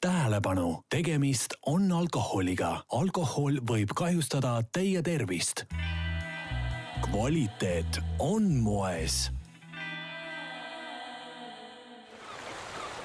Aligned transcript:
tähelepanu, 0.00 0.82
tegemist 0.90 1.54
on 1.66 1.92
alkoholiga. 1.92 2.82
alkohol 2.92 3.52
võib 3.70 3.88
kahjustada 3.94 4.62
teie 4.72 5.02
tervist. 5.02 5.64
kvaliteet 7.00 8.00
on 8.18 8.42
moes. 8.42 9.30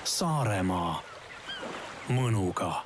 Saaremaa 0.03 1.03
mõnuga. 2.09 2.85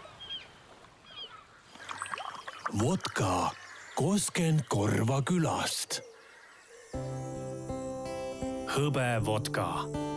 vodka 2.80 3.52
Kosken 3.96 4.66
Korva 4.70 5.22
külast. 5.22 6.02
Hõbevodka, 8.78 9.66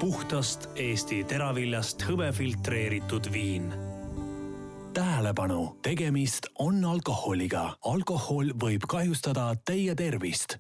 puhtast 0.01 0.67
Eesti 0.77 1.23
teraviljast 1.25 2.03
hõbe 2.05 2.29
filtreeritud 2.33 3.31
viin. 3.33 3.73
tähelepanu, 4.93 5.79
tegemist 5.83 6.47
on 6.59 6.85
alkoholiga. 6.85 7.77
alkohol 7.85 8.53
võib 8.53 8.85
kahjustada 8.89 9.55
teie 9.65 9.95
tervist. 9.95 10.59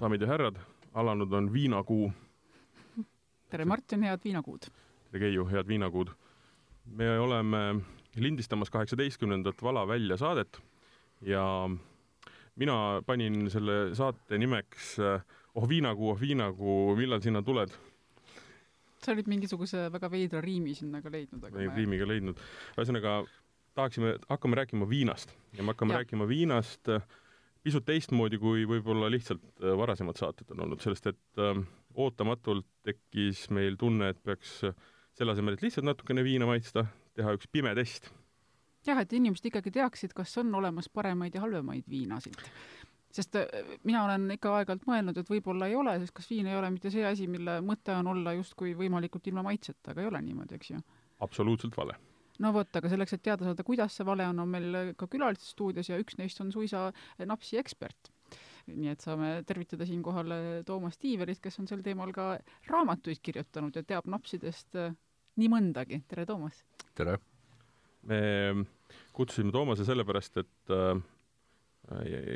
daamid 0.00 0.20
ja 0.20 0.26
härrad, 0.26 0.56
alanud 0.94 1.32
on 1.32 1.52
viinakuu. 1.52 2.12
tere, 3.48 3.64
Martin, 3.64 4.02
head 4.02 4.20
viinakuud! 4.24 4.60
tere, 5.10 5.18
Keiu, 5.18 5.46
head 5.46 5.66
viinakuud! 5.66 6.10
me 6.84 7.18
oleme 7.18 7.58
lindistamas 8.16 8.70
kaheksateistkümnendat 8.70 9.62
Vala 9.62 9.86
välja 9.88 10.16
saadet 10.20 10.58
ja 11.24 11.44
mina 12.56 13.02
panin 13.06 13.50
selle 13.50 13.94
saate 13.96 14.38
nimeks 14.38 14.98
Oh 15.54 15.68
viinakuu, 15.68 16.10
oh 16.14 16.20
viinakuu, 16.20 16.94
millal 16.96 17.20
sina 17.20 17.42
tuled? 17.44 17.72
sa 19.02 19.10
olid 19.10 19.26
mingisuguse 19.26 19.88
väga 19.90 20.08
veidra 20.12 20.40
riimi 20.40 20.76
sinna 20.78 21.00
ka 21.02 21.10
leidnud, 21.10 21.42
aga 21.42 21.56
ma 21.58 21.64
ei 21.64 21.70
riimiga 21.74 22.06
leidnud. 22.06 22.38
ühesõnaga, 22.76 23.16
tahaksime, 23.74 24.12
hakkame 24.30 24.60
rääkima 24.60 24.86
viinast 24.88 25.34
ja 25.56 25.64
me 25.64 25.74
hakkame 25.74 25.96
ja. 25.96 26.00
rääkima 26.00 26.28
viinast 26.30 26.88
äh, 26.92 27.02
pisut 27.66 27.84
teistmoodi, 27.84 28.38
kui 28.38 28.62
võib-olla 28.70 29.10
lihtsalt 29.10 29.42
äh, 29.58 29.74
varasemad 29.78 30.20
saated 30.22 30.54
on 30.54 30.62
olnud, 30.68 30.80
sellest 30.84 31.10
et 31.10 31.42
äh, 31.42 31.60
ootamatult 31.98 32.68
tekkis 32.86 33.48
meil 33.50 33.76
tunne, 33.80 34.12
et 34.14 34.22
peaks 34.22 34.60
selle 34.62 35.34
asemel, 35.34 35.58
et 35.58 35.66
lihtsalt 35.66 35.88
natukene 35.90 36.24
viina 36.24 36.46
maitsta, 36.48 36.86
teha 37.16 37.34
üks 37.36 37.50
pime 37.52 37.74
test. 37.78 38.10
jah, 38.86 39.00
et 39.02 39.12
inimesed 39.12 39.50
ikkagi 39.50 39.72
teaksid, 39.74 40.14
kas 40.16 40.36
on 40.42 40.54
olemas 40.58 40.88
paremaid 40.88 41.34
ja 41.34 41.44
halvemaid 41.44 41.88
viinasid. 41.90 42.38
sest 43.12 43.36
äh, 43.36 43.74
mina 43.84 44.04
olen 44.06 44.30
ikka 44.36 44.54
aeg-ajalt 44.58 44.86
mõelnud, 44.88 45.18
et 45.18 45.34
võib-olla 45.34 45.68
ei 45.68 45.76
ole, 45.76 45.98
sest 46.00 46.16
kas 46.16 46.30
viin 46.30 46.48
ei 46.48 46.56
ole 46.58 46.70
mitte 46.74 46.90
see 46.90 47.04
asi, 47.06 47.28
mille 47.28 47.60
mõte 47.64 47.94
on 47.96 48.14
olla 48.14 48.36
justkui 48.38 48.76
võimalikult 48.78 49.28
ilma 49.28 49.44
maitseta, 49.50 49.92
aga 49.92 50.02
ei 50.02 50.10
ole 50.12 50.22
niimoodi, 50.30 50.58
eks 50.60 50.74
ju? 50.74 50.80
absoluutselt 51.22 51.76
vale 51.78 51.98
no 52.42 52.52
vot, 52.54 52.76
aga 52.78 52.90
selleks, 52.90 53.16
et 53.16 53.22
teada 53.28 53.46
saada, 53.46 53.64
kuidas 53.66 53.94
see 53.96 54.06
vale 54.08 54.26
on, 54.30 54.40
on 54.42 54.50
meil 54.50 54.94
ka 54.98 55.08
külalised 55.10 55.52
stuudios 55.52 55.90
ja 55.90 56.00
üks 56.00 56.18
neist 56.18 56.40
on 56.42 56.52
suisa 56.54 56.88
napsi 57.28 57.60
ekspert. 57.60 58.10
nii 58.66 58.92
et 58.92 59.02
saame 59.02 59.30
tervitada 59.46 59.86
siinkohal 59.86 60.32
Toomas 60.66 60.98
Tiiverit, 61.02 61.40
kes 61.42 61.58
on 61.58 61.66
sel 61.66 61.82
teemal 61.82 62.12
ka 62.14 62.36
raamatuid 62.70 63.18
kirjutanud 63.22 63.74
ja 63.76 63.82
teab 63.82 64.06
napsidest 64.06 64.78
äh, 64.78 64.94
nii 65.40 65.50
mõndagi. 65.52 66.02
tere, 66.08 66.26
Toomas! 66.28 66.64
tere! 66.94 67.18
me 68.02 68.18
kutsusime 69.14 69.52
Toomase 69.54 69.86
sellepärast, 69.86 70.40
et 70.42 70.74
äh, 70.74 71.02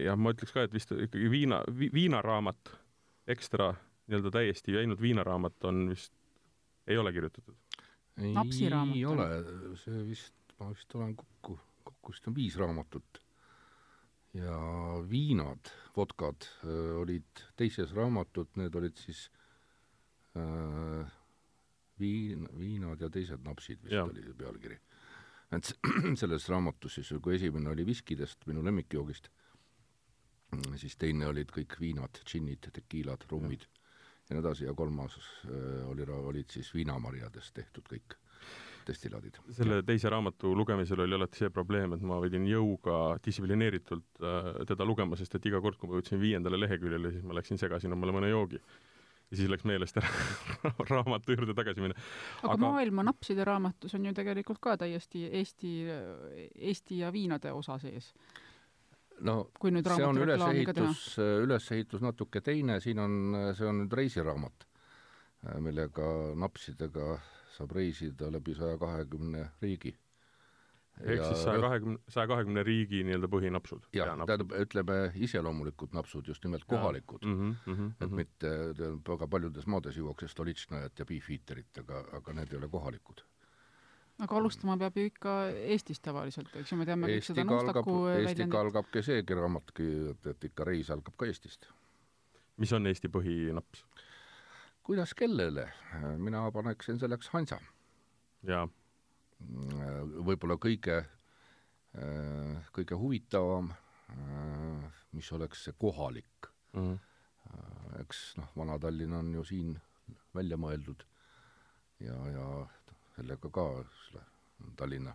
jah, 0.07 0.19
ma 0.19 0.33
ütleks 0.35 0.55
ka, 0.55 0.67
et 0.67 0.75
vist 0.75 0.93
ikkagi 0.95 1.31
viina 1.33 1.63
vi,, 1.67 1.91
viinaraamat, 1.95 2.71
ekstra 3.35 3.73
nii-öelda 4.07 4.31
täiesti 4.39 4.77
ainult 4.79 5.03
viinaraamat 5.03 5.67
on 5.67 5.89
vist, 5.91 6.13
ei 6.87 6.99
ole 6.99 7.11
kirjutatud 7.13 7.57
ei 8.17 9.05
ole, 9.05 9.29
see 9.83 10.03
vist, 10.09 10.35
ma 10.61 10.71
vist 10.73 10.95
olen 10.97 11.15
kokku, 11.19 11.59
kokku 11.85 12.15
vist 12.15 12.29
on 12.31 12.37
viis 12.37 12.57
raamatut. 12.61 13.23
ja 14.37 14.57
viinad, 15.09 15.71
vodkad 15.97 16.45
äh, 16.45 16.97
olid 17.01 17.45
teises 17.57 17.95
raamatut, 17.97 18.51
need 18.61 18.75
olid 18.77 18.97
siis 19.01 19.31
äh, 20.37 21.13
viin, 22.01 22.49
viinad 22.59 23.01
ja 23.01 23.11
teised 23.13 23.43
napsid 23.45 23.83
vist 23.85 23.97
ja. 23.97 24.05
oli 24.05 24.35
pealkiri. 24.39 24.79
et 25.57 25.73
selles 26.21 26.49
raamatus 26.49 27.01
siis, 27.01 27.15
kui 27.23 27.37
esimene 27.37 27.71
oli 27.71 27.87
viskidest, 27.87 28.47
minu 28.47 28.65
lemmikjoogist, 28.65 29.31
siis 30.77 30.97
teine 30.97 31.27
olid 31.27 31.51
kõik 31.55 31.79
viinad, 31.81 32.23
džinnid, 32.27 32.71
tekiilad, 32.73 33.27
rummid 33.31 33.67
ja 34.29 34.35
nii 34.35 34.43
edasi 34.43 34.67
ja 34.67 34.75
kolmas 34.75 35.19
äh, 35.47 35.83
oli, 35.89 36.07
olid 36.07 36.51
siis 36.51 36.73
viinamarjadest 36.75 37.55
tehtud 37.55 37.87
kõik 37.91 38.17
destillaadid. 38.87 39.39
selle 39.55 39.81
teise 39.87 40.11
raamatu 40.11 40.53
lugemisel 40.57 41.01
oli 41.03 41.15
alati 41.15 41.43
see 41.43 41.51
probleem, 41.51 41.95
et 41.97 42.03
ma 42.07 42.19
pidin 42.23 42.47
jõuga 42.51 43.17
distsiplineeritult 43.25 44.23
äh, 44.23 44.51
teda 44.69 44.87
lugema, 44.87 45.19
sest 45.19 45.39
et 45.39 45.49
iga 45.51 45.61
kord, 45.63 45.79
kui 45.79 45.91
ma 45.91 45.99
jõudsin 45.99 46.23
viiendale 46.23 46.61
leheküljele, 46.61 47.15
siis 47.15 47.27
ma 47.27 47.39
läksin 47.39 47.61
segasin 47.63 47.95
omale 47.97 48.15
mõne 48.17 48.31
joogi. 48.31 48.63
Ja 49.31 49.37
siis 49.37 49.51
läks 49.51 49.67
meelest 49.69 49.97
ära 50.01 50.11
raamatu 50.91 51.35
juurde 51.35 51.55
tagasi 51.59 51.83
minna. 51.83 51.97
aga, 52.43 52.53
aga 52.53 52.61
maailma 52.63 53.07
napside 53.09 53.45
raamatus 53.47 53.97
on 53.99 54.07
ju 54.07 54.15
tegelikult 54.15 54.61
ka 54.63 54.77
täiesti 54.81 55.27
Eesti, 55.41 55.73
Eesti 56.55 57.01
ja 57.03 57.13
viinade 57.13 57.53
osa 57.53 57.79
sees 57.83 58.13
no 59.21 59.37
see 59.63 60.05
on 60.05 60.19
ülesehitus, 60.21 61.05
ülesehitus 61.43 62.03
natuke 62.05 62.41
teine, 62.45 62.81
siin 62.85 63.01
on, 63.01 63.15
see 63.57 63.69
on 63.69 63.83
nüüd 63.83 63.95
reisiraamat, 63.97 64.67
millega 65.65 66.11
napsidega 66.37 67.15
saab 67.57 67.73
reisida 67.77 68.29
läbi 68.33 68.55
saja 68.57 68.77
kahekümne 68.79 69.47
riigi. 69.63 69.95
Ehk 71.01 71.21
ja, 71.21 71.29
siis 71.29 71.45
saja 71.45 71.61
kahekümne, 71.61 71.99
saja 72.09 72.31
kahekümne 72.31 72.65
riigi 72.67 73.03
nii-öelda 73.07 73.31
põhinapsud? 73.33 73.89
jah, 73.97 74.13
tähendab, 74.25 74.53
ütleme 74.63 74.99
iseloomulikud 75.29 75.95
napsud, 75.97 76.29
just 76.29 76.45
nimelt 76.45 76.65
kohalikud. 76.65 77.25
Mm 77.25 77.39
-hmm, 77.41 77.55
mm 77.67 77.79
-hmm, 77.79 78.05
et 78.05 78.19
mitte, 78.21 78.53
väga 79.09 79.29
paljudes 79.29 79.67
maades 79.67 79.97
juuakse 79.97 80.29
Stolitšnajat 80.29 80.99
ja 80.99 81.05
Beefeaterit, 81.05 81.79
aga, 81.85 82.05
aga 82.21 82.33
need 82.33 82.53
ei 82.53 82.59
ole 82.59 82.69
kohalikud 82.69 83.25
aga 84.25 84.37
alustama 84.37 84.77
peab 84.81 84.97
ju 84.97 85.11
ikka 85.11 85.33
Eestist 85.75 86.03
tavaliselt, 86.03 86.55
eks 86.57 86.73
ju, 86.73 86.79
me 86.81 86.87
teame 86.89 87.11
kõik 87.11 87.27
seda 87.29 87.45
Nustaku 87.45 87.97
Eestiga 88.15 88.61
algabki 88.61 89.03
seegi 89.05 89.37
raamatki, 89.37 89.89
et, 90.13 90.31
et 90.33 90.49
ikka 90.51 90.65
reis 90.65 90.91
algab 90.95 91.17
ka 91.21 91.29
Eestist. 91.29 91.69
mis 92.57 92.73
on 92.73 92.87
Eesti 92.87 93.09
põhinaps? 93.13 93.85
kuidas 94.87 95.15
kellele, 95.19 95.67
mina 96.17 96.51
paneksin 96.55 96.99
selleks 96.99 97.29
Hansa. 97.35 97.61
jaa. 98.47 98.69
Võib-olla 99.41 100.57
kõige, 100.61 101.01
kõige 102.77 102.99
huvitavam, 102.99 103.73
mis 105.17 105.33
oleks 105.33 105.67
see 105.67 105.75
kohalik 105.79 106.49
mm. 106.73 106.81
-hmm. 106.81 108.01
eks 108.01 108.37
noh, 108.37 108.51
Vana-Tallinn 108.57 109.13
on 109.13 109.33
ju 109.35 109.45
siin 109.45 109.77
välja 110.35 110.57
mõeldud 110.57 111.05
ja, 112.01 112.17
ja 112.31 112.47
sellega 113.17 113.51
ka 113.51 113.67
Tallinna 114.77 115.15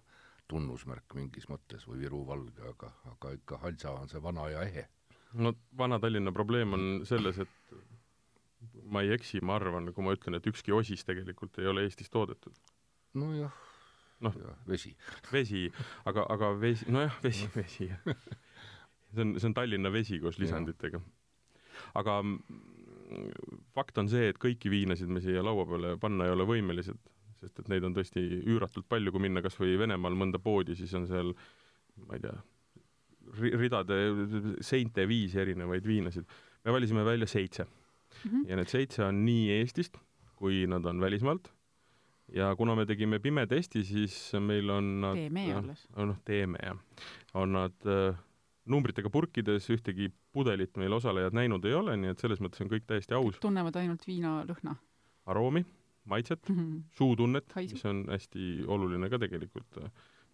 tunnusmärk 0.52 1.16
mingis 1.16 1.48
mõttes 1.50 1.88
või 1.88 2.02
Viru 2.04 2.26
valge, 2.28 2.64
aga, 2.68 2.92
aga 3.14 3.32
ikka 3.38 3.62
Hansa 3.64 3.94
on 4.02 4.10
see 4.12 4.22
vana 4.24 4.50
ja 4.52 4.66
ehe. 4.68 4.88
no 5.34 5.54
Vana-Tallinna 5.78 6.34
probleem 6.36 6.74
on 6.74 7.06
selles, 7.08 7.40
et 7.40 7.76
ma 8.92 9.02
ei 9.06 9.14
eksi, 9.16 9.42
ma 9.42 9.56
arvan, 9.56 9.94
kui 9.94 10.04
ma 10.06 10.16
ütlen, 10.18 10.38
et 10.38 10.48
ükski 10.48 10.74
osis 10.76 11.06
tegelikult 11.08 11.60
ei 11.60 11.70
ole 11.72 11.86
Eestis 11.88 12.10
toodetud. 12.10 12.58
nojah, 13.14 13.54
noh, 14.22 14.36
vesi. 14.68 14.94
vesi, 15.32 15.66
aga, 16.10 16.26
aga 16.30 16.52
vesi, 16.60 16.90
nojah, 16.92 17.18
vesi, 17.24 17.50
vesi, 17.60 17.90
see 19.14 19.26
on, 19.26 19.36
see 19.40 19.50
on 19.50 19.58
Tallinna 19.58 19.92
vesi 19.94 20.20
koos 20.24 20.40
lisanditega. 20.42 21.02
aga 22.00 22.22
fakt 23.76 23.98
on 23.98 24.08
see, 24.12 24.30
et 24.32 24.40
kõiki 24.40 24.72
viinasid 24.72 25.10
me 25.12 25.24
siia 25.24 25.44
laua 25.44 25.66
peale 25.68 25.98
panna 26.00 26.28
ei 26.28 26.36
ole 26.36 26.48
võimelised 26.48 27.00
sest 27.42 27.64
et 27.64 27.72
neid 27.74 27.86
on 27.88 27.96
tõesti 27.96 28.22
üüratult 28.22 28.86
palju, 28.90 29.14
kui 29.14 29.24
minna 29.24 29.42
kas 29.42 29.58
või 29.58 29.74
Venemaal 29.82 30.16
mõnda 30.18 30.40
poodi, 30.42 30.76
siis 30.78 30.94
on 30.98 31.08
seal 31.10 31.34
ma 32.06 32.18
ei 32.18 32.24
tea, 32.24 32.36
ridade, 33.62 33.98
seinte 34.66 35.06
viisi 35.10 35.40
erinevaid 35.42 35.86
viinasid. 35.88 36.26
me 36.66 36.76
valisime 36.76 37.04
välja 37.06 37.28
seitse 37.28 37.64
mm. 37.64 38.30
-hmm. 38.30 38.50
ja 38.50 38.56
need 38.56 38.70
seitse 38.70 39.04
on 39.04 39.26
nii 39.26 39.50
Eestist, 39.60 39.98
kui 40.36 40.66
nad 40.68 40.86
on 40.86 41.02
välismaalt, 41.02 41.52
ja 42.36 42.52
kuna 42.56 42.76
me 42.76 42.86
tegime 42.90 43.20
pime 43.20 43.46
testi, 43.48 43.84
siis 43.88 44.18
meil 44.40 44.70
on 44.70 44.92
nad 45.04 45.18
teeme 45.20 45.46
alles. 45.56 45.86
noh, 45.98 46.18
teeme 46.26 46.62
jah. 46.64 46.80
on 47.34 47.58
nad 47.58 47.90
äh, 47.90 48.16
numbritega 48.72 49.10
purkides, 49.10 49.70
ühtegi 49.74 50.12
pudelit 50.32 50.78
meil 50.80 50.94
osalejad 50.94 51.36
näinud 51.36 51.66
ei 51.66 51.76
ole, 51.76 51.98
nii 52.00 52.14
et 52.14 52.24
selles 52.24 52.42
mõttes 52.44 52.64
on 52.64 52.72
kõik 52.72 52.88
täiesti 52.88 53.18
aus. 53.18 53.40
tunnevad 53.44 53.78
ainult 53.82 54.08
viina 54.08 54.42
lõhna? 54.48 54.78
aroomi 55.32 55.66
maitset 56.06 56.50
mm, 56.50 56.56
-hmm. 56.56 56.82
suutunnet, 56.98 57.54
mis 57.56 57.86
on 57.86 58.06
hästi 58.10 58.64
oluline 58.68 59.10
ka 59.10 59.20
tegelikult. 59.20 59.80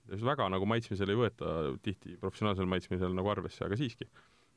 väga 0.07 0.49
nagu 0.49 0.65
maitsmisel 0.65 1.09
ei 1.09 1.19
võeta 1.19 1.53
tihti 1.83 2.17
professionaalsel 2.17 2.65
maitsmisel 2.65 3.13
nagu 3.13 3.29
arvesse, 3.29 3.65
aga 3.65 3.75
siiski. 3.75 4.07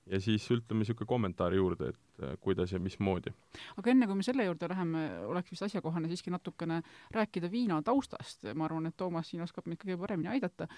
Ja 0.08 0.20
siis 0.20 0.47
ütleme 0.50 0.82
niisugune 0.82 1.08
kommentaar 1.08 1.55
juurde, 1.55 1.91
et 1.93 2.23
äh, 2.25 2.32
kuidas 2.41 2.73
ja 2.73 2.81
mismoodi. 2.81 3.32
aga 3.76 3.93
enne, 3.93 4.08
kui 4.08 4.19
me 4.19 4.25
selle 4.26 4.44
juurde 4.47 4.69
läheme, 4.73 5.02
oleks 5.29 5.52
vist 5.52 5.67
asjakohane 5.67 6.08
siiski 6.11 6.32
natukene 6.32 6.81
rääkida 7.14 7.50
viina 7.52 7.81
taustast, 7.87 8.49
ma 8.55 8.67
arvan, 8.67 8.88
et 8.91 8.97
Toomas 8.97 9.31
siin 9.31 9.44
oskab 9.44 9.69
meid 9.70 9.81
kõige 9.82 9.99
paremini 10.00 10.32
aidata. 10.32 10.69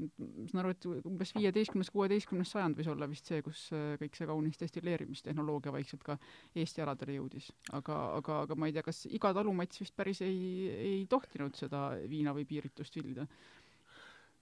ma 0.00 0.48
saan 0.48 0.62
aru, 0.62 0.72
et 0.72 0.86
umbes 1.04 1.34
viieteistkümnes, 1.36 1.90
kuueteistkümnes 1.92 2.50
sajand 2.54 2.78
võis 2.78 2.88
olla 2.88 3.08
vist 3.10 3.28
see, 3.28 3.42
kus 3.44 3.66
äh, 3.76 3.94
kõik 4.00 4.16
see 4.16 4.28
kaunis 4.30 4.60
destilleerimistehnoloogia 4.60 5.72
vaikselt 5.76 6.04
ka 6.06 6.18
Eesti 6.54 6.84
aladele 6.84 7.18
jõudis. 7.20 7.50
aga, 7.72 8.00
aga, 8.16 8.42
aga 8.48 8.56
ma 8.56 8.70
ei 8.70 8.76
tea, 8.76 8.86
kas 8.86 9.04
iga 9.10 9.34
talumats 9.36 9.82
vist 9.82 9.96
päris 9.96 10.22
ei, 10.24 10.68
ei 10.70 11.00
tohtinud 11.06 11.56
seda 11.56 11.90
viina 12.08 12.34
või 12.36 12.48
piiritust 12.48 12.96
villida? 12.96 13.28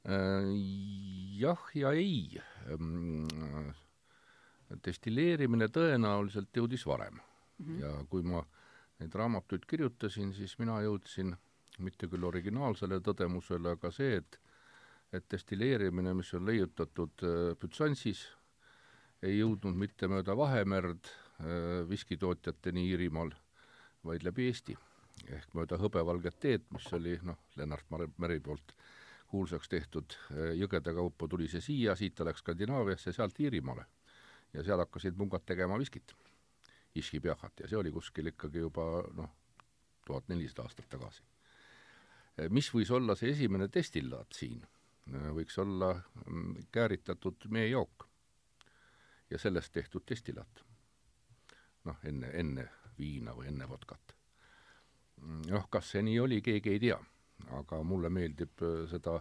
Äh, 0.09 0.47
jah 1.43 1.71
ja 1.75 1.93
ei 1.93 2.39
destilleerimine 4.85 5.69
tõenäoliselt 5.73 6.57
jõudis 6.57 6.87
varem 6.87 7.15
mm. 7.15 7.67
-hmm. 7.67 7.81
ja 7.81 7.93
kui 8.09 8.23
ma 8.23 8.43
neid 8.99 9.15
raamatuid 9.15 9.67
kirjutasin, 9.67 10.33
siis 10.35 10.59
mina 10.59 10.81
jõudsin 10.83 11.37
mitte 11.79 12.09
küll 12.11 12.25
originaalsele 12.25 13.01
tõdemusele, 13.01 13.77
aga 13.79 13.91
see, 13.95 14.17
et 14.17 14.41
et 15.13 15.25
destilleerimine, 15.31 16.13
mis 16.15 16.35
on 16.37 16.45
leiutatud 16.45 17.23
äh, 17.25 17.57
Bütsansis, 17.57 18.27
ei 19.23 19.39
jõudnud 19.39 19.77
mitte 19.81 20.09
mööda 20.09 20.37
Vahemerd 20.37 21.09
äh, 21.09 21.89
viskitootjateni 21.89 22.85
Iirimaal, 22.91 23.33
vaid 24.05 24.27
läbi 24.27 24.51
Eesti. 24.51 24.77
ehk 25.35 25.55
mööda 25.55 25.79
hõbevalget 25.81 26.37
teed, 26.41 26.67
mis 26.71 26.93
oli 26.93 27.17
noh, 27.23 27.39
Lennart 27.57 27.87
Meri 28.19 28.39
poolt 28.41 28.75
kuulsaks 29.29 29.69
tehtud, 29.69 30.13
äh, 30.31 30.53
jõgede 30.61 30.95
kaupa 30.95 31.29
tuli 31.29 31.49
see 31.49 31.61
siia, 31.61 31.97
siit 31.97 32.15
ta 32.15 32.25
läks 32.25 32.45
Skandinaaviasse, 32.45 33.13
sealt 33.13 33.41
Iirimaale 33.41 33.87
ja 34.55 34.65
seal 34.65 34.81
hakkasid 34.85 35.17
mungad 35.17 35.45
tegema 35.47 35.79
viskit, 35.79 36.15
Iski-Piachat, 36.95 37.61
ja 37.61 37.69
see 37.69 37.79
oli 37.79 37.93
kuskil 37.93 38.33
ikkagi 38.33 38.63
juba 38.65 38.85
noh, 39.15 39.31
tuhat 40.07 40.29
nelisada 40.29 40.65
aastat 40.65 40.89
tagasi. 40.89 41.23
mis 42.51 42.71
võis 42.75 42.91
olla 42.91 43.15
see 43.19 43.31
esimene 43.35 43.69
destillaat 43.75 44.33
siin? 44.33 44.65
võiks 45.09 45.57
olla 45.59 45.95
mm, 46.27 46.69
kääritatud 46.73 47.49
meejook 47.49 48.09
ja 49.31 49.39
sellest 49.39 49.73
tehtud 49.73 50.03
destillaat. 50.09 50.65
noh, 51.85 51.97
enne, 52.05 52.31
enne 52.35 52.69
viina 52.99 53.33
või 53.35 53.49
enne 53.49 53.69
vodkat. 53.69 54.15
noh, 55.51 55.69
kas 55.71 55.91
see 55.91 56.03
nii 56.03 56.19
oli, 56.21 56.41
keegi 56.43 56.71
ei 56.71 56.81
tea, 56.81 56.99
aga 57.61 57.83
mulle 57.83 58.11
meeldib 58.11 58.63
äh, 58.63 58.85
seda 58.91 59.17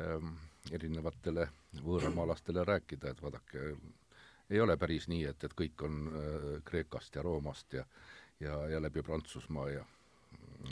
ähm, 0.00 0.34
erinevatele 0.70 1.48
võõramaalastele 1.84 2.64
rääkida, 2.64 3.10
et 3.10 3.22
vaadake, 3.22 3.74
ei 4.50 4.60
ole 4.60 4.76
päris 4.76 5.08
nii, 5.08 5.24
et, 5.30 5.44
et 5.44 5.54
kõik 5.54 5.84
on 5.86 6.00
äh, 6.08 6.48
Kreekast 6.64 7.16
ja 7.16 7.22
Roomast 7.22 7.72
ja 7.72 7.84
ja, 8.40 8.68
ja 8.68 8.82
läbi 8.82 9.02
Prantsusmaa 9.02 9.68
ja 9.70 9.84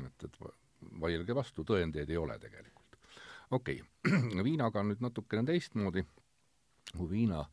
et, 0.06 0.24
et 0.24 0.38
vaielge 1.00 1.34
vastu, 1.34 1.64
tõendeid 1.64 2.10
ei 2.10 2.16
ole 2.16 2.38
tegelikult. 2.38 2.98
okei 3.50 3.82
okay. 3.82 4.44
viinaga 4.48 4.80
on 4.80 4.92
nüüd 4.92 5.02
natukene 5.04 5.44
teistmoodi, 5.44 6.04
kui 6.96 7.10
viina, 7.10 7.44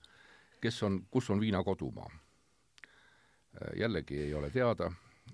kes 0.61 0.83
on, 0.83 1.01
kus 1.11 1.29
on 1.29 1.39
viina 1.39 1.63
kodumaa? 1.63 2.09
Äh, 2.11 3.71
jällegi 3.81 4.19
ei 4.27 4.33
ole 4.33 4.49
teada, 4.49 4.91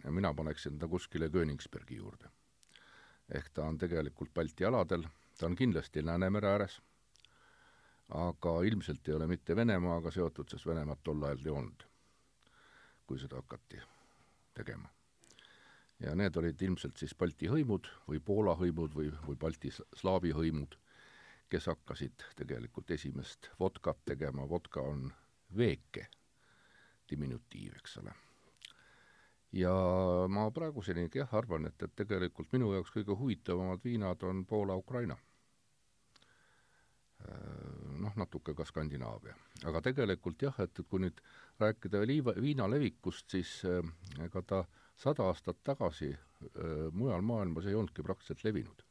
mina 0.10 0.34
paneksin 0.34 0.80
ta 0.80 0.88
kuskile 0.88 1.30
Königsbergi 1.30 1.96
juurde. 1.96 2.30
ehk 3.32 3.50
ta 3.54 3.66
on 3.66 3.78
tegelikult 3.78 4.34
Balti 4.34 4.66
aladel, 4.66 5.04
ta 5.40 5.46
on 5.46 5.56
kindlasti 5.56 6.06
Läänemere 6.06 6.48
ääres 6.48 6.82
aga 8.12 8.62
ilmselt 8.68 9.08
ei 9.08 9.14
ole 9.14 9.28
mitte 9.28 9.56
Venemaaga 9.56 10.12
seotud, 10.12 10.50
sest 10.50 10.66
Venemaad 10.68 11.00
tol 11.04 11.24
ajal 11.24 11.46
ei 11.46 11.54
olnud, 11.56 11.84
kui 13.08 13.20
seda 13.20 13.40
hakati 13.40 13.80
tegema. 14.54 14.90
ja 16.02 16.16
need 16.18 16.36
olid 16.36 16.62
ilmselt 16.66 16.98
siis 16.98 17.14
Balti 17.16 17.46
hõimud 17.48 17.88
või 18.10 18.20
Poola 18.26 18.56
hõimud 18.58 18.96
või, 18.98 19.12
või 19.28 19.38
Balti 19.38 19.70
slaavi 19.72 20.32
hõimud, 20.34 20.76
kes 21.50 21.68
hakkasid 21.70 22.26
tegelikult 22.36 22.92
esimest 22.92 23.52
vodkat 23.60 24.00
tegema, 24.06 24.48
vodka 24.50 24.82
on 24.82 25.12
veeke, 25.58 26.08
diminutiiv, 27.10 27.76
eks 27.78 27.98
ole. 28.02 28.16
ja 29.54 29.74
ma 30.28 30.50
praegusenigi 30.52 31.22
jah, 31.22 31.34
arvan, 31.38 31.68
et, 31.70 31.84
et 31.84 31.96
tegelikult 31.96 32.52
minu 32.52 32.74
jaoks 32.74 32.92
kõige 32.98 33.16
huvitavamad 33.20 33.84
viinad 33.84 34.24
on 34.24 34.46
Poola-Ukraina 34.46 35.18
noh, 38.02 38.14
natuke 38.16 38.54
ka 38.58 38.66
Skandinaavia. 38.66 39.36
aga 39.66 39.82
tegelikult 39.82 40.42
jah, 40.42 40.56
et, 40.64 40.80
et 40.80 40.88
kui 40.90 41.02
nüüd 41.04 41.20
rääkida 41.62 42.02
liiva, 42.06 42.34
viina 42.42 42.68
levikust, 42.70 43.30
siis 43.30 43.62
äh, 43.66 43.82
ega 44.26 44.42
ta 44.42 44.64
sada 44.98 45.28
aastat 45.30 45.62
tagasi 45.64 46.12
äh, 46.14 46.88
mujal 46.94 47.22
maailmas 47.22 47.68
ei 47.68 47.76
olnudki 47.76 48.04
praktiliselt 48.04 48.44
levinud. 48.44 48.88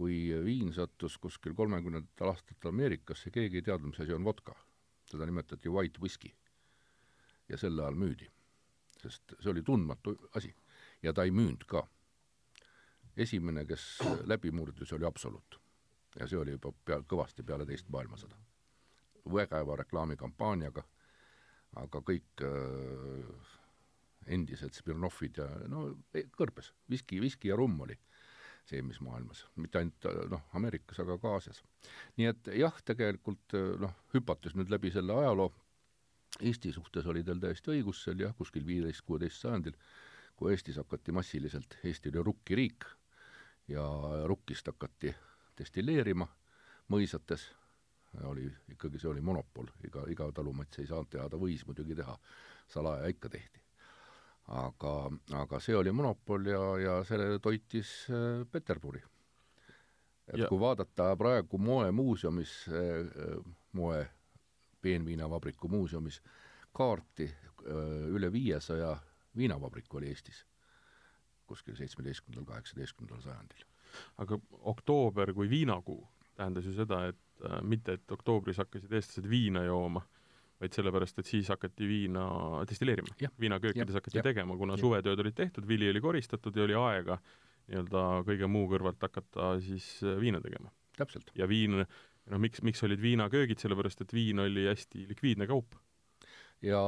kui 0.00 0.32
viin 0.44 0.72
sattus 0.72 1.18
kuskil 1.18 1.52
kolmekümnendatel 1.54 2.30
aastatel 2.30 2.70
Ameerikasse, 2.70 3.30
keegi 3.30 3.58
ei 3.60 3.62
teadnud, 3.62 3.92
mis 3.92 4.00
asi 4.00 4.14
on 4.16 4.24
vodka. 4.24 4.54
seda 5.10 5.26
nimetati 5.26 5.68
white 5.68 6.00
whisky. 6.00 6.34
ja 7.48 7.58
sel 7.58 7.78
ajal 7.78 7.94
müüdi, 7.94 8.30
sest 9.02 9.34
see 9.40 9.50
oli 9.50 9.62
tundmatu 9.62 10.16
asi 10.34 10.54
ja 11.02 11.12
ta 11.12 11.24
ei 11.24 11.30
müünud 11.30 11.64
ka. 11.66 11.86
esimene, 13.16 13.66
kes 13.66 13.98
läbi 14.24 14.50
murdis, 14.50 14.92
oli 14.92 15.04
Absolut 15.04 15.60
ja 16.18 16.26
see 16.26 16.40
oli 16.40 16.56
juba 16.56 16.72
pea, 16.84 17.00
kõvasti 17.06 17.44
peale 17.46 17.66
teist 17.66 17.88
maailmasõda. 17.92 18.36
vägeva 19.30 19.76
reklaamikampaaniaga, 19.76 20.82
aga 21.76 22.00
kõik 22.00 22.42
äh, 22.42 23.50
endised 24.26 24.74
Smirnovid 24.74 25.38
ja 25.38 25.46
no 25.68 25.90
kõrbes, 26.36 26.72
viski, 26.90 27.20
viski 27.20 27.48
ja 27.48 27.56
rumm 27.56 27.80
oli 27.80 27.98
see, 28.68 28.82
mis 28.86 29.00
maailmas, 29.02 29.44
mitte 29.56 29.80
ainult 29.80 30.06
noh, 30.30 30.42
Ameerikas, 30.54 31.00
aga 31.02 31.16
ka 31.18 31.34
Aasias. 31.36 31.62
nii 32.18 32.28
et 32.30 32.50
jah, 32.60 32.76
tegelikult 32.84 33.56
noh, 33.80 33.96
hüpates 34.14 34.54
nüüd 34.54 34.70
läbi 34.72 34.92
selle 34.94 35.16
ajaloo, 35.16 35.50
Eesti 36.40 36.72
suhtes 36.72 37.06
oli 37.10 37.24
teil 37.26 37.40
täiesti 37.42 37.72
õigus 37.74 38.04
seal 38.04 38.20
jah, 38.22 38.32
kuskil 38.36 38.62
viieteist, 38.64 39.02
kuueteist 39.04 39.42
sajandil, 39.42 39.74
kui 40.38 40.52
Eestis 40.54 40.78
hakati 40.80 41.12
massiliselt, 41.12 41.74
Eesti 41.84 42.12
oli 42.12 42.22
rukkiriik 42.30 42.86
ja 43.68 43.82
rukkist 44.30 44.70
hakati 44.70 45.12
destilleerima 45.60 46.26
mõisates, 46.90 47.46
oli 48.26 48.48
ikkagi, 48.72 48.98
see 48.98 49.10
oli 49.10 49.22
monopol, 49.22 49.68
iga, 49.86 50.04
iga 50.10 50.30
talumats 50.34 50.80
ei 50.82 50.88
saanud 50.88 51.10
teha, 51.12 51.28
ta 51.30 51.38
võis 51.38 51.62
muidugi 51.68 51.94
teha, 51.98 52.16
salaja 52.70 53.10
ikka 53.12 53.30
tehti. 53.30 53.62
aga, 54.50 54.92
aga 55.38 55.60
see 55.62 55.76
oli 55.78 55.92
monopol 55.94 56.46
ja, 56.50 56.62
ja 56.82 56.94
selle 57.06 57.38
toitis 57.38 57.92
äh, 58.10 58.42
Peterburi. 58.50 59.02
et 60.32 60.38
ja. 60.38 60.48
kui 60.48 60.58
vaadata 60.60 61.14
praegu 61.16 61.58
moemuuseumis 61.58 62.54
äh,, 62.68 63.36
moe 63.72 64.08
peenviinavabriku 64.82 65.68
muuseumis 65.68 66.22
kaarti 66.72 67.30
äh,, 67.30 68.10
üle 68.10 68.32
viiesaja 68.32 68.96
viinavabriku 69.36 69.96
oli 69.96 70.08
Eestis 70.08 70.46
kuskil 71.46 71.76
seitsmeteistkümnendal, 71.76 72.46
kaheksateistkümnendal 72.46 73.22
sajandil 73.22 73.69
aga 74.22 74.38
oktoober 74.72 75.34
kui 75.34 75.50
viinakuu 75.50 76.00
tähendas 76.40 76.66
ju 76.66 76.74
seda, 76.76 77.04
et 77.10 77.44
äh, 77.44 77.60
mitte, 77.66 77.98
et 77.98 78.16
oktoobris 78.16 78.60
hakkasid 78.62 78.92
eestlased 78.96 79.28
viina 79.30 79.64
jooma, 79.66 80.02
vaid 80.60 80.76
sellepärast, 80.76 81.20
et 81.20 81.28
siis 81.28 81.48
hakati 81.52 81.88
viina 81.88 82.24
destilleerima. 82.68 83.14
viinaköökides 83.40 83.96
hakati 83.96 84.20
ja. 84.20 84.24
tegema, 84.24 84.56
kuna 84.60 84.76
ja. 84.76 84.82
suvetööd 84.84 85.22
olid 85.24 85.36
tehtud, 85.36 85.68
vili 85.68 85.88
oli 85.90 86.02
koristatud 86.04 86.56
ja 86.56 86.66
oli 86.66 86.76
aega 86.80 87.20
nii-öelda 87.70 88.04
kõige 88.26 88.48
muu 88.50 88.68
kõrvalt 88.70 89.02
hakata 89.06 89.54
siis 89.64 89.88
äh, 90.04 90.16
viina 90.20 90.40
tegema. 90.44 90.72
ja 91.34 91.48
viin, 91.48 91.80
noh, 91.80 92.40
miks, 92.42 92.62
miks 92.66 92.82
olid 92.84 93.00
viinaköögid, 93.00 93.60
sellepärast 93.60 94.02
et 94.04 94.12
viin 94.12 94.40
oli 94.42 94.66
hästi 94.68 95.06
likviidne 95.08 95.48
kaup. 95.48 95.76
ja 96.62 96.80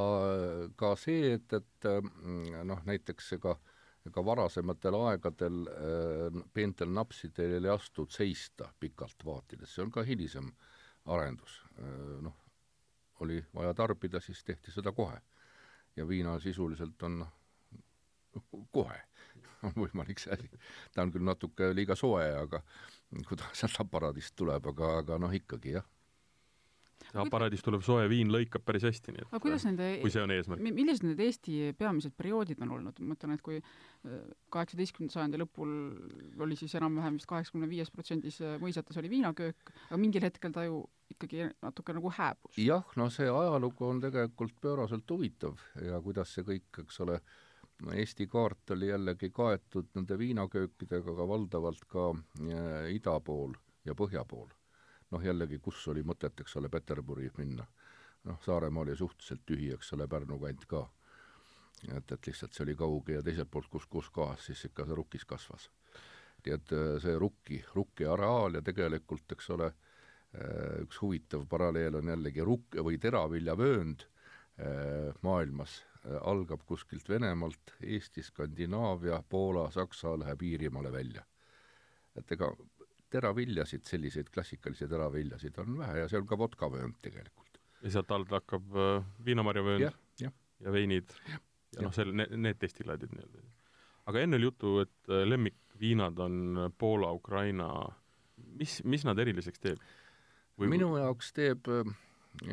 ka 0.77 0.95
see, 1.01 1.37
et, 1.39 1.53
et 1.53 1.89
mm, 1.93 2.65
noh, 2.69 2.83
näiteks 2.89 3.33
ega 3.39 3.57
äh, 3.57 3.72
ega 4.07 4.25
varasematel 4.25 4.97
aegadel 4.99 5.59
äh, 5.71 6.39
peentel 6.55 6.91
napsidel 6.95 7.57
ei 7.59 7.65
lastud 7.67 8.11
seista 8.11 8.73
pikalt 8.81 9.25
vaatides, 9.27 9.75
see 9.75 9.85
on 9.85 9.93
ka 9.95 10.05
hilisem 10.07 10.51
arendus 11.13 11.61
äh,. 11.79 12.19
noh, 12.23 12.37
oli 13.23 13.39
vaja 13.55 13.75
tarbida, 13.75 14.21
siis 14.21 14.45
tehti 14.45 14.75
seda 14.75 14.93
kohe. 14.93 15.21
ja 15.97 16.09
viina 16.09 16.39
sisuliselt 16.41 17.03
on 17.03 17.19
noh, 17.23 17.33
kohe 18.73 19.01
on 19.69 19.75
võimalik 19.77 20.19
see 20.19 20.35
asi. 20.35 20.51
ta 20.95 21.07
on 21.07 21.13
küll 21.13 21.27
natuke 21.27 21.73
liiga 21.75 21.97
soe, 21.97 22.27
aga 22.35 22.63
kui 23.29 23.37
ta 23.37 23.51
sealt 23.53 23.81
aparaadist 23.85 24.35
tuleb, 24.37 24.67
aga, 24.73 24.97
aga 25.03 25.19
noh, 25.23 25.35
ikkagi 25.37 25.77
jah 25.79 25.87
aparaadist 27.21 27.65
tulev 27.67 27.83
soe 27.85 28.07
viin 28.11 28.31
lõikab 28.33 28.65
päris 28.67 28.87
hästi, 28.89 29.15
nii 29.15 29.25
et 29.25 29.29
aga 29.29 29.43
kuidas 29.45 29.67
nende, 29.69 29.89
kui 30.03 30.13
see 30.15 30.23
on 30.25 30.33
eesmärk. 30.35 30.65
millised 30.65 31.07
need 31.07 31.21
Eesti 31.27 31.59
peamised 31.79 32.15
perioodid 32.17 32.63
on 32.65 32.75
olnud, 32.79 32.99
ma 33.03 33.13
mõtlen, 33.13 33.37
et 33.37 33.45
kui 33.45 33.59
äh, 33.61 34.19
kaheksateistkümnenda 34.55 35.17
sajandi 35.17 35.43
lõpul 35.43 35.77
oli 36.47 36.59
siis 36.59 36.75
enam-vähem 36.81 37.21
vist 37.21 37.29
kaheksakümne 37.31 37.69
viies 37.71 37.93
protsendis 37.95 38.41
äh, 38.43 38.57
mõisates 38.63 38.99
oli 39.01 39.13
viinaköök, 39.13 39.73
aga 39.91 40.01
mingil 40.01 40.25
hetkel 40.27 40.55
ta 40.55 40.67
ju 40.69 40.83
ikkagi 41.13 41.49
natuke 41.63 41.95
nagu 41.97 42.13
hääbus. 42.17 42.59
jah, 42.59 42.85
no 42.97 43.09
see 43.13 43.29
ajalugu 43.29 43.89
on 43.89 44.01
tegelikult 44.03 44.57
pööraselt 44.65 45.11
huvitav 45.11 45.61
ja 45.85 46.01
kuidas 46.05 46.33
see 46.35 46.47
kõik, 46.49 46.85
eks 46.85 47.03
ole, 47.05 47.21
Eesti 47.83 48.29
kaart 48.31 48.71
oli 48.77 48.93
jällegi 48.93 49.33
kaetud 49.35 49.89
nende 49.97 50.15
viinaköökidega, 50.19 51.17
aga 51.17 51.25
valdavalt 51.27 51.85
ka 51.91 52.13
äh, 52.15 52.93
ida 52.95 53.17
pool 53.21 53.57
ja 53.85 53.97
põhja 53.99 54.23
pool. 54.29 54.47
Noh, 55.13 55.23
jällegi, 55.23 55.59
kus 55.63 55.85
oli 55.93 56.03
mõtet, 56.03 56.41
eks 56.41 56.57
ole, 56.57 56.69
Peterburi 56.73 57.31
minna. 57.39 57.67
noh, 58.25 58.41
Saaremaa 58.45 58.83
oli 58.83 58.97
suhteliselt 58.97 59.47
tühi, 59.47 59.73
eks 59.75 59.93
ole, 59.93 60.09
Pärnu 60.09 60.39
kant 60.41 60.67
ka. 60.67 60.89
et, 61.97 62.13
et 62.13 62.27
lihtsalt 62.27 62.53
see 62.53 62.65
oli 62.65 62.75
kauge 62.79 63.19
ja 63.19 63.23
teiselt 63.23 63.51
poolt, 63.51 63.69
kus, 63.69 63.87
kus 63.87 64.11
kohas 64.11 64.47
siis 64.47 64.65
ikka 64.65 64.87
see 64.87 64.95
rukkis 64.95 65.25
kasvas. 65.25 65.71
nii 66.45 66.55
et 66.55 66.77
see 67.03 67.17
rukki, 67.19 67.65
rukki 67.75 68.07
areaal 68.07 68.55
ja 68.55 68.63
tegelikult, 68.63 69.33
eks 69.33 69.51
ole, 69.51 69.73
Äh, 70.33 70.81
üks 70.87 70.97
huvitav 71.03 71.45
paralleel 71.45 71.99
on 71.99 72.09
jällegi 72.09 72.41
rukk- 72.41 72.79
või 72.81 72.97
teraviljavöönd 73.01 74.07
äh, 74.57 75.11
maailmas, 75.21 75.75
äh, 76.07 76.17
algab 76.25 76.63
kuskilt 76.65 77.09
Venemaalt, 77.09 77.75
Eesti, 77.85 78.25
Skandinaavia, 78.25 79.19
Poola, 79.29 79.67
Saksa, 79.71 80.15
läheb 80.23 80.43
Iirimaale 80.49 80.93
välja. 80.93 81.27
et 82.17 82.33
ega 82.33 82.51
teraviljasid, 83.13 83.85
selliseid 83.89 84.31
klassikalisi 84.35 84.89
teraviljasid 84.91 85.59
on 85.63 85.79
vähe 85.79 86.03
ja 86.03 86.11
see 86.11 86.21
on 86.21 86.29
ka 86.29 86.39
vodkavöönd 86.41 86.99
tegelikult. 87.05 87.61
ja 87.83 87.95
sealt 87.97 88.13
alt 88.15 88.31
hakkab 88.33 88.77
äh, 88.77 89.09
viinamarjavöönd 89.25 89.89
ja, 89.89 89.95
ja. 90.21 90.33
ja 90.61 90.75
veinid 90.75 91.17
ja, 91.29 91.41
ja 91.77 91.89
noh, 91.89 91.95
selle, 91.95 92.29
need, 92.37 92.61
destillaadid 92.61 93.15
nii-öelda. 93.17 93.49
aga 94.13 94.27
enne 94.27 94.41
oli 94.41 94.49
juttu, 94.51 94.77
et 94.85 95.13
lemmikviinad 95.33 96.19
on 96.23 96.71
Poola, 96.79 97.13
Ukraina, 97.13 97.69
mis, 98.59 98.81
mis 98.85 99.05
nad 99.09 99.19
eriliseks 99.19 99.63
teeb? 99.63 99.83
või 100.59 100.73
minu 100.77 100.95
jaoks 101.01 101.33
teeb 101.37 101.69
äh, 101.73 101.93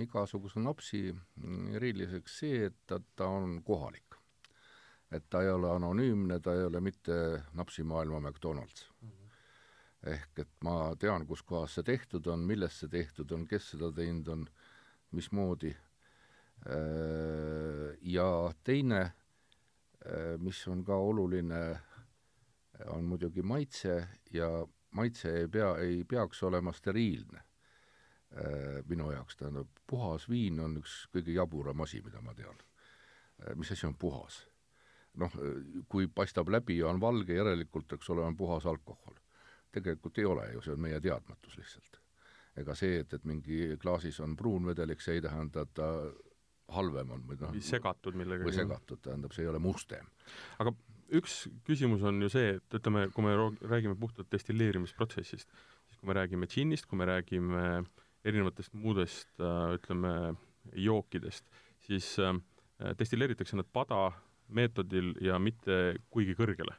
igasuguse 0.02 0.62
napsi 0.64 1.08
mm, 1.12 1.76
eriliseks 1.80 2.40
see, 2.42 2.66
et 2.70 2.78
ta, 2.88 3.00
ta 3.16 3.30
on 3.32 3.60
kohalik. 3.64 4.18
et 5.12 5.26
ta 5.30 5.42
ei 5.42 5.50
ole 5.50 5.72
anonüümne, 5.74 6.40
ta 6.40 6.54
ei 6.54 6.68
ole 6.68 6.82
mitte 6.86 7.14
napsimaailma 7.54 8.20
McDonalds 8.20 8.90
mm. 9.02 9.19
Ehk 10.08 10.40
et 10.40 10.52
ma 10.64 10.96
tean, 11.00 11.26
kus 11.28 11.42
kohas 11.44 11.76
see 11.76 11.84
tehtud 11.84 12.28
on, 12.32 12.46
millest 12.48 12.84
see 12.84 12.92
tehtud 12.92 13.32
on, 13.36 13.46
kes 13.48 13.72
seda 13.74 13.92
teinud 13.96 14.28
on, 14.32 14.46
mismoodi. 15.12 15.74
Äh, 16.70 17.98
ja 18.02 18.30
teine, 18.64 19.02
äh, 20.06 20.36
mis 20.40 20.62
on 20.68 20.84
ka 20.86 20.96
oluline, 20.96 21.64
on 22.88 23.04
muidugi 23.04 23.44
maitse 23.44 24.08
ja 24.32 24.48
maitse 24.96 25.34
ei 25.42 25.48
pea, 25.52 25.76
ei 25.84 26.04
peaks 26.08 26.44
olema 26.48 26.72
steriilne 26.72 27.44
Äh, 28.30 28.84
minu 28.86 29.10
jaoks, 29.12 29.40
tähendab, 29.40 29.70
puhas 29.90 30.28
viin 30.30 30.60
on 30.62 30.76
üks 30.78 31.08
kõige 31.10 31.34
jaburam 31.34 31.82
asi, 31.82 31.98
mida 32.06 32.22
ma 32.22 32.36
tean. 32.38 32.60
Mis 33.58 33.72
asi 33.74 33.88
on 33.88 33.98
puhas? 33.98 34.44
noh, 35.20 35.34
kui 35.90 36.06
paistab 36.08 36.52
läbi 36.54 36.78
ja 36.78 36.88
on 36.88 37.00
valge, 37.02 37.34
järelikult, 37.34 37.96
eks 37.96 38.12
ole, 38.14 38.22
on 38.24 38.38
puhas 38.38 38.68
alkohol. 38.70 39.18
Tegelikult 39.72 40.18
ei 40.18 40.26
ole 40.26 40.48
ju, 40.54 40.64
see 40.66 40.76
on 40.76 40.82
meie 40.82 41.00
teadmatus 41.04 41.58
lihtsalt. 41.58 42.00
ega 42.60 42.76
see, 42.76 43.00
et, 43.04 43.14
et 43.14 43.26
mingi 43.30 43.78
klaasis 43.80 44.20
on 44.26 44.36
pruun 44.36 44.66
vedelik, 44.68 45.02
see 45.02 45.20
ei 45.20 45.22
tähenda, 45.24 45.64
et 45.64 45.74
ta 45.78 45.90
halvem 46.76 47.16
on 47.16 47.26
või 47.28 47.40
noh 47.40 47.56
segatud 47.66 48.18
millegagi. 48.18 48.50
või 48.50 48.58
segatud, 48.58 49.02
tähendab, 49.06 49.34
see 49.34 49.46
ei 49.46 49.52
ole 49.52 49.62
mustem. 49.64 50.10
aga 50.62 50.74
üks 51.16 51.42
küsimus 51.68 52.04
on 52.06 52.22
ju 52.24 52.30
see, 52.32 52.56
et 52.58 52.78
ütleme, 52.80 53.08
kui 53.14 53.26
me 53.26 53.36
räägime 53.70 53.96
puhtalt 54.00 54.30
destilleerimisprotsessist, 54.34 55.50
siis 55.50 56.00
kui 56.00 56.10
me 56.10 56.18
räägime 56.18 56.50
džinnist, 56.50 56.88
kui 56.90 57.00
me 57.00 57.08
räägime 57.10 57.64
äh, 57.80 57.90
erinevatest 58.28 58.76
muudest 58.78 59.42
äh, 59.42 59.74
ütleme, 59.78 60.36
jookidest, 60.76 61.48
siis 61.88 62.12
äh, 62.22 62.36
destilleeritakse 63.00 63.58
nad 63.58 63.70
pada 63.74 64.10
meetodil 64.54 65.14
ja 65.24 65.40
mitte 65.42 65.98
kuigi 66.14 66.36
kõrgele. 66.38 66.76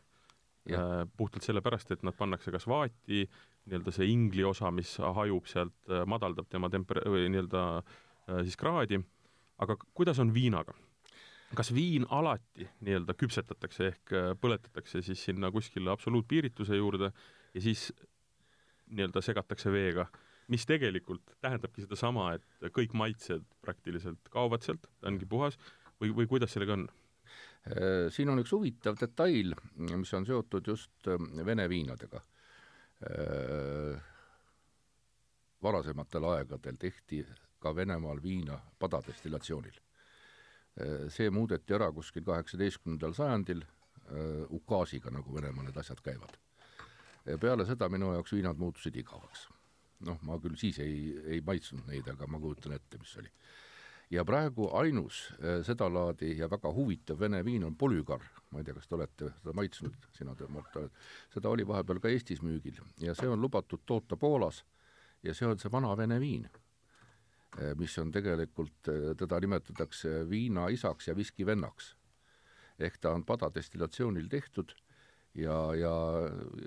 Äh, 0.68 1.06
puhtalt 1.16 1.46
sellepärast, 1.46 1.94
et 1.94 2.02
nad 2.04 2.14
pannakse 2.18 2.52
kas 2.52 2.66
vaati, 2.68 3.24
nii-öelda 3.64 3.94
see 3.96 4.10
ingli 4.12 4.44
osa, 4.44 4.68
mis 4.74 4.92
hajub 5.00 5.48
sealt, 5.48 5.88
madaldab 6.06 6.50
tema 6.52 6.68
temper-, 6.68 7.00
või 7.08 7.30
nii-öelda 7.32 7.62
siis 8.44 8.58
kraadi, 8.60 9.00
aga 9.64 9.78
kuidas 9.96 10.20
on 10.22 10.34
viinaga? 10.36 10.76
kas 11.56 11.72
viin 11.74 12.04
alati 12.14 12.68
nii-öelda 12.86 13.16
küpsetatakse 13.18 13.86
ehk 13.88 14.12
põletatakse 14.38 15.00
siis 15.02 15.24
sinna 15.26 15.48
kuskile 15.50 15.90
absoluutpiirituse 15.90 16.76
juurde 16.78 17.08
ja 17.10 17.62
siis 17.64 17.88
nii-öelda 18.92 19.24
segatakse 19.24 19.72
veega 19.74 20.04
mis 20.50 20.66
tegelikult 20.66 21.34
tähendabki 21.42 21.84
sedasama, 21.84 22.32
et 22.36 22.72
kõik 22.74 22.94
maitsed 22.98 23.44
praktiliselt 23.62 24.30
kaovad 24.34 24.64
sealt, 24.66 24.88
ta 25.00 25.10
ongi 25.10 25.28
puhas, 25.30 25.58
või, 26.02 26.12
või 26.16 26.26
kuidas 26.30 26.56
sellega 26.56 26.76
on? 26.78 26.88
Äh, 27.68 28.08
siin 28.12 28.30
on 28.32 28.40
üks 28.40 28.54
huvitav 28.56 28.96
detail, 29.00 29.52
mis 29.76 30.14
on 30.16 30.26
seotud 30.26 30.66
just 30.72 31.10
ähm, 31.12 31.28
vene 31.46 31.68
viinadega. 31.68 32.22
Äh, 33.04 34.00
varasematel 35.62 36.24
aegadel 36.30 36.80
tehti 36.80 37.20
ka 37.60 37.74
Venemaal 37.76 38.22
viina 38.22 38.56
padadestillatsioonil. 38.80 39.76
Äh, 40.80 41.06
see 41.12 41.28
muudeti 41.30 41.76
ära 41.76 41.90
kuskil 41.92 42.24
kaheksateistkümnendal 42.24 43.16
sajandil 43.16 43.64
ukaasiga, 44.50 45.12
nagu 45.14 45.30
Venemaal 45.36 45.68
need 45.68 45.76
asjad 45.78 46.00
käivad. 46.02 46.32
peale 47.38 47.62
seda 47.68 47.86
minu 47.88 48.08
jaoks 48.10 48.32
viinad 48.34 48.58
muutusid 48.58 48.96
igavaks 48.98 49.44
noh, 50.06 50.20
ma 50.26 50.38
küll 50.40 50.56
siis 50.60 50.80
ei, 50.82 51.12
ei 51.34 51.42
maitsnud 51.46 51.88
neid, 51.88 52.08
aga 52.08 52.28
ma 52.30 52.40
kujutan 52.42 52.76
ette, 52.76 52.98
mis 53.00 53.12
oli. 53.20 53.30
Ja 54.10 54.24
praegu 54.26 54.68
ainus 54.76 55.20
äh, 55.38 55.60
sedalaadi 55.66 56.32
ja 56.38 56.48
väga 56.50 56.72
huvitav 56.74 57.20
vene 57.20 57.44
viin 57.44 57.64
on 57.64 57.76
Polügar, 57.76 58.24
ma 58.50 58.58
ei 58.60 58.66
tea, 58.66 58.74
kas 58.74 58.88
te 58.88 58.96
olete 58.98 59.30
seda 59.38 59.54
maitsnud, 59.56 60.08
sina 60.16 60.34
Mart 60.48 60.76
oled, 60.76 60.96
seda 61.34 61.52
oli 61.52 61.66
vahepeal 61.66 62.02
ka 62.02 62.10
Eestis 62.10 62.42
müügil 62.42 62.80
ja 62.98 63.14
see 63.14 63.28
on 63.30 63.40
lubatud 63.40 63.84
toota 63.86 64.16
Poolas 64.16 64.64
ja 65.22 65.34
see 65.34 65.46
on 65.46 65.58
see 65.58 65.72
vana 65.72 65.94
vene 65.96 66.20
viin, 66.20 66.48
äh, 67.58 67.74
mis 67.78 67.96
on 68.02 68.10
tegelikult, 68.12 68.90
äh, 68.90 69.14
teda 69.16 69.40
nimetatakse 69.40 70.24
viina 70.30 70.68
isaks 70.68 71.08
ja 71.08 71.16
viski 71.16 71.46
vennaks. 71.46 71.96
ehk 72.80 72.96
ta 72.98 73.10
on 73.12 73.24
padadestillatsioonil 73.28 74.28
tehtud 74.28 74.72
ja, 75.34 75.74
ja 75.76 75.92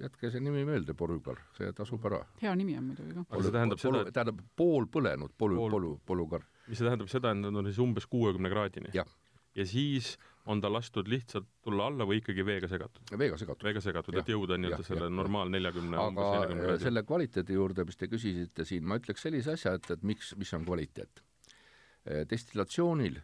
jätke 0.02 0.30
see 0.32 0.42
nimi 0.44 0.64
meelde, 0.66 0.94
Polügar, 0.94 1.42
see 1.58 1.72
tasub 1.76 2.06
ära. 2.06 2.24
hea 2.42 2.56
nimi 2.56 2.78
on 2.78 2.92
muidugi 2.92 3.14
ka. 3.18 3.26
aga 3.30 3.44
see 3.44 3.56
tähendab 3.56 3.82
seda, 3.82 4.04
et 4.08 4.14
tähendab 4.16 4.44
poolpõlenud 4.56 5.34
polü, 5.38 5.58
pool, 5.60 5.72
polu, 5.78 5.94
Polügar. 6.06 6.46
Mis 6.68 6.80
see 6.80 6.88
tähendab 6.88 7.12
seda, 7.12 7.34
et 7.34 7.42
nad 7.42 7.56
on 7.56 7.68
siis 7.70 7.82
umbes 7.84 8.08
kuuekümne 8.10 8.52
kraadini? 8.52 8.94
ja 8.94 9.66
siis 9.68 10.16
on 10.46 10.62
ta 10.62 10.72
lastud 10.74 11.08
lihtsalt 11.08 11.48
tulla 11.64 11.88
alla 11.88 12.06
või 12.08 12.20
ikkagi 12.20 12.46
veega 12.46 12.68
segatud? 12.68 13.14
veega 13.20 13.38
segatud. 13.40 13.68
veega 13.68 13.84
segatud, 13.84 14.18
et 14.20 14.32
jõuda 14.34 14.58
nii-öelda 14.60 14.86
selle 14.88 15.10
normaal 15.10 15.52
neljakümne 15.54 16.00
aga 16.00 16.30
äh, 16.44 16.74
selle 16.82 17.06
kvaliteedi 17.08 17.58
juurde, 17.58 17.86
mis 17.88 18.00
te 18.00 18.10
küsisite 18.12 18.66
siin, 18.68 18.88
ma 18.88 19.00
ütleks 19.00 19.24
sellise 19.24 19.56
asja, 19.56 19.76
et, 19.80 19.90
et 19.96 20.04
miks, 20.04 20.34
mis 20.40 20.52
on 20.58 20.66
kvaliteet. 20.68 21.24
Äh, 21.24 22.24
destillatsioonil 22.30 23.22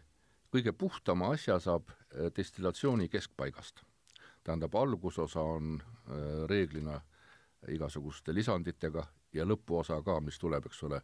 kõige 0.50 0.72
puhtama 0.72 1.34
asja 1.36 1.60
saab 1.62 1.92
äh, 1.92 2.30
destillatsiooni 2.36 3.08
keskpaigast 3.12 3.84
tähendab, 4.40 4.74
algusosa 4.74 5.42
on 5.44 5.74
reeglina 6.48 6.94
igasuguste 7.68 8.32
lisanditega 8.32 9.02
ja 9.36 9.44
lõpuosa 9.44 9.98
ka, 10.02 10.14
mis 10.24 10.40
tuleb, 10.40 10.64
eks 10.70 10.80
ole, 10.88 11.02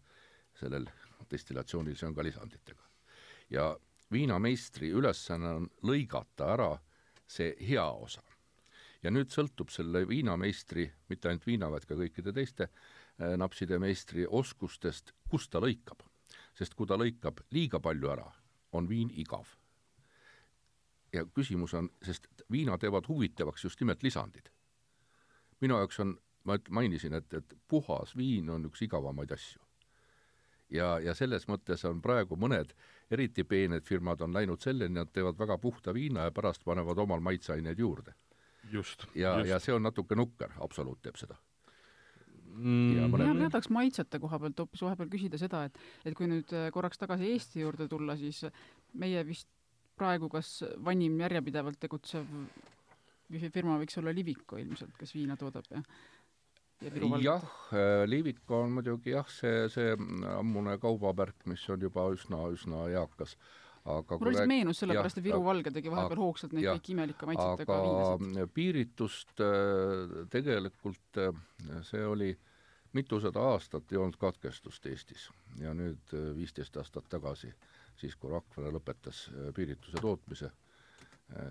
sellel 0.57 0.88
destillatsioonil, 1.30 1.97
see 1.97 2.09
on 2.09 2.14
ka 2.14 2.25
lisanditega. 2.25 2.83
ja 3.50 3.76
viinameistri 4.12 4.90
ülesanne 4.90 5.52
on 5.61 5.68
lõigata 5.83 6.52
ära 6.54 6.71
see 7.26 7.54
hea 7.68 7.87
osa. 7.90 8.23
ja 9.02 9.11
nüüd 9.11 9.30
sõltub 9.30 9.71
selle 9.71 10.06
viinameistri, 10.09 10.90
mitte 11.09 11.28
ainult 11.28 11.47
viina, 11.47 11.71
vaid 11.71 11.87
ka 11.87 11.95
kõikide 11.95 12.33
teiste 12.33 12.68
äh, 12.68 13.37
napside 13.37 13.78
meistri 13.78 14.26
oskustest, 14.26 15.12
kust 15.30 15.50
ta 15.50 15.61
lõikab. 15.61 16.02
sest 16.54 16.75
kui 16.75 16.87
ta 16.87 16.97
lõikab 16.97 17.45
liiga 17.50 17.80
palju 17.80 18.11
ära, 18.11 18.26
on 18.73 18.88
viin 18.88 19.11
igav 19.11 19.47
ja 21.16 21.25
küsimus 21.35 21.75
on, 21.75 21.88
sest 22.02 22.28
viina 22.52 22.78
teevad 22.78 23.09
huvitavaks 23.09 23.64
just 23.64 23.80
nimelt 23.80 24.02
lisandid. 24.02 24.50
minu 25.61 25.78
jaoks 25.80 26.00
on, 26.00 26.16
ma 26.45 26.59
mainisin, 26.71 27.14
et, 27.16 27.35
et 27.35 27.54
puhas 27.68 28.16
viin 28.16 28.50
on 28.50 28.64
üks 28.68 28.83
igavamaid 28.85 29.33
asju. 29.33 29.61
Ja, 30.70 30.99
ja 31.02 31.14
selles 31.14 31.46
mõttes 31.49 31.85
on 31.88 32.00
praegu 32.02 32.37
mõned 32.37 32.73
eriti 33.11 33.44
peened 33.44 33.85
firmad 33.87 34.23
on 34.26 34.35
läinud 34.35 34.62
selleni, 34.62 34.99
nad 34.99 35.12
teevad 35.12 35.38
väga 35.38 35.58
puhta 35.62 35.94
viina 35.94 36.26
ja 36.26 36.35
pärast 36.35 36.64
panevad 36.64 36.99
omal 36.99 37.20
maitseaineid 37.20 37.78
juurde. 37.78 38.14
just. 38.73 39.06
ja, 39.14 39.38
ja 39.46 39.61
see 39.61 39.75
on 39.75 39.82
natuke 39.82 40.14
nukker, 40.14 40.50
Absolut 40.61 41.02
teeb 41.02 41.16
seda 41.16 41.37
mm.. 42.56 42.96
ja 42.96 43.08
mõned... 43.11 43.35
mina 43.35 43.50
tahaks 43.50 43.70
maitsete 43.70 44.20
koha 44.23 44.40
pealt 44.42 44.64
hoopis 44.64 44.82
vahepeal 44.82 45.11
küsida 45.12 45.38
seda, 45.38 45.64
et, 45.68 45.78
et 46.04 46.16
kui 46.16 46.28
nüüd 46.30 46.52
äh, 46.56 46.70
korraks 46.75 46.99
tagasi 46.99 47.30
Eesti 47.32 47.62
juurde 47.62 47.88
tulla, 47.88 48.16
siis 48.18 48.44
meie 48.94 49.23
vist 49.26 49.49
praegu 49.96 50.28
kas 50.32 50.58
vanim 50.85 51.20
järjepidevalt 51.20 51.78
tegutsev 51.80 52.26
firma 53.52 53.78
võiks 53.80 53.96
olla 53.99 54.12
Liviko 54.14 54.58
ilmselt, 54.61 54.94
kes 54.99 55.14
viina 55.16 55.37
toodab 55.38 55.66
ja? 55.73 55.82
Jah, 57.23 57.45
äh, 57.73 58.04
Liivik 58.09 58.50
on 58.52 58.75
muidugi 58.78 59.14
jah, 59.14 59.28
see, 59.33 59.68
see 59.73 59.95
ammune 60.37 60.76
kaubamärk, 60.83 61.47
mis 61.50 61.64
on 61.73 61.80
juba 61.80 62.09
üsna, 62.12 62.42
üsna 62.52 62.87
eakas 62.92 63.37
aga 63.87 64.18
mul 64.18 64.33
lihtsalt 64.33 64.50
meenus 64.50 64.83
sellepärast, 64.83 65.21
et 65.21 65.25
Viru 65.28 65.45
Valge 65.47 65.71
tegi 65.71 65.92
vahepeal 65.92 66.21
hoogsalt 66.21 66.56
neid 66.56 66.66
kõiki 66.66 66.92
imelike 66.97 67.28
maitsetega 67.30 67.78
viinasid. 67.85 68.52
piiritust 68.56 69.42
äh, 69.47 70.18
tegelikult 70.33 71.23
see 71.87 72.04
oli 72.04 72.35
mitusada 72.97 73.42
aastat 73.52 73.92
ei 73.92 74.00
olnud 74.00 74.18
katkestust 74.21 74.87
Eestis 74.90 75.28
ja 75.61 75.73
nüüd 75.76 76.12
viisteist 76.37 76.76
aastat 76.80 77.09
tagasi, 77.12 77.50
siis 78.00 78.16
kui 78.16 78.30
Rakvere 78.33 78.73
lõpetas 78.73 79.26
piirituse 79.56 80.00
tootmise, 80.00 80.49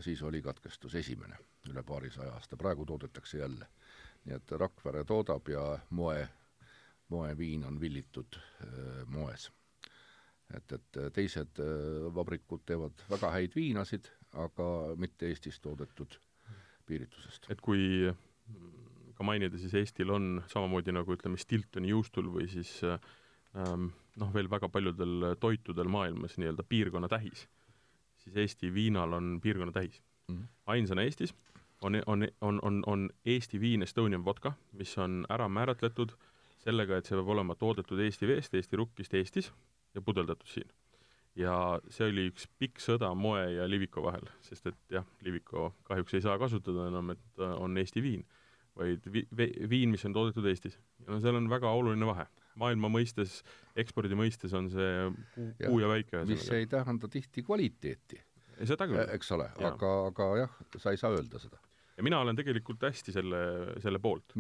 siis 0.02 0.24
oli 0.26 0.42
katkestus 0.42 0.96
esimene 0.96 1.38
üle 1.70 1.84
paarisaja 1.86 2.34
aasta, 2.34 2.58
praegu 2.58 2.86
toodetakse 2.86 3.38
jälle. 3.38 3.68
Nii 4.26 4.36
et 4.40 4.56
Rakvere 4.58 5.04
toodab 5.06 5.50
ja 5.50 5.64
moe, 5.98 6.26
moeviin 7.14 7.66
on 7.68 7.80
villitud 7.82 8.40
moes. 9.14 9.52
et, 10.54 10.72
et 10.72 11.00
teised 11.14 11.62
vabrikud 12.14 12.62
teevad 12.66 13.02
väga 13.10 13.32
häid 13.34 13.56
viinasid, 13.58 14.10
aga 14.34 14.68
mitte 15.02 15.30
Eestis 15.30 15.60
toodetud 15.60 16.18
piiritusest. 16.86 17.50
et 17.50 17.62
kui 17.62 18.12
ka 19.16 19.24
mainida, 19.24 19.58
siis 19.58 19.74
Eestil 19.80 20.12
on 20.12 20.42
samamoodi 20.52 20.94
nagu 20.96 21.16
ütleme, 21.16 21.40
Stiltoni 21.40 21.94
juustul 21.94 22.28
või 22.34 22.50
siis 22.52 22.72
ähm, 22.86 23.90
noh, 24.22 24.34
veel 24.36 24.50
väga 24.52 24.70
paljudel 24.70 25.32
toitudel 25.42 25.90
maailmas 25.92 26.38
nii-öelda 26.42 26.66
piirkonna 26.68 27.10
tähis, 27.12 27.46
siis 28.24 28.38
Eesti 28.44 28.74
viinal 28.74 29.16
on 29.18 29.38
piirkonna 29.42 29.74
tähis 29.76 30.02
mm. 30.28 30.36
-hmm. 30.36 30.48
ainsana 30.76 31.08
Eestis 31.08 31.34
on, 31.86 32.02
on, 32.06 32.28
on, 32.42 32.60
on, 32.62 32.84
on 32.88 33.10
Eesti 33.26 33.60
viin 33.60 33.84
Estonian 33.86 34.26
vodka, 34.26 34.54
mis 34.74 34.98
on 34.98 35.26
ära 35.30 35.48
määratletud 35.50 36.16
sellega, 36.64 36.98
et 36.98 37.10
see 37.10 37.18
peab 37.18 37.30
olema 37.36 37.56
toodetud 37.60 38.02
Eesti 38.02 38.30
veest, 38.30 38.56
Eesti 38.58 38.80
rukkist 38.80 39.14
Eestis 39.14 39.52
ja 39.96 40.02
pudeldatud 40.02 40.50
siin. 40.50 40.72
ja 41.36 41.54
see 41.92 42.08
oli 42.08 42.30
üks 42.32 42.48
pikk 42.60 42.80
sõda 42.80 43.10
moe 43.16 43.44
ja 43.58 43.68
Liviko 43.68 44.04
vahel, 44.06 44.26
sest 44.46 44.72
et 44.72 44.98
jah, 44.98 45.06
Liviko 45.26 45.74
kahjuks 45.88 46.16
ei 46.16 46.24
saa 46.24 46.38
kasutada 46.42 46.88
enam, 46.90 47.12
et 47.12 47.44
on 47.46 47.78
Eesti 47.78 48.04
viin, 48.04 48.24
vaid 48.80 49.06
vi-, 49.12 49.28
viin, 49.70 49.92
mis 49.92 50.06
on 50.08 50.16
toodetud 50.16 50.48
Eestis. 50.50 50.80
ja 51.04 51.12
no 51.12 51.20
seal 51.24 51.38
on 51.38 51.52
väga 51.52 51.72
oluline 51.72 52.08
vahe. 52.08 52.26
maailma 52.56 52.88
mõistes, 52.88 53.42
ekspordi 53.76 54.16
mõistes 54.16 54.54
on 54.56 54.72
see 54.72 55.12
puu 55.36 55.52
ja, 55.60 55.68
puu 55.68 55.84
ja 55.84 55.92
väike. 55.92 56.24
mis 56.26 56.50
ei 56.56 56.68
tähenda 56.72 57.12
tihti 57.12 57.44
kvaliteeti. 57.44 58.24
seda 58.64 58.88
küll. 58.88 59.06
eks 59.20 59.32
ole, 59.38 59.52
aga, 59.70 59.94
aga 60.08 60.32
jah, 60.46 60.60
sa 60.80 60.96
ei 60.96 61.04
saa 61.04 61.14
öelda 61.14 61.44
seda 61.44 61.65
ja 61.98 62.04
mina 62.04 62.20
olen 62.20 62.36
tegelikult 62.36 62.82
hästi 62.88 63.14
selle, 63.16 63.44
selle 63.84 64.00
poolt. 64.00 64.36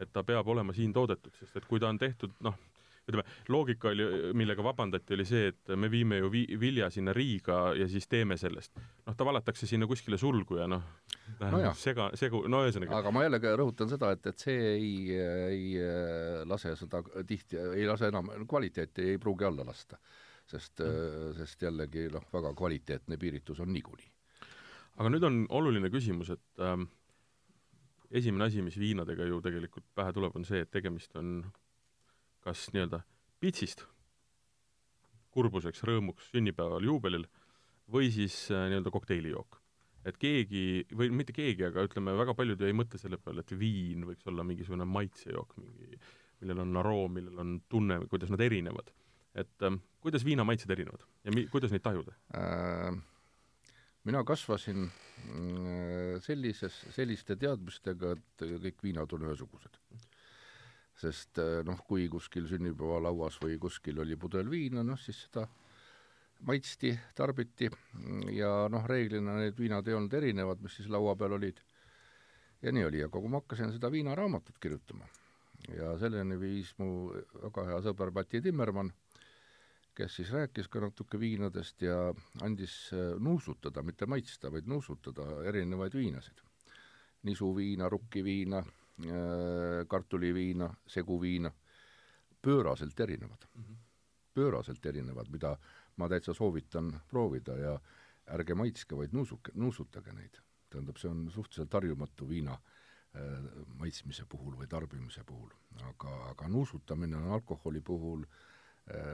et 0.00 0.12
ta 0.12 0.24
peab 0.24 0.48
olema 0.48 0.72
siin 0.72 0.92
toodetud, 0.92 1.34
sest 1.40 1.56
et 1.60 1.66
kui 1.68 1.80
ta 1.80 1.90
on 1.92 1.98
tehtud, 1.98 2.32
noh, 2.44 2.56
ütleme, 3.04 3.24
loogika 3.52 3.90
oli, 3.90 4.06
millega 4.36 4.64
vabandati, 4.64 5.14
oli 5.16 5.26
see, 5.28 5.50
et 5.52 5.72
me 5.76 5.90
viime 5.92 6.22
ju 6.22 6.30
vi-, 6.32 6.56
vilja 6.60 6.88
sinna 6.92 7.12
Riiga 7.12 7.58
ja 7.76 7.88
siis 7.90 8.08
teeme 8.08 8.38
sellest. 8.40 8.72
noh, 9.04 9.16
ta 9.16 9.26
valatakse 9.28 9.68
sinna 9.68 9.88
kuskile 9.90 10.18
sulgu 10.20 10.58
ja 10.62 10.68
noh 10.70 10.84
no, 11.40 11.74
sega, 11.76 12.10
segu, 12.18 12.44
no 12.48 12.64
ühesõnaga. 12.64 13.02
aga 13.02 13.12
ma 13.12 13.26
jällegi 13.26 13.54
rõhutan 13.60 13.92
seda, 13.92 14.14
et, 14.16 14.26
et 14.32 14.46
see 14.46 14.72
ei, 14.72 14.94
ei 15.52 16.46
lase 16.48 16.74
seda 16.80 17.02
tihti, 17.26 17.60
ei 17.76 17.88
lase 17.88 18.08
enam, 18.12 18.32
kvaliteeti 18.48 19.10
ei 19.12 19.20
pruugi 19.20 19.48
alla 19.50 19.66
lasta. 19.68 20.00
sest 20.48 20.80
mm., 20.84 21.36
sest 21.38 21.68
jällegi 21.68 22.08
noh, 22.12 22.24
väga 22.32 22.52
kvaliteetne 22.56 23.20
piiritus 23.20 23.60
on 23.60 23.72
niikuinii 23.72 24.13
aga 24.98 25.10
nüüd 25.10 25.26
on 25.26 25.40
oluline 25.54 25.90
küsimus, 25.92 26.30
et 26.34 26.62
ähm, 26.62 26.86
esimene 28.14 28.48
asi, 28.48 28.62
mis 28.62 28.78
viinadega 28.78 29.26
ju 29.28 29.40
tegelikult 29.44 29.86
pähe 29.96 30.14
tuleb, 30.14 30.36
on 30.38 30.46
see, 30.46 30.62
et 30.64 30.70
tegemist 30.74 31.14
on 31.18 31.40
kas 32.44 32.68
nii-öelda 32.74 33.00
pitsist 33.42 33.86
kurbuseks, 35.34 35.82
rõõmuks 35.88 36.30
sünnipäeval, 36.30 36.84
juubelil, 36.86 37.24
või 37.90 38.10
siis 38.14 38.36
äh, 38.54 38.68
nii-öelda 38.70 38.92
kokteilijook. 38.94 39.60
et 40.04 40.18
keegi, 40.20 40.84
või 40.92 41.08
mitte 41.16 41.32
keegi, 41.32 41.64
aga 41.64 41.86
ütleme, 41.86 42.12
väga 42.18 42.34
paljud 42.36 42.60
ju 42.60 42.68
ei 42.68 42.76
mõtle 42.76 42.98
selle 43.00 43.16
peale, 43.16 43.40
et 43.40 43.54
viin 43.56 44.04
võiks 44.04 44.26
olla 44.28 44.44
mingisugune 44.44 44.84
maitsejook, 44.84 45.54
mingi, 45.56 45.96
millel 46.42 46.60
on 46.60 46.76
aroom, 46.76 47.14
millel 47.16 47.40
on 47.40 47.54
tunne, 47.72 47.96
kuidas 48.12 48.30
nad 48.30 48.44
erinevad. 48.44 48.92
et 49.34 49.62
ähm, 49.66 49.80
kuidas 50.00 50.22
viina 50.24 50.44
maitsed 50.44 50.70
erinevad 50.70 51.02
ja 51.24 51.32
mi-, 51.34 51.48
kuidas 51.50 51.72
neid 51.74 51.82
tajuda 51.82 52.12
äh,? 52.38 53.00
Mina 54.04 54.24
kasvasin 54.24 54.84
mm, 54.84 56.20
sellises, 56.24 56.76
selliste 56.94 57.36
teadmistega, 57.40 58.12
et 58.14 58.46
kõik 58.66 58.84
viinad 58.84 59.12
on 59.16 59.28
ühesugused. 59.28 59.80
sest 60.94 61.38
eh, 61.42 61.60
noh, 61.66 61.80
kui 61.88 62.06
kuskil 62.08 62.46
sünnipäevalauas 62.46 63.40
või 63.42 63.58
kuskil 63.58 63.98
oli 64.04 64.16
pudel 64.16 64.50
viina, 64.50 64.84
noh 64.86 65.00
siis 65.00 65.24
seda 65.24 65.48
maitsti, 66.46 66.92
tarbiti 67.16 67.70
ja 68.36 68.68
noh, 68.70 68.86
reeglina 68.86 69.38
need 69.40 69.58
viinad 69.58 69.88
ei 69.88 69.96
olnud 69.96 70.14
erinevad, 70.14 70.62
mis 70.62 70.76
siis 70.78 70.88
laua 70.92 71.16
peal 71.16 71.34
olid. 71.38 71.60
ja 72.62 72.72
nii 72.72 72.84
oli, 72.84 73.02
aga 73.02 73.20
kui 73.20 73.28
ma 73.28 73.40
hakkasin 73.42 73.72
seda 73.72 73.90
viinaraamatut 73.90 74.60
kirjutama 74.60 75.08
ja 75.72 75.98
selleni 75.98 76.36
viis 76.40 76.74
mu 76.78 77.10
väga 77.42 77.64
hea 77.70 77.80
sõber 77.88 78.12
Mati 78.14 78.40
Timmermann 78.44 78.92
kes 79.94 80.16
siis 80.16 80.30
rääkis 80.32 80.68
ka 80.68 80.80
natuke 80.82 81.18
viinadest 81.20 81.82
ja 81.82 81.96
andis 82.42 82.74
äh, 82.92 83.14
nuusutada, 83.20 83.82
mitte 83.82 84.06
maitsta, 84.06 84.50
vaid 84.52 84.66
nuusutada 84.66 85.44
erinevaid 85.46 85.94
viinasid. 85.94 86.42
nisuviina, 87.24 87.88
rukkiviina, 87.88 88.58
äh, 88.58 89.86
kartuliviina, 89.88 90.74
seguviina, 90.86 91.50
pööraselt 92.42 93.00
erinevad 93.00 93.46
mm. 93.54 93.62
-hmm. 93.62 93.76
pööraselt 94.34 94.86
erinevad, 94.86 95.28
mida 95.30 95.56
ma 95.96 96.08
täitsa 96.08 96.34
soovitan 96.34 97.00
proovida 97.08 97.56
ja 97.56 97.80
ärge 98.26 98.54
maitske, 98.54 98.96
vaid 98.96 99.12
nuusuke, 99.12 99.52
nuusutage 99.54 100.12
neid. 100.12 100.38
tähendab, 100.70 100.96
see 100.96 101.10
on 101.10 101.30
suhteliselt 101.30 101.72
harjumatu 101.72 102.28
viina 102.28 102.52
äh, 102.52 103.22
maitsmise 103.78 104.26
puhul 104.28 104.56
või 104.58 104.66
tarbimise 104.66 105.24
puhul. 105.24 105.50
aga, 105.82 106.30
aga 106.30 106.48
nuusutamine 106.48 107.16
on 107.16 107.32
alkoholi 107.32 107.80
puhul 107.80 108.22
äh, 108.22 108.28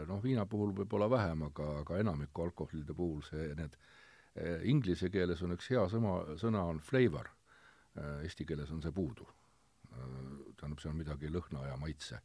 noh, 0.06 0.22
viina 0.22 0.46
puhul 0.50 0.72
võib-olla 0.74 1.06
vähem, 1.10 1.44
aga, 1.46 1.66
aga 1.84 1.98
enamiku 2.02 2.42
alkoholide 2.42 2.94
puhul 2.96 3.20
see, 3.22 3.52
need 3.54 3.76
eh, 4.34 4.64
inglise 4.70 5.10
keeles 5.10 5.42
on 5.46 5.54
üks 5.54 5.70
hea 5.70 5.84
sõna, 5.92 6.16
sõna 6.40 6.64
on 6.72 6.80
flavor, 6.82 7.30
eh, 7.94 8.24
eesti 8.26 8.46
keeles 8.48 8.72
on 8.74 8.82
see 8.82 8.92
puudu. 8.92 9.28
tähendab, 9.90 10.78
see 10.78 10.90
on 10.90 10.98
midagi 11.00 11.30
lõhna 11.30 11.64
ja 11.66 11.76
maitse. 11.76 12.20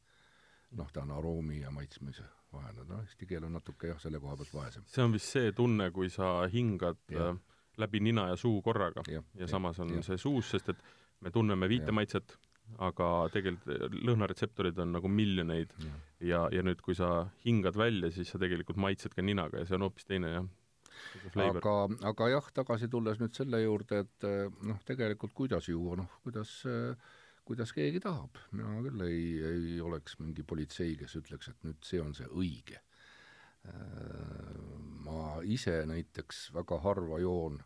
noh, 0.76 0.90
ta 0.92 1.02
on 1.02 1.12
aroomi 1.12 1.60
ja 1.62 1.72
maitsmise 1.72 2.24
vahel, 2.52 2.82
noh, 2.88 3.02
eesti 3.06 3.26
keel 3.30 3.46
on 3.48 3.54
natuke 3.58 3.88
jah, 3.88 4.00
selle 4.02 4.20
koha 4.20 4.36
pealt 4.38 4.54
vaesem. 4.54 4.86
see 4.88 5.04
on 5.04 5.14
vist 5.14 5.32
see 5.38 5.52
tunne, 5.52 5.92
kui 5.92 6.10
sa 6.10 6.48
hingad 6.52 7.00
ja. 7.14 7.32
läbi 7.78 8.00
nina 8.00 8.28
ja 8.32 8.36
suu 8.36 8.62
korraga 8.62 9.04
ja, 9.12 9.24
ja 9.40 9.48
samas 9.48 9.80
on 9.80 9.96
ja. 9.98 10.04
see 10.06 10.18
suus, 10.22 10.50
sest 10.52 10.70
et 10.74 10.84
me 11.22 11.32
tunneme 11.32 11.70
viite 11.70 11.92
ja. 11.94 11.98
maitset, 12.00 12.38
aga 12.84 13.10
tegelikult 13.34 13.98
lõhnaretseptorid 14.06 14.80
on 14.84 14.96
nagu 14.98 15.12
miljoneid. 15.12 15.74
Ja, 15.80 15.96
ja, 16.20 16.44
ja 16.58 16.64
nüüd, 16.66 16.82
kui 16.86 16.98
sa 16.98 17.26
hingad 17.46 17.78
välja, 17.80 18.12
siis 18.14 18.32
sa 18.32 18.42
tegelikult 18.42 18.80
maitsed 18.82 19.16
ka 19.16 19.26
ninaga 19.26 19.62
ja 19.62 19.70
see 19.70 19.78
on 19.80 19.88
hoopis 19.88 20.08
teine 20.10 20.32
jah. 20.34 20.48
aga, 21.44 21.76
aga 22.12 22.32
jah, 22.32 22.50
tagasi 22.56 22.90
tulles 22.92 23.20
nüüd 23.22 23.36
selle 23.36 23.62
juurde, 23.64 24.06
et 24.06 24.28
noh, 24.66 24.82
tegelikult 24.88 25.36
kuidas 25.38 25.70
juua, 25.72 26.00
noh, 26.02 26.20
kuidas 26.24 26.58
kuidas 27.46 27.70
keegi 27.78 28.02
tahab, 28.02 28.40
mina 28.58 28.80
küll 28.82 29.04
ei, 29.06 29.26
ei 29.46 29.76
oleks 29.86 30.18
mingi 30.18 30.42
politsei, 30.48 30.96
kes 30.98 31.14
ütleks, 31.20 31.52
et 31.52 31.68
nüüd 31.68 31.78
see 31.86 32.02
on 32.02 32.16
see 32.18 32.26
õige. 32.34 32.82
Ma 35.06 35.38
ise 35.46 35.78
näiteks 35.90 36.48
väga 36.54 36.80
harva 36.82 37.22
joon 37.22 37.62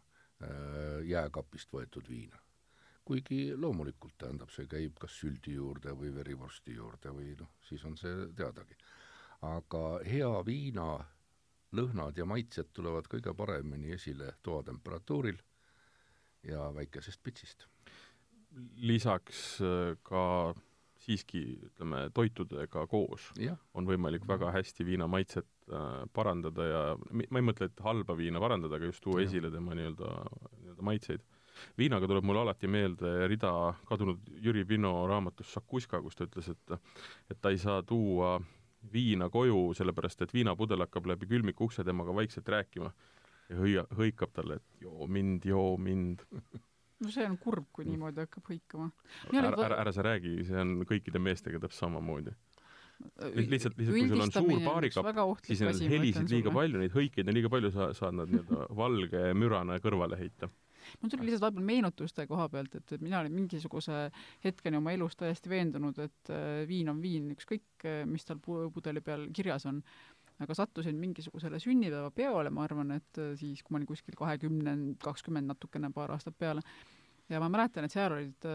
jääkapist 1.07 1.71
võetud 1.75 2.07
viina 2.11 2.39
kuigi 3.09 3.55
loomulikult 3.57 4.17
tähendab, 4.21 4.51
see 4.53 4.67
käib 4.69 4.99
kas 5.01 5.15
süldi 5.17 5.55
juurde 5.57 5.95
või 5.97 6.11
verivorsti 6.13 6.75
juurde 6.77 7.13
või 7.15 7.33
noh, 7.39 7.55
siis 7.65 7.85
on 7.89 7.97
see 7.97 8.27
teadagi. 8.37 8.77
aga 9.47 9.83
hea 10.05 10.29
viina 10.45 10.91
lõhnad 11.73 12.17
ja 12.17 12.25
maitsed 12.29 12.69
tulevad 12.75 13.07
kõige 13.09 13.33
paremini 13.33 13.95
esile 13.95 14.33
toatemperatuuril 14.45 15.39
ja 16.49 16.69
väikesest 16.75 17.23
pitsist. 17.23 17.67
lisaks 18.75 19.61
äh, 19.61 19.95
ka 20.03 20.53
siiski 20.99 21.41
ütleme, 21.69 22.09
toitudega 22.13 22.85
koos 22.91 23.29
ja. 23.39 23.55
on 23.73 23.87
võimalik 23.87 24.25
väga 24.27 24.51
hästi 24.51 24.85
viina 24.85 25.07
maitset 25.07 25.47
äh, 25.71 26.05
parandada 26.13 26.65
ja 26.65 26.81
ma 27.11 27.41
ei 27.41 27.45
mõtle, 27.45 27.69
et 27.69 27.83
halba 27.85 28.17
viina 28.17 28.41
parandada, 28.41 28.75
aga 28.75 28.89
just 28.89 29.03
tuua 29.03 29.23
esile 29.23 29.51
tema 29.53 29.77
nii-öelda, 29.77 30.13
nii-öelda 30.59 30.89
maitseid 30.91 31.25
viinaga 31.77 32.07
tuleb 32.07 32.25
mulle 32.27 32.43
alati 32.43 32.69
meelde 32.71 33.27
rida 33.31 33.51
kadunud 33.89 34.29
Jüri 34.43 34.65
Pino 34.67 34.93
raamatust 35.09 35.55
Šakuska, 35.57 36.01
kus 36.05 36.17
ta 36.19 36.27
ütles, 36.27 36.49
et 36.53 36.75
et 37.31 37.41
ta 37.41 37.53
ei 37.53 37.57
saa 37.61 37.83
tuua 37.83 38.37
viina 38.93 39.29
koju, 39.29 39.73
sellepärast 39.75 40.23
et 40.23 40.33
viinapudel 40.33 40.85
hakkab 40.85 41.09
läbi 41.11 41.27
külmiku 41.27 41.67
ukse 41.67 41.83
temaga 41.83 42.15
vaikselt 42.15 42.47
rääkima 42.47 42.91
ja 43.49 43.59
hõia-, 43.59 43.87
hõikab 43.97 44.31
talle, 44.33 44.59
et 44.59 44.85
joo 44.85 45.07
mind, 45.07 45.45
joo 45.45 45.73
mind. 45.77 46.23
no 47.03 47.11
see 47.11 47.25
on 47.27 47.37
kurb, 47.41 47.67
kui 47.73 47.85
mm. 47.85 47.95
niimoodi 47.95 48.23
hakkab 48.23 48.53
hõikama. 48.53 48.91
ära, 49.33 49.51
ära, 49.51 49.81
ära 49.83 49.95
sa 49.95 50.05
räägi, 50.05 50.37
see 50.47 50.61
on 50.61 50.79
kõikide 50.87 51.21
meestega 51.23 51.59
täpselt 51.59 51.87
samamoodi 51.87 52.35
lihtsalt, 52.99 53.77
lihtsalt 53.79 53.95
kui 53.95 54.07
sul 54.09 54.23
on 54.23 54.31
suur 54.33 54.63
baarikapp, 54.65 55.45
siis 55.47 55.61
on 55.63 55.77
helisid 55.93 56.31
liiga 56.33 56.51
palju, 56.51 56.81
neid 56.81 56.95
hõikeid 56.95 57.29
on 57.31 57.37
liiga 57.37 57.51
palju, 57.51 57.71
sa 57.75 57.91
saad 57.95 58.17
nad 58.17 58.31
nii-öelda 58.31 58.67
valge 58.75 59.21
mürana 59.39 59.77
kõrvale 59.83 60.19
heita 60.19 60.49
mul 61.01 61.11
tuli 61.11 61.27
lihtsalt 61.27 61.45
vahepeal 61.47 61.67
meenutuste 61.71 62.25
koha 62.29 62.47
pealt, 62.49 62.75
et, 62.79 62.93
et 62.95 63.01
mina 63.05 63.19
olin 63.21 63.35
mingisuguse 63.35 64.05
hetkeni 64.43 64.79
oma 64.79 64.93
elus 64.95 65.17
täiesti 65.19 65.51
veendunud, 65.51 65.99
et 66.03 66.31
äh, 66.33 66.63
viin 66.69 66.89
on 66.91 67.01
viin, 67.01 67.31
ükskõik, 67.35 67.67
äh, 67.85 68.05
mis 68.09 68.25
tal 68.27 68.41
pudeli 68.43 69.03
peal 69.05 69.27
kirjas 69.35 69.67
on. 69.69 69.83
aga 70.39 70.55
sattusin 70.55 70.95
mingisugusele 70.95 71.59
sünnipäevapeole, 71.59 72.49
ma 72.55 72.63
arvan, 72.63 72.93
et 72.95 73.19
äh, 73.19 73.33
siis, 73.35 73.63
kui 73.63 73.75
ma 73.75 73.81
olin 73.81 73.89
kuskil 73.89 74.15
kahekümne, 74.15 74.75
kakskümmend 75.03 75.51
natukene, 75.51 75.91
paar 75.91 76.13
aastat 76.15 76.37
peale, 76.39 76.63
ja 77.29 77.41
ma 77.43 77.49
mäletan, 77.51 77.85
et 77.85 77.91
seal 77.91 78.15
olid 78.15 78.47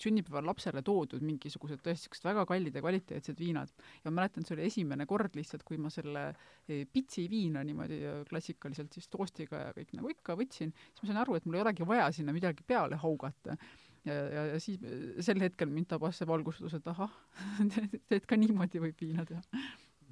sünnipäeval 0.00 0.46
lapsele 0.48 0.82
toodud 0.84 1.22
mingisugused 1.24 1.80
tõesti 1.82 2.08
niisugused 2.08 2.26
väga 2.26 2.44
kallid 2.48 2.74
ja 2.74 2.82
kvaliteetsed 2.82 3.38
viinad. 3.40 3.70
ja 4.02 4.10
ma 4.10 4.20
mäletan, 4.20 4.44
see 4.46 4.56
oli 4.56 4.66
esimene 4.68 5.06
kord 5.06 5.36
lihtsalt, 5.38 5.64
kui 5.66 5.78
ma 5.78 5.90
selle 5.92 6.26
eh, 6.68 6.84
pitsi 6.90 7.26
viina 7.30 7.64
niimoodi 7.64 8.00
klassikaliselt 8.28 8.92
siis 8.92 9.08
toostiga 9.08 9.68
ja 9.68 9.72
kõik 9.76 9.94
nagu 9.96 10.12
ikka 10.12 10.36
võtsin, 10.38 10.74
siis 10.74 11.02
ma 11.02 11.10
sain 11.10 11.22
aru, 11.22 11.38
et 11.38 11.48
mul 11.48 11.58
ei 11.58 11.64
olegi 11.64 11.88
vaja 11.88 12.10
sinna 12.12 12.34
midagi 12.36 12.66
peale 12.66 12.98
haugata. 13.00 13.56
ja, 14.04 14.14
ja, 14.14 14.46
ja 14.52 14.60
siis 14.60 14.80
sel 15.24 15.40
hetkel 15.40 15.70
mind 15.70 15.88
tabas 15.94 16.18
see 16.20 16.28
valgustus, 16.28 16.74
et 16.74 16.86
ahah 16.92 17.12
et 18.16 18.26
ka 18.26 18.36
niimoodi 18.36 18.82
võib 18.82 19.00
viina 19.00 19.26
teha. 19.28 19.42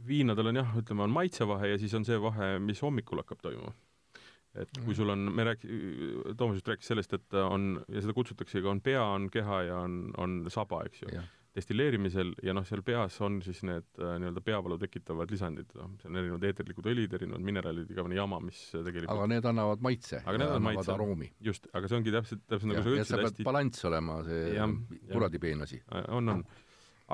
viinadel 0.06 0.52
on 0.52 0.62
jah, 0.62 0.76
ütleme, 0.78 1.06
on 1.06 1.16
maitsevahe 1.20 1.74
ja 1.74 1.78
siis 1.78 1.94
on 1.94 2.04
see 2.04 2.20
vahe, 2.20 2.58
mis 2.58 2.82
hommikul 2.82 3.22
hakkab 3.22 3.42
toimuma 3.42 3.74
et 4.58 4.80
kui 4.84 4.96
sul 4.96 5.12
on, 5.12 5.28
me 5.32 5.46
rääk-, 5.48 5.68
Toomas 6.36 6.58
just 6.60 6.68
rääkis 6.68 6.90
sellest, 6.92 7.14
et 7.16 7.38
on, 7.38 7.76
ja 7.88 8.02
seda 8.04 8.14
kutsutaksegi, 8.16 8.68
on 8.68 8.82
pea, 8.84 9.04
on 9.04 9.30
keha 9.32 9.62
ja 9.68 9.78
on, 9.86 10.02
on 10.20 10.42
saba, 10.52 10.82
eks 10.88 11.06
ju. 11.06 11.22
destilleerimisel 11.52 12.30
ja 12.44 12.54
noh, 12.56 12.64
seal 12.64 12.80
peas 12.84 13.18
on 13.24 13.40
siis 13.44 13.58
need 13.68 13.84
äh, 14.00 14.14
nii-öelda 14.20 14.40
peavalu 14.44 14.78
tekitavad 14.80 15.32
lisandid, 15.32 15.68
noh, 15.76 15.90
see 16.00 16.08
on 16.08 16.20
erinevad 16.20 16.46
eeterlikud 16.48 16.88
õlid, 16.92 17.16
erinevad 17.18 17.44
mineraalid, 17.44 17.90
igavene 17.92 18.16
jama, 18.16 18.38
mis 18.44 18.62
tegelikult 18.72 19.12
aga 19.12 19.26
need 19.34 19.48
annavad 19.50 19.84
maitse. 19.84 20.22
aga 20.22 20.38
need 20.38 20.48
annavad 20.48 20.68
maitse. 20.70 20.94
aroomi. 20.94 21.28
just, 21.44 21.68
aga 21.76 21.90
see 21.90 22.00
ongi 22.00 22.14
täpselt, 22.14 22.46
täpselt 22.48 22.72
nagu 22.72 22.84
sa 22.86 22.94
ütlesid 22.94 23.24
hästi 23.26 23.48
balanss 23.48 23.84
olema, 23.90 24.22
see 24.28 24.70
kuradi 25.12 25.42
peen 25.44 25.68
asi. 25.68 25.82
on, 26.08 26.32
on. 26.38 26.46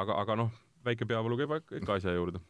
aga, 0.05 0.23
aga 0.23 0.39
noh, 0.45 0.55
väike 0.87 1.11
peavalu 1.11 1.43
käib 1.43 1.59
ikka 1.83 1.99
asja 1.99 2.15
juurde 2.15 2.43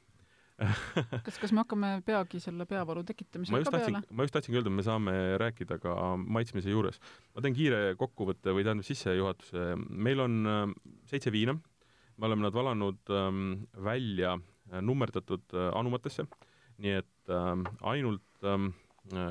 kas, 1.26 1.36
kas 1.38 1.52
me 1.54 1.62
hakkame 1.62 1.90
peagi 2.06 2.40
selle 2.42 2.66
peavalu 2.68 3.04
tekitamisega 3.06 3.60
ka 3.68 3.72
tahtsin, 3.76 3.98
peale? 4.00 4.16
ma 4.16 4.26
just 4.26 4.34
tahtsingi 4.34 4.58
öelda, 4.58 4.72
me 4.74 4.84
saame 4.86 5.14
rääkida 5.38 5.78
ka 5.82 5.92
maitsmise 6.18 6.72
juures. 6.72 6.98
ma 7.34 7.44
teen 7.44 7.54
kiire 7.54 7.94
kokkuvõtte 8.00 8.54
või 8.56 8.66
tähendab 8.66 8.88
sissejuhatuse. 8.88 9.68
meil 9.88 10.24
on 10.24 10.40
äh, 10.50 10.64
seitse 11.10 11.32
viina, 11.34 11.54
me 12.18 12.30
oleme 12.30 12.46
nad 12.48 12.56
valanud 12.58 13.14
ähm, 13.14 13.44
välja 13.84 14.34
äh, 14.34 14.82
nummerdatud 14.82 15.46
äh, 15.54 15.70
anumatesse, 15.78 16.26
nii 16.82 16.98
et 17.04 17.34
ähm, 17.34 17.66
ainult 17.80 18.26
ähm, 18.44 18.72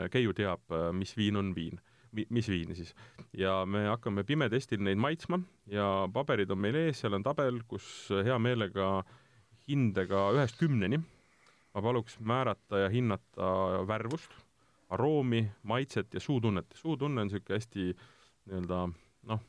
Keiu 0.10 0.32
teab, 0.34 0.72
mis 0.98 1.12
viin 1.14 1.36
on 1.38 1.52
viin 1.54 1.78
mis 2.34 2.48
viini 2.50 2.74
siis. 2.74 2.96
ja 3.38 3.60
me 3.70 3.84
hakkame 3.92 4.24
pimetestil 4.26 4.82
neid 4.82 4.98
maitsma 4.98 5.38
ja 5.70 6.08
paberid 6.10 6.50
on 6.50 6.58
meil 6.58 6.80
ees, 6.80 7.04
seal 7.04 7.14
on 7.14 7.22
tabel, 7.22 7.60
kus 7.70 8.08
hea 8.10 8.40
meelega 8.42 9.04
hindega 9.68 10.24
ühest 10.34 10.58
kümneni 10.58 10.98
ma 11.76 11.84
paluks 11.84 12.18
määrata 12.20 12.86
ja 12.86 12.90
hinnata 12.90 13.50
värvust, 13.88 14.32
aroomi, 14.90 15.44
maitset 15.64 16.14
ja 16.14 16.20
suutunnet. 16.20 16.66
suutunne 16.76 17.22
on 17.22 17.28
niisugune 17.28 17.58
hästi 17.58 17.86
nii-öelda 18.48 18.80
noh 19.28 19.42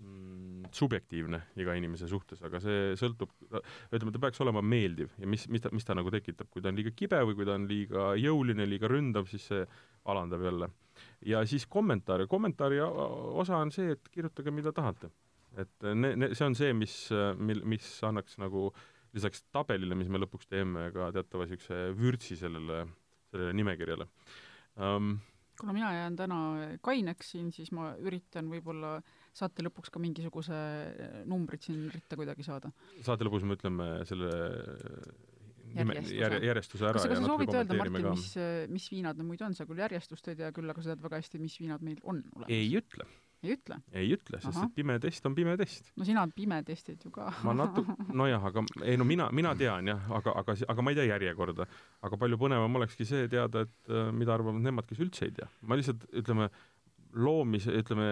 mm,, 0.00 0.68
subjektiivne 0.74 1.40
iga 1.56 1.74
inimese 1.78 2.08
suhtes, 2.10 2.42
aga 2.44 2.60
see 2.60 2.92
sõltub, 3.00 3.32
ütleme, 3.48 4.12
ta 4.12 4.22
peaks 4.26 4.44
olema 4.44 4.62
meeldiv 4.62 5.14
ja 5.18 5.30
mis, 5.30 5.48
mis 5.48 5.64
ta, 5.64 5.72
mis 5.72 5.88
ta 5.88 5.96
nagu 5.96 6.12
tekitab, 6.12 6.50
kui 6.52 6.62
ta 6.62 6.72
on 6.72 6.78
liiga 6.80 6.92
kibe 6.96 7.22
või 7.24 7.38
kui 7.38 7.48
ta 7.48 7.56
on 7.56 7.68
liiga 7.70 8.12
jõuline, 8.20 8.68
liiga 8.68 8.90
ründav, 8.92 9.28
siis 9.32 9.48
see 9.50 9.66
alandab 10.12 10.44
jälle. 10.44 10.68
ja 11.24 11.44
siis 11.48 11.66
kommentaare, 11.66 12.28
kommentaari 12.28 12.82
osa 12.84 13.56
on 13.56 13.72
see, 13.72 13.96
et 13.96 14.10
kirjutage, 14.12 14.52
mida 14.52 14.72
tahate. 14.76 15.08
et 15.56 15.94
ne-, 15.94 16.16
ne-, 16.16 16.34
see 16.34 16.46
on 16.46 16.58
see, 16.58 16.74
mis, 16.76 16.98
mil-, 17.40 17.64
mis 17.64 17.88
annaks 18.04 18.36
nagu 18.42 18.68
äh, 18.68 18.90
lisaks 19.14 19.44
tabelile, 19.54 19.96
mis 19.98 20.10
me 20.12 20.20
lõpuks 20.22 20.48
teeme, 20.50 20.88
ka 20.94 21.10
teatava 21.14 21.46
niisuguse 21.46 21.80
vürtsi 21.98 22.38
sellele, 22.40 22.84
sellele 23.32 23.54
nimekirjale 23.60 24.08
um,. 24.78 25.16
kuna 25.60 25.74
mina 25.76 25.92
jään 25.94 26.16
täna 26.18 26.38
kaineks 26.82 27.34
siin, 27.34 27.52
siis 27.54 27.70
ma 27.74 27.92
üritan 28.02 28.48
võib-olla 28.50 28.96
saate 29.34 29.62
lõpuks 29.66 29.92
ka 29.94 30.02
mingisuguse 30.02 30.56
numbrid 31.30 31.62
siin 31.66 31.86
ritta 31.94 32.18
kuidagi 32.18 32.46
saada. 32.46 32.72
saate 33.02 33.26
lõpus 33.26 33.46
me 33.46 33.58
ütleme 33.58 33.88
selle 34.08 34.32
nime, 35.74 35.96
järjestuse, 35.98 36.40
järjestuse 36.48 36.88
ära 36.88 37.02
kas, 37.02 37.18
sa 37.18 37.28
soovid 37.28 37.54
öelda, 37.54 37.78
Martin, 37.78 38.08
mis, 38.10 38.30
mis 38.70 38.88
viinad 38.92 39.18
need 39.18 39.30
muidu 39.30 39.46
on, 39.46 39.54
sa 39.58 39.66
küll 39.68 39.82
järjestust 39.82 40.30
ei 40.30 40.38
tea 40.38 40.50
küll, 40.54 40.70
aga 40.70 40.82
sa 40.82 40.92
tead 40.92 41.04
väga 41.06 41.22
hästi, 41.22 41.42
mis 41.42 41.56
viinad 41.62 41.86
meil 41.86 42.00
on 42.02 42.22
olemas? 42.34 42.50
ei 42.54 42.70
ütle 42.78 43.06
ei 43.44 43.56
ütle? 43.56 43.78
ei 43.92 44.10
ütle, 44.16 44.40
sest 44.42 44.56
Aha. 44.56 44.68
et 44.68 44.74
pime 44.76 44.96
test 45.02 45.26
on 45.28 45.36
pime 45.36 45.56
test. 45.60 45.90
no 45.98 46.06
sina 46.08 46.24
pime 46.34 46.60
testid 46.66 47.04
ju 47.04 47.12
ka 47.14 47.30
ma 47.46 47.54
natu-, 47.56 47.84
nojah, 48.20 48.48
aga 48.50 48.64
ei 48.84 48.98
no 49.00 49.06
mina, 49.08 49.28
mina 49.32 49.54
tean 49.58 49.90
jah, 49.92 50.10
aga, 50.18 50.34
aga, 50.42 50.56
aga 50.74 50.84
ma 50.84 50.94
ei 50.94 50.98
tea 51.00 51.08
järjekorda. 51.12 51.68
aga 52.08 52.20
palju 52.20 52.40
põnevam 52.40 52.80
olekski 52.80 53.06
see 53.08 53.28
teada, 53.32 53.64
et 53.68 53.92
äh, 53.92 54.10
mida 54.12 54.34
arvavad 54.36 54.62
nemad, 54.64 54.88
kes 54.88 55.02
üldse 55.04 55.28
ei 55.28 55.36
tea. 55.38 55.48
ma 55.62 55.78
lihtsalt, 55.78 56.06
ütleme, 56.22 56.50
loomise, 57.14 57.74
ütleme 57.82 58.08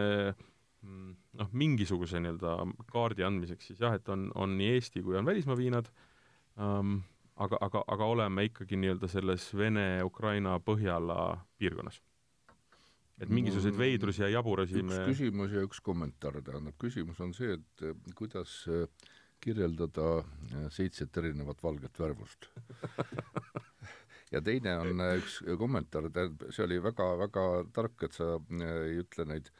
mm, 0.83 1.15
noh, 1.41 1.53
mingisuguse 1.65 2.21
nii-öelda 2.23 2.57
kaardi 2.93 3.27
andmiseks 3.27 3.73
siis 3.73 3.83
jah, 3.83 3.97
et 3.99 4.09
on, 4.13 4.29
on 4.39 4.57
nii 4.59 4.77
Eesti 4.77 5.03
kui 5.05 5.19
on 5.19 5.29
välismaa 5.29 5.59
viinad 5.59 5.91
um,, 6.57 7.01
aga, 7.37 7.59
aga, 7.69 7.85
aga 7.97 8.09
oleme 8.15 8.47
ikkagi 8.51 8.79
nii-öelda 8.79 9.11
selles 9.11 9.49
Vene-Ukraina 9.57 10.59
Põhjala 10.65 11.19
piirkonnas 11.59 12.01
et 13.21 13.33
mingisuguseid 13.33 13.79
veidrusi 13.79 14.25
ja 14.25 14.31
jaburusi 14.37 14.81
üks 14.81 14.89
me... 14.89 15.01
küsimus 15.11 15.55
ja 15.55 15.65
üks 15.67 15.83
kommentaar, 15.85 16.39
tähendab, 16.45 16.77
küsimus 16.81 17.21
on 17.25 17.35
see, 17.37 17.59
et 17.59 17.85
eh, 17.87 17.99
kuidas 18.19 18.55
eh, 18.71 18.87
kirjeldada 19.43 20.09
eh, 20.23 20.69
seitset 20.75 21.17
erinevat 21.23 21.63
valget 21.65 22.03
värvust. 22.03 22.49
Ja 24.33 24.41
teine 24.41 24.79
on 24.81 24.97
üks 25.19 25.43
kommentaar, 25.61 26.07
tähendab, 26.09 26.47
see 26.57 26.63
oli 26.65 26.79
väga-väga 26.81 27.43
tark, 27.77 27.99
et 28.07 28.15
sa 28.17 28.39
ei 28.65 28.95
ütle 29.03 29.27
neid 29.29 29.51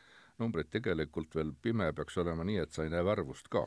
numbreid, 0.41 0.71
tegelikult 0.73 1.37
veel 1.37 1.51
pime 1.53 1.91
peaks 1.93 2.17
olema 2.23 2.47
nii, 2.49 2.63
et 2.63 2.73
sa 2.73 2.87
ei 2.87 2.93
näe 2.95 3.05
värvust 3.05 3.51
ka. 3.53 3.67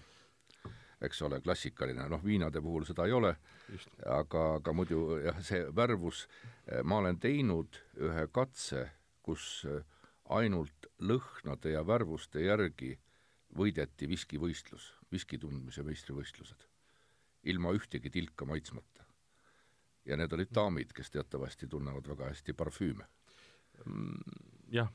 Eks 1.06 1.22
ole, 1.28 1.38
klassikaline, 1.46 2.08
noh, 2.10 2.24
viinade 2.26 2.58
puhul 2.66 2.88
seda 2.90 3.06
ei 3.06 3.14
ole, 3.14 3.36
aga, 4.10 4.48
aga 4.56 4.74
muidu 4.74 5.20
jah, 5.22 5.38
see 5.46 5.62
värvus, 5.78 6.24
ma 6.90 6.98
olen 7.04 7.22
teinud 7.22 7.78
ühe 8.02 8.26
katse 8.34 8.88
kus 9.26 9.66
äh, 9.70 9.82
ainult 10.38 10.90
lõhnade 11.02 11.74
ja 11.74 11.84
värvuste 11.88 12.44
järgi 12.46 12.96
võideti 13.56 14.10
viskivõistlus, 14.10 14.90
viski 15.12 15.40
tundmise 15.40 15.84
meistrivõistlused, 15.86 16.68
ilma 17.52 17.72
ühtegi 17.78 18.12
tilka 18.12 18.46
maitsmata. 18.46 19.06
ja 20.06 20.18
need 20.18 20.34
olid 20.34 20.52
daamid, 20.54 20.92
kes 20.94 21.10
teatavasti 21.10 21.68
tunnevad 21.68 22.08
väga 22.08 22.30
hästi 22.30 22.54
parfüüme 22.54 23.08
mm,. 23.86 24.22
jah 24.72 24.92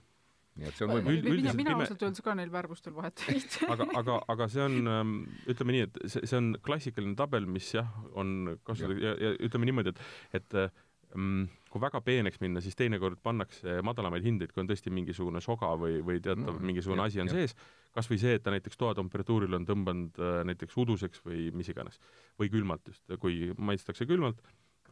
nii 0.58 0.68
et 0.68 0.76
see 0.76 0.86
on 0.86 0.92
võimalik. 0.96 1.26
mina, 1.26 1.54
mina 1.56 1.74
ausalt 1.78 2.02
öeldes 2.04 2.24
ka 2.24 2.34
neil 2.38 2.50
värvustel 2.52 2.94
vahet 2.96 3.22
ei 3.32 3.40
tee. 3.52 3.68
aga, 3.70 3.86
aga, 4.00 4.18
aga 4.34 4.48
see 4.52 4.62
on, 4.64 4.76
ähm, 4.92 5.16
ütleme 5.50 5.76
nii, 5.76 5.86
et 5.88 6.00
see, 6.04 6.22
see 6.26 6.38
on 6.40 6.52
klassikaline 6.66 7.16
tabel, 7.18 7.46
mis 7.50 7.70
jah, 7.76 7.88
on 8.18 8.56
kasutatud 8.66 9.02
ja, 9.04 9.14
ja, 9.20 9.32
ütleme 9.46 9.70
niimoodi, 9.70 9.94
et, 9.94 10.40
et 10.40 10.58
mm, 10.58 10.89
kui 11.10 11.82
väga 11.82 12.00
peeneks 12.06 12.40
minna, 12.42 12.60
siis 12.62 12.76
teinekord 12.78 13.18
pannakse 13.22 13.80
madalamaid 13.86 14.24
hindeid, 14.26 14.52
kui 14.54 14.62
on 14.62 14.70
tõesti 14.70 14.92
mingisugune 14.94 15.42
soga 15.42 15.72
või, 15.78 16.00
või 16.06 16.20
teatav 16.22 16.56
mm, 16.56 16.66
mingisugune 16.70 17.04
asi 17.04 17.22
on 17.22 17.30
jah. 17.30 17.40
sees, 17.40 17.54
kas 17.94 18.10
või 18.10 18.20
see, 18.22 18.36
et 18.38 18.44
ta 18.46 18.54
näiteks 18.54 18.78
toatemperatuuril 18.78 19.58
on 19.58 19.66
tõmbanud 19.68 20.20
äh, 20.22 20.40
näiteks 20.50 20.78
uduseks 20.82 21.24
või 21.26 21.48
mis 21.56 21.70
iganes. 21.72 21.98
või 22.38 22.50
külmalt 22.52 22.86
just, 22.90 23.02
kui 23.22 23.50
maitstakse 23.58 24.06
külmalt, 24.06 24.42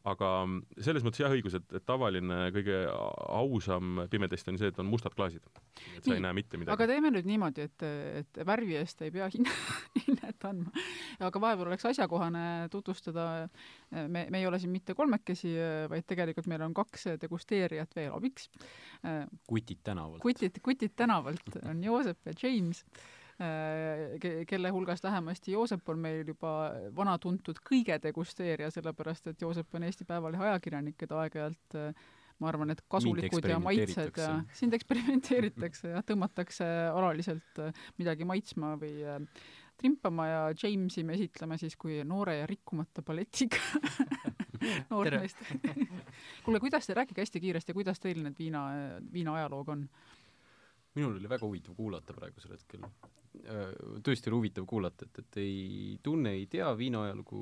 aga 0.09 0.31
selles 0.81 1.05
mõttes 1.07 1.23
jah, 1.23 1.33
õigus, 1.35 1.57
et, 1.59 1.67
et 1.75 1.85
tavaline 1.87 2.49
kõige 2.55 2.81
ausam 2.91 4.05
pimetest 4.11 4.51
on 4.53 4.59
see, 4.61 4.71
et 4.73 4.79
on 4.83 4.89
mustad 4.91 5.15
klaasid. 5.17 5.43
et 5.97 6.05
sa 6.05 6.13
nii, 6.13 6.19
ei 6.19 6.25
näe 6.25 6.37
mitte 6.37 6.61
midagi. 6.61 6.75
aga 6.75 6.89
teeme 6.91 7.13
nüüd 7.15 7.29
niimoodi, 7.29 7.67
et, 7.69 7.87
et 8.23 8.41
värvi 8.47 8.79
eest 8.81 9.03
ei 9.07 9.13
pea 9.15 9.29
hinne, 9.35 9.55
hinnet 10.07 10.49
andma. 10.49 10.87
aga 11.29 11.43
vahepeal 11.45 11.73
oleks 11.73 11.89
asjakohane 11.91 12.47
tutvustada, 12.73 13.29
me, 13.91 14.27
me 14.31 14.41
ei 14.41 14.47
ole 14.47 14.61
siin 14.63 14.75
mitte 14.75 14.97
kolmekesi, 14.99 15.55
vaid 15.91 16.09
tegelikult 16.09 16.51
meil 16.51 16.67
on 16.69 16.77
kaks 16.77 17.09
degusteerijat 17.23 17.95
veel 17.99 18.15
abiks. 18.15 18.51
kutid 19.49 19.85
tänavalt. 19.85 20.23
kutid, 20.23 20.61
kutid 20.63 20.97
tänavalt 20.97 21.63
on 21.65 21.85
Joosep 21.85 22.31
ja 22.31 22.37
James 22.43 22.85
kelle 24.51 24.70
hulgast 24.74 25.05
vähemasti 25.05 25.53
Joosep 25.53 25.88
on 25.88 25.98
meil 26.03 26.27
juba 26.27 26.53
vana 26.96 27.18
tuntud 27.22 27.61
kõige 27.62 27.94
degusteerija, 28.03 28.70
sellepärast 28.74 29.31
et 29.31 29.42
Joosep 29.42 29.79
on 29.79 29.87
Eesti 29.87 30.07
Päevalehe 30.09 30.48
ajakirjanik, 30.48 30.96
keda 30.98 31.20
aeg-ajalt 31.22 31.79
äh, 31.79 32.09
ma 32.38 32.51
arvan, 32.51 32.72
et 32.74 32.83
kasulikud 32.90 33.46
ja 33.51 33.59
maitsed 33.62 34.18
ja 34.18 34.33
sind 34.57 34.74
eksperimenteeritakse. 34.74 35.94
ja 35.94 36.03
tõmmatakse 36.07 36.66
alaliselt 36.90 37.62
äh, 37.62 37.87
midagi 37.98 38.27
maitsma 38.29 38.74
või 38.81 39.03
äh, 39.07 39.22
trimpama 39.79 40.27
ja 40.27 40.42
Jamesi 40.62 41.05
me 41.07 41.14
esitleme 41.18 41.59
siis 41.59 41.77
kui 41.79 42.01
noore 42.05 42.40
ja 42.40 42.46
rikkumata 42.51 43.03
balletiga 43.07 43.62
noort 44.90 45.18
meest 45.18 45.42
kuule, 46.44 46.61
kuidas 46.61 46.87
te, 46.87 46.94
rääkige 46.94 47.22
hästi 47.22 47.42
kiiresti, 47.42 47.77
kuidas 47.77 48.01
teil 48.03 48.22
need 48.24 48.38
viina, 48.38 48.68
viina 49.12 49.38
ajaloog 49.38 49.74
on? 49.74 49.88
Minul 50.96 51.16
oli 51.18 51.31
väga 51.31 51.46
huvitav 51.46 51.77
kuulata 51.77 52.14
praegusel 52.16 52.55
hetkel. 52.57 52.85
Tõesti 54.05 54.31
oli 54.31 54.38
huvitav 54.38 54.66
kuulata, 54.68 55.07
et, 55.07 55.20
et 55.22 55.40
ei 55.42 55.98
tunne, 56.03 56.33
ei 56.38 56.46
tea 56.51 56.70
viina 56.79 57.05
ajalugu 57.07 57.40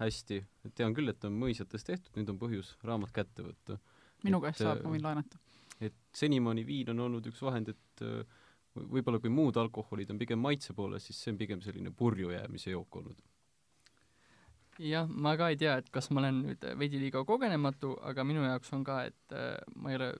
hästi, 0.00 0.40
tean 0.76 0.94
küll, 0.96 1.08
et 1.10 1.24
on 1.24 1.36
mõisates 1.40 1.86
tehtud, 1.86 2.12
nüüd 2.18 2.32
on 2.32 2.40
põhjus 2.40 2.74
raamat 2.84 3.14
kätte 3.16 3.46
võtta. 3.46 3.78
minu 4.24 4.40
käest 4.44 4.62
saab, 4.62 4.82
ma 4.84 4.92
võin 4.92 5.04
laenata. 5.04 5.40
et 5.80 5.96
senimaani 6.14 6.66
viin 6.66 6.90
on 6.92 7.00
olnud 7.06 7.26
üks 7.30 7.40
vahend, 7.42 7.72
et 7.72 8.04
võib-olla 8.76 9.20
kui 9.22 9.32
muud 9.32 9.56
alkoholid 9.56 10.10
on 10.12 10.20
pigem 10.20 10.40
maitse 10.40 10.76
poole, 10.76 11.00
siis 11.00 11.18
see 11.22 11.32
on 11.32 11.40
pigem 11.40 11.64
selline 11.64 11.92
purju 11.96 12.30
jäämise 12.34 12.74
jook 12.74 13.00
olnud. 13.00 13.22
jah, 14.78 15.08
ma 15.08 15.36
ka 15.40 15.48
ei 15.48 15.56
tea, 15.56 15.78
et 15.80 15.88
kas 15.90 16.10
ma 16.10 16.20
olen 16.20 16.42
nüüd 16.44 16.66
veidi 16.78 17.00
liiga 17.00 17.24
kogenematu, 17.24 17.96
aga 18.04 18.24
minu 18.24 18.44
jaoks 18.44 18.72
on 18.76 18.84
ka, 18.84 19.02
et 19.08 19.36
ma 19.76 19.92
ei 19.92 20.00
ole 20.00 20.12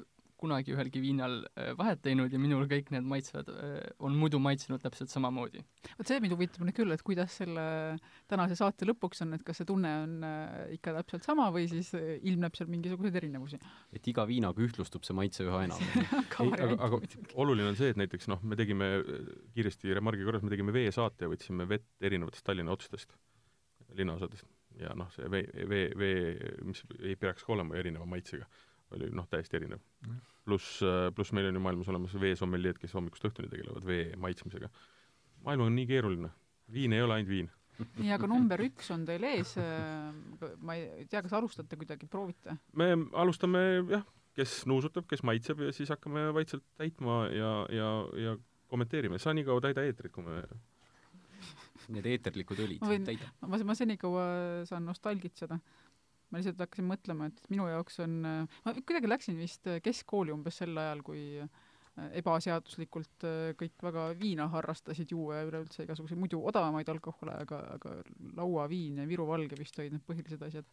kunagi 0.47 0.75
ühelgi 0.75 1.03
viinal 1.03 1.41
äh, 1.59 1.73
vahet 1.79 2.03
teinud 2.05 2.33
ja 2.33 2.41
minul 2.41 2.67
kõik 2.71 2.93
need 2.95 3.07
maitsed 3.09 3.51
äh, 3.53 3.75
on 4.07 4.17
muidu 4.19 4.41
maitsenud 4.43 4.83
täpselt 4.83 5.13
samamoodi. 5.13 5.63
vot 5.99 6.09
see 6.09 6.21
mind 6.23 6.37
huvitab 6.37 6.65
nüüd 6.67 6.77
küll, 6.77 6.95
et 6.95 7.05
kuidas 7.07 7.39
selle 7.43 7.67
tänase 8.31 8.59
saate 8.59 8.89
lõpuks 8.89 9.25
on, 9.27 9.37
et 9.37 9.45
kas 9.47 9.61
see 9.61 9.69
tunne 9.69 9.93
on 10.05 10.17
äh, 10.27 10.75
ikka 10.79 10.97
täpselt 11.01 11.27
sama 11.29 11.49
või 11.55 11.67
siis 11.71 11.93
ilmneb 11.97 12.57
seal 12.59 12.71
mingisuguseid 12.73 13.21
erinevusi? 13.23 13.61
et 13.97 14.13
iga 14.13 14.27
viinaga 14.29 14.63
ühtlustub 14.63 15.07
see 15.07 15.17
maitse 15.19 15.47
üha 15.47 15.65
enam 15.67 15.87
ei, 15.87 16.53
aga, 16.53 16.81
aga 16.89 17.01
oluline 17.35 17.73
on 17.73 17.79
see, 17.79 17.93
et 17.95 18.01
näiteks 18.01 18.31
noh, 18.33 18.43
me 18.47 18.59
tegime 18.59 18.91
kiiresti 19.57 19.97
remargi 19.97 20.27
korras, 20.27 20.45
me 20.47 20.53
tegime 20.53 20.75
veesaate 20.77 21.27
ja 21.27 21.33
võtsime 21.33 21.69
vett 21.71 21.89
erinevatest 22.05 22.47
Tallinna 22.47 22.75
otstest, 22.77 23.17
linnaosadest 23.97 24.47
ja 24.81 24.93
noh, 24.99 25.11
see 25.15 25.29
vee, 25.33 25.47
vee, 25.69 25.91
vee, 25.97 26.33
mis 26.69 26.83
ei 27.01 27.17
peaks 27.21 27.47
ka 27.47 27.55
olema 27.57 27.79
erineva 27.81 28.07
maitsega 28.09 28.49
oli 28.95 29.11
noh, 29.15 29.27
täiesti 29.31 29.59
erinev. 29.59 29.83
pluss, 30.47 30.81
äh, 30.87 31.11
pluss 31.15 31.33
meil 31.35 31.49
on 31.51 31.59
ju 31.59 31.63
maailmas 31.63 31.89
olemas 31.91 32.15
veesommeliid, 32.21 32.79
kes 32.79 32.95
hommikust 32.95 33.27
õhtuni 33.29 33.51
tegelevad 33.51 33.87
vee 33.87 34.11
maitsmisega. 34.21 34.71
maailm 35.45 35.67
on 35.67 35.79
nii 35.79 35.87
keeruline, 35.87 36.31
viin 36.73 36.93
ei 36.93 37.03
ole 37.03 37.15
ainult 37.15 37.31
viin. 37.31 37.51
nii, 37.99 38.13
aga 38.15 38.29
number 38.31 38.63
üks 38.65 38.91
on 38.95 39.05
teil 39.09 39.25
ees, 39.27 39.57
äh, 39.61 40.13
ma 40.59 40.79
ei 40.79 41.07
tea, 41.11 41.23
kas 41.23 41.35
alustate 41.37 41.77
kuidagi, 41.77 42.07
proovite? 42.11 42.59
me 42.73 42.93
alustame 43.13 43.65
jah, 43.91 44.07
kes 44.39 44.63
nuusutab, 44.71 45.09
kes 45.11 45.25
maitseb 45.27 45.67
ja 45.67 45.75
siis 45.75 45.91
hakkame 45.93 46.29
vaikselt 46.37 46.65
täitma 46.79 47.27
ja, 47.33 47.53
ja, 47.73 47.91
ja 48.21 48.39
kommenteerime, 48.71 49.19
sa 49.19 49.35
nii 49.35 49.47
kaua 49.47 49.63
täida 49.69 49.85
eetrit, 49.87 50.15
kui 50.15 50.25
me 50.27 50.43
Need 51.87 52.07
eeterlikud 52.11 52.59
õlid 52.65 52.81
ma 52.83 52.89
võin, 52.91 53.21
ma, 53.47 53.59
ma 53.69 53.75
senikaua 53.79 54.23
saan 54.67 54.89
nostalgitseda 54.89 55.61
ma 56.31 56.41
lihtsalt 56.41 56.61
hakkasin 56.65 56.89
mõtlema, 56.89 57.31
et 57.31 57.49
minu 57.53 57.69
jaoks 57.71 58.01
on, 58.05 58.19
ma 58.27 58.75
kuidagi 58.77 59.11
läksin 59.11 59.39
vist 59.39 59.69
keskkooli 59.85 60.35
umbes 60.35 60.59
sel 60.63 60.77
ajal, 60.83 61.03
kui 61.07 61.23
äh, 61.43 61.51
ebaseaduslikult 62.21 63.25
äh, 63.29 63.53
kõik 63.61 63.85
väga 63.87 64.09
viina 64.19 64.49
harrastasid 64.53 65.13
juua 65.15 65.41
ja 65.41 65.49
üleüldse 65.49 65.87
igasuguseid 65.87 66.21
muidu 66.21 66.43
odavamaid 66.51 66.89
alkohole, 66.93 67.37
aga, 67.47 67.63
aga 67.77 67.95
lauaviin 68.37 69.01
ja 69.03 69.09
Viru 69.09 69.29
Valge 69.29 69.59
vist 69.59 69.79
olid 69.81 69.97
need 69.97 70.05
põhilised 70.09 70.45
asjad. 70.49 70.69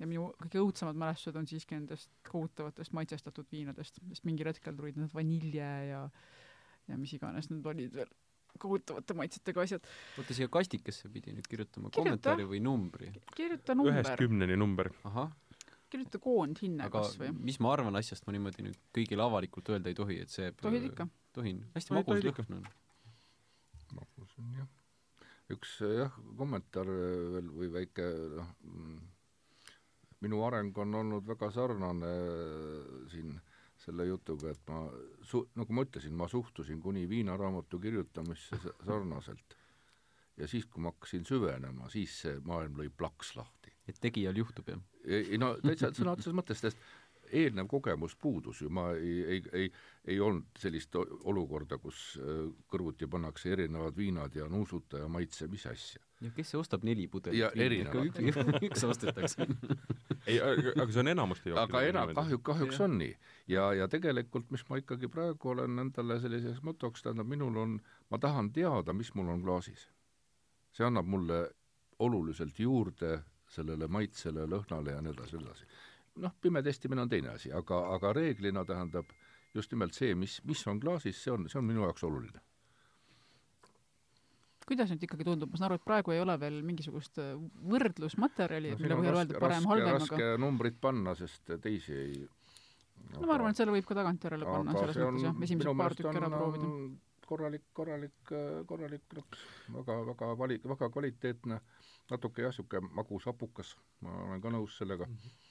ja 0.00 0.06
minu 0.08 0.30
kõige 0.40 0.62
õudsemad 0.62 0.96
mälestused 0.96 1.36
on 1.36 1.48
siiski 1.48 1.76
nendest 1.76 2.12
kohutavatest 2.30 2.94
maitsestatud 2.96 3.50
viinadest, 3.52 4.00
sest 4.08 4.24
mingil 4.24 4.48
hetkel 4.48 4.76
tulid 4.76 4.96
need 5.00 5.12
vanilje 5.14 5.72
ja 5.90 6.06
ja 6.88 6.96
mis 6.98 7.12
iganes 7.14 7.50
need 7.50 7.66
olid 7.66 7.94
veel 7.94 8.08
kohutavate 8.58 9.14
maitsetega 9.18 9.64
asjad. 9.66 9.86
oota, 10.18 10.36
siia 10.36 10.48
kastikesse 10.52 11.10
pidi 11.12 11.34
nüüd 11.36 11.46
kirjutama 11.50 11.90
Kirjuta. 11.90 12.00
kommentaari 12.00 12.48
või 12.48 12.62
numbri? 12.64 13.12
kirjuta 13.36 13.76
number. 13.76 13.94
ühest 13.94 14.16
kümneni 14.20 14.56
number. 14.58 14.90
ahah. 15.04 15.30
kirjuta 15.90 16.22
koondhinne 16.22 16.90
kas 16.92 17.16
või. 17.20 17.32
mis 17.50 17.60
ma 17.60 17.74
arvan 17.76 18.00
asjast, 18.00 18.26
ma 18.26 18.36
niimoodi 18.36 18.66
nüüd 18.68 18.80
kõigile 18.96 19.26
avalikult 19.26 19.70
öelda 19.74 19.92
ei 19.92 19.98
tohi, 19.98 20.20
et 20.24 20.32
see 20.32 20.50
tohid 20.62 20.90
ikka. 20.90 21.08
tohin. 21.36 21.64
hästi 21.76 21.96
magus 21.96 22.24
lõhn 22.26 22.58
on. 22.58 22.66
magus 24.00 24.34
on 24.42 24.58
jah. 24.58 24.74
üks 25.54 25.78
jah, 26.00 26.18
kommentaar 26.38 26.90
veel 27.36 27.54
või 27.54 27.72
väike 27.80 28.10
noh, 28.36 28.52
mm, 28.66 28.98
minu 30.24 30.42
areng 30.46 30.76
on 30.78 31.00
olnud 31.02 31.26
väga 31.28 31.48
sarnane 31.54 32.10
siin 33.12 33.38
selle 33.80 34.06
jutuga, 34.08 34.52
et 34.52 34.60
ma 34.68 34.82
su-, 35.26 35.46
nagu 35.56 35.76
ma 35.76 35.84
ütlesin, 35.86 36.14
ma 36.16 36.28
suhtusin 36.28 36.80
kuni 36.82 37.06
viinaraamatu 37.08 37.80
kirjutamisse 37.80 38.58
sarnaselt. 38.86 39.56
ja 40.36 40.48
siis, 40.48 40.66
kui 40.66 40.82
ma 40.82 40.92
hakkasin 40.94 41.26
süvenema, 41.28 41.88
siis 41.92 42.14
see 42.22 42.38
maailm 42.44 42.78
lõi 42.80 42.88
plaks 42.96 43.34
lahti. 43.36 43.72
et 43.88 43.98
tegijal 44.00 44.36
juhtub, 44.36 44.68
jah? 44.68 44.82
ei 45.04 45.38
no 45.40 45.54
täitsa 45.64 45.92
sõna 45.96 46.14
otseses 46.14 46.36
mõttes, 46.36 46.60
sest 46.60 46.78
eelnev 47.32 47.68
kogemus 47.70 48.16
puudus 48.16 48.60
ju, 48.62 48.70
ma 48.72 48.90
ei, 48.96 49.24
ei, 49.24 49.42
ei, 49.52 49.72
ei 50.04 50.20
olnud 50.20 50.58
sellist 50.58 50.94
olukorda, 50.96 51.78
kus 51.78 52.18
äh, 52.20 52.46
kõrvuti 52.70 53.08
pannakse 53.10 53.52
erinevad 53.54 53.96
viinad 53.96 54.34
ja 54.36 54.48
nuusuta 54.48 55.02
ja 55.02 55.08
maitse, 55.08 55.48
mis 55.50 55.66
asja. 55.70 56.02
ja 56.20 56.30
kes 56.36 56.54
ostab 56.58 56.84
neli 56.84 57.06
pudelit 57.08 57.38
ja 57.38 57.50
erinevad. 57.54 58.20
üks, 58.66 58.84
ostetakse 58.92 59.46
ei, 60.28 60.40
aga 60.40 60.88
see 60.90 61.04
on 61.04 61.12
jaoks. 61.12 61.46
aga 61.64 61.84
enam, 61.88 62.14
kahju, 62.18 62.40
kahjuks 62.50 62.80
ja. 62.80 62.88
on 62.88 62.98
nii. 63.02 63.14
ja, 63.54 63.70
ja 63.82 63.88
tegelikult, 63.88 64.50
mis 64.50 64.66
ma 64.68 64.80
ikkagi 64.82 65.08
praegu 65.12 65.54
olen 65.54 65.86
endale 65.86 66.20
selliseks 66.20 66.62
motoks, 66.66 67.06
tähendab, 67.06 67.30
minul 67.30 67.56
on, 67.56 67.78
ma 68.10 68.18
tahan 68.18 68.52
teada, 68.56 68.96
mis 68.96 69.14
mul 69.14 69.32
on 69.36 69.44
klaasis. 69.46 69.88
see 70.72 70.86
annab 70.86 71.06
mulle 71.06 71.44
oluliselt 72.00 72.58
juurde 72.58 73.20
sellele 73.50 73.88
maitsele, 73.90 74.46
lõhnale 74.46 74.94
ja 74.94 75.00
nii 75.02 75.12
edasi, 75.12 75.36
nii 75.36 75.46
edasi 75.48 75.66
noh, 76.16 76.36
pime 76.40 76.62
testimine 76.62 77.02
on 77.04 77.08
teine 77.08 77.34
asi, 77.34 77.52
aga, 77.52 77.80
aga 77.94 78.12
reeglina 78.16 78.64
tähendab 78.64 79.10
just 79.54 79.72
nimelt 79.74 79.96
see, 79.96 80.14
mis, 80.14 80.38
mis 80.46 80.62
on 80.70 80.80
klaasis, 80.80 81.18
see 81.24 81.34
on, 81.34 81.48
see 81.50 81.58
on 81.58 81.66
minu 81.66 81.84
jaoks 81.86 82.06
oluline. 82.06 82.42
kuidas 84.70 84.92
nüüd 84.92 85.02
ikkagi 85.02 85.24
tundub, 85.26 85.50
ma 85.50 85.58
saan 85.58 85.66
aru, 85.66 85.80
et 85.80 85.86
praegu 85.86 86.12
ei 86.14 86.20
ole 86.22 86.36
veel 86.38 86.60
mingisugust 86.62 87.16
äh, 87.18 87.32
võrdlusmaterjali 87.72 88.70
no,, 88.70 88.78
mille 88.78 88.98
põhjal 89.00 89.16
öelda 89.18 89.40
parem-halvem, 89.42 89.88
aga 89.88 89.96
raske 89.98 90.28
numbrit 90.38 90.76
panna, 90.82 91.14
sest 91.18 91.50
teisi 91.64 91.96
ei 91.96 92.20
no 93.16 93.26
ma 93.26 93.34
arvan, 93.34 93.50
et 93.50 93.58
selle 93.58 93.74
võib 93.74 93.88
ka 93.88 93.98
tagantjärele 93.98 94.46
panna, 94.46 94.76
selles 94.78 95.00
mõttes 95.00 95.26
jah, 95.26 95.40
esimesed 95.48 95.80
paar 95.82 95.96
tükki 95.98 96.22
ära 96.22 96.30
proovida. 96.30 96.70
korralik, 97.26 97.66
korralik, 97.74 98.32
korralik 98.70 99.18
lõks, 99.18 99.42
väga, 99.74 100.00
väga 100.12 100.32
vali-, 100.38 100.62
väga 100.62 100.90
kvaliteetne, 100.94 101.60
natuke 102.14 102.46
jah, 102.46 102.54
niisugune 102.54 102.94
magus 102.94 103.26
hapukas, 103.26 103.74
ma 104.06 104.14
olen 104.28 104.44
ka 104.44 104.54
nõus 104.54 104.78
sellega 104.78 105.10
mm. 105.10 105.18
-hmm 105.18 105.49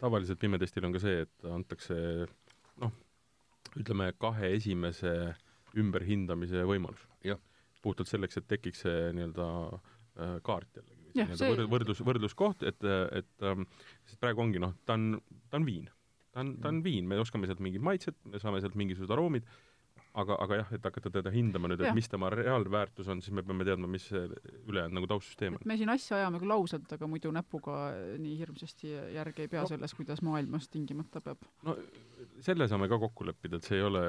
tavaliselt 0.00 0.40
pimetestil 0.42 0.86
on 0.86 0.94
ka 0.94 1.02
see, 1.02 1.24
et 1.24 1.48
antakse 1.48 1.96
noh, 2.82 2.92
ütleme 3.78 4.10
kahe 4.20 4.52
esimese 4.56 5.34
ümberhindamise 5.80 6.64
võimalus. 6.68 7.02
puhtalt 7.82 8.08
selleks, 8.08 8.38
et 8.40 8.46
tekiks 8.48 8.84
see 8.86 9.10
nii-öelda 9.16 9.46
äh, 9.74 10.36
kaart 10.46 10.78
jällegi. 10.78 11.10
see... 11.36 11.66
võrdlus, 11.70 12.00
võrdluskoht, 12.06 12.64
et, 12.66 12.86
et 13.12 13.44
ähm, 13.44 13.66
sest 14.06 14.20
praegu 14.22 14.42
ongi 14.44 14.62
noh, 14.62 14.72
ta 14.86 14.96
on, 14.98 15.20
ta 15.50 15.60
on 15.60 15.66
viin. 15.68 15.90
ta 16.32 16.42
on, 16.42 16.56
ta 16.62 16.72
on 16.72 16.80
viin, 16.82 17.06
me 17.08 17.20
oskame 17.20 17.50
sealt 17.50 17.60
mingid 17.62 17.84
maitsed, 17.84 18.16
me 18.30 18.40
saame 18.42 18.62
sealt 18.62 18.78
mingisugused 18.78 19.12
aroomid, 19.14 19.46
aga, 20.22 20.36
aga 20.44 20.58
jah, 20.60 20.72
et 20.76 20.86
hakata 20.86 21.10
teda 21.12 21.32
hindama 21.34 21.70
nüüd, 21.70 21.82
et 21.82 21.96
mis 21.96 22.08
tema 22.10 22.30
reaalväärtus 22.32 23.08
on, 23.12 23.22
siis 23.24 23.34
me 23.34 23.44
peame 23.46 23.66
teadma, 23.66 23.88
mis 23.90 24.06
ülejäänud 24.14 24.98
nagu 24.98 25.08
taustsüsteem 25.10 25.58
on. 25.58 25.64
me 25.68 25.76
siin 25.80 25.92
asja 25.92 26.20
ajame 26.20 26.40
küll 26.42 26.54
ausalt, 26.54 26.90
aga 26.96 27.08
muidu 27.10 27.32
näpuga 27.34 27.78
nii 28.22 28.36
hirmsasti 28.38 28.92
järge 29.16 29.46
ei 29.46 29.52
pea 29.52 29.64
no. 29.64 29.70
selles, 29.72 29.96
kuidas 29.98 30.22
maailmas 30.26 30.68
tingimata 30.72 31.22
peab. 31.24 31.46
no 31.66 31.76
selle 32.44 32.68
saame 32.70 32.88
ka 32.90 33.00
kokku 33.02 33.26
leppida, 33.28 33.58
et 33.58 33.68
see 33.68 33.80
ei 33.80 33.88
ole 33.88 34.04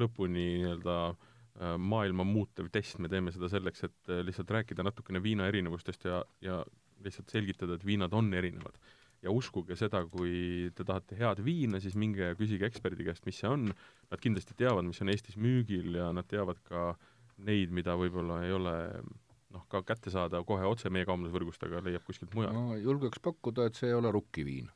lõpuni 0.00 0.46
nii-öelda 0.60 0.96
äh, 1.10 1.74
maailma 1.76 2.24
muutev 2.24 2.70
test, 2.72 3.00
me 3.02 3.10
teeme 3.12 3.32
seda 3.34 3.50
selleks, 3.52 3.84
et 3.88 4.12
äh, 4.12 4.22
lihtsalt 4.26 4.50
rääkida 4.56 4.86
natukene 4.86 5.22
viina 5.22 5.48
erinevustest 5.50 6.08
ja, 6.08 6.22
ja 6.44 6.62
lihtsalt 7.04 7.32
selgitada, 7.32 7.76
et 7.76 7.86
viinad 7.86 8.14
on 8.16 8.32
erinevad 8.36 8.80
ja 9.22 9.32
uskuge 9.34 9.76
seda, 9.76 10.02
kui 10.08 10.70
te 10.76 10.84
tahate 10.86 11.18
head 11.18 11.42
viina, 11.44 11.80
siis 11.82 11.96
minge 11.98 12.30
ja 12.30 12.36
küsige 12.38 12.68
eksperdi 12.68 13.04
käest, 13.08 13.26
mis 13.28 13.40
see 13.42 13.50
on, 13.50 13.68
nad 14.10 14.22
kindlasti 14.22 14.56
teavad, 14.58 14.86
mis 14.88 15.00
on 15.04 15.12
Eestis 15.12 15.36
müügil 15.40 15.98
ja 15.98 16.10
nad 16.16 16.28
teavad 16.30 16.60
ka 16.66 16.94
neid, 17.44 17.72
mida 17.74 17.96
võib-olla 18.00 18.40
ei 18.46 18.54
ole 18.56 18.76
noh, 19.54 19.66
ka 19.72 19.82
kätte 19.86 20.12
saada 20.12 20.42
kohe 20.46 20.66
otse 20.68 20.92
meie 20.92 21.08
kaubandusvõrgust, 21.08 21.64
aga 21.68 21.82
leiab 21.86 22.06
kuskilt 22.06 22.34
mujalt. 22.36 22.56
ma 22.56 22.78
julgeks 22.80 23.22
pakkuda, 23.24 23.68
et 23.68 23.80
see 23.80 23.90
ei 23.90 23.98
ole 23.98 24.12
rukkiviin. 24.14 24.70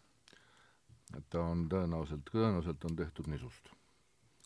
et 1.16 1.26
ta 1.30 1.44
on 1.46 1.66
tõenäoliselt, 1.70 2.28
tõenäoliselt 2.30 2.84
on 2.90 2.96
tehtud 3.00 3.30
nisust. 3.32 3.72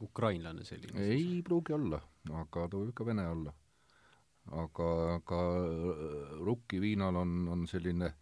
ukrainlane 0.02 0.64
selline? 0.64 1.10
ei 1.10 1.42
pruugi 1.42 1.74
olla, 1.74 2.02
aga 2.30 2.68
ta 2.68 2.76
võib 2.76 2.94
ikka 2.94 3.06
vene 3.08 3.26
olla. 3.34 3.54
aga, 4.62 4.88
aga 5.18 5.42
rukkiviinal 6.46 7.16
on, 7.16 7.38
on 7.52 7.66
selline 7.66 8.12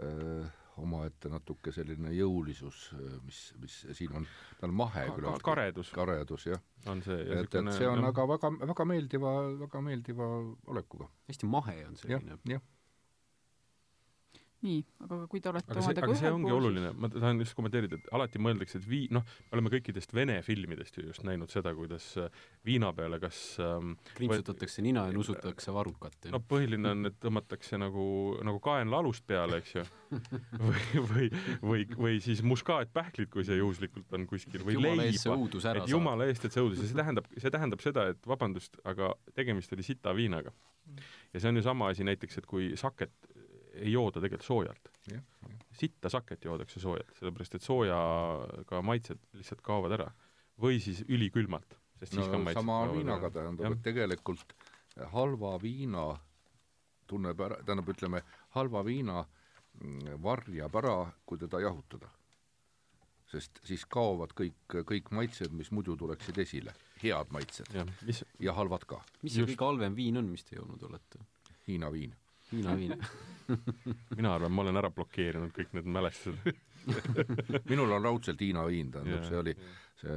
äh, 0.00 0.52
omaette 0.82 1.30
natuke 1.32 1.72
selline 1.72 2.10
jõulisus, 2.14 2.88
mis, 3.24 3.40
mis 3.62 3.76
siin 3.92 4.14
on, 4.18 4.26
ta 4.60 4.66
on 4.68 4.74
mahe 4.74 5.06
Ka- 5.06 5.16
küllaltki. 5.16 5.46
karedus. 5.46 5.90
karedus, 5.94 6.46
jah. 6.46 6.62
on 6.90 7.02
see 7.02 7.20
et, 7.22 7.54
et 7.54 7.72
see 7.76 7.88
on 7.88 8.04
aga 8.04 8.26
väga, 8.28 8.50
väga 8.74 8.84
meeldiva, 8.90 9.34
väga 9.64 9.80
meeldiva 9.80 10.30
olekuga. 10.66 11.08
hästi 11.30 11.46
mahe 11.46 11.76
on 11.86 11.94
jah 12.02 12.20
selline,. 12.20 12.38
jah. 12.56 12.62
Nii, 14.64 14.80
aga 15.04 15.18
kui 15.30 15.42
te 15.44 15.50
olete 15.50 15.70
aga 15.70 15.80
see, 15.80 15.90
omadega 15.90 16.08
aga 16.08 16.16
see 16.18 16.26
ühel 16.26 16.36
ongi 16.38 16.48
pool, 16.50 16.60
oluline, 16.62 16.92
ma 16.96 17.10
tahan 17.12 17.42
just 17.42 17.56
kommenteerida, 17.58 17.98
et 18.00 18.08
alati 18.16 18.40
mõeldakse, 18.42 18.80
et 18.80 18.88
vii-, 18.88 19.08
noh, 19.14 19.24
me 19.48 19.58
oleme 19.58 19.72
kõikidest 19.74 20.14
Vene 20.16 20.38
filmidest 20.46 20.98
ju 20.98 21.06
just 21.08 21.24
näinud 21.26 21.52
seda, 21.52 21.74
kuidas 21.76 22.06
äh, 22.20 22.42
viina 22.66 22.92
peale 22.96 23.20
kas 23.22 23.40
ähm, 23.62 23.94
krimpsutatakse 24.16 24.84
nina 24.84 25.06
ja 25.10 25.16
nusutakse 25.16 25.74
varrukat. 25.74 26.30
no 26.32 26.40
põhiline 26.48 26.94
on, 26.94 27.10
et 27.10 27.18
tõmmatakse 27.22 27.80
nagu, 27.80 28.06
nagu 28.46 28.62
kaenla 28.64 29.02
alust 29.04 29.26
peale, 29.28 29.60
eks 29.62 29.76
ju. 29.78 29.84
või, 30.68 31.04
või, 31.10 31.28
või, 31.62 31.86
või 31.98 32.18
siis 32.24 32.42
muskaatpähklid, 32.46 33.30
kui 33.32 33.44
see 33.46 33.58
juhuslikult 33.58 34.12
on 34.16 34.28
kuskil, 34.30 34.62
või 34.64 34.78
leiba. 34.80 35.36
et 35.74 35.90
jumala 35.90 36.28
eest, 36.30 36.46
et 36.46 36.54
see 36.54 36.62
õudus 36.64 36.80
ja 36.84 36.90
see 36.90 37.00
tähendab, 37.00 37.28
see 37.36 37.52
tähendab 37.52 37.84
seda, 37.84 38.08
et 38.14 38.30
vabandust, 38.30 38.78
aga 38.88 39.12
tegemist 39.34 39.72
oli 39.74 39.86
sita 39.86 40.14
viinaga. 40.16 40.54
ja 41.34 41.40
see 41.40 41.50
on 41.50 41.58
ju 41.58 41.64
sama 41.66 41.90
asi 41.90 42.06
näiteks, 42.06 42.38
et 42.38 42.46
kui 42.46 42.72
saket 42.78 43.33
ei 43.74 43.92
jooda 43.92 44.20
tegelikult 44.20 44.46
soojalt. 44.46 44.90
jah, 45.10 45.22
jah. 45.42 45.56
sitta 45.78 46.10
saket 46.12 46.44
joodakse 46.44 46.80
soojalt, 46.80 47.14
sellepärast 47.18 47.58
et 47.58 47.66
soojaga 47.66 48.82
maitsed 48.82 49.26
lihtsalt 49.38 49.64
kaovad 49.64 49.96
ära. 49.98 50.10
või 50.60 50.78
siis 50.80 51.02
ülikülmalt, 51.08 51.74
sest 51.98 52.14
siis 52.14 52.28
ka 52.28 52.38
no 52.38 52.44
maitsed 52.46 52.60
sama 52.60 52.78
viinaga 52.92 53.26
ära. 53.26 53.34
tähendab, 53.38 53.72
et 53.72 53.82
tegelikult 53.82 54.54
halva 55.14 55.56
viina 55.62 56.12
tunneb 57.10 57.40
ära, 57.40 57.58
tähendab, 57.64 57.90
ütleme, 57.90 58.22
halva 58.54 58.84
viina 58.86 59.24
mm, 59.24 60.20
varjab 60.22 60.76
ära, 60.82 60.98
kui 61.26 61.40
teda 61.42 61.60
jahutada. 61.64 62.10
sest 63.34 63.58
siis 63.66 63.82
kaovad 63.90 64.30
kõik, 64.36 64.78
kõik 64.86 65.10
maitsed, 65.10 65.50
mis 65.50 65.72
muidu 65.74 65.96
tuleksid 65.98 66.38
esile, 66.38 66.74
head 67.02 67.32
maitsed 67.34 67.72
jah, 67.74 67.88
mis, 68.06 68.22
ja 68.38 68.54
halvad 68.54 68.84
ka, 68.86 69.00
mis 69.24 69.34
see 69.34 69.48
kõige 69.48 69.64
halvem 69.64 69.96
viin 69.96 70.20
on, 70.20 70.28
mis 70.30 70.44
te 70.46 70.60
joonud 70.60 70.82
olete? 70.86 71.24
Hiina 71.66 71.90
viin. 71.90 72.12
Hiina 72.52 72.76
viin 72.78 72.94
mina 74.18 74.34
arvan, 74.34 74.52
ma 74.52 74.64
olen 74.64 74.80
ära 74.80 74.90
blokeerinud 74.94 75.52
kõik 75.56 75.74
need 75.76 75.90
mälestused 75.96 76.54
minul 77.70 77.92
on 77.96 78.04
raudselt 78.04 78.40
Hiina 78.40 78.64
viin, 78.68 78.90
tähendab, 78.92 79.24
see 79.28 79.38
oli, 79.40 79.54
see, 80.00 80.16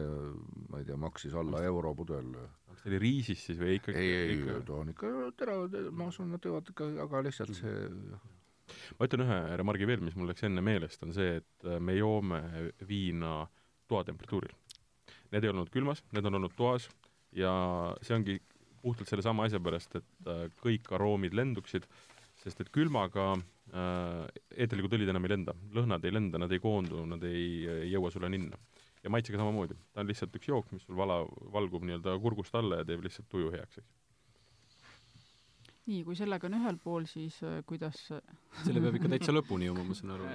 ma 0.72 0.82
ei 0.82 0.88
tea, 0.88 0.98
maksis 1.00 1.36
alla 1.38 1.62
euro 1.68 1.94
pudel. 1.96 2.34
kas 2.68 2.82
ta 2.84 2.90
oli 2.92 3.00
riisist 3.02 3.50
siis 3.50 3.60
või 3.62 3.78
ikkagi 3.80 4.02
ei, 4.02 4.16
ei, 4.18 4.34
ikka... 4.40 4.58
ta 4.68 4.80
on 4.82 4.92
ikka 4.94 5.14
terav, 5.40 5.78
ma 5.96 6.10
usun, 6.12 6.34
nad 6.34 6.44
teevad 6.44 6.74
ikka, 6.74 6.90
aga 7.06 7.24
lihtsalt 7.28 7.56
see 7.58 7.86
ma 8.98 9.08
ütlen 9.08 9.24
ühe 9.24 9.40
remargi 9.62 9.88
veel, 9.88 10.04
mis 10.04 10.18
mul 10.20 10.32
läks 10.32 10.44
enne 10.48 10.64
meelest, 10.66 11.04
on 11.06 11.16
see, 11.16 11.38
et 11.42 11.68
äh, 11.68 11.80
me 11.80 11.96
joome 11.96 12.42
viina 12.88 13.40
toatemperatuuril. 13.88 14.56
Need 15.32 15.44
ei 15.44 15.52
olnud 15.52 15.72
külmas, 15.72 16.04
need 16.16 16.28
on 16.28 16.40
olnud 16.40 16.56
toas 16.58 16.90
ja 17.36 17.52
see 18.04 18.16
ongi 18.16 18.38
puhtalt 18.82 19.10
sellesama 19.10 19.48
asja 19.48 19.60
pärast, 19.64 19.98
et 20.00 20.30
äh, 20.32 20.46
kõik 20.64 20.92
aroomid 20.96 21.36
lenduksid, 21.38 21.88
sest 22.48 22.64
et 22.64 22.72
külmaga 22.74 23.34
äh, 23.36 24.24
eeterlikud 24.56 24.96
õlid 24.98 25.12
enam 25.12 25.28
ei 25.28 25.34
lenda, 25.36 25.56
lõhnad 25.76 26.06
ei 26.08 26.16
lenda, 26.16 26.40
nad 26.42 26.54
ei 26.56 26.64
koondu, 26.64 27.04
nad 27.10 27.24
ei, 27.28 27.68
ei 27.68 27.92
jõua 27.92 28.12
sulle 28.14 28.32
ninna. 28.32 28.60
ja 29.04 29.12
maitsega 29.14 29.40
samamoodi, 29.40 29.78
ta 29.94 30.02
on 30.02 30.10
lihtsalt 30.10 30.36
üks 30.40 30.50
jook, 30.50 30.72
mis 30.74 30.84
sul 30.88 30.98
vala, 30.98 31.22
valgub 31.54 31.86
nii-öelda 31.86 32.18
kurgust 32.24 32.56
alla 32.58 32.82
ja 32.82 32.88
teeb 32.88 33.04
lihtsalt 33.06 33.28
tuju 33.32 33.52
heaks, 33.54 33.82
eks. 33.82 33.92
nii, 35.88 36.02
kui 36.08 36.18
sellega 36.20 36.50
on 36.50 36.58
ühel 36.60 36.80
pool, 36.84 37.06
siis 37.10 37.38
äh, 37.48 37.60
kuidas 37.68 38.02
selle 38.66 38.84
peab 38.86 39.00
ikka 39.00 39.14
täitsa 39.16 39.36
lõpuni 39.36 39.70
jooma, 39.70 39.86
ma 39.88 39.98
saan 39.98 40.16
aru. 40.16 40.32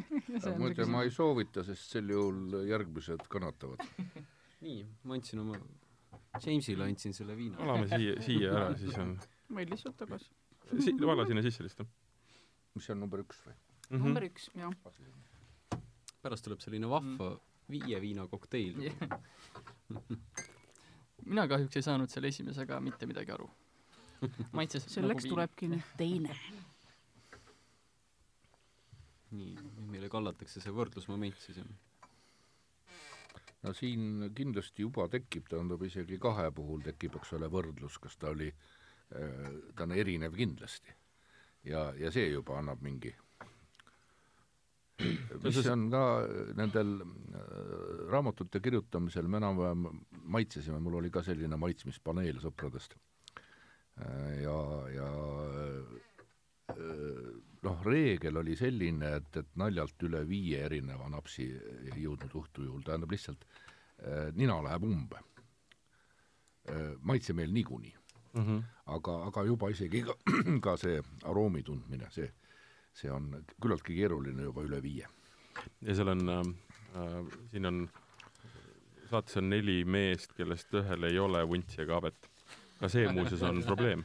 muide, 0.62 0.88
ma 0.92 1.04
ei 1.06 1.12
soovita, 1.14 1.64
sest 1.66 1.96
sel 1.96 2.12
juhul 2.12 2.62
järgmised 2.68 3.26
kannatavad. 3.32 3.84
nii, 4.66 4.80
ma 5.04 5.18
andsin 5.18 5.44
oma, 5.44 5.60
Jamesile 6.36 6.84
andsin 6.84 7.14
selle 7.16 7.36
viina. 7.36 7.56
valame 7.56 7.88
siia, 7.88 8.18
siia 8.24 8.50
ära, 8.52 8.74
siis 8.76 8.96
on 9.00 9.16
võid 9.56 9.70
lihtsalt 9.72 9.96
tagasi 9.96 10.28
si-, 10.74 10.98
vala 11.00 11.26
sinna 11.28 11.44
sisse 11.46 11.64
lihtsalt 11.66 11.94
mis 12.76 12.86
see 12.86 12.94
on 12.94 13.00
number 13.06 13.18
üks 13.24 13.38
või? 13.44 13.54
mm. 13.54 13.88
-hmm. 13.88 14.04
number 14.04 14.22
üks, 14.28 14.44
jah. 14.54 14.72
pärast 16.22 16.44
tuleb 16.46 16.60
selline 16.64 16.88
vahva 16.90 17.28
viie 17.70 17.98
viina 18.02 18.22
kokteil. 18.30 18.74
mina 21.30 21.44
kahjuks 21.50 21.76
ei 21.80 21.86
saanud 21.86 22.10
selle 22.12 22.28
esimesega 22.30 22.74
mitte 22.80 23.04
midagi 23.10 23.30
aru. 23.34 23.48
maitses 24.58 24.84
selleks 24.92 25.24
nagu 25.24 25.34
tulebki 25.34 25.64
nüüd 25.72 25.86
teine. 25.98 26.32
nii, 29.38 29.54
meile 29.90 30.08
kallatakse 30.12 30.58
see 30.62 30.76
võrdlusmoment 30.76 31.38
siis 31.42 31.56
jah. 31.62 31.72
no 33.64 33.70
siin 33.74 34.02
kindlasti 34.36 34.78
juba 34.84 35.02
tekib, 35.10 35.44
tähendab 35.50 35.80
isegi 35.82 36.16
kahe 36.22 36.46
puhul 36.54 36.80
tekib, 36.86 37.12
eks 37.18 37.30
ole, 37.38 37.46
võrdlus, 37.50 37.94
kas 38.02 38.14
ta 38.20 38.26
oli, 38.36 38.50
ta 39.08 39.84
on 39.84 39.92
erinev 39.92 40.34
kindlasti. 40.34 40.94
ja, 41.64 41.92
ja 41.94 42.10
see 42.10 42.30
juba 42.30 42.58
annab 42.58 42.82
mingi 42.82 43.12
mis 45.44 45.66
on 45.68 45.88
ka 45.92 46.02
nendel 46.56 46.92
äh, 47.02 47.42
raamatute 48.10 48.62
kirjutamisel 48.64 49.28
me 49.28 49.40
enam-vähem 49.42 49.84
maitsesime, 50.36 50.80
mul 50.80 51.00
oli 51.02 51.10
ka 51.12 51.22
selline 51.26 51.58
maitsmispaneel 51.60 52.40
sõpradest. 52.42 52.96
ja, 54.40 54.56
ja 54.92 55.10
äh, 56.72 56.80
noh, 57.66 57.84
reegel 57.84 58.40
oli 58.40 58.56
selline, 58.56 59.12
et, 59.20 59.36
et 59.40 59.52
naljalt 59.60 60.08
üle 60.08 60.24
viie 60.28 60.64
erineva 60.64 61.08
napsi 61.12 61.46
ei 61.52 62.02
jõudnud 62.02 62.34
õhtu 62.40 62.66
juurde, 62.66 62.88
tähendab 62.90 63.12
lihtsalt 63.12 63.46
äh, 63.46 64.32
nina 64.34 64.60
läheb 64.64 64.90
umbe. 64.90 65.22
maitsemeel 67.06 67.52
niikuinii 67.54 67.92
Mm 68.36 68.42
-hmm. 68.44 68.62
aga, 68.86 69.12
aga 69.26 69.42
juba 69.44 69.70
isegi 69.72 70.02
ka, 70.04 70.14
ka 70.66 70.76
see 70.76 71.00
aroomi 71.24 71.62
tundmine, 71.62 72.10
see, 72.10 72.28
see 72.92 73.10
on 73.10 73.30
küllaltki 73.62 73.96
keeruline 73.96 74.42
juba 74.42 74.64
üle 74.66 74.82
viie. 74.82 75.06
ja 75.80 75.94
seal 75.94 76.08
on 76.12 76.28
äh,, 76.28 76.42
äh, 77.00 77.38
siin 77.50 77.66
on, 77.66 77.88
saates 79.10 79.36
on 79.40 79.48
neli 79.48 79.84
meest, 79.84 80.34
kellest 80.36 80.74
ühel 80.74 81.08
ei 81.08 81.18
ole 81.18 81.48
vuntsi 81.48 81.80
ega 81.82 81.94
habet. 81.94 82.28
ka 82.80 82.88
see 82.92 83.08
muuseas 83.08 83.42
on 83.42 83.62
probleem, 83.64 84.04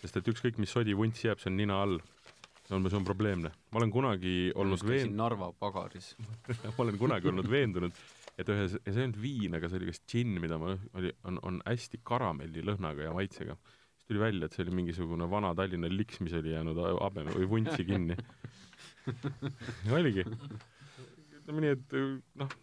sest 0.00 0.16
et 0.16 0.28
ükskõik, 0.28 0.60
mis 0.62 0.70
sodi 0.70 0.94
vunts 0.94 1.24
jääb, 1.24 1.42
see 1.42 1.50
on 1.50 1.56
nina 1.56 1.82
all. 1.82 1.98
see 2.68 2.76
on, 2.76 2.86
see 2.90 2.98
on 2.98 3.04
probleemne. 3.04 3.50
ma 3.70 3.82
olen 3.82 3.90
kunagi 3.90 4.52
olnud 4.54 4.86
veen-, 4.86 5.16
Narva 5.16 5.50
pagaris. 5.52 6.14
ma 6.62 6.78
olen 6.84 6.98
kunagi 6.98 7.28
olnud 7.28 7.50
veendunud, 7.50 7.98
et 8.38 8.48
ühes, 8.52 8.74
ja 8.84 8.92
see 8.92 9.00
ei 9.00 9.06
olnud 9.08 9.20
viin, 9.22 9.54
aga 9.56 9.68
see 9.72 9.78
oli 9.80 9.88
kas 9.90 10.02
džinn, 10.04 10.36
mida 10.42 10.58
ma, 10.60 10.74
oli, 10.98 11.12
on, 11.24 11.38
on 11.48 11.60
hästi 11.66 12.00
karamellilõhnaga 12.04 13.06
ja 13.08 13.14
maitsega. 13.16 13.56
siis 13.96 14.04
tuli 14.10 14.20
välja, 14.20 14.46
et 14.50 14.52
see 14.56 14.64
oli 14.66 14.74
mingisugune 14.82 15.28
vana 15.30 15.54
Tallinna 15.56 15.88
liks, 15.92 16.20
mis 16.20 16.34
oli 16.36 16.52
jäänud 16.52 16.78
habeme 17.00 17.32
või 17.36 17.48
vuntsi 17.54 17.84
kinni. 17.88 18.16
oligi. 19.96 20.24
ütleme 21.40 21.62
nii, 21.64 21.72
et 21.76 21.96
noh, 22.42 22.54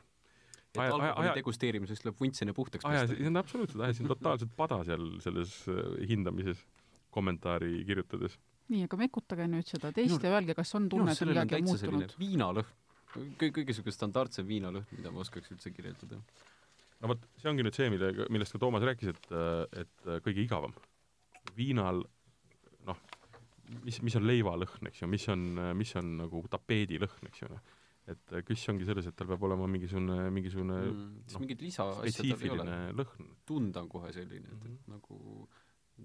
et 0.73 0.79
Aja- 0.81 0.93
alkoholi 0.95 1.27
aja- 1.29 1.35
degusteerimiseks 1.37 2.01
tuleb 2.03 2.17
vunts 2.21 2.41
enne 2.43 2.53
puhtaks 2.57 2.83
pesta. 2.85 3.15
see 3.15 3.27
on 3.29 3.37
absoluutselt, 3.41 3.83
ajasin 3.85 4.09
totaalselt 4.09 4.55
pada 4.57 4.79
seal 4.87 5.03
selles 5.23 5.51
äh, 5.69 5.83
hindamises 6.09 6.63
kommentaari 7.13 7.83
kirjutades. 7.85 8.37
nii, 8.73 8.85
aga 8.87 8.97
mekutage 8.97 9.45
nüüd 9.51 9.67
seda 9.69 9.91
teist 9.93 10.15
Minul- 10.15 10.25
ja 10.29 10.37
öelge, 10.37 10.55
kas 10.57 10.73
on 10.75 10.87
tunne, 10.89 11.11
arust 11.11 11.21
et 11.25 11.29
midagi 11.33 11.59
on 11.59 11.67
muutunud. 11.69 12.15
viinalõhn. 12.19 12.71
kõige, 13.13 13.51
kõige 13.59 13.75
siuke 13.77 13.91
standardsem 13.93 14.47
viinalõhn, 14.49 14.85
mida 14.97 15.11
ma 15.13 15.21
oskaks 15.23 15.51
üldse 15.53 15.71
kirjeldada. 15.75 16.19
no 17.01 17.07
vot, 17.13 17.25
see 17.41 17.49
ongi 17.51 17.63
nüüd 17.65 17.75
see, 17.77 17.89
millega, 17.93 18.27
millest 18.33 18.55
ka 18.55 18.59
Toomas 18.63 18.83
rääkis, 18.87 19.13
et, 19.13 19.29
et 19.83 20.07
äh, 20.07 20.19
kõige 20.25 20.43
igavam. 20.45 20.73
viinal 21.57 22.03
noh, 22.87 22.99
mis, 23.83 24.01
mis 24.03 24.15
on 24.19 24.25
leivalõhn, 24.27 24.87
eks 24.89 25.01
ju, 25.03 25.07
mis 25.11 25.27
on, 25.31 25.43
mis 25.77 25.95
on 25.99 26.17
nagu 26.23 26.43
tapeedilõhn, 26.51 27.27
eks 27.29 27.41
ju, 27.43 27.49
noh. 27.51 27.61
et 28.07 28.33
äh, 28.35 28.43
küss 28.47 28.67
ongi 28.71 28.87
selles, 28.87 29.07
et 29.07 29.15
tal 29.15 29.27
peab 29.29 29.43
olema 29.47 29.67
mingisugune, 29.71 30.29
mingisugune 30.35 30.79
mm, 30.79 31.03
siis 31.27 31.37
noh, 31.37 31.43
mingit 31.45 31.61
lisaasja 31.63 31.93
tal 31.93 32.03
ei 32.03 32.09
ole. 32.09 32.15
spetsiifiline 32.17 32.79
lõhn. 32.99 33.29
tunda 33.47 33.83
on 33.85 33.89
kohe 33.91 34.11
selline, 34.15 34.47
et, 34.47 34.63
Mhm. 34.63 34.73
et 34.73 34.87
nagu 34.95 35.47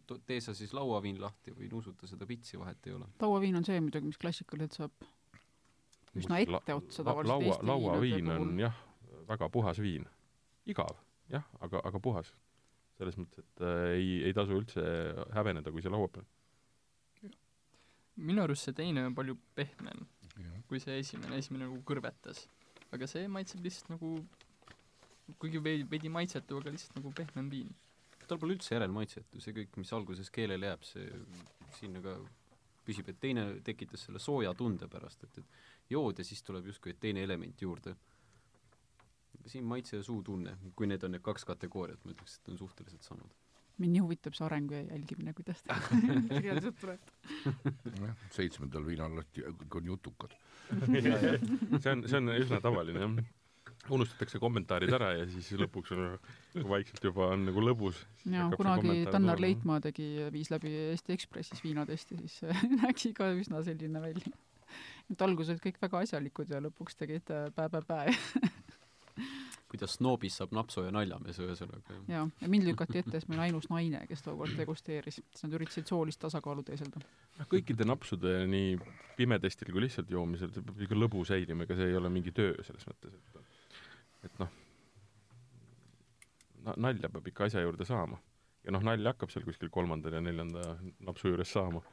to- 0.06 0.18
tee 0.26 0.40
sa 0.40 0.54
siis 0.54 0.72
lauaviin 0.76 1.18
lahti 1.20 1.50
või 1.56 1.70
nuusuta 1.72 2.06
seda 2.06 2.26
pitsi, 2.26 2.58
vahet 2.58 2.86
ei 2.86 2.92
ole. 2.94 3.06
lauaviin 3.20 3.56
on 3.56 3.64
see 3.64 3.80
muidugi, 3.80 4.06
mis 4.12 4.18
klassikaliselt 4.18 4.72
saab 4.78 4.92
üsna 6.22 6.40
etteotsa 6.44 7.04
tavaliselt 7.06 7.34
laua, 7.34 7.54
Eesti 7.54 7.70
lauaviin 7.70 8.16
viinade 8.18 8.40
on 8.40 8.50
puhul. 8.50 8.64
jah, 8.64 8.82
väga 9.28 9.48
puhas 9.54 9.80
viin. 9.82 10.04
igav, 10.66 10.98
jah, 11.32 11.46
aga, 11.60 11.82
aga 11.84 12.00
puhas. 12.00 12.34
selles 12.98 13.16
mõttes, 13.20 13.44
et 13.44 13.62
äh, 13.62 13.80
ei, 13.94 14.12
ei 14.26 14.34
tasu 14.34 14.58
üldse 14.58 14.82
häbeneda, 15.36 15.70
kui 15.72 15.84
see 15.84 15.92
laua 15.94 16.10
peal. 16.12 16.26
minu 18.16 18.42
arust 18.42 18.66
see 18.66 18.74
teine 18.74 19.06
on 19.06 19.14
palju 19.14 19.38
pehmem 19.54 20.06
kui 20.68 20.80
see 20.82 20.98
esimene, 21.02 21.38
esimene 21.40 21.66
nagu 21.66 21.80
kõrvetas. 21.86 22.46
aga 22.94 23.06
see 23.10 23.28
maitseb 23.28 23.64
lihtsalt 23.64 23.90
nagu 23.92 24.12
kuigi 25.40 25.60
veidi, 25.60 25.84
veidi 25.90 26.10
maitsetu, 26.12 26.60
aga 26.60 26.72
lihtsalt 26.72 26.98
nagu 27.00 27.12
pehmem 27.16 27.50
viin. 27.52 27.72
tal 28.28 28.40
pole 28.40 28.58
üldse 28.58 28.74
järelmaitset 28.74 29.32
ju, 29.32 29.40
see 29.40 29.54
kõik, 29.56 29.76
mis 29.80 29.92
alguses 29.96 30.28
keelele 30.32 30.68
jääb, 30.68 30.82
see 30.84 31.06
sinna 31.78 32.02
ka 32.04 32.18
püsib, 32.84 33.08
et 33.08 33.20
teine 33.20 33.44
tekitas 33.64 34.04
selle 34.04 34.20
sooja 34.20 34.52
tunde 34.56 34.88
pärast, 34.88 35.24
et, 35.24 35.38
et 35.40 35.77
jood 35.90 36.18
ja 36.18 36.24
siis 36.24 36.42
tuleb 36.42 36.66
justkui 36.66 36.94
teine 37.00 37.22
element 37.22 37.62
juurde. 37.62 37.96
siin 39.48 39.64
maitse 39.64 39.96
ja 39.96 40.02
suutunne, 40.02 40.58
kui 40.76 40.86
need 40.86 41.02
on 41.02 41.14
need 41.14 41.22
kaks 41.24 41.46
kategooriat, 41.48 42.02
ma 42.04 42.12
ütleks, 42.12 42.34
et 42.36 42.48
on 42.52 42.58
suhteliselt 42.58 43.02
samad. 43.02 43.30
mind 43.78 43.94
nii 43.94 44.02
huvitab 44.02 44.34
see 44.34 44.44
areng 44.44 44.72
ja 44.72 44.82
jälgimine, 44.82 45.32
kuidas 45.32 45.62
ta 45.62 45.78
kirjeldused 46.34 46.78
tuleb. 46.80 47.10
jah, 48.02 48.28
seitsmendal 48.30 48.86
viinal 48.86 49.22
on 49.22 49.90
jutukad. 49.92 50.36
see 50.92 51.92
on, 51.92 52.08
see 52.08 52.16
on 52.20 52.32
üsna 52.36 52.60
tavaline, 52.60 53.04
jah 53.06 53.34
unustatakse 53.94 54.40
kommentaarid 54.42 54.92
ära 54.92 55.12
ja 55.16 55.24
siis 55.30 55.48
lõpuks 55.60 55.92
on 55.94 56.66
vaikselt 56.68 57.04
juba 57.08 57.30
on 57.34 57.46
nagu 57.48 57.62
lõbus. 57.62 58.00
jaa, 58.28 58.48
kunagi 58.56 59.04
Tannar 59.10 59.40
Leitmaa 59.40 59.80
tegi, 59.84 60.08
viis 60.34 60.50
läbi 60.52 60.72
Eesti 60.90 61.14
Ekspressis 61.16 61.62
viinatesti, 61.64 62.18
siis 62.24 62.40
nägi 62.82 63.14
ka 63.16 63.30
üsna 63.36 63.62
selline 63.66 64.02
välja. 64.02 64.34
Et 65.12 65.26
alguses 65.26 65.54
olid 65.54 65.64
kõik 65.64 65.80
väga 65.82 66.04
asjalikud 66.04 66.52
ja 66.52 66.60
lõpuks 66.64 66.98
tegid 66.98 67.32
pää-pää-pää 67.56 68.12
kuidas 69.68 69.98
Snoobis 69.98 70.38
saab 70.40 70.54
napsooja 70.56 70.92
naljamees, 70.94 71.38
ühesõnaga. 71.44 71.96
jaa, 72.08 72.22
ja 72.40 72.50
mind 72.50 72.68
lükati 72.68 73.02
ette, 73.02 73.18
sest 73.18 73.28
ma 73.28 73.36
olin 73.36 73.44
ainus 73.48 73.68
naine, 73.72 74.00
kes 74.08 74.24
tookord 74.24 74.56
degusteeris, 74.58 75.20
siis 75.20 75.44
nad 75.44 75.56
üritasid 75.58 75.90
soolist 75.90 76.20
tasakaalu 76.22 76.64
teeselda. 76.70 77.02
noh, 77.38 77.50
kõikide 77.52 77.86
napsude 77.88 78.38
nii 78.48 78.78
pimedestil 79.18 79.72
kui 79.74 79.84
lihtsalt 79.84 80.10
joomisel, 80.14 80.52
see 80.54 80.64
peab 80.64 80.80
ikka 80.86 80.98
lõbu 80.98 81.24
säilima, 81.28 81.68
ega 81.68 81.76
see 81.78 81.90
ei 81.92 82.00
ole 82.00 82.12
mingi 82.12 82.32
töö 82.36 82.56
selles 82.66 82.88
mõttes, 82.88 83.18
et 83.18 84.26
et 84.28 84.40
noh, 84.40 84.56
nalja 86.76 87.12
peab 87.12 87.30
ikka 87.30 87.48
asja 87.48 87.64
juurde 87.64 87.86
saama. 87.88 88.18
ja 88.64 88.74
noh, 88.74 88.82
nalja 88.84 89.12
hakkab 89.12 89.30
seal 89.32 89.44
kuskil 89.46 89.70
kolmanda 89.72 90.12
ja 90.12 90.20
neljanda 90.24 90.60
napsu 91.04 91.28
juures 91.28 91.52
saama 91.52 91.80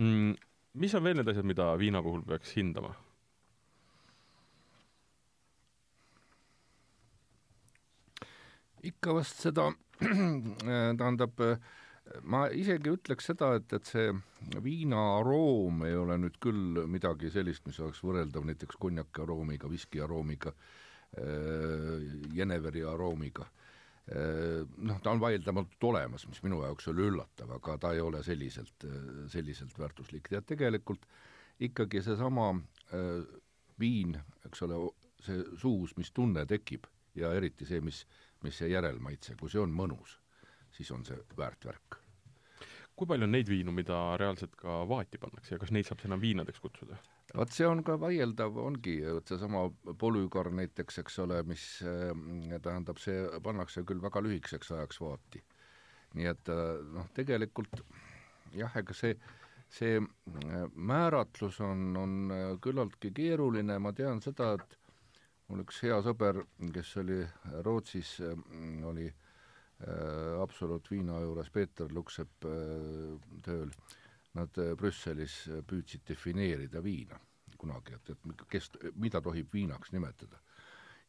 mm,. 0.00 0.32
Mis 0.76 0.94
on 0.94 1.04
veel 1.04 1.18
need 1.20 1.28
asjad, 1.32 1.46
mida 1.48 1.72
viina 1.80 2.02
puhul 2.04 2.24
peaks 2.26 2.54
hindama? 2.56 2.94
ikka 8.86 9.16
vast 9.16 9.42
seda, 9.42 9.70
tähendab, 10.98 11.40
ma 12.30 12.44
isegi 12.54 12.92
ütleks 12.92 13.30
seda, 13.32 13.54
et, 13.58 13.72
et 13.74 13.88
see 13.88 14.12
viina 14.62 15.00
aroom 15.18 15.82
ei 15.88 15.96
ole 15.98 16.18
nüüd 16.22 16.38
küll 16.42 16.82
midagi 16.90 17.32
sellist, 17.34 17.66
mis 17.66 17.80
oleks 17.82 18.02
võrreldav 18.06 18.46
näiteks 18.46 18.78
konjaki 18.78 19.24
aroomiga, 19.24 19.70
viski 19.72 20.02
aroomiga, 20.04 20.54
äh, 21.18 22.04
Jeneveri 22.36 22.84
aroomiga. 22.86 23.48
Äh, 24.06 24.62
noh, 24.86 25.00
ta 25.02 25.14
on 25.14 25.22
vaieldamatult 25.22 25.88
olemas, 25.90 26.26
mis 26.30 26.42
minu 26.44 26.60
jaoks 26.62 26.92
oli 26.92 27.08
üllatav, 27.08 27.56
aga 27.58 27.78
ta 27.82 27.94
ei 27.94 28.02
ole 28.04 28.22
selliselt, 28.22 28.86
selliselt 29.32 29.78
väärtuslik 29.78 30.30
ja 30.30 30.42
tegelikult 30.42 31.08
ikkagi 31.66 32.02
seesama 32.04 32.52
äh, 32.54 33.24
viin, 33.80 34.14
eks 34.46 34.62
ole, 34.62 34.78
see 35.24 35.42
suus, 35.58 35.96
mis 35.98 36.12
tunne 36.14 36.46
tekib 36.46 36.86
ja 37.18 37.32
eriti 37.34 37.66
see, 37.66 37.80
mis, 37.82 38.04
mis 38.44 38.62
see 38.62 38.70
järelmaitse, 38.70 39.34
kui 39.40 39.50
see 39.50 39.64
on 39.64 39.74
mõnus 39.74 40.20
siis 40.76 40.90
on 40.92 41.04
see 41.08 41.18
väärt 41.38 41.64
värk. 41.64 42.00
Kui 42.96 43.08
palju 43.08 43.26
on 43.26 43.34
neid 43.34 43.50
viinu, 43.50 43.72
mida 43.76 43.98
reaalselt 44.20 44.54
ka 44.56 44.80
vaati 44.88 45.20
pannakse 45.20 45.54
ja 45.54 45.60
kas 45.60 45.72
neid 45.74 45.88
saab 45.88 46.02
enam 46.08 46.22
viinadeks 46.22 46.62
kutsuda? 46.64 46.98
vot 47.36 47.52
see 47.52 47.66
on 47.68 47.82
ka 47.84 47.98
vaieldav, 48.00 48.56
ongi, 48.62 48.96
vot 49.04 49.32
seesama 49.32 49.66
polügar 50.00 50.48
näiteks, 50.54 51.00
eks 51.02 51.18
ole, 51.24 51.42
mis 51.48 51.64
äh, 51.84 52.12
tähendab, 52.64 53.00
see 53.02 53.26
pannakse 53.44 53.84
küll 53.88 54.00
väga 54.02 54.22
lühikeseks 54.24 54.72
ajaks 54.76 55.00
vaati. 55.02 55.42
nii 56.16 56.30
et 56.32 56.52
äh, 56.52 56.62
noh, 56.96 57.10
tegelikult 57.18 57.82
jah, 58.56 58.72
ega 58.80 58.96
see, 58.96 59.18
see 59.68 59.98
äh, 60.00 60.64
määratlus 60.72 61.60
on, 61.66 61.86
on 62.00 62.16
küllaltki 62.64 63.12
keeruline, 63.12 63.78
ma 63.82 63.92
tean 63.92 64.24
seda, 64.24 64.54
et 64.56 64.80
mul 65.50 65.66
üks 65.66 65.82
hea 65.84 66.00
sõber, 66.06 66.40
kes 66.72 66.96
oli 67.02 67.20
Rootsis, 67.66 68.16
oli 68.86 69.10
Äh, 69.10 69.25
Absolut 70.40 70.90
viina 70.90 71.18
juures 71.20 71.50
Peeter 71.52 71.90
Luksepp 71.92 72.44
äh, 72.48 73.16
tööl, 73.44 73.72
nad 74.38 74.60
äh, 74.62 74.72
Brüsselis 74.78 75.34
püüdsid 75.68 76.06
defineerida 76.08 76.80
viina 76.82 77.18
kunagi, 77.60 77.92
et, 77.96 78.10
et 78.12 78.44
kes, 78.48 78.70
mida 78.96 79.20
tohib 79.24 79.52
viinaks 79.52 79.92
nimetada. 79.92 80.40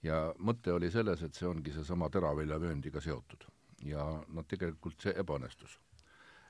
ja 0.04 0.34
mõte 0.40 0.72
oli 0.72 0.92
selles, 0.92 1.24
et 1.24 1.36
see 1.36 1.48
ongi 1.48 1.72
seesama 1.76 2.10
teraviljavööndiga 2.10 3.02
seotud 3.02 3.48
ja 3.88 4.04
noh, 4.28 4.46
tegelikult 4.48 5.02
see 5.02 5.16
ebaõnnestus. 5.16 5.80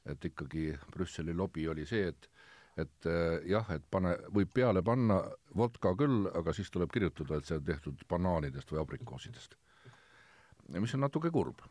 et 0.05 0.25
ikkagi 0.25 0.73
Brüsseli 0.91 1.33
lobi 1.33 1.67
oli 1.67 1.85
see, 1.85 2.07
et 2.07 2.29
et 2.77 3.07
jah, 3.49 3.69
et 3.73 3.85
pane, 3.89 4.11
võib 4.33 4.51
peale 4.53 4.83
panna 4.85 5.21
vodka 5.57 5.95
küll, 5.97 6.27
aga 6.33 6.53
siis 6.53 6.69
tuleb 6.69 6.91
kirjutada, 6.93 7.37
et 7.37 7.45
see 7.45 7.57
on 7.57 7.65
tehtud 7.65 8.03
banaanidest 8.09 8.71
või 8.71 8.81
abrikoosidest. 8.81 9.57
mis 10.69 10.93
on 10.93 11.01
natuke 11.01 11.31
kurb 11.31 11.61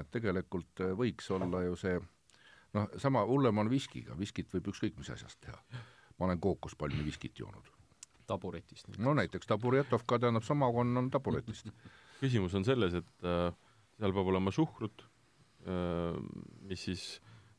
et 0.00 0.10
tegelikult 0.14 0.84
äh, 0.84 0.94
võiks 0.96 1.30
olla 1.34 1.62
ju 1.64 1.76
see 1.78 1.98
noh, 2.76 2.88
sama 3.00 3.24
hullem 3.28 3.64
on 3.64 3.70
viskiga, 3.72 4.16
viskit 4.18 4.52
võib 4.54 4.70
ükskõik 4.72 4.98
mis 5.00 5.10
asjast 5.14 5.40
teha. 5.44 5.58
ma 6.18 6.26
olen 6.26 6.40
kookospalmi 6.40 7.04
viskit 7.06 7.38
joonud. 7.38 7.70
taburetist 8.26 8.88
näiteks? 8.88 9.04
no 9.04 9.14
näiteks 9.14 9.46
taburetovka 9.46 10.18
tähendab, 10.18 10.44
samakonn 10.46 10.96
on 10.96 11.10
taburetist 11.10 11.72
küsimus 12.22 12.54
on 12.58 12.66
selles, 12.66 12.94
et 12.98 13.26
äh, 13.26 13.48
seal 13.98 14.14
peab 14.14 14.32
olema 14.34 14.52
suhkrut 14.54 15.06
äh,, 15.66 16.18
mis 16.68 16.84
siis 16.90 17.06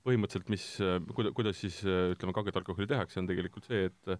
põhimõtteliselt, 0.07 0.51
mis 0.51 0.67
äh,, 0.83 0.99
kuida-, 1.15 1.33
kuidas 1.35 1.59
siis 1.59 1.81
äh, 1.85 2.11
ütleme, 2.13 2.35
kanget 2.35 2.59
alkoholi 2.61 2.87
tehakse, 2.89 3.19
on 3.21 3.29
tegelikult 3.29 3.69
see, 3.69 3.89
et 3.89 4.19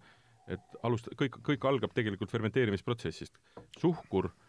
et 0.49 0.77
alust-, 0.81 1.11
kõik, 1.13 1.35
kõik 1.45 1.65
algab 1.69 1.91
tegelikult 1.93 2.31
fermenteerimisprotsessist. 2.33 3.35
suhkur 3.77 4.31
äh, 4.31 4.48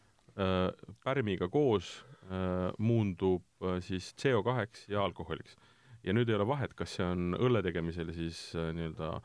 pärmiga 1.04 1.48
koos 1.48 1.90
Äh, 2.30 2.70
muundub 2.78 3.42
äh, 3.58 3.80
siis 3.82 4.12
CO2-ks 4.14 4.84
ja 4.92 5.02
alkoholiks. 5.02 5.56
ja 6.04 6.12
nüüd 6.14 6.30
ei 6.30 6.36
ole 6.36 6.46
vahet, 6.46 6.76
kas 6.78 6.92
see 6.96 7.04
on 7.04 7.34
õlle 7.34 7.60
tegemisel 7.66 8.12
siis 8.16 8.52
äh, 8.54 8.70
nii-öelda 8.76 9.20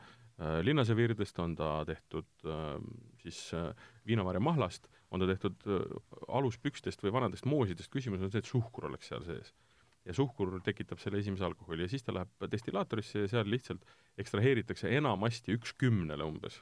linnasevirdest, 0.66 1.38
on 1.40 1.54
ta 1.56 1.68
tehtud 1.88 2.26
siis 3.22 3.38
viinamarja 4.04 4.42
mahlast, 4.44 4.84
on 5.08 5.22
ta 5.22 5.28
tehtud 5.30 5.62
aluspükstest 6.28 7.00
või 7.00 7.14
vanadest 7.14 7.48
moosidest, 7.48 7.88
küsimus 7.88 8.20
on 8.20 8.28
see, 8.28 8.42
et 8.44 8.50
suhkur 8.50 8.90
oleks 8.90 9.08
seal 9.08 9.24
sees. 9.24 9.54
ja 10.04 10.12
suhkur 10.12 10.58
tekitab 10.66 11.00
selle 11.00 11.22
esimese 11.24 11.46
alkoholi 11.48 11.86
ja 11.86 11.88
siis 11.88 12.04
ta 12.04 12.12
läheb 12.12 12.50
destillaatorisse 12.52 13.24
ja 13.24 13.30
seal 13.32 13.48
lihtsalt 13.48 13.88
ekstraheeritakse 14.20 14.92
enamasti 14.98 15.56
üks 15.56 15.72
kümnele 15.80 16.28
umbes 16.28 16.60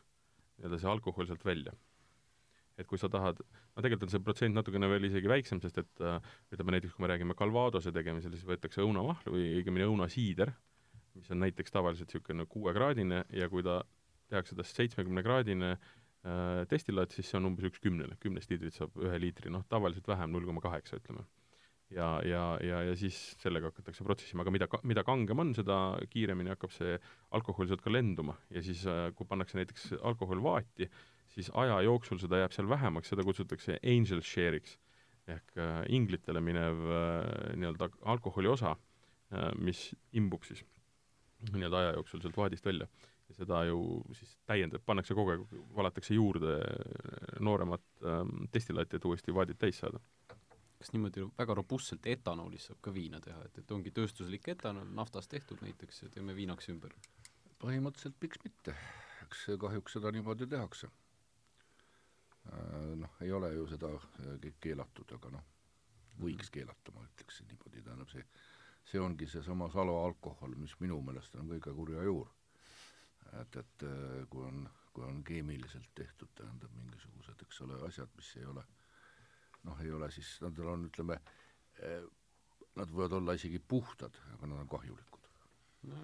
nii-öelda 0.61 0.79
see 0.79 0.93
alkohol 0.95 1.27
sealt 1.27 1.43
välja 1.45 1.75
et 2.79 2.89
kui 2.91 2.99
sa 2.99 3.09
tahad, 3.11 3.39
no 3.39 3.83
tegelikult 3.83 4.09
on 4.09 4.13
see 4.13 4.23
protsent 4.25 4.57
natukene 4.57 4.89
veel 4.91 5.07
isegi 5.09 5.31
väiksem, 5.31 5.61
sest 5.63 5.79
et 5.83 6.05
äh, 6.05 6.19
ütleme 6.55 6.75
näiteks, 6.77 6.95
kui 6.97 7.05
me 7.05 7.11
räägime 7.13 7.37
Calvadose 7.39 7.93
tegemisel, 7.95 8.35
siis 8.35 8.47
võetakse 8.49 8.83
õunamahl 8.83 9.31
või 9.31 9.51
õigemini 9.61 9.87
õunasiider, 9.87 10.51
mis 11.15 11.31
on 11.31 11.43
näiteks 11.45 11.75
tavaliselt 11.75 12.11
niisugune 12.11 12.47
kuuekraadine 12.51 13.23
ja 13.39 13.49
kui 13.53 13.63
ta 13.67 13.83
tehakse 14.33 14.59
tast 14.59 14.81
seitsmekümnekraadine 14.81 15.71
äh, 15.77 16.65
destillaat, 16.71 17.15
siis 17.15 17.31
see 17.31 17.39
on 17.39 17.53
umbes 17.53 17.71
üks 17.71 17.83
kümnele, 17.85 18.19
kümnest 18.23 18.51
liitrit 18.51 18.75
saab 18.77 18.99
ühe 18.99 19.23
liitri, 19.23 19.53
noh 19.55 19.65
tavaliselt 19.71 20.11
vähem, 20.11 20.35
null 20.35 20.47
koma 20.49 20.65
kaheksa 20.65 20.99
ütleme. 20.99 21.27
ja, 21.95 22.09
ja, 22.27 22.45
ja, 22.65 22.79
ja 22.89 22.95
siis 22.99 23.17
sellega 23.39 23.69
hakatakse 23.71 24.03
protsessima, 24.03 24.43
aga 24.43 24.51
mida, 24.51 24.67
mida 24.83 25.05
kangem 25.07 25.39
on, 25.39 25.53
seda 25.55 25.77
kiiremini 26.11 26.51
hakkab 26.51 26.73
see 26.75 26.97
alkohol 27.37 27.69
sealt 27.71 27.85
ka 27.85 27.93
lenduma 27.93 28.35
ja 28.51 28.63
siis 28.65 28.83
äh, 28.91 29.13
kui 29.15 29.29
pannakse 29.31 29.61
näiteks 29.61 29.93
alkohol 30.03 30.43
vaati, 30.43 30.89
siis 31.35 31.51
aja 31.59 31.81
jooksul 31.83 32.21
seda 32.23 32.43
jääb 32.43 32.55
seal 32.55 32.69
vähemaks, 32.71 33.11
seda 33.13 33.25
kutsutakse 33.27 33.79
angel 33.83 34.23
share'iks 34.25 34.79
ehk 35.31 35.57
äh, 35.57 35.81
inglitele 35.89 36.43
minev 36.45 36.85
äh, 36.85 37.57
nii-öelda 37.57 37.89
alkoholi 38.13 38.51
osa 38.53 38.75
äh,, 38.75 39.51
mis 39.59 39.89
imbub 40.13 40.45
siis 40.45 40.65
nii-öelda 41.53 41.81
aja 41.81 41.93
jooksul 41.99 42.23
sealt 42.23 42.37
vaadist 42.37 42.67
välja. 42.67 42.89
ja 43.29 43.35
seda 43.35 43.63
ju 43.65 43.79
siis 44.13 44.35
täiendab, 44.45 44.83
pannakse 44.85 45.15
kogu 45.17 45.33
aeg, 45.33 45.45
valatakse 45.77 46.15
juurde 46.15 46.59
nooremat 47.41 48.05
ähm, 48.05 48.45
destillaati, 48.53 48.99
et 48.99 49.05
uuesti 49.09 49.35
vaadid 49.35 49.57
täis 49.59 49.79
saada. 49.81 50.01
kas 50.79 50.93
niimoodi 50.93 51.25
väga 51.39 51.57
robustselt 51.57 52.07
etanoolist 52.07 52.69
saab 52.69 52.83
ka 52.85 52.93
viina 52.93 53.21
teha, 53.25 53.41
et, 53.49 53.63
et 53.63 53.73
ongi 53.73 53.95
tööstuslik 53.97 54.49
etanool 54.53 54.93
naftast 55.01 55.33
tehtud 55.33 55.65
näiteks 55.65 56.03
ja 56.03 56.11
teeme 56.13 56.37
viinaks 56.37 56.69
ümber? 56.69 56.93
põhimõtteliselt 57.65 58.21
miks 58.21 58.45
mitte, 58.45 58.77
eks 59.25 59.47
kahjuks 59.61 59.97
seda 59.97 60.13
niimoodi 60.13 60.47
tehakse 60.47 60.93
noh, 63.01 63.17
ei 63.25 63.33
ole 63.33 63.53
ju 63.55 63.67
seda 63.71 63.91
äh, 63.95 64.49
keelatud, 64.61 65.17
aga 65.17 65.33
noh, 65.37 65.45
võiks 66.21 66.51
keelata, 66.55 66.93
ma 66.95 67.05
ütleksin 67.09 67.49
niimoodi, 67.51 67.83
tähendab 67.83 68.11
see, 68.13 68.25
see 68.91 69.03
ongi 69.03 69.29
seesama 69.31 69.71
salaalkohol, 69.73 70.57
mis 70.61 70.77
minu 70.81 71.01
meelest 71.03 71.37
on 71.41 71.51
kõige 71.55 71.75
kurja 71.75 72.05
juur. 72.07 72.31
et, 73.41 73.57
et 73.57 73.87
äh, 73.89 74.19
kui 74.31 74.45
on, 74.47 74.69
kui 74.93 75.05
on 75.05 75.23
keemiliselt 75.25 75.91
tehtud, 75.95 76.31
tähendab 76.35 76.75
mingisugused, 76.77 77.41
eks 77.47 77.61
ole, 77.67 77.81
asjad, 77.89 78.13
mis 78.17 78.37
ei 78.37 78.45
ole 78.47 78.65
noh, 79.65 79.81
ei 79.81 79.91
ole 79.91 80.11
siis, 80.13 80.37
nendel 80.45 80.69
on, 80.69 80.85
ütleme, 80.91 81.17
nad 82.77 82.91
võivad 82.93 83.15
olla 83.17 83.35
isegi 83.35 83.59
puhtad, 83.59 84.15
aga 84.35 84.47
nad 84.47 84.61
on 84.61 84.69
kahjulikud. 84.69 85.31
No 85.89 86.03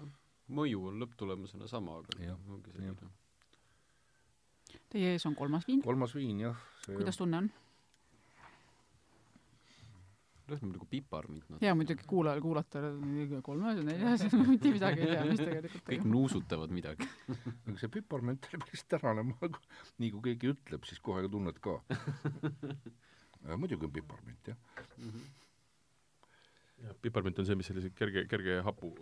mõju 0.55 0.87
on 0.89 0.99
lõpptulemusena 1.01 1.67
sama, 1.69 1.99
aga 2.01 2.35
ongi 2.35 2.73
selline 2.73 3.11
Teie 4.91 5.13
ees 5.15 5.25
on 5.25 5.35
kolmas 5.35 5.67
viin. 5.67 5.81
kolmas 5.81 6.15
viin, 6.15 6.39
jah. 6.47 6.63
kuidas 6.87 7.19
tunne 7.19 7.37
on? 7.37 7.51
lõhnab 10.51 10.73
nagu 10.75 10.87
piparmint 10.89 11.49
no.. 11.51 11.59
hea 11.61 11.73
muidugi 11.77 12.05
kuulajal 12.09 12.41
kuulata, 12.43 12.81
kolmas 13.45 13.79
ja 13.79 13.85
neljas, 13.87 14.25
mitte 14.51 14.73
midagi 14.73 15.03
ei 15.05 15.13
tea, 15.13 15.23
mis 15.29 15.41
tegelikult 15.41 15.85
kõik 15.87 16.07
nuusutavad 16.11 16.73
midagi 16.75 17.07
aga 17.67 17.77
see 17.79 17.91
piparment 17.93 18.49
oli 18.49 18.61
päris 18.65 18.85
tänane, 18.91 19.25
ma, 19.29 19.51
nii 20.01 20.11
kui 20.15 20.25
keegi 20.29 20.51
ütleb, 20.55 20.87
siis 20.89 21.01
kohe 21.03 21.23
tunned 21.31 21.61
ka 21.63 21.77
muidugi 23.61 23.87
on 23.87 23.95
piparmint, 23.95 24.51
jah 24.51 24.59
mm. 24.97 25.07
-hmm. 25.07 25.23
ja 26.87 26.99
piparmint 27.05 27.39
on 27.39 27.49
see, 27.49 27.59
mis 27.59 27.71
sellise 27.71 27.93
kerge, 27.95 28.25
kerge 28.31 28.59
hapu, 28.67 28.93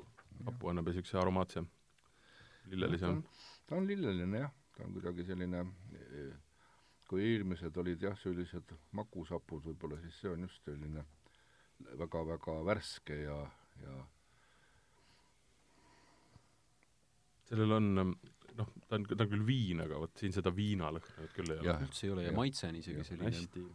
hapu 0.45 0.73
annab 0.73 0.87
ja 0.87 0.93
niisuguse 0.93 1.21
aromaatse, 1.21 1.65
lillelise. 2.69 3.13
ta 3.67 3.79
on 3.79 3.87
lilleline 3.89 4.45
jah, 4.45 4.53
ta 4.79 4.87
on 4.87 4.95
kuidagi 4.95 5.27
selline 5.27 5.65
kui 7.09 7.25
eelmised 7.25 7.77
olid 7.81 8.05
jah, 8.05 8.15
sellised 8.21 8.71
makusapud 8.97 9.65
võib-olla, 9.65 9.97
siis 10.03 10.21
see 10.21 10.31
on 10.31 10.45
just 10.45 10.63
selline 10.63 11.03
väga-väga 11.99 12.55
värske 12.67 13.17
ja, 13.23 13.37
ja 13.81 13.95
sellel 17.49 17.77
on 17.79 17.89
noh, 17.97 18.73
ta 18.85 18.99
on, 18.99 19.07
ta 19.09 19.23
on 19.25 19.31
küll 19.31 19.45
viin, 19.47 19.81
aga 19.83 19.99
vot 20.03 20.21
siin 20.21 20.35
seda 20.35 20.53
viinalõhna 20.53 21.23
nüüd 21.23 21.35
küll 21.35 21.53
ei 21.55 21.61
ole. 21.63 21.77
üldse 21.87 22.05
ei 22.05 22.13
ole 22.13 22.25
ja, 22.27 22.31
ja 22.31 22.37
maitse 22.37 22.69
on 22.69 22.77
isegi 22.79 23.01
ja, 23.01 23.07
selline. 23.07 23.31
Hästi 23.33 23.65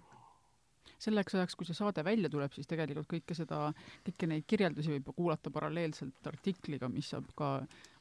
selleks 1.04 1.36
ajaks, 1.38 1.56
kui 1.58 1.68
see 1.68 1.76
saade 1.76 2.04
välja 2.06 2.30
tuleb, 2.32 2.52
siis 2.54 2.68
tegelikult 2.70 3.08
kõike 3.10 3.36
seda, 3.36 3.66
kõiki 4.06 4.28
neid 4.30 4.46
kirjeldusi 4.50 4.96
võib 4.96 5.10
kuulata 5.16 5.52
paralleelselt 5.54 6.30
artikliga, 6.30 6.88
mis 6.92 7.10
saab 7.12 7.30
ka 7.38 7.56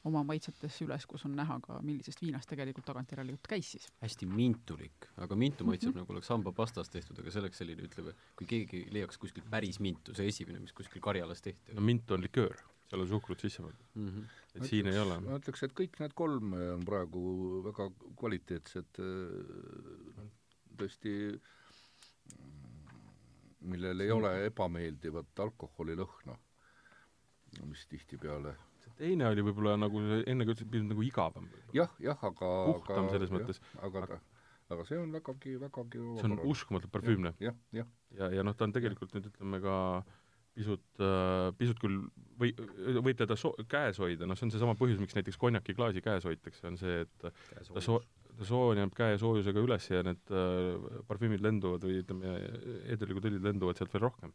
oma 0.08 0.20
maitsetesse 0.28 0.84
üles, 0.84 1.06
kus 1.08 1.24
on 1.28 1.34
näha 1.38 1.56
ka, 1.64 1.78
millisest 1.84 2.20
viinast 2.20 2.48
tegelikult 2.50 2.86
tagantjärele 2.90 3.34
jutt 3.34 3.48
käis 3.48 3.70
siis. 3.74 3.88
hästi 4.02 4.28
mintulik, 4.28 5.08
aga 5.24 5.36
mintu 5.36 5.64
maitseb 5.64 5.90
mm 5.90 5.94
-hmm. 5.94 6.04
nagu 6.04 6.12
oleks 6.12 6.28
hambapastas 6.34 6.92
tehtud, 6.92 7.18
aga 7.18 7.30
see 7.30 7.40
oleks 7.40 7.58
selline, 7.62 7.88
ütleme, 7.88 8.14
kui 8.36 8.46
keegi 8.46 8.84
leiaks 8.92 9.18
kuskilt 9.18 9.48
päris 9.50 9.80
mintu, 9.80 10.14
see 10.14 10.28
esimene, 10.28 10.60
mis 10.60 10.72
kuskil 10.72 11.02
Karjalas 11.02 11.42
tehti. 11.42 11.74
no 11.74 11.80
mint 11.80 12.10
on 12.10 12.20
liköör, 12.20 12.56
seal 12.88 13.00
on 13.00 13.08
suhkrut 13.08 13.40
sisse 13.40 13.62
pandud 13.62 13.86
mm. 13.94 14.08
-hmm. 14.08 14.24
et 14.54 14.60
ma 14.60 14.66
siin 14.66 14.86
ütleks, 14.86 14.94
ei 14.94 15.02
ole. 15.06 15.20
ma 15.20 15.38
ütleks, 15.38 15.62
et 15.62 15.72
kõik 15.80 16.00
need 16.00 16.12
kolm 16.14 16.52
on 16.52 16.84
praegu 16.84 17.24
väga 17.64 17.90
kvaliteetsed, 18.20 19.00
tõesti 20.76 21.40
millel 23.64 24.04
ei 24.04 24.12
ole 24.12 24.34
ebameeldivat 24.50 25.44
alkoholilõhna, 25.46 26.36
mis 27.64 27.86
tihtipeale 27.90 28.54
see 28.84 28.94
teine 29.00 29.28
oli 29.30 29.44
võib-olla 29.46 29.74
nagu, 29.80 30.00
enne 30.28 30.46
ka 30.46 30.54
ütlesid, 30.54 30.88
nagu 30.90 31.04
igavam. 31.06 31.48
jah, 31.76 31.92
jah, 32.02 32.18
aga 32.30 32.50
puhtam 32.70 33.10
selles 33.12 33.30
jah, 33.30 33.36
mõttes. 33.38 33.60
aga 33.86 34.04
ta, 34.10 34.18
aga 34.74 34.86
see 34.88 34.98
on 35.00 35.14
vägagi, 35.14 35.54
vägagi 35.62 36.02
see 36.18 36.28
on 36.28 36.36
uskumatult 36.50 36.92
parfüümne. 36.94 37.34
jah, 37.40 37.56
jah. 37.72 37.88
ja, 38.12 38.26
ja, 38.26 38.30
ja 38.38 38.46
noh, 38.46 38.56
ta 38.56 38.68
on 38.68 38.74
tegelikult 38.76 39.16
nüüd 39.16 39.30
ütleme 39.30 39.62
ka 39.64 39.78
pisut 40.54 41.02
äh,, 41.02 41.48
pisut 41.58 41.80
küll 41.82 42.04
või, 42.38 42.52
võib 43.00 43.16
teda 43.18 43.36
so-, 43.38 43.56
käes 43.70 43.98
hoida, 44.02 44.28
noh 44.28 44.38
see 44.38 44.46
on 44.48 44.54
seesama 44.54 44.76
põhjus, 44.78 45.00
miks 45.02 45.16
näiteks 45.16 45.40
konjakiklaasi 45.42 46.04
käes 46.04 46.26
hoitakse, 46.28 46.66
on 46.70 46.78
see, 46.78 47.02
et 47.06 47.26
ta 47.26 47.82
so-, 47.82 48.02
soon 48.42 48.78
jääb 48.78 48.94
käe 48.96 49.18
soojusega 49.20 49.62
üles 49.62 49.86
ja 49.90 50.02
need 50.06 50.32
äh, 50.34 51.02
parfüümid 51.08 51.42
lenduvad 51.44 51.84
või 51.86 52.00
ütleme, 52.02 52.34
eeterlikud 52.90 53.28
õlid 53.30 53.46
lenduvad 53.46 53.78
sealt 53.78 53.94
veel 53.94 54.06
rohkem. 54.06 54.34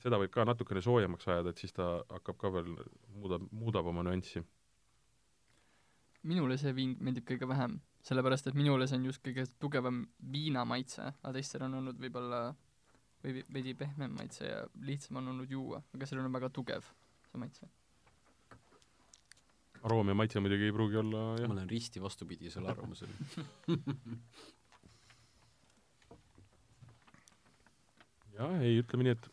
seda 0.00 0.16
võib 0.16 0.32
ka 0.32 0.46
natukene 0.48 0.80
soojemaks 0.80 1.28
ajada, 1.28 1.50
et 1.50 1.60
siis 1.60 1.74
ta 1.76 2.00
hakkab 2.08 2.38
ka 2.40 2.50
veel, 2.54 2.70
muudab, 3.14 3.44
muudab 3.52 3.86
oma 3.86 4.02
nüanssi. 4.06 4.42
minule 6.22 6.56
see 6.58 6.72
viin 6.74 6.96
meeldib 7.00 7.26
kõige 7.28 7.48
vähem, 7.48 7.80
sellepärast 8.02 8.46
et 8.46 8.54
minule 8.54 8.86
see 8.86 8.98
on 8.98 9.04
just 9.04 9.22
kõige 9.24 9.46
tugevam 9.58 10.06
viinamaitse, 10.32 11.12
aga 11.22 11.32
teistel 11.32 11.62
on 11.68 11.74
olnud 11.80 12.00
võib-olla 12.00 12.54
või 13.24 13.44
veidi 13.52 13.74
pehmem 13.74 14.16
maitse 14.16 14.44
ja 14.44 14.64
lihtsam 14.80 15.20
on 15.20 15.28
olnud 15.34 15.50
juua, 15.50 15.82
aga 15.94 16.06
sellel 16.06 16.26
on 16.26 16.32
väga 16.32 16.50
tugev, 16.50 16.88
see 17.30 17.40
maitse 17.40 17.68
aroom 19.88 20.08
ja 20.12 20.14
maitse 20.18 20.40
muidugi 20.42 20.64
ei 20.68 20.74
pruugi 20.76 20.96
olla 21.00 21.20
jah. 21.40 21.48
ma 21.48 21.54
olen 21.56 21.70
risti 21.70 21.98
vastupidisel 22.02 22.64
arvamusel 22.68 23.10
jah, 28.36 28.52
ei, 28.60 28.74
ütleme 28.82 29.02
nii, 29.06 29.14
et 29.16 29.24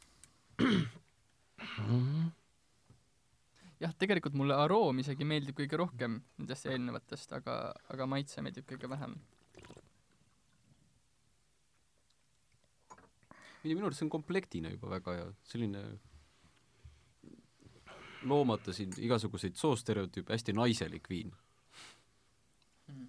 jah, 3.83 3.93
tegelikult 3.99 4.35
mulle 4.39 4.55
aroom 4.57 4.95
isegi 5.03 5.25
meeldib 5.27 5.55
kõige 5.59 5.75
rohkem 5.79 6.11
nendest 6.39 6.65
eelnevatest, 6.69 7.29
aga, 7.37 7.53
aga 7.93 8.03
maitse 8.09 8.43
meeldib 8.45 8.65
kõige 8.69 8.87
vähem. 8.91 9.13
minu 13.67 13.83
arust 13.83 13.99
see 13.99 14.07
on 14.07 14.13
komplektina 14.13 14.69
juba 14.71 14.87
väga 14.93 15.13
hea, 15.17 15.27
selline 15.51 15.81
loomata 18.29 18.73
siin 18.73 18.93
igasuguseid 18.97 19.55
soostereotüüpe, 19.59 20.33
hästi 20.33 20.55
naiselik 20.57 21.09
viin. 21.09 21.33
Mm.. 22.87 23.07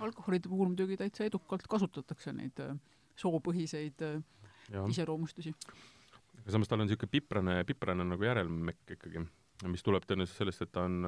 alkoholide 0.00 0.48
puhul 0.48 0.70
muidugi 0.70 0.96
täitsa 0.98 1.24
edukalt 1.26 1.66
kasutatakse 1.70 2.32
neid 2.34 2.58
äh, 2.62 2.74
soopõhiseid 3.18 4.02
äh, 4.06 4.20
iseloomustusi. 4.90 5.54
aga 6.40 6.54
samas 6.54 6.70
tal 6.70 6.80
on 6.82 6.86
niisugune 6.86 7.10
piprane, 7.10 7.56
piprane 7.66 8.06
nagu 8.06 8.26
järelmekk 8.26 8.94
ikkagi, 8.96 9.22
mis 9.70 9.86
tuleb 9.86 10.06
tõenäoliselt 10.06 10.42
sellest, 10.42 10.66
et 10.66 10.72
ta 10.74 10.86
on 10.86 11.00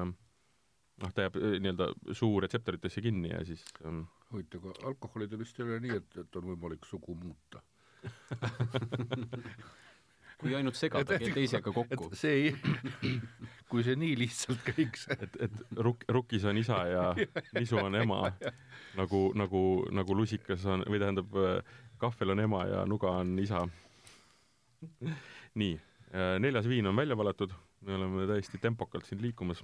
noh, 1.01 1.13
ta 1.15 1.27
jääb 1.27 1.37
äh, 1.39 1.57
nii-öelda 1.63 1.91
suu 2.17 2.39
retseptoritesse 2.43 3.03
kinni 3.03 3.33
ja 3.33 3.43
siis 3.47 3.63
ähm... 3.85 4.03
huvitav, 4.31 4.71
aga 4.71 4.91
alkoholidel 4.91 5.43
vist 5.43 5.59
ei 5.59 5.67
ole 5.67 5.79
nii, 5.83 5.99
et, 6.01 6.17
et 6.23 6.39
on 6.39 6.51
võimalik 6.53 6.87
sugu 6.87 7.15
muuta 7.19 7.63
kui 10.41 10.55
ainult 10.57 10.77
segada 10.77 11.17
teisega 11.21 11.73
kokku. 11.73 12.09
see 12.17 12.33
ei, 12.37 12.53
kui 13.71 13.85
see 13.85 13.97
nii 13.99 14.15
lihtsalt 14.19 14.63
käiks. 14.65 15.07
et, 15.15 15.37
et 15.47 15.59
rukk, 15.77 16.05
rukkis 16.09 16.45
on 16.49 16.59
isa 16.61 16.79
ja 16.89 17.05
nisu 17.57 17.79
on 17.81 17.95
ema, 18.01 18.23
nagu, 18.99 19.23
nagu, 19.37 19.63
nagu 19.93 20.17
lusikas 20.17 20.65
on, 20.69 20.85
või 20.89 21.01
tähendab, 21.03 21.37
kahvel 22.01 22.35
on 22.35 22.45
ema 22.47 22.63
ja 22.69 22.85
nuga 22.89 23.13
on 23.21 23.35
isa. 23.41 23.63
nii, 25.61 25.75
neljas 26.41 26.67
viin 26.69 26.89
on 26.89 26.97
välja 26.97 27.17
valatud, 27.17 27.53
me 27.85 27.95
oleme 27.99 28.27
täiesti 28.33 28.61
tempokalt 28.61 29.05
siin 29.09 29.21
liikumas. 29.21 29.63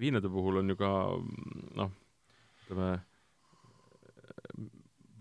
viinade 0.00 0.30
puhul 0.32 0.56
on 0.56 0.70
ju 0.72 0.76
ka 0.80 0.90
noh, 1.76 1.90
ütleme 2.62 2.94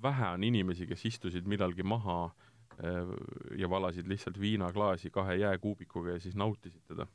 vähe 0.02 0.34
on 0.36 0.44
inimesi, 0.44 0.88
kes 0.88 1.06
istusid 1.06 1.48
millalgi 1.50 1.84
maha 1.84 2.20
äh, 2.26 3.14
ja 3.58 3.70
valasid 3.70 4.08
lihtsalt 4.08 4.40
viinaklaasi 4.40 5.12
kahe 5.12 5.36
jääkuubikuga 5.42 6.18
ja 6.18 6.20
siis 6.20 6.36
nautisid 6.36 6.82
teda. 6.88 7.08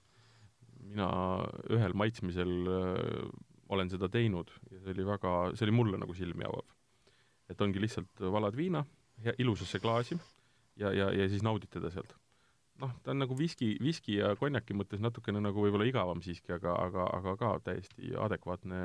mina 0.84 1.08
ühel 1.72 1.94
maitsmisel 1.96 2.50
äh, 2.68 3.28
olen 3.68 3.90
seda 3.90 4.08
teinud 4.08 4.50
ja 4.70 4.80
see 4.80 4.92
oli 4.92 5.06
väga, 5.06 5.30
see 5.54 5.64
oli 5.64 5.72
mulle 5.72 5.98
nagu 5.98 6.14
silmi 6.14 6.44
avav. 6.44 6.66
et 7.48 7.60
ongi 7.60 7.80
lihtsalt 7.80 8.20
valad 8.20 8.56
viina 8.56 8.84
ilusasse 9.38 9.78
klaasi 9.80 10.18
ja, 10.76 10.92
ja, 10.92 11.10
ja 11.12 11.28
siis 11.28 11.42
naudid 11.42 11.70
teda 11.70 11.90
sealt 11.90 12.14
noh, 12.82 12.94
ta 13.04 13.12
on 13.12 13.20
nagu 13.22 13.36
viski, 13.38 13.74
viski 13.82 14.18
ja 14.18 14.32
konjaki 14.38 14.76
mõttes 14.76 15.02
natukene 15.02 15.42
nagu 15.42 15.62
võib-olla 15.64 15.86
igavam 15.88 16.22
siiski, 16.24 16.54
aga, 16.56 16.74
aga, 16.86 17.06
aga 17.18 17.34
ka 17.40 17.52
täiesti 17.68 18.14
adekvaatne, 18.26 18.80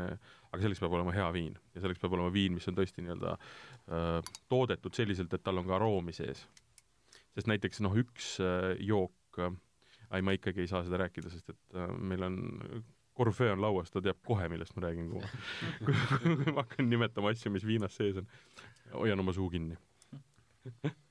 aga 0.50 0.62
selleks 0.62 0.84
peab 0.84 0.98
olema 0.98 1.16
hea 1.16 1.30
viin. 1.36 1.58
ja 1.76 1.84
selleks 1.84 2.02
peab 2.02 2.18
olema 2.18 2.34
viin, 2.34 2.56
mis 2.58 2.68
on 2.70 2.78
tõesti 2.78 3.06
nii-öelda 3.06 3.34
äh, 3.38 4.36
toodetud 4.52 4.98
selliselt, 4.98 5.34
et 5.34 5.46
tal 5.46 5.62
on 5.62 5.68
ka 5.70 5.78
aroomi 5.80 6.14
sees. 6.16 6.46
sest 7.34 7.50
näiteks 7.50 7.82
noh, 7.86 7.98
üks 8.04 8.38
äh, 8.44 8.76
jook 8.86 9.42
äh,, 9.42 9.58
ei 10.18 10.26
ma 10.26 10.34
ikkagi 10.38 10.66
ei 10.66 10.72
saa 10.72 10.86
seda 10.86 11.02
rääkida, 11.04 11.30
sest 11.34 11.52
et 11.54 11.82
meil 11.98 12.26
on 12.26 12.40
korvpöö 13.20 13.52
on 13.54 13.62
lauas, 13.62 13.92
ta 13.92 14.02
teab 14.02 14.22
kohe, 14.26 14.48
millest 14.50 14.78
ma 14.78 14.88
räägin, 14.88 15.10
kui 15.12 15.22
ma 15.22 15.28
kui 16.24 16.54
ma 16.54 16.62
hakkan 16.64 16.90
nimetama 16.90 17.34
asju, 17.34 17.52
mis 17.54 17.68
viinas 17.68 17.98
sees 18.00 18.22
on. 18.22 18.30
hoian 18.94 19.22
oma 19.22 19.34
suu 19.36 19.50
kinni 19.54 19.78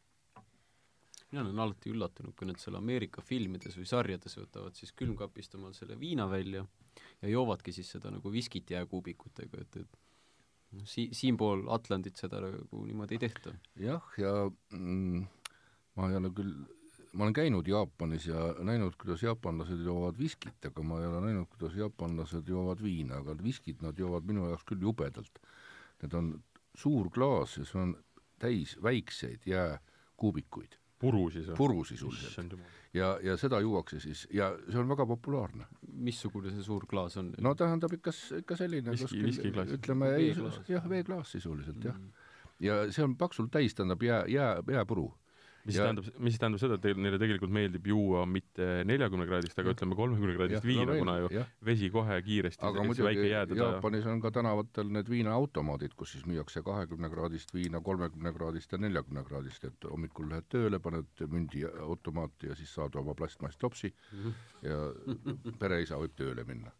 mina 1.30 1.44
olen 1.44 1.60
alati 1.60 1.92
üllatunud, 1.92 2.34
kui 2.36 2.48
nad 2.48 2.60
seal 2.60 2.78
Ameerika 2.78 3.22
filmides 3.24 3.76
või 3.76 3.88
sarjades 3.88 4.38
võtavad 4.38 4.78
siis 4.78 4.94
külmkapist 4.96 5.56
omal 5.58 5.74
selle 5.76 5.98
viina 6.00 6.28
välja 6.30 6.64
ja 7.22 7.32
joovadki 7.32 7.74
siis 7.74 7.90
seda 7.96 8.12
nagu 8.14 8.32
viskit 8.32 8.70
jääkuubikutega, 8.72 9.60
et, 9.64 9.76
et 9.82 10.78
noh, 10.78 10.88
si-, 10.88 11.10
siinpool 11.16 11.66
Atlandit 11.74 12.20
seda 12.20 12.40
nagu 12.44 12.86
niimoodi 12.86 13.18
ei 13.18 13.22
tehta. 13.26 13.54
jah, 13.82 14.08
ja 14.20 14.32
mm, 14.72 15.28
ma 15.98 16.08
ei 16.08 16.18
ole 16.22 16.32
küll, 16.40 16.56
ma 17.12 17.26
olen 17.26 17.36
käinud 17.36 17.68
Jaapanis 17.68 18.30
ja 18.30 18.48
näinud, 18.64 18.96
kuidas 19.00 19.26
jaapanlased 19.26 19.84
joovad 19.84 20.18
viskit, 20.18 20.58
aga 20.64 20.84
ma 20.86 21.02
ei 21.02 21.12
ole 21.12 21.22
näinud, 21.28 21.52
kuidas 21.52 21.76
jaapanlased 21.76 22.48
joovad 22.48 22.82
viina, 22.84 23.20
aga 23.20 23.36
viskit 23.42 23.84
nad 23.84 24.00
joovad 24.00 24.28
minu 24.28 24.48
jaoks 24.48 24.64
küll 24.68 24.88
jubedalt. 24.88 25.40
Need 26.00 26.14
on 26.14 26.34
suur 26.78 27.08
klaas 27.12 27.58
ja 27.58 27.68
see 27.68 27.80
on 27.82 27.96
täis 28.38 28.76
väikseid 28.80 29.48
jääkuubikuid 29.50 30.78
puru 30.98 31.28
siis 31.30 31.46
või? 31.48 31.56
puru 31.56 31.84
sisuliselt. 31.84 32.54
ja, 32.94 33.12
ja 33.22 33.36
seda 33.40 33.60
juuakse 33.60 34.00
siis 34.00 34.26
ja 34.34 34.50
see 34.68 34.80
on 34.80 34.88
väga 34.88 35.06
populaarne. 35.06 35.66
missugune 35.92 36.50
see 36.54 36.64
suur 36.66 36.86
klaas 36.90 37.16
on? 37.16 37.32
no 37.38 37.54
tähendab 37.54 37.92
ikka, 37.94 38.14
ikka 38.38 38.56
selline 38.56 38.96
Viski- 38.96 39.22
viskiklaas. 39.22 39.72
ütleme, 39.78 40.10
jah, 40.68 40.88
veeklaas 40.88 41.32
sisuliselt 41.32 41.84
jah. 41.84 41.98
Mm. 41.98 42.12
ja 42.60 42.80
see 42.92 43.04
on 43.04 43.16
paksult 43.16 43.50
täis, 43.50 43.74
tähendab 43.74 44.02
jää, 44.02 44.24
jää, 44.26 44.62
jääpuru. 44.72 45.12
Mis 45.68 45.76
Ja- 45.76 45.84
tähendab, 45.84 46.06
mis 46.24 46.38
tähendab 46.40 46.60
seda, 46.62 46.76
et 46.78 46.84
teil, 46.86 46.96
neile 46.96 47.18
tegelikult 47.20 47.52
meeldib 47.52 47.86
juua 47.90 48.24
mitte 48.26 48.68
neljakümne 48.88 49.26
kraadist, 49.28 49.58
aga 49.60 49.74
ütleme 49.74 49.98
kolmekümne 49.98 50.36
kraadist 50.38 50.64
viina, 50.64 50.96
kuna 50.96 51.16
ju 51.20 51.28
jah, 51.34 51.50
vesi 51.68 51.90
kohe 51.92 52.16
kiiresti, 52.24 52.64
aga 52.64 52.84
muidugi 52.88 53.28
jäädada 53.28 53.58
ja 53.60 53.68
Jaapanis 53.74 54.08
on 54.08 54.22
ka 54.24 54.32
tänavatel 54.38 54.88
need 54.96 55.10
viinaautomaadid, 55.12 55.92
kus 55.98 56.14
siis 56.16 56.24
müüakse 56.30 56.62
kahekümne 56.64 57.10
kraadist 57.12 57.52
viina, 57.54 57.82
kolmekümne 57.84 58.32
kraadist 58.32 58.72
ja 58.72 58.80
neljakümne 58.80 59.24
kraadist, 59.28 59.68
et 59.68 59.88
hommikul 59.90 60.30
lähed 60.32 60.48
tööle, 60.48 60.80
paned 60.80 61.24
mündi 61.28 61.64
automaati 61.68 62.48
ja 62.52 62.56
siis 62.58 62.72
saad 62.74 62.96
oma 62.96 63.14
plastmasstopsi 63.18 63.92
ja 64.64 64.80
pereisa 65.60 66.00
võib 66.00 66.16
tööle 66.16 66.48
minna. 66.48 66.72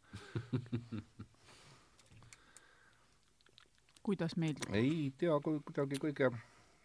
kuidas 4.08 4.36
meeldib? 4.40 4.72
ei 4.72 5.10
tea, 5.20 5.36
kuidagi 5.44 6.00
kõige, 6.00 6.32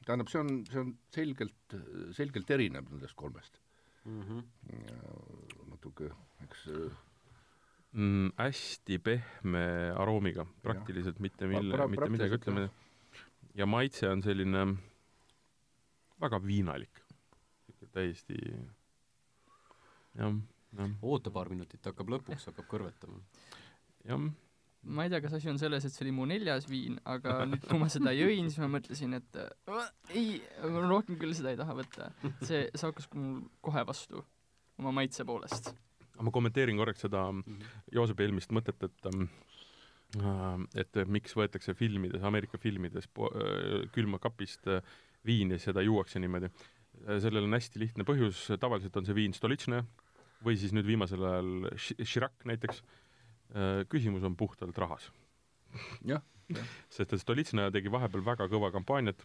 tähendab, 0.05 0.29
see 0.31 0.41
on, 0.41 0.51
see 0.69 0.81
on 0.81 0.93
selgelt, 1.13 1.77
selgelt 2.17 2.53
erinev 2.55 2.89
nendest 2.91 3.15
kolmest. 3.19 3.59
natuke, 5.71 6.09
eks 6.43 6.65
mm, 7.93 8.33
hästi 8.37 8.97
pehme 8.99 9.65
aroomiga, 9.95 10.45
praktiliselt 10.65 11.21
mitte 11.23 11.47
mille 11.47 11.77
pra-, 11.77 11.87
mitte 11.87 12.09
midagi, 12.11 12.39
ütleme, 12.41 12.67
ja 13.55 13.67
maitse 13.69 14.09
on 14.09 14.23
selline 14.25 14.65
väga 16.23 16.41
viinalik. 16.43 16.99
täiesti 17.93 18.35
jah, 20.17 20.33
jah, 20.77 20.93
oota 21.05 21.31
paar 21.31 21.51
minutit, 21.51 21.83
hakkab 21.85 22.09
lõpuks, 22.09 22.47
hakkab 22.49 22.67
kõrvetama. 22.71 23.19
jah, 24.07 24.23
ma 24.83 25.05
ei 25.05 25.11
tea, 25.13 25.21
kas 25.23 25.33
asi 25.37 25.49
on 25.51 25.59
selles, 25.61 25.85
et 25.87 25.93
see 25.95 26.03
oli 26.05 26.11
mu 26.15 26.25
neljas 26.29 26.67
viin, 26.69 26.97
aga 27.07 27.43
nüüd, 27.47 27.63
kui 27.69 27.79
ma 27.79 27.87
seda 27.91 28.11
jõin, 28.15 28.49
siis 28.51 28.59
ma 28.63 28.69
mõtlesin, 28.75 29.15
et 29.19 29.39
äh, 29.39 29.87
ei, 30.11 30.41
rohkem 30.63 31.17
küll 31.21 31.35
seda 31.37 31.53
ei 31.53 31.59
taha 31.59 31.77
võtta. 31.77 32.11
see, 32.43 32.65
see 32.73 32.87
hakkas 32.89 33.07
mul 33.15 33.45
kohe 33.63 33.85
vastu 33.87 34.23
oma 34.81 34.93
maitse 34.99 35.25
poolest. 35.27 35.71
ma 36.19 36.31
kommenteerin 36.33 36.77
korraks 36.77 37.05
seda 37.05 37.25
Joosep 37.93 38.19
eelmist 38.25 38.51
mõtet, 38.55 38.83
et 38.85 39.09
ähm, 39.11 39.27
äh, 40.19 40.83
et 40.83 41.01
miks 41.07 41.35
võetakse 41.37 41.75
filmides, 41.77 42.23
Ameerika 42.23 42.59
filmides 42.61 43.07
äh, 43.07 43.87
külmakapist 43.95 44.67
äh, 44.67 44.81
viini 45.25 45.57
ja 45.57 45.67
seda 45.69 45.81
juuakse 45.85 46.19
niimoodi. 46.19 46.51
sellel 47.23 47.47
on 47.47 47.55
hästi 47.55 47.79
lihtne 47.81 48.03
põhjus, 48.05 48.45
tavaliselt 48.61 48.97
on 48.99 49.05
see 49.07 49.15
viin 49.17 49.33
stolitšne 49.33 49.79
või 50.43 50.57
siis 50.59 50.73
nüüd 50.75 50.85
viimasel 50.85 51.23
ajal 51.25 51.49
Ši- 51.79 51.97
Chirac 52.03 52.45
näiteks. 52.45 52.83
Küsimus 53.89 54.23
on 54.25 54.35
puhtalt 54.35 54.77
rahas. 54.81 55.11
jah, 56.05 56.23
sest 56.89 57.13
et 57.13 57.21
Stolitsõna 57.21 57.69
tegi 57.73 57.91
vahepeal 57.93 58.23
väga 58.25 58.47
kõva 58.51 58.71
kampaaniat 58.73 59.21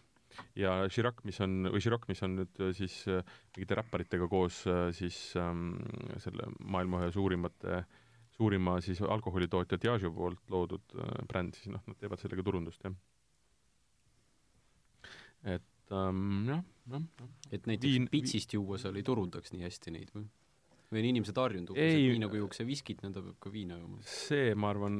ja 0.59 0.73
Chirac, 0.91 1.23
mis 1.27 1.39
on, 1.43 1.69
või 1.73 1.81
Chirac, 1.83 2.05
mis 2.09 2.21
on 2.25 2.37
nüüd 2.39 2.61
äh, 2.63 2.71
siis 2.77 3.01
äh, 3.09 3.23
mingite 3.55 3.77
räpparitega 3.79 4.27
koos 4.31 4.61
äh, 4.69 4.89
siis 4.95 5.17
ähm, 5.39 5.73
selle 6.21 6.49
maailma 6.59 7.03
ühe 7.03 7.11
suurimate, 7.15 7.83
suurima 8.37 8.77
siis 8.85 9.01
alkoholitootja 9.01 9.79
Diageo 9.81 10.13
poolt 10.15 10.53
loodud 10.53 10.97
äh, 10.97 11.13
bränd, 11.29 11.57
siis 11.57 11.73
noh, 11.73 11.83
nad 11.89 11.99
teevad 12.01 12.21
sellega 12.21 12.45
turundust, 12.45 12.85
jah. 12.85 12.95
et 15.57 15.95
ähm, 15.95 16.49
jah, 16.49 16.63
jah, 16.93 17.07
jah. 17.21 17.31
et 17.51 17.69
näiteks 17.71 17.89
Viin- 17.89 18.11
pitsist 18.11 18.53
juua 18.57 18.79
seal 18.81 18.99
ei 18.99 19.07
turundaks 19.07 19.55
nii 19.55 19.65
hästi 19.67 19.95
neid 19.95 20.13
või? 20.15 20.27
Või 20.89 21.03
on 21.03 21.09
inimesed 21.11 21.37
harjunud 21.37 21.71
umbes, 21.73 21.93
et 21.93 22.01
nii 22.01 22.23
nagu 22.23 22.39
juuakse 22.41 22.65
viskit, 22.67 23.03
nõnda 23.05 23.21
peab 23.25 23.37
ka 23.43 23.51
viina 23.53 23.77
jooma? 23.77 24.01
see, 24.09 24.55
ma 24.57 24.71
arvan, 24.73 24.99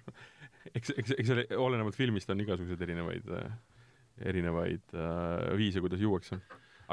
eks, 0.76 0.92
eks, 0.94 1.14
eks 1.14 1.30
selle 1.30 1.46
olenevalt 1.60 1.98
filmist 1.98 2.30
on 2.34 2.42
igasuguseid 2.44 2.84
erinevaid, 2.88 3.32
erinevaid 4.32 4.94
äh, 4.98 5.48
viise, 5.60 5.82
kuidas 5.84 6.02
juuakse. 6.02 6.40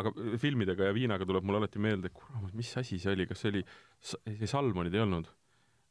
aga 0.01 0.13
filmidega 0.39 0.87
ja 0.89 0.95
viinaga 0.95 1.27
tuleb 1.27 1.45
mulle 1.47 1.63
alati 1.63 1.81
meelde, 1.83 2.13
kurat, 2.15 2.53
mis 2.57 2.71
asi 2.79 2.99
see 3.01 3.13
oli, 3.17 3.27
kas 3.29 3.41
see 3.43 3.55
oli, 3.55 3.63
see 4.01 4.49
Salmonid 4.49 4.95
ei 4.95 5.03
olnud? 5.03 5.31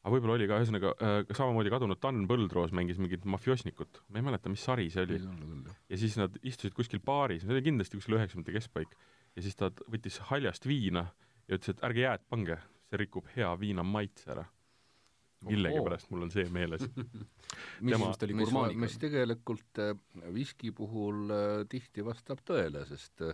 aga 0.00 0.14
võib-olla 0.14 0.36
oli 0.38 0.46
ka, 0.48 0.58
ühesõnaga 0.62 0.92
äh, 0.96 1.16
samamoodi 1.36 1.72
kadunud 1.72 1.98
Dan 2.00 2.22
Põldroos 2.30 2.70
mängis 2.76 3.00
mingit 3.02 3.26
mafioosnikut, 3.28 4.00
ma 4.08 4.20
ei 4.20 4.24
mäleta, 4.30 4.52
mis 4.52 4.62
sari 4.64 4.86
see 4.92 5.02
oli. 5.04 5.18
ja 5.90 5.98
siis 6.00 6.16
nad 6.20 6.38
istusid 6.40 6.76
kuskil 6.78 7.02
baaris, 7.04 7.42
see 7.44 7.52
oli 7.52 7.66
kindlasti 7.66 7.98
kuskil 7.98 8.16
üheksakümnendate 8.16 8.56
keskpaik, 8.56 8.94
ja 9.36 9.44
siis 9.44 9.58
ta 9.58 9.68
võttis 9.90 10.16
haljast 10.30 10.64
viina 10.68 11.10
ja 11.50 11.58
ütles, 11.58 11.74
et 11.74 11.84
ärge 11.86 12.04
jääd 12.04 12.24
pange, 12.30 12.56
see 12.88 13.00
rikub 13.02 13.28
hea 13.34 13.50
viina 13.60 13.84
maitse 13.86 14.34
ära. 14.36 14.46
millegipärast 15.40 16.10
mul 16.12 16.26
on 16.26 16.30
see 16.30 16.44
meeles. 16.52 16.82
mis 16.90 17.94
Tema-, 17.94 18.10
oli 18.12 18.34
mis, 18.36 18.44
gurmaaniga. 18.44 18.80
mis 18.82 18.96
tegelikult 19.00 19.80
äh, 19.80 19.94
viski 20.36 20.70
puhul 20.76 21.32
äh, 21.32 21.62
tihti 21.72 22.04
vastab 22.04 22.42
tõele, 22.44 22.84
sest 22.88 23.24
äh, 23.24 23.32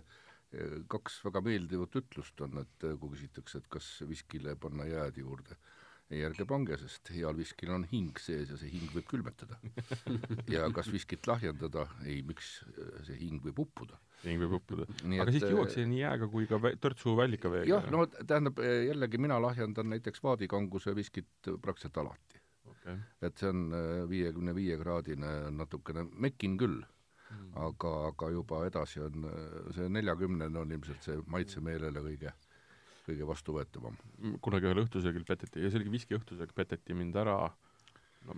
kaks 0.87 1.19
väga 1.25 1.41
meeldivat 1.43 1.99
ütlust 1.99 2.39
on, 2.45 2.61
et 2.63 2.87
kui 3.01 3.11
küsitakse, 3.11 3.59
et 3.59 3.67
kas 3.67 3.89
viskile 4.07 4.55
panna 4.55 4.87
jääd 4.87 5.19
juurde, 5.19 5.59
ei 6.13 6.23
ärge 6.23 6.45
pange, 6.47 6.77
sest 6.79 7.11
heal 7.11 7.35
viskil 7.35 7.73
on 7.75 7.83
hing 7.91 8.19
sees 8.21 8.51
ja 8.53 8.57
see 8.59 8.71
hing 8.71 8.91
võib 8.95 9.07
külmetada. 9.11 9.59
ja 10.53 10.67
kas 10.75 10.91
viskit 10.93 11.27
lahjendada, 11.27 11.87
ei, 12.05 12.21
miks 12.27 12.61
äh, 12.71 12.99
see 13.07 13.19
hing 13.21 13.43
võib 13.43 13.63
uppuda. 13.65 13.99
ning 14.23 14.41
võib 14.41 14.57
uppuda. 14.61 14.87
Aga 14.87 15.27
et, 15.27 15.35
siis 15.35 15.47
äh, 15.47 15.53
juuakse 15.55 15.87
nii 15.87 16.01
jääga 16.01 16.31
kui 16.31 16.49
ka 16.49 16.61
törtsu 16.81 17.15
vällikaveega. 17.19 17.69
jah, 17.73 17.89
no 17.93 18.07
tähendab 18.07 18.63
äh, 18.63 18.87
jällegi 18.87 19.21
mina 19.21 19.39
lahjendan 19.43 19.91
näiteks 19.95 20.23
vaadikanguse 20.23 20.95
viskit 20.95 21.51
praktiliselt 21.61 22.03
alati. 22.03 22.43
okay.. 22.71 22.99
et 23.21 23.37
see 23.37 23.51
on 23.51 23.67
viiekümne 24.09 24.55
viie 24.55 24.77
kraadine 24.79 25.33
natukene, 25.55 26.07
mekin 26.15 26.55
küll 26.59 26.81
mm., 27.31 27.51
aga, 27.67 27.93
aga 28.11 28.29
juba 28.33 28.63
edasi 28.67 29.01
on 29.03 29.27
äh, 29.29 29.71
see 29.75 29.89
neljakümnene 29.91 30.61
on 30.61 30.71
ilmselt 30.75 31.07
see 31.07 31.17
maitsemeelele 31.33 32.03
kõige, 32.05 32.33
kõige 33.07 33.27
vastuvõetavam. 33.27 33.97
kunagi 34.43 34.69
ühel 34.69 34.83
õhtusöögil 34.83 35.25
peteti 35.27 35.63
ja 35.63 35.71
see 35.71 35.81
oligi 35.81 35.95
viski 35.97 36.17
õhtusöök, 36.17 36.53
peteti 36.55 36.95
mind 36.97 37.15
ära 37.15 37.37
no 38.27 38.35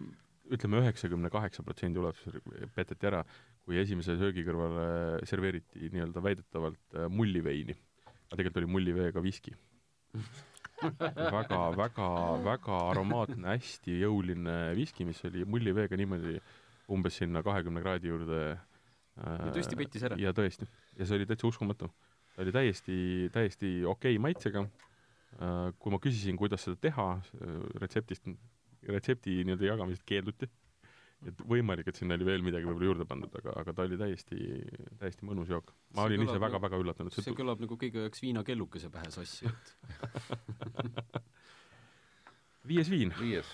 ütleme 0.54 0.82
üheksakümne 0.84 1.30
kaheksa 1.34 1.64
protsendi 1.66 2.02
ulatuses 2.02 2.40
peteti 2.76 3.10
ära, 3.10 3.22
kui 3.66 3.78
esimese 3.82 4.16
söögi 4.20 4.44
kõrvale 4.48 5.20
serveeriti 5.30 5.92
nii-öelda 5.94 6.24
väidetavalt 6.26 6.98
äh, 6.98 7.10
mulliveini. 7.14 7.76
aga 8.30 8.38
tegelikult 8.38 8.62
oli 8.62 8.72
mulliveega 8.76 9.24
viski. 9.26 9.54
väga, 10.80 11.60
väga, 11.76 12.10
väga 12.46 12.80
aromaatne, 12.94 13.46
hästi 13.52 14.00
jõuline 14.00 14.58
viski, 14.78 15.06
mis 15.06 15.22
oli 15.28 15.46
mulliveega 15.46 15.98
niimoodi 16.00 16.40
umbes 16.90 17.20
sinna 17.22 17.44
kahekümne 17.46 17.84
kraadi 17.86 18.10
juurde 18.10 18.40
äh, 18.54 18.60
Ja 19.20 19.52
tõesti 19.54 19.78
pettis 19.78 20.06
ära? 20.08 20.18
ja 20.18 20.34
tõesti, 20.34 20.70
ja 20.98 21.06
see 21.06 21.20
oli 21.20 21.30
täitsa 21.30 21.50
uskumatu. 21.50 21.92
Ta 22.40 22.46
oli 22.46 22.54
täiesti, 22.56 22.96
täiesti 23.36 23.70
okei 23.86 24.16
maitsega 24.24 24.64
äh,. 24.64 25.74
kui 25.76 25.92
ma 25.92 26.00
küsisin, 26.00 26.38
kuidas 26.40 26.64
seda 26.64 26.80
teha, 26.80 27.08
retseptist, 27.84 28.30
retsepti 28.88 29.42
nii-öelda 29.44 29.74
jagamisest 29.74 30.06
keelduti. 30.08 30.48
et 31.28 31.42
võimalik, 31.52 31.90
et 31.92 31.98
sinna 32.00 32.16
oli 32.16 32.24
veel 32.24 32.44
midagi 32.46 32.64
võib-olla 32.64 32.88
juurde 32.88 33.06
pandud, 33.10 33.34
aga, 33.42 33.52
aga 33.60 33.74
ta 33.76 33.84
oli 33.84 33.98
täiesti, 34.00 34.38
täiesti 35.02 35.28
mõnus 35.28 35.50
jook. 35.52 35.74
ma 35.92 36.06
See 36.06 36.14
olin 36.14 36.24
ise 36.24 36.32
kõlab 36.32 36.40
nagu- 36.40 36.46
väga-väga 36.48 36.80
üllatunud. 36.86 37.18
see 37.18 37.36
kõlab 37.36 37.60
nagu 37.66 37.76
kõige 37.82 38.06
üheks 38.06 38.24
viinakellukese 38.24 38.90
pähe 38.94 39.12
sassi, 39.12 39.52
et 39.52 39.76
viies 42.72 42.88
viin. 42.88 43.12
viies, 43.20 43.52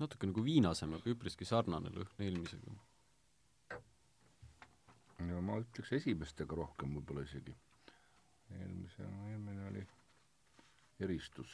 natuke 0.00 0.28
nagu 0.30 0.44
viinasem, 0.44 0.94
aga 0.96 1.12
üpriski 1.12 1.44
sarnane 1.48 1.88
lõhn 1.94 2.24
eelmisega. 2.26 2.76
no 5.28 5.40
ma 5.44 5.54
ütleks 5.60 5.90
esimestega 5.98 6.56
rohkem 6.56 6.88
võib-olla 6.96 7.22
isegi. 7.26 7.54
eelmise, 8.56 9.02
eelmine 9.30 9.62
oli 9.70 9.82
eristus, 11.06 11.50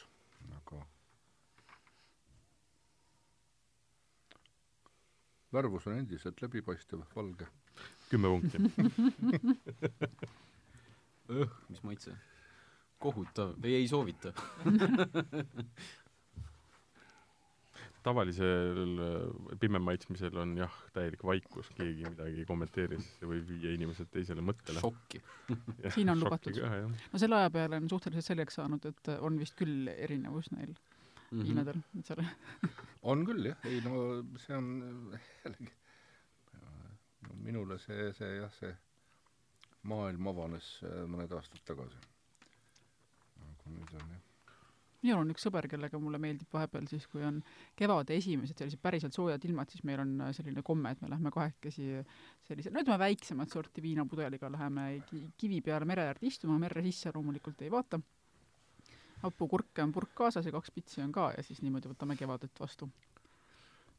aga 0.61 0.77
värvus 5.53 5.87
on 5.87 5.93
endiselt 5.99 6.37
läbipaistev, 6.41 6.99
valge. 7.15 7.45
kümme 8.09 8.27
punkti. 8.33 8.57
mis 11.69 11.83
maitse? 11.83 12.11
kohutav, 12.99 13.53
ei, 13.63 13.75
ei 13.75 13.87
soovita. 13.87 14.33
tavalisel 18.07 18.93
äh, 19.03 19.55
pime 19.61 19.81
maitsmisel 19.83 20.37
on 20.41 20.55
jah, 20.59 20.73
täielik 20.95 21.23
vaikus, 21.27 21.69
keegi 21.77 22.07
midagi 22.07 22.43
ei 22.43 22.49
kommenteeri, 22.49 22.99
sest 23.03 23.21
see 23.21 23.31
võib 23.31 23.47
viia 23.51 23.73
inimesed 23.77 24.11
teisele 24.13 24.43
mõttele. 24.45 24.83
šokki. 24.83 25.21
Siin 25.95 26.13
on 26.13 26.23
lubatud. 26.23 26.59
no 26.63 27.21
selle 27.21 27.41
aja 27.41 27.51
peale 27.53 27.81
on 27.81 27.89
suhteliselt 27.91 28.31
selgeks 28.31 28.59
saanud, 28.61 28.87
et 28.91 29.11
on 29.19 29.39
vist 29.41 29.57
küll 29.59 29.91
erinevus 29.97 30.51
neil 30.55 30.75
Mhm. 31.27 31.43
viinadel, 31.43 31.79
et 31.99 32.07
seal 32.07 32.21
on 33.11 33.25
küll 33.27 33.49
jah, 33.49 33.65
ei 33.67 33.81
no 33.83 33.97
see 34.39 34.55
on 34.55 34.69
jällegi 35.43 35.73
minule 37.43 37.75
see, 37.83 38.13
see 38.15 38.29
jah, 38.37 38.53
see 38.59 38.71
maailm 39.91 40.29
avanes 40.31 40.69
äh, 40.87 41.03
mõned 41.11 41.35
aastad 41.35 41.63
tagasi. 41.67 41.99
aga 43.43 43.75
nüüd 43.75 43.93
on 43.99 44.15
jah 44.15 44.23
minul 45.05 45.21
on 45.21 45.33
üks 45.33 45.45
sõber, 45.47 45.67
kellega 45.69 45.99
mulle 46.01 46.19
meeldib 46.21 46.53
vahepeal 46.53 46.87
siis, 46.89 47.05
kui 47.11 47.23
on 47.25 47.39
kevade 47.77 48.15
esimesed 48.17 48.57
sellised 48.57 48.81
päriselt 48.83 49.17
soojad 49.17 49.43
ilmad, 49.49 49.71
siis 49.73 49.85
meil 49.87 50.01
on 50.03 50.13
äh, 50.25 50.31
selline 50.35 50.63
komme, 50.65 50.93
et 50.93 51.01
me 51.03 51.11
lähme 51.11 51.31
kahekesi 51.33 51.89
sellise, 52.47 52.73
no 52.73 52.83
ütleme, 52.83 52.99
väiksemat 53.05 53.53
sorti 53.53 53.83
viinapudeliga 53.85 54.51
läheme 54.53 54.87
kivi 55.37 55.61
peale 55.65 55.89
mere 55.89 56.07
äärde 56.09 56.29
istuma, 56.29 56.57
merre 56.61 56.85
sisse 56.89 57.13
loomulikult 57.15 57.61
ei 57.65 57.73
vaata. 57.73 58.01
hapukurke 59.21 59.81
on 59.81 59.91
purk 59.91 60.11
kaasas 60.13 60.45
ja 60.45 60.51
kaks 60.53 60.71
pitsi 60.71 61.01
on 61.01 61.11
ka 61.11 61.31
ja 61.37 61.43
siis 61.43 61.63
niimoodi 61.65 61.89
võtame 61.89 62.17
kevadet 62.17 62.59
vastu 62.59 62.89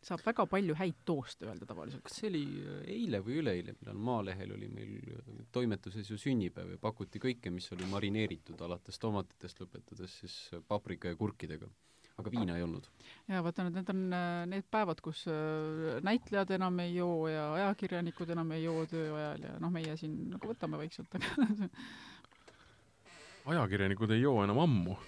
saab 0.04 0.22
väga 0.24 0.46
palju 0.46 0.76
häid 0.78 1.00
tooste 1.06 1.48
öelda 1.48 1.66
tavaliselt. 1.66 2.04
kas 2.06 2.20
see 2.20 2.30
oli 2.30 2.42
äh, 2.62 2.78
eile 2.94 3.20
või 3.24 3.40
üleeile, 3.42 3.74
millal 3.80 3.98
Maalehel 4.08 4.54
oli 4.54 4.70
meil 4.70 4.94
äh, 5.16 5.42
toimetuses 5.54 6.10
ju 6.10 6.18
sünnipäev 6.20 6.74
ja 6.76 6.80
pakuti 6.82 7.20
kõike, 7.22 7.50
mis 7.54 7.70
oli 7.74 7.88
marineeritud, 7.90 8.60
alates 8.64 9.00
tomatitest 9.02 9.62
lõpetades 9.64 10.18
siis 10.22 10.38
äh, 10.54 10.64
paprika 10.68 11.12
ja 11.12 11.18
kurkidega. 11.18 11.70
aga 12.18 12.30
viina 12.34 12.56
ei 12.58 12.62
olnud. 12.66 12.86
jaa, 13.28 13.42
vaata 13.46 13.66
nüüd 13.66 13.78
need 13.78 13.90
on 13.94 14.04
need 14.50 14.66
päevad, 14.70 15.00
kus 15.02 15.24
näitlejad 16.02 16.50
enam 16.56 16.78
ei 16.82 16.96
joo 16.96 17.28
ja 17.30 17.52
ajakirjanikud 17.54 18.30
enam 18.34 18.50
ei 18.56 18.64
joo 18.64 18.86
töö 18.90 19.12
ajal 19.14 19.46
ja 19.46 19.52
noh, 19.62 19.70
meie 19.70 19.96
siin 19.96 20.16
nagu 20.32 20.50
võtame 20.50 20.80
vaikselt, 20.80 21.14
aga 21.14 21.68
ajakirjanikud 23.54 24.14
ei 24.14 24.22
joo 24.22 24.42
enam 24.44 24.58
ammu. 24.66 24.98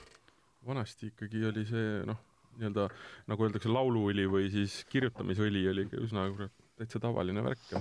vanasti 0.67 1.11
ikkagi 1.11 1.45
oli 1.51 1.67
see 1.67 2.03
noh 2.07 2.30
nii-öelda 2.61 2.89
nagu 3.31 3.47
öeldakse, 3.47 3.73
lauluõli 3.73 4.27
või 4.31 4.51
siis 4.53 4.83
kirjutamisõli 4.93 5.65
oli 5.73 5.87
üsna 6.03 6.29
kurat 6.35 6.55
täitsa 6.81 7.01
tavaline 7.03 7.45
värk 7.45 7.75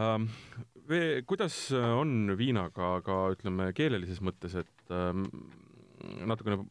ähm, 0.00 0.28
vee, 0.88 1.22
kuidas 1.28 1.56
on 1.72 2.32
viinaga 2.38 2.94
ka 3.06 3.18
ütleme 3.34 3.70
keelelises 3.76 4.22
mõttes, 4.24 4.56
et 4.62 4.94
ähm, 4.94 5.26
natukene 6.28 6.62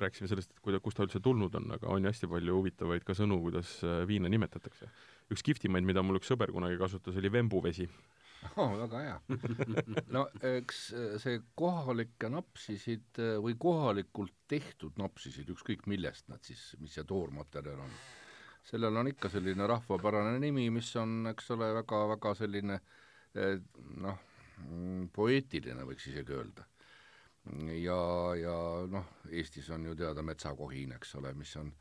rääkisime 0.00 0.28
sellest, 0.28 0.52
et 0.52 0.62
kuida-, 0.64 0.80
kust 0.82 0.98
ta 0.98 1.06
üldse 1.06 1.20
tulnud 1.22 1.54
on, 1.58 1.70
aga 1.76 1.90
on 1.92 2.04
ju 2.04 2.10
hästi 2.10 2.30
palju 2.30 2.58
huvitavaid 2.58 3.06
ka 3.06 3.16
sõnu, 3.16 3.38
kuidas 3.44 3.76
äh, 3.86 4.02
viina 4.08 4.30
nimetatakse. 4.32 4.90
üks 5.32 5.44
kihvtimaid, 5.46 5.86
mida 5.86 6.02
mul 6.04 6.18
üks 6.20 6.28
sõber 6.30 6.52
kunagi 6.52 6.76
kasutas, 6.80 7.16
oli 7.20 7.30
vembuvesi 7.32 7.88
oh,. 8.56 8.74
väga 8.78 9.00
hea. 9.02 9.20
no 10.14 10.24
eks 10.48 10.80
äh, 10.96 11.14
see 11.22 11.40
kohalikke 11.58 12.30
napsisid 12.32 13.20
äh, 13.22 13.36
või 13.42 13.56
kohalikult 13.60 14.34
tehtud 14.50 14.98
napsisid, 15.00 15.50
ükskõik 15.54 15.86
millest 15.90 16.28
nad 16.32 16.44
siis, 16.46 16.72
mis 16.82 16.94
see 16.96 17.06
toormaterjal 17.08 17.80
on, 17.84 17.96
sellel 18.66 19.00
on 19.00 19.10
ikka 19.12 19.30
selline 19.32 19.68
rahvapärane 19.70 20.36
nimi, 20.42 20.68
mis 20.74 20.90
on, 21.00 21.22
eks 21.32 21.50
ole, 21.56 21.72
väga-väga 21.80 22.34
selline 22.38 22.78
äh, 22.78 23.56
noh, 24.04 24.20
mm, 24.66 25.08
poeetiline 25.14 25.88
võiks 25.88 26.10
isegi 26.12 26.36
öelda. 26.36 26.68
ja, 27.76 27.98
ja 28.40 28.54
noh, 28.88 29.10
Eestis 29.30 29.68
on 29.74 29.90
ju 29.90 29.96
teada 29.98 30.22
metsakohin, 30.24 30.94
eks 30.96 31.18
ole, 31.20 31.34
mis 31.36 31.56
on 31.60 31.74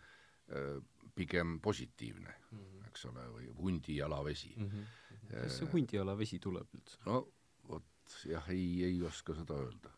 pigem 1.15 1.53
positiivne 1.63 2.33
mm, 2.33 2.57
-hmm. 2.57 2.87
eks 2.89 3.05
ole, 3.05 3.23
või 3.31 3.47
hundijalavesi 3.55 4.53
mm. 4.57 4.67
-hmm 4.67 4.91
kas 5.31 5.59
see 5.59 5.69
hundiala 5.71 6.15
vesi 6.19 6.39
tuleb 6.43 6.77
üldse? 6.77 6.99
no 7.07 7.23
vot 7.69 8.15
jah, 8.29 8.49
ei, 8.53 8.83
ei 8.87 9.01
oska 9.07 9.35
seda 9.37 9.57
öelda. 9.63 9.91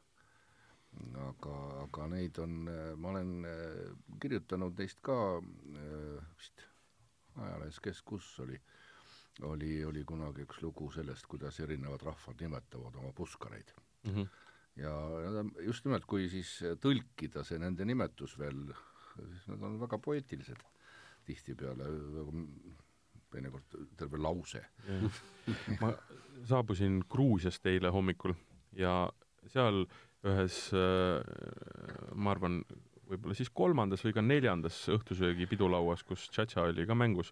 aga, 1.26 1.56
aga 1.84 2.08
neid 2.14 2.40
on, 2.40 2.70
ma 3.02 3.12
olen 3.12 3.50
äh, 3.50 3.92
kirjutanud 4.22 4.78
neist 4.80 5.02
ka 5.04 5.18
äh, 5.42 6.24
vist 6.40 6.64
ajalehes 7.36 7.82
Kes 7.84 8.02
kus 8.08 8.30
oli, 8.40 8.58
oli, 9.50 9.72
oli 9.84 10.04
kunagi 10.08 10.46
üks 10.46 10.62
lugu 10.64 10.88
sellest, 10.96 11.28
kuidas 11.28 11.60
erinevad 11.60 12.06
rahvad 12.08 12.42
nimetavad 12.46 12.96
oma 13.02 13.12
puskareid 13.16 13.74
mm. 14.04 14.12
-hmm. 14.14 14.28
ja 14.80 14.94
just 15.66 15.86
nimelt, 15.86 16.06
kui 16.06 16.30
siis 16.30 16.62
tõlkida 16.82 17.44
see 17.44 17.60
nende 17.60 17.86
nimetus 17.86 18.38
veel, 18.40 18.72
siis 19.18 19.48
nad 19.52 19.68
on 19.68 19.80
väga 19.82 20.00
poeetilised 20.00 20.64
tihtipeale, 21.26 21.90
teinekord 23.34 23.78
terve 23.98 24.20
lause. 24.22 24.62
ma 25.82 25.92
saabusin 26.48 27.02
Gruusiast 27.10 27.66
eile 27.70 27.92
hommikul 27.94 28.36
ja 28.78 29.06
seal 29.52 29.86
ühes, 30.26 30.58
äh, 30.74 31.22
ma 32.18 32.34
arvan, 32.34 32.62
võib-olla 33.06 33.38
siis 33.38 33.52
kolmandas 33.54 34.04
või 34.06 34.16
ka 34.16 34.24
neljandas 34.26 34.80
õhtusöögi 34.94 35.48
pidulauas, 35.50 36.02
kus 36.08 36.26
tšatša 36.34 36.66
oli 36.72 36.88
ka 36.90 36.98
mängus, 36.98 37.32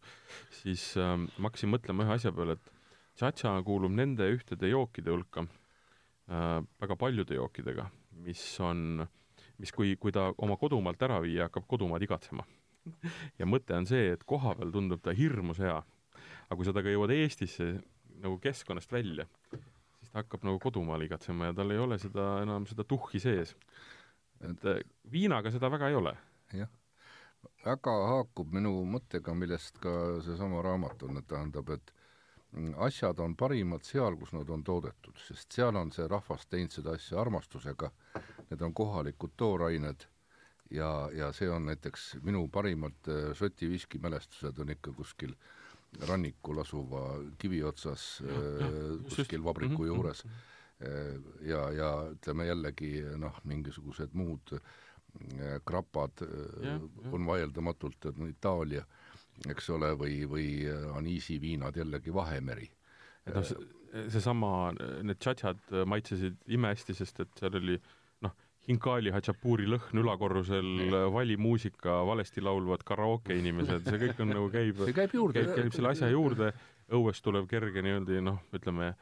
siis 0.61 0.91
äh, 1.01 1.15
ma 1.17 1.49
hakkasin 1.49 1.73
mõtlema 1.73 2.05
ühe 2.05 2.17
asja 2.17 2.33
peale, 2.35 2.57
et 2.59 2.73
tšatša 3.17 3.55
kuulub 3.65 3.93
nende 3.93 4.29
ühtede 4.35 4.69
jookide 4.69 5.13
hulka 5.13 5.45
äh,, 5.45 6.59
väga 6.81 6.99
paljude 6.99 7.37
jookidega, 7.39 7.89
mis 8.25 8.43
on, 8.61 9.05
mis 9.61 9.73
kui, 9.73 9.95
kui 9.97 10.13
ta 10.13 10.29
oma 10.37 10.57
kodumaalt 10.61 11.01
ära 11.09 11.19
viia, 11.25 11.49
hakkab 11.49 11.65
kodumaad 11.69 12.05
igatsema 12.05 12.45
ja 13.39 13.47
mõte 13.49 13.75
on 13.77 13.87
see, 13.89 14.11
et 14.13 14.23
kohapeal 14.27 14.71
tundub 14.73 15.01
ta 15.03 15.15
hirmus 15.15 15.61
hea. 15.63 15.79
aga 16.47 16.57
kui 16.59 16.67
sa 16.67 16.73
temaga 16.73 16.93
jõuad 16.93 17.15
Eestisse 17.15 17.69
nagu 18.23 18.37
keskkonnast 18.43 18.91
välja, 18.93 19.25
siis 19.49 20.11
ta 20.11 20.21
hakkab 20.21 20.45
nagu 20.47 20.59
kodumaal 20.63 21.01
igatsema 21.05 21.49
ja 21.49 21.57
tal 21.57 21.73
ei 21.73 21.81
ole 21.81 21.97
seda 21.99 22.27
enam 22.43 22.67
seda 22.69 22.85
tuhhi 22.87 23.19
sees. 23.23 23.55
et 24.43 24.65
äh, 24.69 24.83
viinaga 25.11 25.51
seda 25.51 25.71
väga 25.71 25.89
ei 25.89 25.99
ole. 25.99 26.15
jah, 26.53 26.71
väga 27.65 27.97
haakub 28.11 28.53
minu 28.53 28.75
mõttega, 28.85 29.35
millest 29.35 29.79
ka 29.83 30.21
seesama 30.25 30.61
raamat 30.61 31.03
on, 31.07 31.19
et 31.19 31.27
tähendab, 31.27 31.69
et 31.69 31.93
asjad 32.85 33.19
on 33.19 33.35
parimad 33.35 33.83
seal, 33.87 34.15
kus 34.19 34.33
nad 34.35 34.49
on 34.53 34.63
toodetud, 34.63 35.17
sest 35.17 35.55
seal 35.55 35.75
on 35.79 35.91
see 35.91 36.05
rahvas 36.07 36.45
teinud 36.45 36.73
seda 36.75 36.93
asja 36.97 37.19
armastusega, 37.21 37.89
need 38.51 38.61
on 38.61 38.73
kohalikud 38.77 39.33
toorained 39.37 40.05
ja, 40.73 41.09
ja 41.13 41.31
see 41.35 41.49
on 41.49 41.67
näiteks 41.69 42.13
minu 42.25 42.47
parimad 42.51 43.09
äh, 43.09 43.31
Šoti 43.37 43.69
viskimälestused 43.69 44.59
on 44.59 44.73
ikka 44.73 44.93
kuskil 44.97 45.35
rannikul 46.09 46.61
asuva 46.63 47.03
kivi 47.37 47.61
otsas 47.63 48.23
äh, 48.25 48.65
kuskil 49.09 49.43
vabriku 49.43 49.83
mhm, 49.83 49.91
juures. 49.91 50.23
Mhm. 50.25 50.41
Äh, 50.83 51.19
ja, 51.49 51.67
ja 51.71 51.91
ütleme 52.15 52.49
jällegi 52.49 52.95
noh, 53.17 53.39
mingisugused 53.43 54.17
muud 54.17 54.57
krapad 55.61 56.23
ja, 56.25 56.71
ja. 56.71 56.77
on 57.13 57.27
vaieldamatult 57.27 58.07
Itaalia, 58.25 58.81
eks 59.45 59.67
ole, 59.69 59.91
või, 59.93 60.23
või 60.25 60.47
aniisiviinad 60.97 61.77
jällegi 61.77 62.13
Vahemeri. 62.13 62.65
et 63.27 63.35
noh, 63.37 63.45
seesama, 64.09 64.71
need 65.05 65.19
tšatšad 65.21 65.69
maitsesid 65.85 66.41
imehästi, 66.57 66.97
sest 66.97 67.21
et 67.21 67.37
seal 67.37 67.59
oli 67.61 67.77
äh, 67.77 67.91
Hinkali 68.63 69.11
Hatšapuri 69.11 69.65
lõhn 69.67 69.99
ülakorrusel, 69.99 70.67
valimuusika, 71.11 71.97
valesti 72.07 72.43
laulvad 72.43 72.85
karaoke 72.87 73.35
inimesed, 73.35 73.83
see 73.89 73.99
kõik 74.05 74.21
on 74.23 74.31
nagu 74.31 74.45
käib, 74.53 74.79
käib, 74.95 75.15
juurde, 75.17 75.41
käib, 75.41 75.57
käib 75.57 75.75
selle 75.75 75.91
asja 75.91 76.07
juurde, 76.13 76.53
õuest 76.95 77.25
tuleb 77.25 77.49
kerge 77.51 77.83
nii-öelda 77.83 78.21
noh, 78.23 78.39
ütleme 78.55 78.93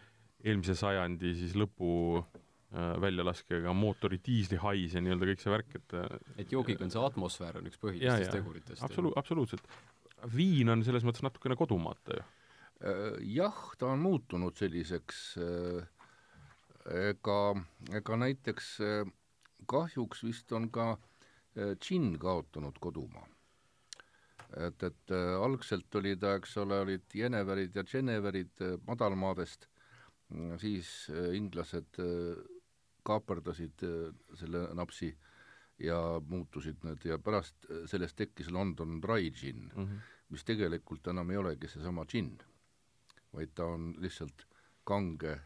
eelmise 0.41 0.74
sajandi 0.80 1.36
siis 1.38 1.53
lõpu 1.59 1.91
äh, 2.18 2.95
väljalaskega 3.03 3.74
mootori 3.78 4.18
diislihais 4.26 4.97
ja 4.97 5.05
nii-öelda 5.05 5.30
kõik 5.30 5.45
see 5.45 5.53
värk, 5.53 5.78
et 5.78 5.97
äh, 5.99 6.20
et 6.41 6.57
joogiga 6.57 6.86
on 6.88 6.93
see 6.93 7.05
atmosfäär 7.05 7.62
on 7.62 7.70
üks 7.70 7.82
põhilistest 7.82 8.34
teguritest. 8.34 8.82
absolu-, 8.88 9.14
absoluutselt. 9.22 9.66
viin 10.36 10.74
on 10.74 10.82
selles 10.88 11.05
mõttes 11.05 11.26
natukene 11.26 11.57
kodumaata 11.59 12.18
ju. 12.18 12.28
Äh, 12.82 13.22
jah, 13.38 13.64
ta 13.78 13.93
on 13.93 14.01
muutunud 14.01 14.57
selliseks 14.57 15.24
ega, 16.89 17.41
ega 17.93 18.24
näiteks 18.26 18.78
kahjuks 19.72 20.26
vist 20.28 20.51
on 20.57 20.69
ka 20.74 20.88
äh, 20.95 21.76
džinn 21.80 22.17
kaotanud 22.19 22.80
kodumaa. 22.80 23.28
et, 24.67 24.84
et 24.84 25.13
äh, 25.15 25.34
algselt 25.39 25.95
oli 25.95 26.17
ta, 26.19 26.36
eks 26.36 26.57
ole, 26.59 26.82
olid 26.84 27.13
Jeneverid 27.15 27.76
ja 27.76 27.86
Geneverid 27.88 28.63
äh, 28.65 28.78
madalmaadest, 28.88 29.67
mm, 30.30 30.57
siis 30.59 30.89
inglased 31.38 31.99
kaaperdasid 33.07 33.82
selle 34.38 34.65
napsi 34.78 35.09
ja 35.82 35.97
muutusid 36.22 36.84
need 36.86 37.07
ja 37.07 37.17
pärast 37.17 37.65
sellest 37.89 38.19
tekkis 38.19 38.51
London 38.53 38.99
Dry 39.01 39.32
Gin 39.32 39.63
mm, 39.63 39.86
-hmm. 39.86 40.11
mis 40.30 40.43
tegelikult 40.45 41.07
enam 41.07 41.32
ei 41.32 41.38
olegi 41.38 41.67
seesama 41.67 42.05
džinn, 42.05 42.36
vaid 43.34 43.55
ta 43.55 43.65
on 43.65 43.95
lihtsalt 43.97 44.45
kange 44.84 45.39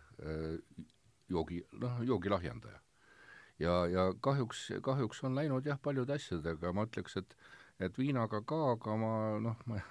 joogi, 1.29 1.61
noh, 1.71 2.01
joogilahjendaja 2.03 2.84
ja, 3.59 3.75
ja 3.91 4.07
kahjuks, 4.21 4.67
kahjuks 4.83 5.23
on 5.23 5.35
läinud 5.35 5.65
jah, 5.65 5.79
paljude 5.81 6.17
asjadega, 6.17 6.73
ma 6.73 6.87
ütleks, 6.89 7.19
et 7.21 7.37
et 7.79 7.97
viinaga 7.99 8.39
ka, 8.47 8.61
aga 8.71 8.95
ma 8.95 9.11
noh, 9.43 9.57
ma 9.67 9.81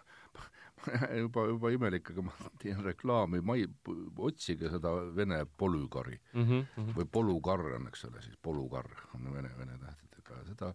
juba, 1.24 1.46
juba 1.50 1.72
imelik, 1.72 2.10
aga 2.14 2.24
ma 2.24 2.50
teen 2.60 2.80
reklaami, 2.84 3.40
ma 3.44 3.56
ei, 3.60 3.68
otsige 4.16 4.70
seda 4.72 4.94
vene 5.16 5.44
polügari 5.44 6.16
mm 6.32 6.44
-hmm. 6.48 6.94
või 6.96 7.08
polukarr 7.12 7.76
on, 7.78 7.88
eks 7.92 8.04
ole, 8.08 8.22
siis 8.22 8.36
polukarr 8.36 8.90
on 9.14 9.32
vene, 9.32 9.52
vene 9.58 9.78
tähtedega, 9.78 10.44
seda 10.48 10.74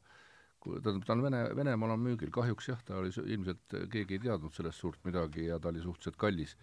tähendab, 0.60 1.06
ta 1.06 1.14
on 1.14 1.24
Vene, 1.24 1.44
Venemaal 1.56 1.96
on 1.96 2.02
müügil, 2.04 2.32
kahjuks 2.32 2.68
jah, 2.68 2.82
ta 2.84 2.98
oli 3.00 3.12
ilmselt, 3.26 3.76
keegi 3.92 4.18
ei 4.18 4.20
teadnud 4.20 4.54
sellest 4.54 4.80
suurt 4.80 5.04
midagi 5.06 5.46
ja 5.46 5.60
ta 5.60 5.70
oli 5.70 5.82
suhteliselt 5.82 6.18
kallis. 6.18 6.58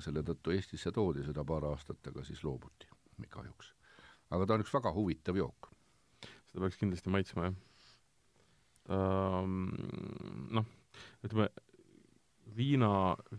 selle 0.00 0.22
tõttu 0.22 0.54
Eestisse 0.54 0.92
toodi 0.92 1.24
seda 1.24 1.44
paar 1.44 1.64
aastat, 1.64 2.06
aga 2.08 2.24
siis 2.24 2.44
loobuti 2.44 2.88
kahjuks. 3.28 3.74
Aga 4.30 4.46
ta 4.46 4.56
on 4.56 4.64
üks 4.64 4.74
väga 4.74 4.92
huvitav 4.96 5.38
jook. 5.38 5.70
seda 6.50 6.64
peaks 6.64 6.80
kindlasti 6.80 7.12
maitsma, 7.12 7.50
jah. 7.50 7.62
ta 8.86 8.98
noh, 10.56 10.66
ütleme, 11.26 11.48
viina, 12.56 12.90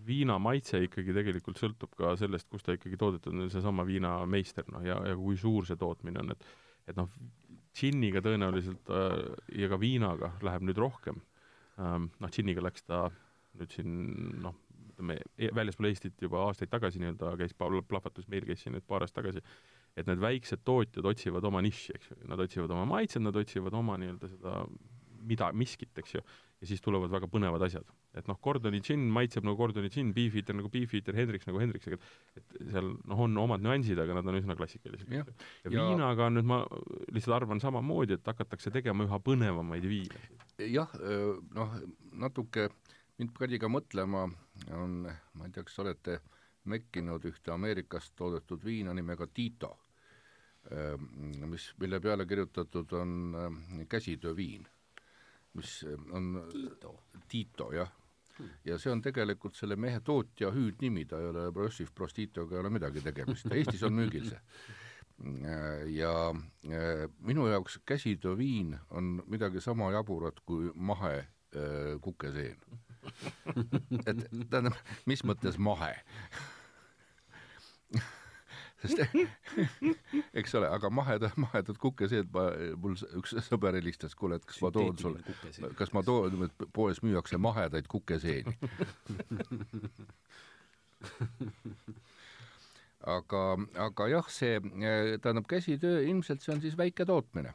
viina 0.06 0.38
maitse 0.42 0.82
ikkagi 0.86 1.16
tegelikult 1.16 1.60
sõltub 1.60 1.96
ka 1.98 2.14
sellest, 2.20 2.50
kus 2.52 2.66
ta 2.66 2.76
ikkagi 2.78 3.00
toodetud 3.00 3.34
on, 3.34 3.50
seesama 3.52 3.86
viinameister, 3.88 4.68
noh, 4.74 4.84
ja, 4.86 5.00
ja 5.08 5.16
kui 5.18 5.38
suur 5.40 5.68
see 5.68 5.80
tootmine 5.80 6.24
on, 6.24 6.36
et 6.36 6.50
et 6.88 6.96
noh, 6.96 7.10
džinniga 7.76 8.22
tõenäoliselt 8.24 8.92
äh, 8.96 9.18
ja 9.60 9.68
ka 9.68 9.80
viinaga 9.82 10.32
läheb 10.46 10.64
nüüd 10.70 10.78
rohkem 10.80 11.18
ähm,, 11.82 12.08
noh, 12.22 12.32
džinniga 12.32 12.64
läks 12.64 12.86
ta 12.88 13.10
nüüd 13.60 13.74
siin 13.76 13.98
noh, 14.44 14.56
ütleme, 14.94 15.18
e-, 15.36 15.52
väljaspool 15.56 15.90
Eestit 15.90 16.22
juba 16.24 16.46
aastaid 16.48 16.72
tagasi 16.72 17.02
nii-öelda 17.02 17.34
käis 17.42 17.56
plahvatus, 17.58 18.30
meil 18.32 18.48
käis 18.48 18.64
siin 18.64 18.78
nüüd 18.78 18.88
paar 18.88 19.06
aastat 19.06 19.22
tagasi, 19.22 19.44
et 19.98 20.10
need 20.10 20.22
väiksed 20.22 20.62
tootjad 20.68 21.08
otsivad 21.10 21.46
oma 21.50 21.64
nišši, 21.66 21.96
eks 21.98 22.12
ju, 22.12 22.20
nad 22.30 22.42
otsivad 22.44 22.74
oma 22.76 22.86
maitset, 22.86 23.24
nad 23.24 23.36
otsivad 23.36 23.74
oma 23.78 23.98
nii-öelda 23.98 24.30
seda 24.36 24.60
mida, 25.28 25.50
miskit, 25.56 25.92
eks 26.00 26.16
ju, 26.16 26.22
ja 26.62 26.70
siis 26.70 26.82
tulevad 26.84 27.12
väga 27.14 27.30
põnevad 27.32 27.64
asjad. 27.68 27.88
et 28.18 28.26
noh, 28.26 28.38
Gordoni 28.42 28.80
džinn 28.82 29.12
maitseb 29.14 29.46
nagu 29.46 29.60
Gordoni 29.60 29.92
džinn, 29.94 30.14
Beefeater 30.16 30.56
nagu 30.58 30.72
Beefeater, 30.74 31.14
Hendrix 31.18 31.46
nagu 31.46 31.60
Hendrix, 31.62 31.86
aga 31.90 32.00
et 32.40 32.56
seal 32.72 32.88
noh, 32.96 33.20
on 33.28 33.38
omad 33.38 33.62
nüansid, 33.62 34.00
aga 34.02 34.16
nad 34.18 34.30
on 34.32 34.40
üsna 34.40 34.56
klassikalised. 34.58 35.12
ja, 35.14 35.26
ja 35.66 35.74
viinaga 35.74 36.26
on 36.26 36.40
nüüd 36.40 36.50
ma 36.50 36.62
lihtsalt 37.14 37.36
arvan 37.38 37.62
samamoodi, 37.62 38.18
et 38.18 38.32
hakatakse 38.32 38.74
tegema 38.74 39.06
üha 39.06 39.22
põnevamaid 39.22 39.86
viine. 39.90 40.24
jah, 40.58 40.96
noh, 41.58 41.78
natuke 42.26 42.70
mind 43.20 43.34
pani 43.38 43.62
ka 43.62 43.70
mõtlema, 43.70 44.26
on, 44.78 45.04
ma 45.06 45.46
ei 45.46 45.54
tea, 45.54 45.68
kas 45.68 45.78
olete 45.84 46.20
mekkinud 46.68 47.24
ühte 47.30 47.54
Ameerikast 47.54 48.16
toodetud 48.18 48.64
viina 48.66 48.94
nimega 48.98 49.30
Tito, 49.30 49.76
mis, 51.48 51.70
mille 51.80 52.00
peale 52.04 52.26
kirjutatud 52.28 52.92
on 52.92 53.14
käsitööviin 53.90 54.68
mis 55.58 55.86
on 56.12 56.44
Tito, 56.52 57.04
Tito, 57.28 57.72
jah. 57.74 57.92
Hmm.. 58.38 58.50
ja 58.66 58.76
see 58.78 58.92
on 58.94 59.00
tegelikult 59.02 59.56
selle 59.58 59.76
mehe 59.82 59.98
tootja 60.06 60.52
hüüdnimi, 60.54 61.08
ta 61.10 61.18
ei 61.18 61.32
ole 61.32 61.48
Brossif 61.52 61.90
Prostitoga 61.98 62.54
ei 62.54 62.62
ole 62.62 62.70
midagi 62.70 63.02
tegemist, 63.02 63.50
Eestis 63.50 63.82
on 63.88 63.96
müügil 63.98 64.28
see. 64.30 64.42
ja 65.98 66.12
minu 67.26 67.48
jaoks 67.50 67.80
käsitööviin 67.90 68.76
on 68.94 69.24
midagi 69.26 69.62
sama 69.62 69.90
jaburat 69.96 70.44
kui 70.46 70.70
mahe 70.76 71.26
kukeseen. 72.02 72.62
et 74.06 74.22
tähendab, 74.52 74.78
mis 75.10 75.26
mõttes 75.26 75.58
mahe 75.58 75.96
sest 78.82 79.00
eks 80.40 80.56
ole, 80.60 80.68
aga 80.70 80.90
maheda, 80.94 81.32
mahedat 81.40 81.78
kukeseed 81.82 82.30
ma, 82.36 82.44
mul 82.82 82.96
üks 83.20 83.36
sõber 83.48 83.78
helistas, 83.80 84.16
kuule, 84.18 84.36
et 84.40 84.46
kas 84.48 84.60
ma 84.64 84.72
toon 84.76 84.98
sulle, 85.02 85.20
kas 85.80 85.94
ma 85.96 86.02
toon, 86.06 86.50
poes 86.76 87.02
müüakse 87.06 87.38
mahedaid 87.42 87.88
kukeseeni 87.92 88.54
aga, 93.18 93.44
aga 93.88 94.10
jah, 94.12 94.28
see 94.32 94.60
tähendab 94.62 95.48
käsitöö, 95.50 96.02
ilmselt 96.08 96.42
see 96.44 96.54
on 96.56 96.62
siis 96.64 96.78
väike 96.78 97.06
tootmine. 97.06 97.54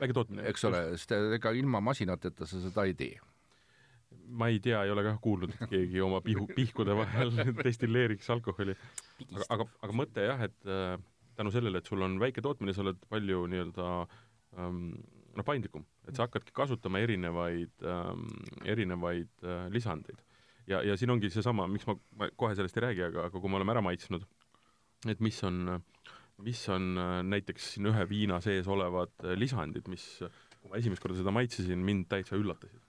väike 0.00 0.16
tootmine. 0.16 0.46
eks 0.52 0.64
ole, 0.68 0.80
sest 0.96 1.12
ega 1.38 1.50
ilma 1.56 1.80
masinateta 1.84 2.48
sa 2.48 2.60
seda 2.62 2.88
ei 2.88 2.94
tee 2.98 3.16
ma 4.26 4.48
ei 4.48 4.60
tea, 4.60 4.82
ei 4.84 4.92
ole 4.92 5.04
kah 5.06 5.18
kuulnud, 5.22 5.54
et 5.54 5.70
keegi 5.70 6.02
oma 6.04 6.20
pihu, 6.24 6.46
pihkude 6.56 6.94
vahel 6.96 7.32
destilleeriks 7.66 8.30
alkoholi. 8.34 8.76
aga, 9.30 9.46
aga, 9.56 9.66
aga 9.86 9.96
mõte 9.96 10.26
jah, 10.26 10.44
et 10.48 10.68
äh, 10.68 10.96
tänu 11.38 11.52
sellele, 11.54 11.80
et 11.80 11.88
sul 11.88 12.02
on 12.04 12.18
väike 12.20 12.44
tootmine, 12.44 12.74
sa 12.74 12.84
oled 12.84 13.00
palju 13.10 13.46
nii-öelda 13.52 13.88
ähm, 14.58 14.84
noh, 15.36 15.46
paindlikum, 15.46 15.86
et 16.08 16.16
sa 16.16 16.26
hakkadki 16.26 16.54
kasutama 16.56 17.02
erinevaid 17.04 17.86
ähm,, 17.88 18.28
erinevaid 18.68 19.32
äh, 19.46 19.66
lisandeid. 19.72 20.20
ja, 20.66 20.82
ja 20.86 20.96
siin 20.96 21.10
ongi 21.14 21.30
seesama, 21.32 21.66
miks 21.70 21.88
ma, 21.88 21.96
ma 22.18 22.30
kohe 22.36 22.56
sellest 22.58 22.78
ei 22.78 22.86
räägi, 22.88 23.06
aga, 23.08 23.26
aga 23.30 23.42
kui 23.42 23.50
me 23.50 23.60
oleme 23.60 23.74
ära 23.74 23.84
maitsnud, 23.84 24.26
et 25.10 25.20
mis 25.24 25.40
on, 25.48 25.80
mis 26.44 26.62
on 26.72 26.94
äh, 27.00 27.18
näiteks 27.34 27.74
siin 27.74 27.90
ühe 27.92 28.06
viina 28.10 28.40
sees 28.44 28.68
olevad 28.70 29.14
äh, 29.24 29.36
lisandid, 29.38 29.88
mis, 29.92 30.06
kui 30.60 30.72
ma 30.72 30.80
esimest 30.80 31.02
korda 31.02 31.20
seda 31.20 31.34
maitsesin, 31.34 31.84
mind 31.84 32.10
täitsa 32.12 32.38
üllatasid 32.40 32.81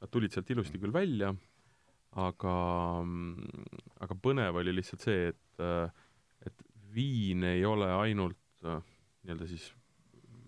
Nad 0.00 0.12
tulid 0.12 0.32
sealt 0.32 0.50
ilusti 0.50 0.80
küll 0.80 0.94
välja, 0.94 1.34
aga, 2.18 2.54
aga 4.00 4.16
põnev 4.22 4.60
oli 4.62 4.72
lihtsalt 4.78 5.04
see, 5.04 5.28
et, 5.32 5.64
et 6.46 6.64
viin 6.94 7.44
ei 7.44 7.66
ole 7.68 7.90
ainult 8.00 8.64
nii-öelda 8.64 9.46
siis 9.50 9.70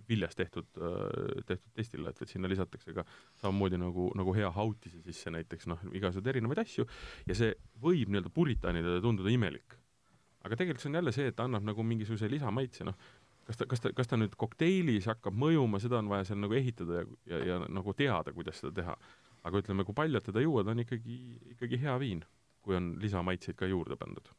viljast 0.09 0.36
tehtud, 0.36 0.66
tehtud 1.46 1.76
destillaat, 1.76 2.18
vaid 2.20 2.32
sinna 2.32 2.50
lisatakse 2.50 2.94
ka 2.96 3.05
samamoodi 3.40 3.78
nagu, 3.80 4.09
nagu 4.18 4.34
hea 4.36 4.50
hautise 4.53 5.00
sisse 5.05 5.30
näiteks 5.32 5.68
noh, 5.70 5.80
igasuguseid 5.92 6.32
erinevaid 6.34 6.62
asju 6.64 6.86
ja 7.28 7.36
see 7.38 7.55
võib 7.82 8.12
nii-öelda 8.12 8.32
puritaanidele 8.34 9.00
tunduda 9.05 9.32
imelik. 9.32 9.78
aga 10.42 10.59
tegelikult 10.59 10.82
see 10.82 10.90
on 10.90 10.98
jälle 10.98 11.12
see, 11.14 11.28
et 11.30 11.36
ta 11.38 11.46
annab 11.46 11.64
nagu 11.68 11.84
mingisuguse 11.86 12.28
lisamaitse, 12.30 12.84
noh, 12.88 12.96
kas 13.46 13.61
ta, 13.61 13.66
kas 13.70 13.84
ta, 13.84 13.92
kas 13.94 14.11
ta 14.11 14.18
nüüd 14.18 14.34
kokteilis 14.38 15.07
hakkab 15.11 15.36
mõjuma, 15.38 15.80
seda 15.82 16.00
on 16.03 16.11
vaja 16.11 16.26
seal 16.28 16.40
nagu 16.42 16.57
ehitada 16.59 17.03
ja, 17.03 17.07
ja, 17.30 17.42
ja 17.53 17.59
nagu 17.68 17.94
teada, 17.94 18.34
kuidas 18.34 18.59
seda 18.62 18.74
teha 18.80 18.96
aga 19.49 19.62
ütleme, 19.62 19.84
kui 19.86 19.97
paljalt 19.97 20.28
teda 20.30 20.43
juua, 20.43 20.64
ta 20.64 20.74
on 20.74 20.82
ikkagi, 20.84 21.18
ikkagi 21.57 21.80
hea 21.82 21.95
viin, 22.03 22.22
kui 22.62 22.78
on 22.78 22.95
lisamaitseid 23.03 23.59
ka 23.59 23.68
juurde 23.70 23.99
pandud. 23.99 24.32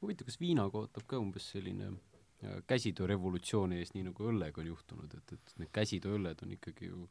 huvitav, 0.00 0.30
kas 0.30 0.40
viinaga 0.40 0.80
ootab 0.80 1.04
ka 1.06 1.18
umbes 1.20 1.50
selline 1.52 1.90
äh, 1.90 2.62
käsitöörevolutsiooni 2.70 3.80
ees, 3.80 3.92
nii 3.94 4.06
nagu 4.08 4.30
õllega 4.32 4.62
on 4.62 4.70
juhtunud, 4.70 5.16
et, 5.18 5.34
et 5.36 5.52
need 5.60 5.72
käsitööõlled 5.76 6.40
on 6.46 6.54
ikkagi 6.56 6.88
ju 6.88 7.08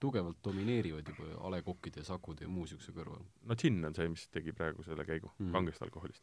tugevalt 0.00 0.38
domineerivad 0.44 1.08
juba 1.10 1.34
A 1.44 1.50
Le 1.50 1.62
Coqide 1.66 2.00
ja 2.00 2.06
Sakude 2.06 2.46
ja 2.46 2.48
muu 2.50 2.64
niisuguse 2.64 2.94
kõrval. 2.96 3.24
no 3.44 3.56
džinn 3.58 3.84
on 3.84 3.94
see, 3.94 4.08
mis 4.08 4.28
tegi 4.32 4.54
praegu 4.56 4.84
selle 4.86 5.04
käigu 5.04 5.30
mm. 5.36 5.52
kangest 5.52 5.82
alkoholist. 5.82 6.22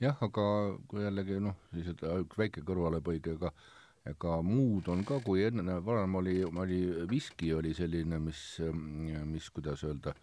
jah, 0.00 0.16
aga 0.22 0.44
kui 0.88 1.02
jällegi 1.04 1.40
noh, 1.42 1.58
lihtsalt 1.74 2.06
üks 2.22 2.38
väike 2.38 2.62
kõrvalepõige, 2.66 3.34
aga 3.36 3.52
ega 4.08 4.38
muud 4.44 4.88
on 4.92 5.04
ka, 5.06 5.20
kui 5.24 5.44
enne, 5.46 5.78
varem 5.84 6.18
oli, 6.20 6.40
oli 6.48 6.80
viski 7.10 7.52
oli 7.56 7.74
selline, 7.76 8.20
mis, 8.22 8.42
mis, 9.28 9.48
kuidas 9.54 9.84
öelda, 9.88 10.14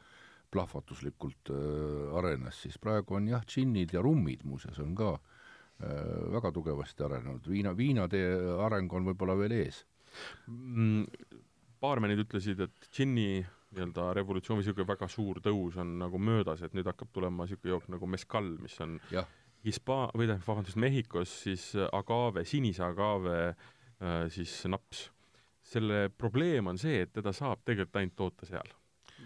plahvatuslikult 0.55 1.51
äh, 1.51 2.17
arenes, 2.19 2.61
siis 2.65 2.77
praegu 2.81 3.17
on 3.17 3.27
jah, 3.31 3.43
džinnid 3.49 3.95
ja 3.95 4.03
rummid 4.05 4.45
muuseas 4.47 4.79
on 4.83 4.93
ka 4.95 5.15
äh, 5.15 6.31
väga 6.35 6.53
tugevasti 6.55 7.03
arenenud, 7.05 7.49
viina, 7.51 7.75
viinatee 7.77 8.29
areng 8.65 8.93
on 8.93 9.09
võib-olla 9.11 9.35
veel 9.39 9.57
ees. 9.57 9.83
Mm,. 10.47 11.09
baarmenid 11.81 12.21
ütlesid, 12.23 12.61
et 12.63 12.87
džinni 12.87 13.43
nii-öelda 13.75 14.13
revolutsioon 14.15 14.61
või 14.61 14.63
niisugune 14.63 14.87
väga 14.87 15.09
suur 15.11 15.41
tõus 15.43 15.75
on 15.81 15.97
nagu 15.99 16.21
möödas, 16.21 16.63
et 16.63 16.73
nüüd 16.77 16.87
hakkab 16.87 17.11
tulema 17.13 17.43
niisugune 17.43 17.73
jook 17.73 17.89
nagu 17.91 18.07
mezcal, 18.07 18.55
mis 18.61 18.77
on 18.85 18.99
Hispa-, 19.65 20.11
või 20.13 20.27
tähendab, 20.29 20.45
vabandust, 20.45 20.77
Mehhikos 20.77 21.31
siis 21.41 21.71
agave, 21.89 22.43
sinise 22.45 22.83
agave 22.85 23.55
siis 24.29 24.63
naps. 24.67 25.11
selle 25.65 26.09
probleem 26.13 26.67
on 26.67 26.77
see, 26.77 26.99
et 27.01 27.13
teda 27.13 27.31
saab 27.33 27.63
tegelikult 27.65 27.97
ainult 27.97 28.15
toota 28.15 28.45
seal. 28.45 28.73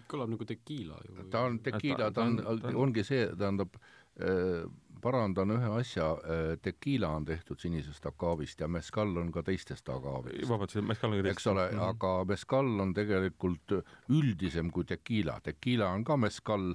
kõlab 0.10 0.30
nagu 0.32 0.46
tekiila 0.46 1.00
ju. 1.06 1.30
ta 1.30 1.42
on 1.48 1.60
tekiila, 1.60 2.12
ta 2.12 2.24
on, 2.24 2.40
ongi 2.76 3.04
see, 3.04 3.26
tähendab 3.38 3.76
äh,, 3.76 4.64
parandan 5.02 5.52
ühe 5.56 5.72
asja 5.80 6.12
äh,, 6.18 6.54
tekiila 6.62 7.10
on 7.18 7.26
tehtud 7.26 7.60
sinisest 7.60 8.06
agaavist 8.06 8.62
ja 8.62 8.68
meskal 8.68 9.18
on 9.18 9.32
ka 9.32 9.44
teistest 9.44 9.90
agaavist. 9.90 10.48
vabandust, 10.50 10.84
meskal 10.86 11.12
on 11.12 11.20
ka 11.20 11.28
teistest. 11.28 11.40
eks 11.40 11.48
ole 11.48 11.66
mm, 11.72 11.78
-hmm. 11.78 11.90
aga 11.90 12.14
meskal 12.26 12.80
on 12.86 12.94
tegelikult 12.94 13.76
üldisem 14.10 14.72
kui 14.72 14.86
tekiila, 14.86 15.40
tekiila 15.44 15.90
on 15.90 16.04
ka 16.04 16.18
meskal 16.18 16.74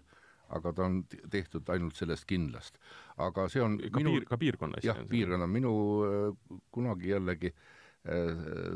aga 0.55 0.73
ta 0.73 0.85
on 0.85 1.05
tehtud 1.31 1.69
ainult 1.69 1.97
sellest 1.97 2.27
kindlast. 2.27 2.79
aga 3.17 3.49
see 3.49 3.63
on 3.63 3.79
ka 3.79 3.99
minu, 3.99 4.11
piir, 4.11 4.25
ka 4.25 4.39
piirkonna 4.39 4.77
asi. 4.79 4.87
jah, 4.87 5.01
piirkonna, 5.09 5.47
minu 5.47 5.73
äh, 6.05 6.59
kunagi 6.71 7.09
jällegi 7.09 7.47
äh, 7.47 7.55
Äh, 7.57 7.74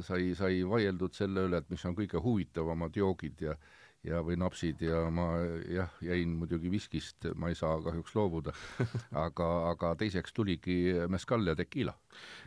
sai, 0.07 0.31
sai 0.39 0.63
vaieldud 0.65 1.13
selle 1.13 1.43
üle, 1.49 1.59
et 1.61 1.69
mis 1.69 1.83
on 1.85 1.97
kõige 1.99 2.23
huvitavamad 2.25 2.97
joogid 2.97 3.43
ja 3.45 3.57
ja, 4.07 4.21
või 4.25 4.39
napsid 4.39 4.83
ja 4.85 5.03
ma 5.15 5.27
jah, 5.71 5.91
jäin 6.05 6.37
muidugi 6.39 6.71
viskist, 6.71 7.29
ma 7.39 7.51
ei 7.51 7.59
saa 7.59 7.79
kahjuks 7.83 8.15
loobuda 8.17 8.55
aga, 9.27 9.49
aga 9.73 9.93
teiseks 9.99 10.35
tuligi 10.37 10.79
meskal 11.11 11.47
ja 11.47 11.57
tekiila. 11.59 11.95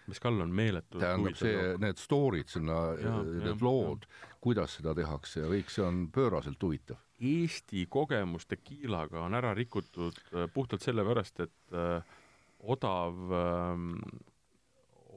meskal 0.07 0.39
on 0.41 0.53
meeletult 0.55 1.03
tähendab 1.03 1.39
see, 1.39 1.71
need 1.81 2.01
story'd 2.01 2.51
sinna, 2.51 2.79
need 3.27 3.63
lood, 3.65 4.07
kuidas 4.41 4.77
seda 4.79 4.95
tehakse 4.97 5.43
ja 5.43 5.51
kõik 5.51 5.73
see 5.73 5.85
on 5.85 6.05
pööraselt 6.13 6.63
huvitav. 6.63 7.01
Eesti 7.21 7.85
kogemus 7.91 8.47
tekiilaga 8.49 9.21
on 9.21 9.37
ära 9.37 9.53
rikutud 9.53 10.17
äh, 10.33 10.47
puhtalt 10.53 10.81
sellepärast, 10.81 11.43
et 11.45 11.75
äh, 11.77 12.15
odav 12.61 13.35
äh,, 13.37 13.83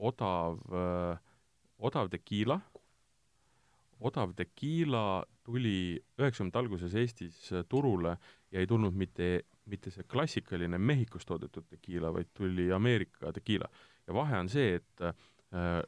odav 0.05 0.59
äh, 0.69 1.23
odav 1.79 2.09
tekiila, 2.09 2.59
odav 3.99 4.33
tekiila 4.35 5.25
tuli 5.43 5.97
üheksakümnendate 6.19 6.61
alguses 6.61 6.95
Eestis 6.95 7.51
turule 7.69 8.17
ja 8.51 8.59
ei 8.59 8.67
tulnud 8.67 8.93
mitte 8.93 9.45
mitte 9.71 9.91
see 9.93 10.05
klassikaline 10.09 10.77
Mehhikos 10.77 11.25
toodetud 11.25 11.65
tekiila, 11.69 12.11
vaid 12.13 12.29
tuli 12.33 12.71
Ameerika 12.73 13.33
tekiila. 13.33 13.69
ja 14.07 14.13
vahe 14.13 14.37
on 14.37 14.49
see, 14.49 14.75
et 14.75 15.01
äh, 15.01 15.15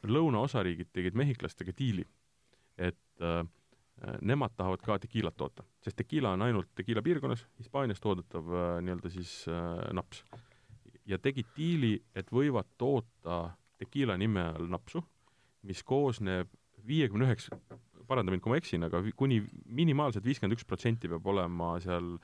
lõunaosariigid 0.02 0.90
tegid 0.92 1.14
mehhiklastega 1.18 1.72
diili, 1.78 2.04
et 2.78 3.22
äh, 3.22 3.44
nemad 4.22 4.56
tahavad 4.56 4.82
ka 4.82 4.98
tekiilat 4.98 5.36
toota, 5.36 5.64
sest 5.84 5.96
tekiila 5.98 6.34
on 6.34 6.42
ainult 6.42 6.72
tekiila 6.74 7.02
piirkonnas, 7.02 7.46
Hispaanias 7.58 8.02
toodetav 8.02 8.50
äh, 8.50 8.72
nii-öelda 8.82 9.12
siis 9.14 9.44
äh, 9.48 9.92
naps. 9.94 10.24
ja 11.06 11.18
tegid 11.18 11.54
diili, 11.56 11.94
et 12.14 12.32
võivad 12.32 12.66
toota 12.78 13.52
tekiila 13.78 14.18
nime 14.18 14.42
all 14.50 14.66
napsu, 14.68 15.04
mis 15.66 15.82
koosneb 15.82 16.50
viiekümne 16.88 17.26
üheksa, 17.26 17.58
paranda 18.08 18.32
mind, 18.32 18.42
kui 18.44 18.52
ma 18.52 18.58
eksin, 18.60 18.84
aga 18.86 19.02
kuni 19.16 19.40
minimaalselt 19.64 20.26
viiskümmend 20.26 20.56
üks 20.56 20.66
protsenti 20.68 21.10
peab 21.10 21.26
olema 21.28 21.74
seal 21.84 22.16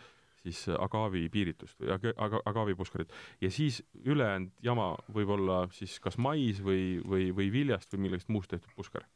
siis 0.45 0.61
agaavi 0.76 1.24
piiritust 1.32 1.80
või 1.80 1.93
aga-, 1.95 2.14
aga-, 2.26 2.43
agaavi 2.51 2.76
puskarit. 2.76 3.12
ja 3.41 3.51
siis 3.53 3.80
ülejäänud 4.05 4.53
jama 4.64 4.91
võib 5.16 5.32
olla 5.39 5.64
siis 5.72 5.97
kas 6.05 6.18
mais 6.20 6.61
või, 6.64 7.01
või, 7.01 7.30
või 7.37 7.51
viljast 7.53 7.93
või 7.95 8.07
millestki 8.09 8.35
muust 8.37 8.53
tehtud 8.53 8.72
puskar. 8.76 9.07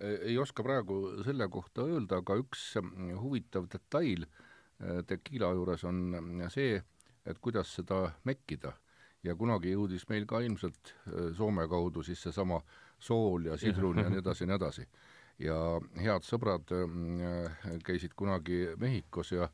ei 0.00 0.38
oska 0.38 0.64
praegu 0.66 1.22
selle 1.24 1.48
kohta 1.48 1.86
öelda, 1.86 2.20
aga 2.22 2.38
üks 2.42 2.74
mm, 2.82 3.16
huvitav 3.22 3.70
detail 3.70 4.26
äh, 4.26 5.02
tekiila 5.06 5.52
juures 5.54 5.84
on 5.86 6.04
mm, 6.10 6.46
see, 6.50 6.80
et 7.26 7.38
kuidas 7.38 7.74
seda 7.78 8.08
mekkida. 8.24 8.74
ja 9.22 9.36
kunagi 9.36 9.74
jõudis 9.74 10.08
meil 10.08 10.26
ka 10.26 10.40
ilmselt 10.40 10.94
äh, 10.94 11.30
Soome 11.36 11.68
kaudu 11.68 12.02
siis 12.02 12.22
seesama 12.26 12.62
sool 13.00 13.50
ja 13.50 13.56
sidrun 13.60 13.98
ja 13.98 14.08
nii 14.10 14.22
edasi 14.24 14.44
ja 14.44 14.50
nii 14.50 14.58
edasi. 14.60 14.86
ja 15.40 15.58
head 15.96 16.26
sõbrad 16.26 16.72
mm, 16.76 17.80
käisid 17.84 18.14
kunagi 18.16 18.66
Mehhikos 18.78 19.32
ja 19.32 19.48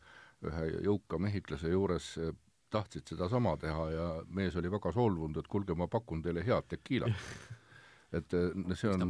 ühe 0.45 0.67
jõuka 0.85 1.19
mehhiklase 1.23 1.71
juures 1.73 2.15
äh, 2.21 2.33
tahtsid 2.71 3.07
sedasama 3.09 3.57
teha 3.61 3.91
ja 3.91 4.09
mees 4.29 4.57
oli 4.59 4.71
väga 4.71 4.93
solvunud, 4.93 5.39
et 5.41 5.49
kuulge, 5.49 5.77
ma 5.79 5.89
pakun 5.89 6.23
teile 6.23 6.43
head 6.45 6.67
tekiilat. 6.69 7.15
et 8.17 8.35
äh, 8.35 8.75
see 8.75 8.91
on. 8.91 9.07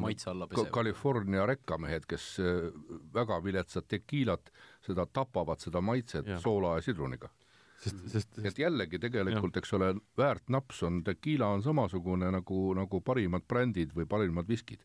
California 0.73 1.47
rekkamehed, 1.49 2.07
kes 2.09 2.29
äh, 2.45 2.69
väga 3.15 3.41
viletsat 3.45 3.89
tekiilat, 3.89 4.53
seda 4.87 5.07
tapavad, 5.07 5.63
seda 5.63 5.83
maitset 5.85 6.29
Jah. 6.29 6.41
soola 6.43 6.77
ja 6.79 6.87
sidruniga. 6.87 7.31
Sest, 7.83 8.03
sest, 8.13 8.33
et 8.39 8.49
sest 8.49 8.61
jällegi 8.61 9.01
tegelikult, 9.03 9.57
eks 9.61 9.75
ole, 9.79 9.93
väärt 10.19 10.51
naps 10.53 10.83
on, 10.87 11.03
tekiila 11.07 11.49
on 11.57 11.65
samasugune 11.65 12.31
nagu, 12.35 12.61
nagu 12.79 13.01
parimad 13.05 13.47
brändid 13.49 13.95
või 13.97 14.09
parimad 14.11 14.49
viskid. 14.49 14.85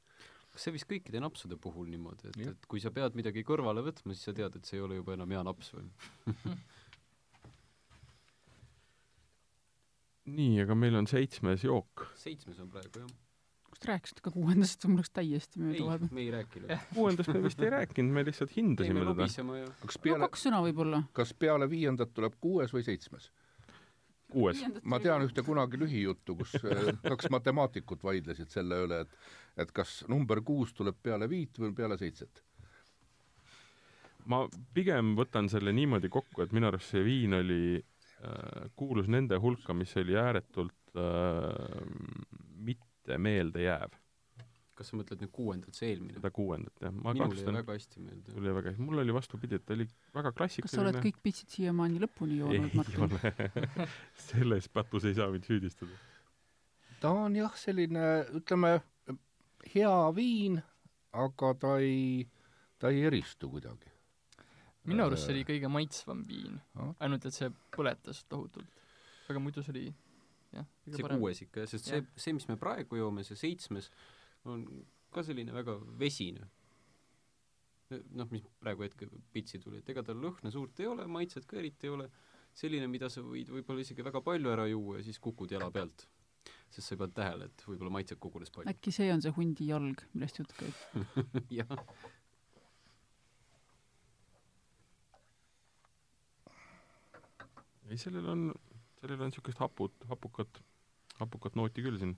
kas 0.52 0.68
see 0.68 0.76
vist 0.76 0.89
kõikide 0.89 1.22
napsude 1.24 1.58
puhul 1.62 1.88
niimoodi, 1.92 2.32
et, 2.32 2.39
et 2.52 2.70
kui 2.72 2.84
sa 2.84 2.92
pead 2.92 3.16
midagi 3.16 3.46
kõrvale 3.48 3.84
võtma, 3.86 4.16
siis 4.16 4.28
sa 4.30 4.36
tead, 4.36 4.56
et 4.56 4.68
see 4.68 4.80
ei 4.80 4.86
ole 4.86 5.00
juba 5.00 5.16
enam 5.16 5.32
hea 5.32 5.44
naps 5.48 5.74
või? 5.76 5.88
nii, 10.38 10.62
aga 10.66 10.78
meil 10.78 10.96
on 11.00 11.08
seitsmes 11.10 11.64
jook. 11.66 12.08
seitsmes 12.20 12.60
on 12.62 12.70
praegu 12.72 13.06
jah. 13.06 13.12
Te 13.82 13.90
rääkisite 13.90 14.22
ka 14.26 14.32
kuuendast, 14.34 14.86
mul 14.88 15.02
läks 15.02 15.14
täiesti 15.16 15.62
mööda 15.62 15.78
ei 15.78 15.86
vahepeal., 15.86 16.16
me 16.16 16.22
ei 16.22 16.32
rääkinud. 16.36 16.74
kuuendast 16.94 17.32
me 17.34 17.44
vist 17.46 17.64
ei 17.66 17.72
rääkinud, 17.74 18.14
me 18.14 18.24
lihtsalt 18.28 18.56
hindasime 18.56 19.02
teda. 19.02 19.14
lobisema 19.14 19.58
ja 19.58 19.70
kas 19.82 19.98
no 19.98 20.04
peale, 20.06 20.28
kaks 20.28 20.46
sõna 20.48 20.60
võib-olla. 20.66 21.04
kas 21.18 21.34
peale 21.34 21.70
viiendat 21.72 22.14
tuleb 22.14 22.38
kuues 22.44 22.74
või 22.76 22.86
seitsmes? 22.86 23.32
kuues. 24.32 24.62
ma 24.84 25.00
tean 25.04 25.26
ühte 25.26 25.44
kunagi 25.46 25.80
lühijuttu, 25.82 26.38
kus 26.40 26.56
äh, 26.62 26.92
kaks 27.12 27.32
matemaatikut 27.34 28.04
vaidlesid 28.06 28.54
selle 28.54 28.84
üle, 28.86 29.02
et 29.06 29.18
et 29.60 29.74
kas 29.76 30.02
number 30.08 30.40
kuus 30.46 30.72
tuleb 30.78 31.02
peale 31.04 31.28
viit 31.30 31.58
või 31.60 31.74
peale 31.76 31.98
seitset. 32.00 32.44
ma 34.26 34.46
pigem 34.74 35.16
võtan 35.18 35.50
selle 35.50 35.74
niimoodi 35.74 36.10
kokku, 36.10 36.46
et 36.46 36.54
minu 36.54 36.70
arust 36.70 36.94
see 36.94 37.04
viin 37.04 37.34
oli 37.34 37.64
äh,, 37.82 38.70
kuulus 38.78 39.10
nende 39.10 39.42
hulka, 39.42 39.74
mis 39.74 39.98
oli 39.98 40.16
ääretult 40.22 40.96
äh, 40.96 42.41
mitte 43.02 43.18
meeldejääv, 43.18 43.95
kas 44.78 44.91
sa 44.91 44.97
mõtled 44.97 45.22
nüüd 45.22 45.32
kuuendat, 45.34 45.78
see 45.78 45.91
eelmine? 45.91 46.16
seda 46.18 46.32
kuuendat, 46.34 46.74
jah. 46.82 46.93
minul 46.93 47.36
jäi 47.38 47.54
väga 47.58 47.76
hästi 47.76 48.02
meelde. 48.02 48.34
tuli 48.34 48.54
väga 48.54 48.72
hästi, 48.72 48.86
mul 48.86 49.02
oli 49.02 49.14
vastupidi, 49.14 49.58
et 49.58 49.66
ta 49.66 49.74
oli 49.74 49.88
väga 50.14 50.32
kas 50.38 50.56
sa 50.56 50.82
oled 50.84 50.97
klassikaline. 50.97 51.04
kõik 51.06 51.22
pitsid 51.26 51.56
siiamaani 51.56 52.02
lõpuni 52.02 52.38
joonud, 52.41 52.70
ei 52.70 52.78
Martin? 52.78 53.06
ole 53.08 53.88
selles 54.30 54.70
patus 54.70 55.08
ei 55.10 55.18
saa 55.18 55.30
mind 55.34 55.49
süüdistada. 55.49 55.97
ta 57.02 57.14
on 57.24 57.36
jah, 57.36 57.56
selline, 57.58 58.06
ütleme, 58.38 58.76
hea 59.74 59.95
viin, 60.16 60.62
aga 61.26 61.54
ta 61.66 61.78
ei, 61.82 62.28
ta 62.80 62.93
ei 62.93 63.06
eristu 63.10 63.49
kuidagi. 63.49 63.89
minu 64.86 65.06
arust 65.10 65.26
see 65.26 65.36
oli 65.36 65.45
kõige 65.49 65.70
maitsvam 65.70 66.24
viin 66.30 66.62
ainult 66.99 67.26
et 67.26 67.38
see 67.38 67.49
põletas 67.76 68.24
tohutult. 68.30 68.70
aga 69.30 69.41
muidu 69.41 69.66
see 69.66 69.74
oli 69.78 69.89
jah, 70.56 70.68
see 70.88 71.04
parem. 71.06 71.22
kuues 71.22 71.43
ikka 71.45 71.68
sest 71.70 71.89
see 71.89 71.99
Jah., 71.99 72.10
see, 72.16 72.34
mis 72.38 72.47
me 72.49 72.58
praegu 72.60 72.99
joome, 72.99 73.24
see 73.28 73.39
seitsmes, 73.39 73.89
on 74.49 74.66
ka 75.14 75.24
selline 75.28 75.54
väga 75.56 75.78
vesine. 75.99 76.47
noh, 78.16 78.28
mis 78.32 78.43
praegu 78.64 78.86
hetkel 78.86 79.12
pitsi 79.36 79.60
tuli, 79.60 79.82
et 79.82 79.89
ega 79.91 80.04
tal 80.08 80.22
lõhna 80.24 80.52
suurt 80.54 80.80
ei 80.80 80.88
ole, 80.88 81.08
maitset 81.12 81.43
ka 81.47 81.58
eriti 81.60 81.89
ei 81.89 81.95
ole, 81.97 82.08
selline, 82.56 82.88
mida 82.91 83.10
sa 83.12 83.24
võid 83.26 83.52
võib-olla 83.52 83.84
isegi 83.84 84.06
väga 84.06 84.22
palju 84.24 84.52
ära 84.54 84.68
juua 84.70 84.99
ja 84.99 85.04
siis 85.08 85.20
kukud 85.20 85.52
jala 85.52 85.68
pealt. 85.72 86.08
sest 86.72 86.88
sa 86.88 86.95
ei 86.95 87.02
pannud 87.02 87.16
tähele, 87.18 87.49
et 87.52 87.66
võib-olla 87.68 87.91
maitset 87.97 88.20
kogunes 88.24 88.52
palju. 88.56 88.72
äkki 88.72 88.95
see 88.95 89.12
on 89.12 89.24
see 89.24 89.36
hundi 89.36 89.68
jalg, 89.68 90.04
millest 90.14 90.39
jutt 90.39 90.56
käib? 90.56 91.04
jah, 91.60 91.76
ei, 97.91 97.99
sellel 97.99 98.32
on, 98.32 98.47
sellel 99.02 99.22
on 99.22 99.32
niisugust 99.32 99.62
haput, 99.62 99.93
hapukat, 100.10 100.62
hapukat 101.20 101.58
nooti 101.58 101.86
küll 101.86 101.97
siin. 102.02 102.18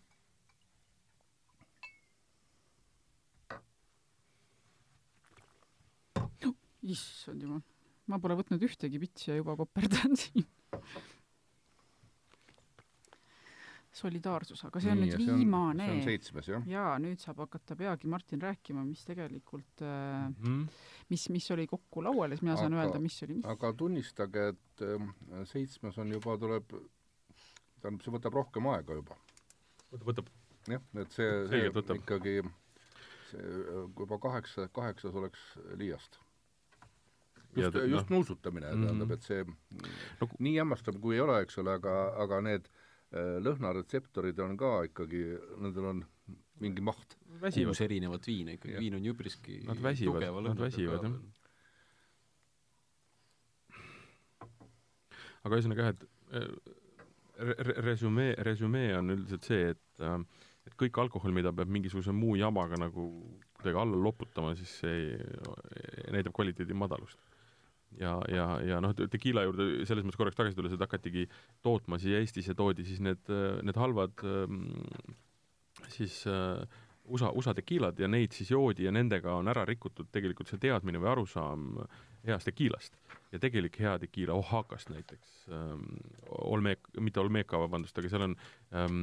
issand 6.83 7.39
jumal, 7.39 7.61
ma 8.11 8.17
pole 8.19 8.35
võtnud 8.35 8.63
ühtegi 8.67 8.99
pitsi 8.99 9.29
ja 9.29 9.37
juba 9.37 9.55
koperdan 9.55 10.17
siin. 10.19 10.43
solidaarsus, 13.93 14.63
aga 14.65 14.81
see 14.81 14.91
on 14.93 15.01
nüüd 15.03 15.19
viimane 15.21 15.85
see 15.85 15.95
on 15.97 16.01
seitsmes, 16.07 16.47
jah? 16.49 16.63
jaa, 16.69 16.93
nüüd 17.01 17.21
saab 17.21 17.43
hakata 17.43 17.75
peagi 17.77 18.09
Martin 18.09 18.41
rääkima, 18.41 18.81
mis 18.87 19.03
tegelikult 19.05 19.83
äh, 19.85 20.23
Mm. 20.43 20.65
mis, 21.11 21.27
mis 21.29 21.45
oli 21.53 21.67
kokku 21.69 22.01
laual 22.03 22.31
ja 22.31 22.37
siis 22.37 22.45
mina 22.45 22.55
saan 22.57 22.73
Aga- 22.73 22.87
öelda, 22.87 23.01
mis 23.03 23.17
oli 23.25 23.37
mis. 23.37 23.45
aga 23.45 23.73
tunnistage, 23.77 24.47
et 24.53 24.83
ähm, 24.87 25.11
seitsmes 25.49 25.97
on 26.01 26.11
juba, 26.15 26.37
tuleb, 26.41 26.73
tähendab, 27.81 28.01
see 28.05 28.13
võtab 28.15 28.37
rohkem 28.39 28.69
aega 28.73 28.97
juba. 28.97 29.17
võtab, 29.91 30.09
võtab. 30.09 30.31
jah, 30.73 30.85
et 31.03 31.17
see, 31.17 31.31
see 31.53 31.71
võtab. 31.77 32.01
ikkagi, 32.01 32.37
see 33.29 33.41
äh, 33.45 33.81
juba 33.99 34.19
kaheksa, 34.25 34.69
kaheksas 34.73 35.21
oleks 35.21 35.43
liiast. 35.77 36.17
Ja 37.53 37.67
just 37.67 37.75
just 37.85 38.09
noh. 38.09 38.17
nuusutamine 38.17 38.65
mm, 38.71 38.79
-hmm. 38.79 38.87
tähendab, 38.87 39.11
et 39.11 39.21
see 39.21 39.45
No 40.21 40.27
nii 40.39 40.55
hämmastav 40.57 40.97
kui 41.01 41.19
ei 41.19 41.21
ole, 41.21 41.43
eks 41.45 41.59
ole, 41.61 41.75
aga, 41.77 41.93
aga 42.23 42.41
need 42.41 42.65
äh, 42.65 42.82
lõhnaretseptorid 43.13 44.39
on 44.41 44.57
ka 44.57 44.71
ikkagi, 44.89 45.23
nendel 45.61 45.85
on 45.91 46.03
mingi 46.63 46.81
maht. 46.85 47.17
väsivad 47.41 47.73
kuus. 47.73 47.81
erinevat 47.85 48.25
viina 48.27 48.53
ikkagi, 48.55 48.77
viin 48.79 48.95
on 48.97 49.05
üpriski 49.11 49.59
Nad 49.67 49.81
väsivad, 49.83 50.23
nad 50.47 50.59
väsivad, 50.59 51.03
jah. 51.03 51.13
aga 55.43 55.57
ühesõnaga 55.59 55.85
jah, 55.87 55.93
et 55.93 56.03
äh, 56.39 56.47
re- 57.49 57.57
re- 57.67 57.77
resümee, 57.89 58.33
resümee 58.47 58.93
on 58.97 59.11
üldiselt 59.17 59.47
see, 59.49 59.73
et 59.75 60.03
äh, 60.05 60.17
et 60.63 60.75
kõik 60.79 60.95
alkohol, 61.03 61.33
mida 61.35 61.51
peab 61.51 61.67
mingisuguse 61.75 62.13
muu 62.15 62.37
jamaga 62.39 62.77
nagu 62.79 63.09
kuidagi 63.57 63.79
alla 63.81 63.97
loputama, 63.99 64.53
siis 64.55 64.71
see 64.79 65.01
ei- 65.11 66.11
näitab 66.15 66.31
kvaliteedi 66.37 66.73
madalust. 66.77 67.19
ja, 67.99 68.13
ja, 68.31 68.47
ja 68.65 68.79
noh, 68.83 68.93
tekiila 68.95 69.45
juurde 69.47 69.67
selles 69.89 70.05
mõttes 70.05 70.19
korraks 70.19 70.39
tagasi 70.39 70.57
tulles, 70.57 70.73
et 70.75 70.85
hakatigi 70.85 71.27
tootma 71.65 71.99
siia 72.01 72.21
Eestis 72.21 72.49
ja 72.49 72.55
toodi 72.57 72.85
siis 72.87 73.01
need, 73.03 73.29
need 73.63 73.79
halvad 73.79 74.25
ähm, 74.27 74.65
siis 75.93 76.23
äh, 76.27 76.63
USA, 77.05 77.31
USA 77.31 77.53
tekiilad 77.53 77.99
ja 77.99 78.07
neid 78.07 78.31
siis 78.35 78.51
joodi 78.51 78.87
ja 78.87 78.93
nendega 78.95 79.35
on 79.35 79.51
ära 79.51 79.65
rikutud 79.67 80.09
tegelikult 80.11 80.51
see 80.51 80.61
teadmine 80.61 81.01
või 81.01 81.11
arusaam 81.11 81.65
heast 82.23 82.47
tekiilast. 82.47 82.95
Ja 83.33 83.41
tegelik 83.43 83.79
hea 83.81 83.97
tekiila 83.99 84.37
Oaxacast 84.39 84.93
näiteks 84.93 85.49
ähm,, 85.51 85.97
Olmeek, 86.47 86.87
mitte 86.99 87.19
Olmeca, 87.19 87.59
vabandust, 87.59 87.97
aga 87.99 88.11
seal 88.11 88.27
on 88.29 88.37
ähm, 88.71 89.01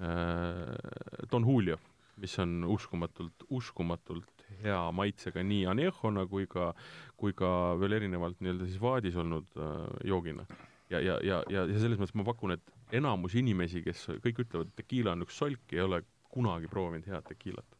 äh, 0.00 1.28
Don 1.32 1.44
Julio, 1.44 1.78
mis 2.22 2.38
on 2.40 2.62
uskumatult, 2.72 3.44
uskumatult 3.50 4.35
hea 4.62 4.80
maitsega 4.92 5.42
nii 5.42 5.66
anejona 5.72 6.26
kui 6.30 6.46
ka, 6.50 6.72
kui 7.16 7.34
ka 7.36 7.50
veel 7.80 7.98
erinevalt 7.98 8.40
nii-öelda 8.40 8.68
siis 8.68 8.80
vaadis 8.82 9.16
olnud 9.16 9.52
äh, 9.56 9.86
joogina. 10.04 10.46
ja, 10.90 11.00
ja, 11.00 11.18
ja, 11.22 11.42
ja, 11.50 11.64
ja 11.66 11.78
selles 11.78 11.98
mõttes 11.98 12.14
ma 12.18 12.26
pakun, 12.26 12.54
et 12.56 12.76
enamus 12.94 13.34
inimesi, 13.34 13.82
kes 13.82 14.06
kõik 14.24 14.44
ütlevad, 14.44 14.70
et 14.70 14.82
tekiila 14.82 15.16
on 15.16 15.26
üks 15.26 15.38
solk, 15.42 15.72
ei 15.72 15.82
ole 15.82 16.02
kunagi 16.30 16.70
proovinud 16.70 17.08
head 17.10 17.26
tekiilat. 17.30 17.78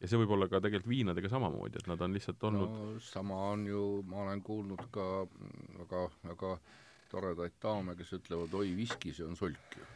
ja 0.00 0.08
see 0.08 0.20
võib 0.20 0.36
olla 0.36 0.48
ka 0.48 0.60
tegelikult 0.64 0.90
viinadega 0.92 1.28
samamoodi, 1.32 1.80
et 1.80 1.88
nad 1.90 2.00
on 2.00 2.14
lihtsalt 2.16 2.44
olnud 2.48 2.76
no, 2.76 2.92
sama 3.04 3.40
on 3.52 3.66
ju, 3.68 3.86
ma 4.08 4.22
olen 4.26 4.42
kuulnud 4.42 4.86
ka 4.94 5.08
väga, 5.80 6.04
väga 6.30 6.54
toredaid 7.10 7.56
daame, 7.62 7.96
kes 7.98 8.14
ütlevad, 8.20 8.54
oi, 8.54 8.70
viski, 8.78 9.12
see 9.16 9.26
on 9.26 9.36
solk 9.36 9.76
ju. 9.76 9.88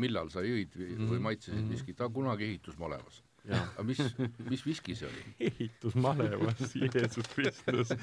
millal 0.00 0.30
sa 0.32 0.42
jõid 0.42 0.74
või 0.74 0.88
mm 0.96 1.08
-hmm. 1.08 1.20
maitsesid 1.28 1.58
mm 1.58 1.64
-hmm. 1.66 1.72
viskit, 1.76 1.96
ta 1.96 2.08
kunagi 2.08 2.44
ehitusmalevas. 2.44 3.22
Aga 3.50 3.84
mis, 3.86 4.00
mis 4.46 4.64
viski 4.66 4.94
see 4.98 5.08
oli? 5.08 5.22
ehitusmalevas, 5.50 6.60
Jeesus 6.94 7.30
Kristus 7.32 7.94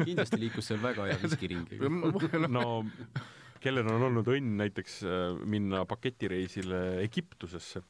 kindlasti 0.00 0.40
liikus 0.40 0.70
seal 0.70 0.80
väga 0.82 1.08
hea 1.10 1.18
viski 1.22 1.50
ringi. 1.52 1.80
no 2.58 2.84
kellel 3.64 3.88
on 3.88 4.06
olnud 4.10 4.28
õnn 4.28 4.56
näiteks 4.60 5.02
äh, 5.08 5.26
minna 5.48 5.84
paketireisile 5.88 7.00
Egiptusesse, 7.04 7.82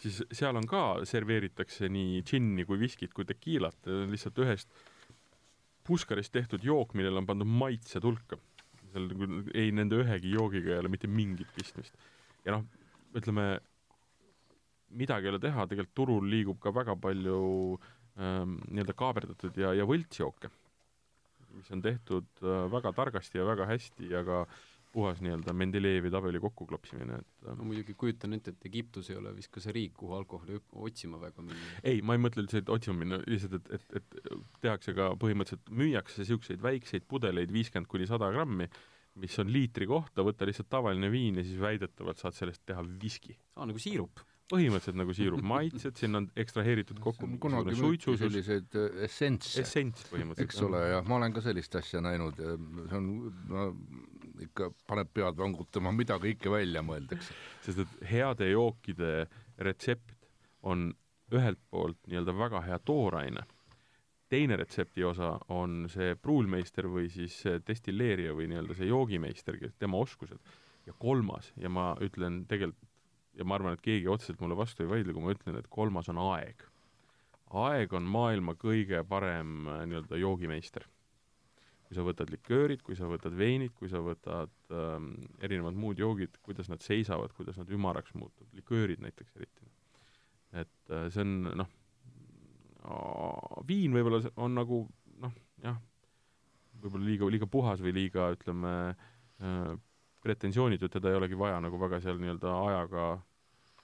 siis 0.00 0.20
seal 0.36 0.56
on 0.60 0.68
ka, 0.68 0.82
serveeritakse 1.08 1.88
nii 1.92 2.20
džinni 2.26 2.66
kui 2.68 2.80
viskit 2.80 3.16
kui 3.16 3.28
tekiilat, 3.28 3.88
lihtsalt 4.10 4.44
ühest 4.44 4.84
puskarist 5.86 6.34
tehtud 6.34 6.64
jook, 6.66 6.94
millele 6.98 7.22
on 7.22 7.28
pandud 7.28 7.48
maitsed 7.48 8.04
hulka. 8.04 8.38
seal 8.92 9.08
nagu 9.10 9.28
ei 9.54 9.72
nende 9.74 10.00
ühegi 10.02 10.32
joogiga 10.34 10.74
ei 10.74 10.82
ole 10.82 10.90
mitte 10.92 11.08
mingit 11.10 11.48
pistmist. 11.56 11.96
ja 12.44 12.56
noh, 12.56 12.64
ütleme, 13.16 13.60
midagi 14.90 15.28
ei 15.28 15.34
ole 15.34 15.42
teha, 15.42 15.66
tegelikult 15.70 15.96
turul 15.96 16.30
liigub 16.30 16.60
ka 16.62 16.72
väga 16.74 16.96
palju 17.00 17.40
ähm, 18.18 18.56
nii-öelda 18.70 18.94
kaaberdatud 18.96 19.58
ja, 19.60 19.72
ja 19.76 19.88
võltsjooke, 19.88 20.52
mis 21.56 21.70
on 21.74 21.82
tehtud 21.84 22.28
äh, 22.44 22.64
väga 22.72 22.92
targasti 22.96 23.40
ja 23.40 23.48
väga 23.48 23.68
hästi 23.72 24.10
ja 24.12 24.24
ka 24.26 24.44
äh, 24.44 24.56
puhas 24.96 25.20
nii-öelda 25.20 25.52
Mendelejevi 25.56 26.10
tabeli 26.12 26.40
kokkuklopsimine, 26.40 27.18
et 27.20 27.48
no 27.48 27.66
muidugi 27.68 27.94
kujutan 28.00 28.36
ette, 28.36 28.54
et 28.54 28.68
Egiptus 28.70 29.10
ei 29.12 29.18
ole 29.20 29.32
vist 29.36 29.50
ka 29.52 29.60
see 29.60 29.74
riik, 29.76 29.92
kuhu 30.00 30.16
alkoholi 30.16 30.60
otsima 30.88 31.20
väga 31.20 31.44
minna. 31.44 31.72
ei, 31.82 32.00
ma 32.00 32.16
ei 32.16 32.22
mõtle 32.24 32.44
üldse, 32.44 32.62
et 32.62 32.72
otsima 32.72 32.96
minna, 33.02 33.18
lihtsalt, 33.28 33.58
et, 33.58 33.90
et, 34.00 34.16
et 34.22 34.46
tehakse 34.64 34.94
ka 34.96 35.10
põhimõtteliselt, 35.20 35.72
müüakse 35.82 36.22
niisuguseid 36.22 36.64
väikseid 36.64 37.08
pudeleid, 37.10 37.52
viiskümmend 37.52 37.90
kuni 37.92 38.08
sada 38.08 38.30
grammi, 38.32 38.70
mis 39.20 39.36
on 39.42 39.52
liitri 39.52 39.88
kohta, 39.90 40.24
võtta 40.24 40.48
lihtsalt 40.48 40.70
tavaline 40.72 41.12
viin 41.12 41.40
ja 41.40 41.44
siis 41.44 41.60
väidetavalt 41.60 42.20
saad 42.22 42.36
sellest 42.38 42.64
teha 42.68 42.84
viski. 43.04 43.36
aa, 43.56 43.68
nagu 43.68 43.82
siirup 43.82 44.24
põhimõtteliselt 44.50 44.98
nagu 45.00 45.14
siirup, 45.16 45.42
maitsed, 45.54 45.96
sinna 45.98 46.22
on 46.22 46.28
ekstraheeritud 46.38 47.00
kokku 47.02 47.28
kunagi 47.42 47.76
müüti 47.80 48.16
selliseid 48.20 48.76
essentse. 49.06 49.62
essents 49.62 50.06
põhimõtteliselt. 50.12 50.44
eks 50.46 50.62
ole, 50.66 50.82
jah, 50.92 51.08
ma 51.08 51.18
olen 51.20 51.34
ka 51.36 51.42
sellist 51.44 51.74
asja 51.80 52.02
näinud 52.04 52.38
ja 52.42 52.54
see 52.56 53.00
on 53.00 53.08
no, 53.50 53.66
ikka 54.46 54.70
paneb 54.86 55.10
pead 55.16 55.38
vangutama, 55.40 55.92
mida 55.96 56.20
kõike 56.22 56.52
välja 56.52 56.84
mõeldakse. 56.86 57.34
sest 57.64 57.82
et 57.84 57.98
heade 58.12 58.50
jookide 58.52 59.12
retsept 59.58 60.14
on 60.66 60.90
ühelt 61.34 61.60
poolt 61.70 61.98
nii-öelda 62.06 62.34
väga 62.38 62.62
hea 62.68 62.78
tooraine, 62.86 63.42
teine 64.30 64.58
retsepti 64.58 65.04
osa 65.06 65.36
on 65.54 65.86
see 65.90 66.14
pruulmeister 66.18 66.86
või 66.90 67.08
siis 67.10 67.38
destilleerija 67.66 68.34
või 68.34 68.50
nii-öelda 68.50 68.76
see 68.78 68.90
joogimeister, 68.90 69.58
tema 69.78 69.98
oskused, 70.02 70.38
ja 70.86 70.94
kolmas, 71.02 71.50
ja 71.58 71.70
ma 71.72 71.92
ütlen 72.02 72.44
tegelikult, 72.50 72.85
ja 73.36 73.44
ma 73.44 73.58
arvan, 73.58 73.76
et 73.76 73.84
keegi 73.84 74.08
otseselt 74.08 74.40
mulle 74.40 74.56
vastu 74.56 74.84
ei 74.84 74.90
vaidle, 74.90 75.12
kui 75.12 75.24
ma 75.24 75.34
ütlen, 75.36 75.60
et 75.60 75.70
kolmas 75.70 76.08
on 76.12 76.20
aeg. 76.32 76.66
aeg 77.62 77.92
on 77.94 78.08
maailma 78.10 78.56
kõige 78.58 79.02
parem 79.08 79.68
nii-öelda 79.86 80.18
joogimeister 80.18 80.86
kui 81.86 81.94
sa 81.94 82.02
võtad 82.02 82.30
liköörid, 82.34 82.82
kui 82.82 82.96
sa 82.98 83.06
võtad 83.06 83.34
veinid, 83.38 83.72
kui 83.78 83.88
sa 83.90 84.00
võtad 84.02 84.52
ähm, 84.74 85.12
erinevad 85.44 85.76
muud 85.78 86.00
joogid, 86.02 86.34
kuidas 86.42 86.70
nad 86.70 86.82
seisavad, 86.82 87.30
kuidas 87.36 87.58
nad 87.60 87.70
ümaraks 87.70 88.14
muutuvad, 88.18 88.50
liköörid 88.58 89.02
näiteks 89.04 89.36
eriti. 89.38 89.68
et 90.52 90.90
äh, 90.90 91.06
see 91.14 91.22
on 91.22 91.52
noh, 91.62 91.70
viin 93.68 93.94
võib-olla 93.94 94.32
on 94.42 94.58
nagu 94.58 94.82
noh, 95.22 95.34
jah, 95.62 95.78
võib-olla 96.82 97.06
liiga, 97.06 97.30
liiga 97.30 97.50
puhas 97.50 97.82
või 97.82 97.94
liiga 98.00 98.32
ütleme 98.34 98.74
äh, 98.90 99.70
pretensioonitu, 100.26 100.88
et 100.88 100.98
teda 100.98 101.12
ei 101.12 101.20
olegi 101.20 101.38
vaja 101.38 101.62
nagu 101.64 101.80
väga 101.80 102.02
seal 102.04 102.20
nii-öelda 102.22 102.54
ajaga 102.66 103.08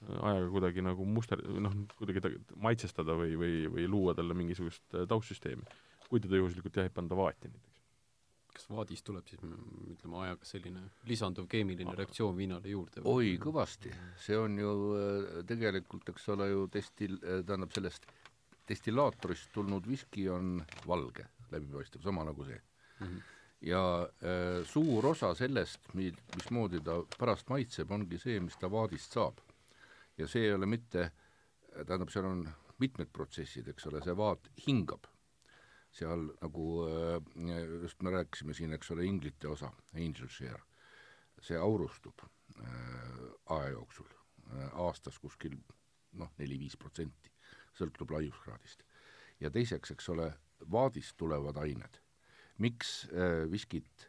ajaga 0.02 0.48
kuidagi 0.50 0.82
nagu 0.84 1.04
muster, 1.06 1.42
noh, 1.62 1.74
kuidagi 1.98 2.22
ta 2.24 2.30
maitsestada 2.64 3.14
või, 3.18 3.36
või, 3.38 3.58
või 3.70 3.88
luua 3.90 4.16
talle 4.18 4.34
mingisugust 4.34 4.96
äh, 4.96 5.06
taustsüsteemi. 5.08 5.62
kui 6.08 6.20
teda 6.20 6.40
juhuslikult 6.40 6.76
jah, 6.76 6.88
ei 6.88 6.92
panda 6.92 7.16
vaati 7.16 7.48
näiteks 7.48 7.80
kas 8.52 8.66
vaadist 8.68 9.04
tuleb 9.08 9.28
siis 9.30 9.40
ütleme 9.42 10.18
ajaga 10.26 10.44
selline 10.44 10.82
lisanduv 11.08 11.46
keemiline 11.48 11.94
reaktsioon 11.96 12.36
viinale 12.36 12.68
juurde? 12.68 13.04
oi, 13.08 13.36
kõvasti. 13.40 13.92
see 14.20 14.36
on 14.38 14.58
ju 14.60 14.74
äh, 14.98 15.38
tegelikult, 15.48 16.12
eks 16.12 16.28
ole 16.34 16.50
ju 16.50 16.66
destil-, 16.74 17.20
äh, 17.22 17.40
tähendab 17.46 17.72
sellest 17.72 18.08
destillaatorist 18.68 19.50
tulnud 19.54 19.88
viski 19.88 20.28
on 20.30 20.58
valge, 20.86 21.26
läbipaistev, 21.52 22.04
sama 22.04 22.26
nagu 22.28 22.44
see 22.44 22.58
mm. 22.58 23.06
-hmm. 23.06 23.31
Ja 23.62 23.82
äh, 24.02 24.64
suur 24.66 25.06
osa 25.12 25.34
sellest, 25.38 25.92
mi-, 25.94 26.14
mismoodi 26.36 26.82
ta 26.84 26.98
pärast 27.18 27.48
maitseb, 27.52 27.90
ongi 27.90 28.18
see, 28.18 28.40
mis 28.40 28.58
ta 28.58 28.70
vaadist 28.70 29.14
saab. 29.14 29.38
ja 30.18 30.28
see 30.28 30.48
ei 30.48 30.54
ole 30.54 30.66
mitte, 30.66 31.10
tähendab, 31.72 32.10
seal 32.12 32.26
on 32.28 32.44
mitmed 32.82 33.08
protsessid, 33.12 33.68
eks 33.68 33.86
ole, 33.88 34.02
see 34.04 34.16
vaat 34.16 34.50
hingab 34.66 35.06
seal 35.92 36.30
nagu 36.40 36.66
äh, 36.88 37.82
just 37.82 38.02
me 38.02 38.10
rääkisime 38.10 38.54
siin, 38.54 38.72
eks 38.72 38.90
ole, 38.90 39.04
inglite 39.04 39.48
osa, 39.48 39.72
angel 39.94 40.28
share, 40.32 40.62
see 41.40 41.58
aurustub 41.58 42.24
äh, 42.24 43.26
aja 43.56 43.74
jooksul 43.74 44.08
äh, 44.08 44.70
aastas 44.86 45.18
kuskil 45.20 45.58
noh, 46.18 46.32
neli-viis 46.38 46.76
protsenti, 46.80 47.32
sõltub 47.76 48.12
laiuskraadist. 48.16 48.84
ja 49.40 49.50
teiseks, 49.50 49.92
eks 49.92 50.08
ole, 50.08 50.32
vaadist 50.70 51.16
tulevad 51.16 51.56
ained. 51.60 52.01
Miks 52.62 52.92
viskit, 53.50 54.06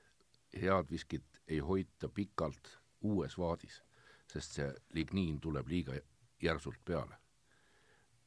head 0.62 0.90
viskit 0.92 1.42
ei 1.48 1.60
hoita 1.60 2.10
pikalt 2.10 2.70
uues 3.04 3.38
vaadis, 3.38 3.82
sest 4.32 4.60
see 4.60 4.70
ligniin 4.96 5.40
tuleb 5.42 5.68
liiga 5.68 5.98
järsult 6.44 6.80
peale. 6.86 7.18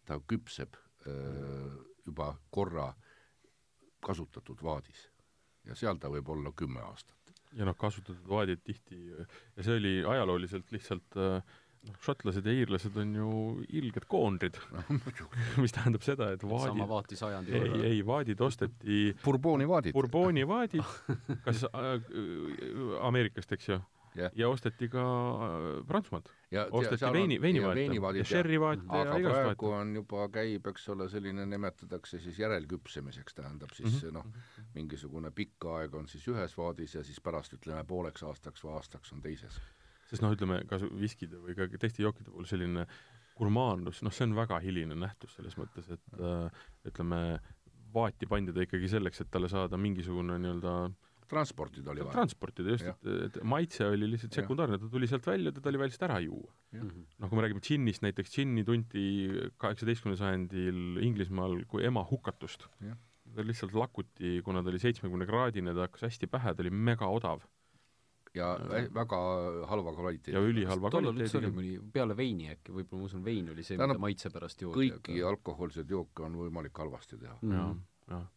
ta 0.07 0.20
küpseb 0.22 0.77
öö, 1.07 1.70
juba 2.07 2.29
korra 2.51 2.93
kasutatud 4.01 4.62
vaadis 4.62 5.09
ja 5.66 5.74
seal 5.74 5.99
ta 5.99 6.11
võib 6.12 6.29
olla 6.31 6.53
kümme 6.57 6.81
aastat. 6.87 7.33
ja 7.57 7.66
noh, 7.66 7.77
kasutatud 7.79 8.29
vaadid 8.29 8.62
tihti, 8.64 8.99
ja 9.57 9.62
see 9.62 9.79
oli 9.81 9.95
ajalooliselt 10.05 10.72
lihtsalt 10.72 11.18
noh, 11.87 11.99
šotlased 12.05 12.47
ja 12.47 12.55
iirlased 12.55 12.97
on 13.01 13.14
ju 13.18 13.30
ilged 13.80 14.07
koonrid 14.11 14.59
no,. 14.74 15.01
mis 15.62 15.74
tähendab 15.76 16.07
seda, 16.07 16.32
et 16.37 16.47
vaadid 16.47 16.72
sama 16.74 16.89
vaati 16.91 17.18
sajandi 17.18 17.59
ei, 17.59 17.82
ei, 17.93 18.01
vaadid 18.07 18.41
osteti 18.41 19.03
Bourbooni 19.24 19.68
vaadid. 19.68 19.97
Bourbooni 19.97 20.47
vaadid, 20.49 20.97
kas 21.47 21.66
äh, 21.70 22.01
Ameerikast, 23.07 23.53
eks 23.57 23.70
ju 23.74 23.80
yeah. 24.16 24.30
ja 24.34 24.49
osteti 24.49 24.89
ka 24.89 25.03
äh, 25.03 25.87
Prantsusmaalt. 25.87 26.30
osteti 26.70 27.12
veini, 27.12 27.41
veinivaate 27.41 28.18
ja 28.18 28.24
sherryvaate 28.24 28.82
ja, 28.93 29.05
ja 29.05 29.18
igast 29.20 29.41
praegu 29.41 29.70
on 29.76 29.95
juba, 30.01 30.28
käib, 30.32 30.68
eks 30.72 30.89
ole, 30.95 31.09
selline, 31.12 31.47
nimetatakse 31.47 32.20
siis 32.22 32.39
järelküpsemiseks, 32.39 33.35
tähendab 33.35 33.74
siis 33.77 34.02
mm 34.02 34.09
-hmm. 34.09 34.15
noh, 34.15 34.27
mingisugune 34.74 35.31
pikk 35.31 35.69
aeg 35.77 35.94
on 35.94 36.09
siis 36.09 36.28
ühes 36.28 36.59
vaadis 36.59 36.94
ja 36.94 37.05
siis 37.05 37.20
pärast 37.20 37.52
ütleme 37.59 37.85
pooleks 37.85 38.23
aastaks 38.23 38.65
või 38.65 38.77
aastaks 38.78 39.12
on 39.12 39.23
teises. 39.23 39.61
Sest 40.11 40.24
noh, 40.24 40.35
ütleme 40.37 40.62
ka 40.70 40.78
viskide 41.01 41.41
või 41.43 41.57
ka 41.59 41.69
teiste 41.81 42.05
jookide 42.05 42.31
puhul 42.31 42.49
selline 42.49 42.87
gurmaanlus, 43.37 44.01
noh, 44.05 44.15
see 44.15 44.27
on 44.28 44.37
väga 44.37 44.61
hiline 44.65 44.97
nähtus 44.99 45.37
selles 45.37 45.57
mõttes, 45.61 45.91
et 45.93 46.20
äh, 46.20 46.62
ütleme, 46.89 47.20
vaati 47.97 48.28
pandi 48.28 48.55
ta 48.55 48.65
ikkagi 48.65 48.89
selleks, 48.93 49.23
et 49.23 49.33
talle 49.33 49.51
saada 49.53 49.78
mingisugune 49.81 50.39
nii-öelda 50.41 50.77
transportida 51.27 51.91
oli 51.91 52.05
vaja. 52.05 52.15
transportida, 52.15 52.74
just, 52.77 52.87
et, 52.87 53.09
et 53.27 53.39
maitse 53.47 53.87
oli 53.89 54.09
lihtsalt 54.12 54.37
sekundaarne, 54.39 54.78
ta 54.78 54.91
tuli 54.93 55.09
sealt 55.11 55.27
välja, 55.27 55.53
teda 55.55 55.73
oli 55.73 55.81
vaja 55.81 55.91
lihtsalt 55.91 56.07
ära 56.09 56.20
juua. 56.23 56.53
noh, 56.77 57.27
kui 57.27 57.39
me 57.39 57.45
räägime 57.45 57.65
džinnist, 57.66 58.05
näiteks 58.07 58.37
džinni 58.37 58.65
tunti 58.69 59.05
kaheksateistkümnendal 59.62 60.23
sajandil 60.23 61.03
Inglismaal 61.03 61.59
kui 61.70 61.85
ema 61.89 62.05
hukatust. 62.07 62.69
ta 63.37 63.45
lihtsalt 63.45 63.74
lakuti, 63.77 64.39
kuna 64.47 64.62
ta 64.62 64.70
oli 64.73 64.81
seitsmekümne 64.81 65.27
kraadine, 65.28 65.74
ta 65.77 65.89
hakkas 65.89 66.07
hästi 66.07 66.31
pähe, 66.31 66.55
ta 66.55 66.65
oli 66.65 66.73
megaodav 66.73 67.43
ja 68.37 68.53
väga 68.95 69.19
halva 69.71 69.97
kvaliteediga. 69.97 70.39
ja 70.39 70.53
ülihalva 70.53 70.93
kvaliteediga. 70.93 71.53
mõni, 71.57 71.75
peale 71.93 72.17
veini 72.19 72.51
äkki, 72.55 72.75
võib-olla 72.77 73.03
ma 73.03 73.11
usun, 73.11 73.25
vein 73.27 73.51
oli 73.53 73.67
see, 73.67 73.81
mida 73.81 73.99
maitse 74.03 74.33
pärast 74.35 74.63
joodi. 74.63 74.91
kõiki 74.93 75.19
aga... 75.19 75.35
alkohoolseid 75.35 75.93
jooke 75.97 76.27
on 76.27 76.41
võimalik 76.45 76.85
halvasti 76.85 77.21
teha 77.21 77.39
mm. 77.43 77.53
-hmm 77.53 77.85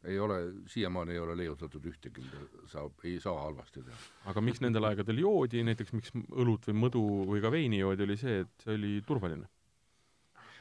ei 0.03 0.19
ole, 0.19 0.37
siiamaani 0.67 1.13
ei 1.13 1.19
ole 1.19 1.35
leiutatud 1.37 1.83
ühtegi, 1.85 2.23
mida 2.25 2.65
saab, 2.71 2.95
ei 3.05 3.19
saa 3.21 3.35
halvasti 3.43 3.83
teha. 3.85 3.97
aga 4.31 4.41
miks 4.41 4.63
nendel 4.63 4.87
aegadel 4.89 5.21
joodi, 5.21 5.61
näiteks 5.67 5.93
miks 5.93 6.13
õlut 6.15 6.65
või 6.71 6.77
mõdu 6.85 7.03
või 7.29 7.43
ka 7.43 7.51
veini 7.53 7.81
joodi, 7.83 8.07
oli 8.07 8.17
see, 8.17 8.39
et 8.45 8.65
see 8.65 8.73
oli 8.79 8.93
turvaline. 9.05 9.45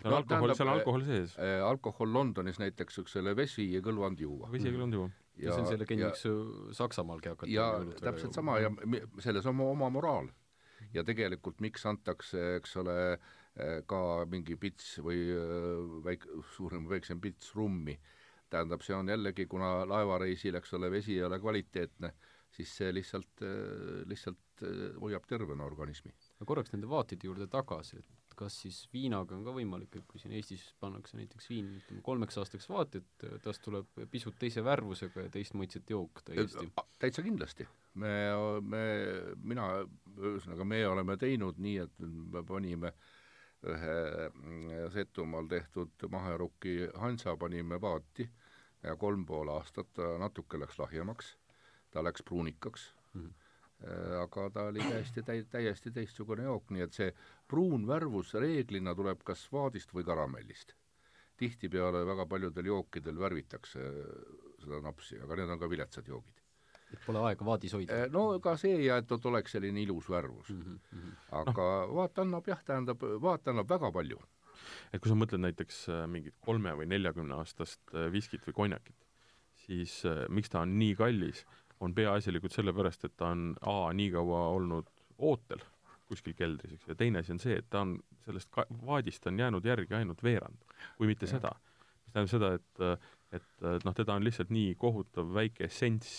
seal 0.02 0.12
no, 0.12 0.18
alkohol, 0.20 0.52
seal 0.58 0.68
on 0.68 0.74
alkohol 0.74 1.06
sees 1.08 1.38
äh,. 1.40 1.56
alkohol 1.64 2.12
Londonis 2.12 2.60
näiteks, 2.60 3.00
eks 3.04 3.16
ole, 3.22 3.32
vesi 3.36 3.70
ja 3.72 3.80
kõlvand 3.84 4.20
juua. 4.20 4.52
vesi 4.52 4.68
ja 4.68 4.76
kõlvand 4.76 5.00
juua. 5.00 5.08
Ja 5.38 5.54
see 5.54 5.62
on 5.62 5.70
selle 5.70 5.86
legend, 5.86 6.04
miks 6.04 6.76
Saksamaalgi 6.78 7.32
hakati 7.32 7.54
ja 7.54 7.70
täpselt 8.00 8.36
sama 8.36 8.58
ja 8.62 8.70
selles 9.22 9.46
on 9.46 9.60
oma, 9.66 9.90
moraal. 9.94 10.30
ja 10.94 11.04
tegelikult 11.04 11.60
miks 11.64 11.86
antakse, 11.86 12.56
eks 12.58 12.76
ole, 12.82 12.96
äh, 13.14 13.80
ka 13.86 14.00
mingi 14.30 14.56
pits 14.56 14.96
või 15.04 15.24
äh, 15.34 15.82
väik-, 16.06 16.28
suurem 16.56 16.86
või 16.86 16.98
väiksem 16.98 17.20
pits 17.20 17.54
rummi 17.58 17.98
tähendab, 18.48 18.82
see 18.84 18.96
on 18.96 19.10
jällegi, 19.12 19.44
kuna 19.46 19.82
laevareisil, 19.84 20.56
eks 20.56 20.72
ole, 20.78 20.88
vesi 20.90 21.18
ei 21.18 21.24
ole 21.26 21.36
kvaliteetne, 21.42 22.14
siis 22.56 22.70
see 22.78 22.94
lihtsalt, 22.96 23.42
lihtsalt 24.08 24.62
hoiab 25.02 25.26
tervena 25.28 25.66
organismi. 25.68 26.14
korraks 26.48 26.72
nende 26.72 26.88
vaatide 26.88 27.28
juurde 27.28 27.44
tagasi, 27.52 28.00
et 28.00 28.27
kas 28.38 28.56
siis 28.62 28.78
viinaga 28.92 29.34
on 29.36 29.44
ka 29.46 29.52
võimalik, 29.54 29.96
et 29.98 30.06
kui 30.08 30.20
siin 30.22 30.34
Eestis 30.38 30.62
pannakse 30.80 31.18
näiteks 31.18 31.48
viin 31.50 31.70
ütleme 31.80 32.02
kolmeks 32.06 32.38
aastaks 32.40 32.68
vaati, 32.70 33.02
et 33.02 33.26
tast 33.44 33.62
tuleb 33.64 33.88
pisut 34.12 34.38
teise 34.38 34.62
värvusega 34.64 35.26
ja 35.26 35.32
teist 35.34 35.56
maitset 35.58 35.90
jook 35.90 36.22
täiesti? 36.28 36.68
täitsa 37.02 37.24
kindlasti. 37.26 37.66
me, 37.98 38.12
me, 38.62 38.82
mina, 39.42 39.68
ühesõnaga 40.18 40.66
me 40.68 40.82
oleme 40.86 41.16
teinud 41.20 41.58
nii, 41.62 41.78
et 41.86 42.04
me 42.04 42.44
panime 42.46 42.92
ühe 43.66 43.96
Setumaal 44.94 45.48
tehtud 45.50 46.06
maherukki 46.10 46.92
Hansa 47.02 47.34
panime 47.36 47.80
vaati 47.82 48.28
ja 48.86 48.94
kolm 48.96 49.26
pool 49.26 49.50
aastat 49.50 49.90
ta 49.98 50.14
natuke 50.22 50.60
läks 50.62 50.78
lahjemaks, 50.78 51.34
ta 51.90 52.04
läks 52.06 52.22
pruunikaks 52.22 52.92
mm, 53.14 53.26
-hmm 53.26 53.36
Äh, 53.38 53.47
aga 53.86 54.48
ta 54.50 54.64
oli 54.72 54.82
täiesti 54.82 55.22
täi-, 55.22 55.44
täiesti 55.50 55.92
teistsugune 55.94 56.48
jook, 56.48 56.72
nii 56.74 56.82
et 56.82 56.96
see 56.96 57.12
pruun 57.48 57.86
värvus 57.86 58.34
reeglina 58.34 58.94
tuleb 58.98 59.22
kas 59.24 59.46
vaadist 59.52 59.94
või 59.94 60.04
karamellist. 60.04 60.74
tihtipeale 61.38 62.00
väga 62.06 62.26
paljudel 62.26 62.66
jookidel 62.66 63.18
värvitakse 63.18 63.84
seda 64.58 64.80
napsi, 64.82 65.20
aga 65.22 65.36
need 65.38 65.52
on 65.54 65.60
ka 65.60 65.68
viletsad 65.70 66.08
joogid. 66.10 66.40
et 66.90 67.04
pole 67.06 67.22
aega 67.28 67.44
vaadis 67.44 67.76
hoida? 67.76 67.94
Äh, 67.94 68.10
no 68.10 68.40
ka 68.40 68.56
see 68.56 68.80
ja 68.82 68.96
et, 68.98 69.12
et 69.12 69.26
oleks 69.30 69.54
selline 69.54 69.82
ilus 69.82 70.08
värvus 70.10 70.50
mm. 70.50 70.80
-hmm. 70.90 71.12
aga 71.42 71.68
no. 71.86 71.94
vaat 72.00 72.18
annab 72.18 72.48
jah, 72.48 72.64
tähendab, 72.64 73.02
vaat 73.22 73.48
annab 73.48 73.68
väga 73.70 73.92
palju. 73.92 74.18
et 74.92 75.00
kui 75.00 75.08
sa 75.08 75.14
mõtled 75.14 75.44
näiteks 75.44 75.88
äh, 75.88 76.06
mingit 76.06 76.34
kolme- 76.40 76.74
või 76.74 76.86
neljakümne 76.86 77.34
aastast 77.34 77.94
viskit 78.12 78.42
või 78.48 78.54
konjakit, 78.54 79.06
siis 79.54 80.02
miks 80.28 80.50
ta 80.50 80.60
on 80.60 80.78
nii 80.78 80.94
kallis, 80.96 81.46
on 81.80 81.94
peaasjalikult 81.94 82.54
sellepärast, 82.54 83.04
et 83.04 83.16
ta 83.16 83.32
on 83.34 83.50
A 83.66 83.92
nii 83.94 84.10
kaua 84.14 84.46
olnud 84.54 84.88
ootel 85.18 85.62
kuskil 86.08 86.34
keldris, 86.36 86.72
eks, 86.78 86.88
ja 86.88 86.96
teine 86.96 87.20
asi 87.20 87.34
on 87.34 87.40
see, 87.42 87.58
et 87.60 87.68
ta 87.70 87.82
on 87.84 87.98
sellest 88.24 88.48
ka-, 88.54 88.66
vaadist 88.86 89.26
on 89.28 89.38
jäänud 89.38 89.66
järgi 89.68 89.94
ainult 89.98 90.22
veerand, 90.24 90.76
kui 90.96 91.10
mitte 91.10 91.28
ja. 91.28 91.36
seda. 91.36 91.52
mis 92.06 92.14
tähendab 92.14 92.32
seda, 92.32 92.50
et, 92.56 93.06
et, 93.36 93.48
et 93.74 93.84
noh, 93.84 93.96
teda 93.96 94.16
on 94.16 94.24
lihtsalt 94.24 94.52
nii 94.54 94.74
kohutav 94.80 95.28
väike 95.36 95.66
essents, 95.68 96.14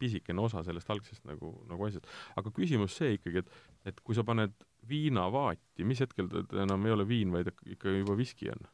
pisikene 0.00 0.40
osa 0.40 0.62
sellest 0.64 0.90
algsest 0.90 1.26
nagu, 1.28 1.52
nagu 1.68 1.86
asjast. 1.86 2.08
aga 2.40 2.52
küsimus 2.54 2.96
see 2.96 3.18
ikkagi, 3.18 3.44
et, 3.44 3.50
et 3.92 4.00
kui 4.02 4.16
sa 4.16 4.24
paned 4.26 4.54
viinavaati, 4.88 5.84
mis 5.84 6.00
hetkel 6.02 6.30
ta 6.32 6.62
enam 6.64 6.86
ei 6.86 6.94
ole 6.94 7.06
viin, 7.08 7.34
vaid 7.34 7.50
ikka 7.66 7.92
juba 7.92 8.16
viski 8.18 8.50
on 8.50 8.66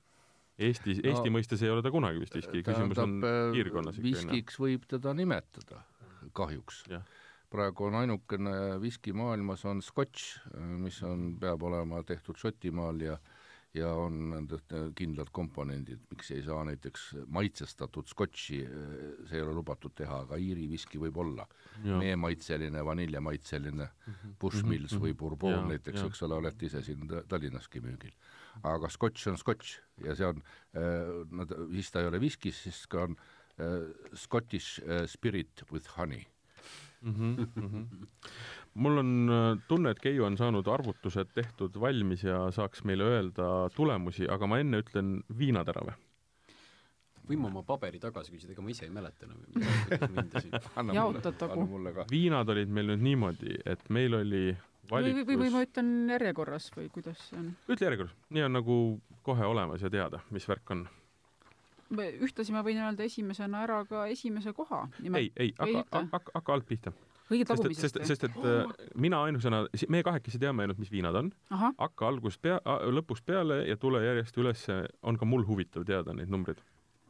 Eestis 0.69 1.01
no,, 1.01 1.09
Eesti 1.11 1.35
mõistes 1.35 1.65
ei 1.65 1.73
ole 1.73 1.83
ta 1.85 1.93
kunagi 1.95 2.23
vist 2.23 2.37
viski, 2.37 2.63
küsimus 2.67 3.01
on 3.03 3.19
äh, 3.21 3.41
piirkonnas 3.57 3.99
ikka. 3.99 4.07
viskiks 4.09 4.61
võib 4.63 4.87
teda 4.91 5.15
nimetada, 5.17 5.83
kahjuks. 6.37 6.85
praegu 7.53 7.89
on 7.91 7.99
ainukene 8.01 8.57
viski 8.81 9.13
maailmas 9.13 9.65
on 9.69 9.83
scotch, 9.85 10.39
mis 10.81 11.03
on, 11.05 11.33
peab 11.41 11.63
olema 11.69 12.03
tehtud 12.09 12.39
Šotimaal 12.41 13.01
ja 13.05 13.19
ja 13.75 13.89
on 13.97 14.17
nendest 14.35 14.73
kindlad 14.97 15.31
komponendid, 15.33 16.03
miks 16.13 16.31
ei 16.35 16.43
saa 16.45 16.61
näiteks 16.69 17.07
maitsestatud 17.33 18.09
scotchi, 18.11 18.59
see 19.29 19.39
ei 19.39 19.45
ole 19.45 19.55
lubatud 19.57 19.95
teha, 19.97 20.23
aga 20.27 20.37
Iiri 20.37 20.67
viski 20.69 21.01
võib 21.01 21.17
olla. 21.25 21.47
meemaitseline, 21.83 22.85
vaniljemaitseline 22.85 23.85
mm 23.85 24.13
-hmm. 24.13 24.35
Bushmills 24.41 24.93
mm 24.93 24.99
-hmm. 24.99 25.03
või 25.03 25.15
Bourbon 25.15 25.53
ja, 25.53 25.65
näiteks, 25.67 26.03
eks 26.03 26.23
ole, 26.23 26.35
olete 26.35 26.67
ise 26.67 26.83
siin 26.83 27.09
Tallinnaski 27.29 27.81
müügil 27.81 28.13
aga 28.63 28.91
scotch 28.93 29.29
on 29.31 29.39
scotch 29.41 29.79
ja 30.05 30.17
see 30.19 30.29
on 30.29 30.43
äh,, 30.77 31.23
nad, 31.31 31.55
siis 31.73 31.91
ta 31.93 32.03
ei 32.03 32.11
ole 32.11 32.21
viskis, 32.23 32.63
siis 32.67 32.85
ka 32.91 33.07
on 33.09 33.17
äh, 33.17 33.89
Scottish 34.15 34.83
äh, 34.85 35.07
spirit 35.11 35.65
with 35.73 35.91
honey 35.97 36.25
mm. 37.03 37.15
-hmm, 37.15 37.49
mm 37.55 37.69
-hmm. 37.69 38.07
mul 38.75 38.99
on 38.99 39.11
tunne, 39.69 39.91
et 39.91 40.01
Keiu 40.01 40.25
on 40.25 40.37
saanud 40.37 40.67
arvutused 40.67 41.35
tehtud 41.35 41.81
valmis 41.81 42.25
ja 42.25 42.51
saaks 42.51 42.85
meile 42.85 43.05
öelda 43.05 43.71
tulemusi, 43.77 44.29
aga 44.29 44.47
ma 44.47 44.59
enne 44.59 44.81
ütlen 44.81 45.21
viinatärave 45.39 45.97
võime 47.29 47.49
oma 47.49 47.63
paberi 47.67 48.01
tagasi 48.03 48.35
küsida, 48.35 48.53
ega 48.55 48.65
ma 48.65 48.73
ise 48.73 48.87
ei 48.87 48.93
mäleta 48.95 49.27
enam, 49.29 49.41
hindasin. 50.03 50.57
jaotatagu. 50.99 51.67
viinad 52.11 52.53
olid 52.55 52.73
meil 52.73 52.93
nüüd 52.93 53.07
niimoodi, 53.09 53.57
et 53.65 53.89
meil 53.95 54.21
oli. 54.21 54.45
Või, 54.91 55.13
või, 55.23 55.37
või 55.45 55.53
ma 55.53 55.63
ütlen 55.65 55.93
järjekorras 56.11 56.71
või 56.77 56.89
kuidas 56.93 57.21
see 57.29 57.39
on? 57.39 57.53
ütle 57.69 57.89
järjekorras, 57.89 58.17
nii 58.35 58.45
on 58.47 58.59
nagu 58.59 58.81
kohe 59.27 59.47
olemas 59.47 59.85
ja 59.85 59.91
teada, 59.93 60.23
mis 60.35 60.49
värk 60.49 60.75
on. 60.75 60.85
ühtlasi 62.27 62.55
ma 62.55 62.65
võin 62.67 62.83
öelda 62.83 63.07
esimesena 63.07 63.63
ära 63.67 63.83
ka 63.89 64.07
esimese 64.11 64.53
koha. 64.57 64.87
ei, 65.15 65.33
ei, 65.37 65.55
hakka, 65.59 66.05
hakka, 66.13 66.37
hakka 66.39 66.57
alt 66.57 66.69
pihta. 66.69 66.93
kõige 67.31 67.47
tagumisest 67.49 67.99
või? 67.99 68.07
sest, 68.09 68.25
sest 68.25 68.29
et 68.31 68.37
oh. 68.43 68.75
mina 68.97 69.23
ainusena, 69.29 69.65
meie 69.89 70.07
kahekesi 70.07 70.41
teame 70.43 70.67
ainult, 70.67 70.83
mis 70.83 70.93
viinad 70.93 71.17
on, 71.19 71.33
hakka 71.51 72.09
algusest 72.09 72.43
pea, 72.43 72.59
lõpust 72.91 73.27
peale 73.27 73.63
ja 73.69 73.79
tule 73.81 74.05
järjest 74.05 74.39
üles, 74.43 74.69
on 75.03 75.21
ka 75.21 75.29
mul 75.29 75.47
huvitav 75.49 75.87
teada 75.89 76.17
neid 76.17 76.33
numbreid 76.33 76.63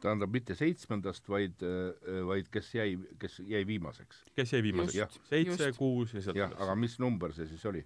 tähendab 0.03 0.33
mitte 0.33 0.55
seitsmendast, 0.57 1.27
vaid, 1.31 1.63
äh, 1.63 2.19
vaid 2.27 2.49
kes 2.53 2.73
jäi, 2.75 2.95
kes 3.19 3.39
jäi 3.47 3.63
viimaseks. 3.67 4.23
kes 4.35 4.53
jäi 4.55 4.63
viimaseks, 4.65 5.19
seitse, 5.29 5.71
kuus 5.77 6.13
ja 6.17 6.23
sealt 6.25 6.39
jah, 6.39 6.53
aga 6.63 6.75
mis 6.79 6.97
number 7.03 7.33
see 7.35 7.47
siis 7.49 7.63
oli? 7.69 7.83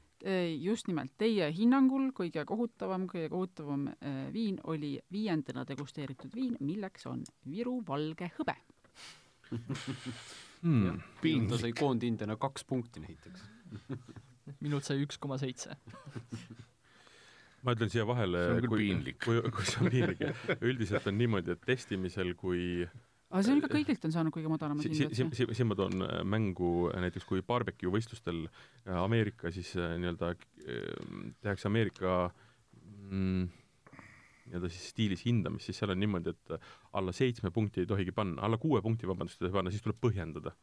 just 0.58 0.90
nimelt, 0.90 1.14
teie 1.22 1.52
hinnangul 1.54 2.10
kõige 2.18 2.44
kohutavam, 2.50 3.06
kõige 3.12 3.30
kohutavam 3.34 3.88
äh, 3.94 4.26
viin 4.34 4.58
oli 4.66 4.96
viiendana 5.14 5.66
degusteeritud 5.68 6.34
viin, 6.36 6.58
milleks 6.60 7.06
on 7.10 7.24
Viru 7.48 7.80
valge 7.88 8.32
hõbe. 8.40 8.58
Hmm.. 10.58 11.04
ta 11.22 11.58
sai 11.62 11.70
koondhindena 11.78 12.34
kaks 12.42 12.64
punkti 12.66 13.00
näiteks. 13.04 13.44
Minult 14.66 14.88
sai 14.88 15.04
üks 15.04 15.20
koma 15.22 15.38
seitse 15.38 15.76
ma 17.66 17.74
ütlen 17.76 17.92
siia 17.92 18.06
vahele, 18.08 18.46
kui, 18.70 18.90
kui, 19.24 19.42
kui 19.54 19.68
see 19.68 19.84
on 19.84 19.92
piinlik, 19.94 20.24
üldiselt 20.62 21.08
on 21.10 21.18
niimoodi, 21.18 21.56
et 21.58 21.64
testimisel, 21.68 22.34
kui 22.38 22.86
aga 23.28 23.44
see 23.44 23.56
on 23.58 23.62
ka 23.64 23.70
kõigilt 23.72 24.06
on 24.08 24.14
saanud 24.16 24.34
kõige 24.36 24.52
madalamad 24.52 24.88
hinded 24.88 25.12
si. 25.12 25.28
siin, 25.36 25.52
siin 25.56 25.68
ma 25.68 25.76
toon 25.76 26.04
äh, 26.06 26.20
mängu 26.24 26.88
äh, 26.90 27.00
näiteks 27.04 27.28
kui 27.28 27.44
barbecue 27.46 27.92
võistlustel 27.92 28.46
äh, 28.48 28.96
Ameerika 28.96 29.52
siis 29.52 29.74
nii-öelda 29.76 30.34
tehakse 31.44 31.68
Ameerika 31.68 32.14
mm, 33.12 33.50
nii-öelda 34.48 34.72
siis 34.72 34.90
stiilis 34.94 35.26
hindamist, 35.28 35.70
siis 35.70 35.80
seal 35.82 35.94
on 35.94 36.02
niimoodi, 36.02 36.34
et 36.34 36.58
alla 36.98 37.14
seitsme 37.16 37.52
punkti 37.54 37.84
ei 37.84 37.90
tohigi 37.90 38.16
panna, 38.16 38.42
alla 38.48 38.60
kuue 38.62 38.82
punkti, 38.86 39.10
vabandust, 39.10 39.42
ei 39.42 39.48
tohi 39.48 39.60
panna, 39.60 39.74
siis 39.74 39.86
tuleb 39.86 40.00
põhjendada 40.02 40.56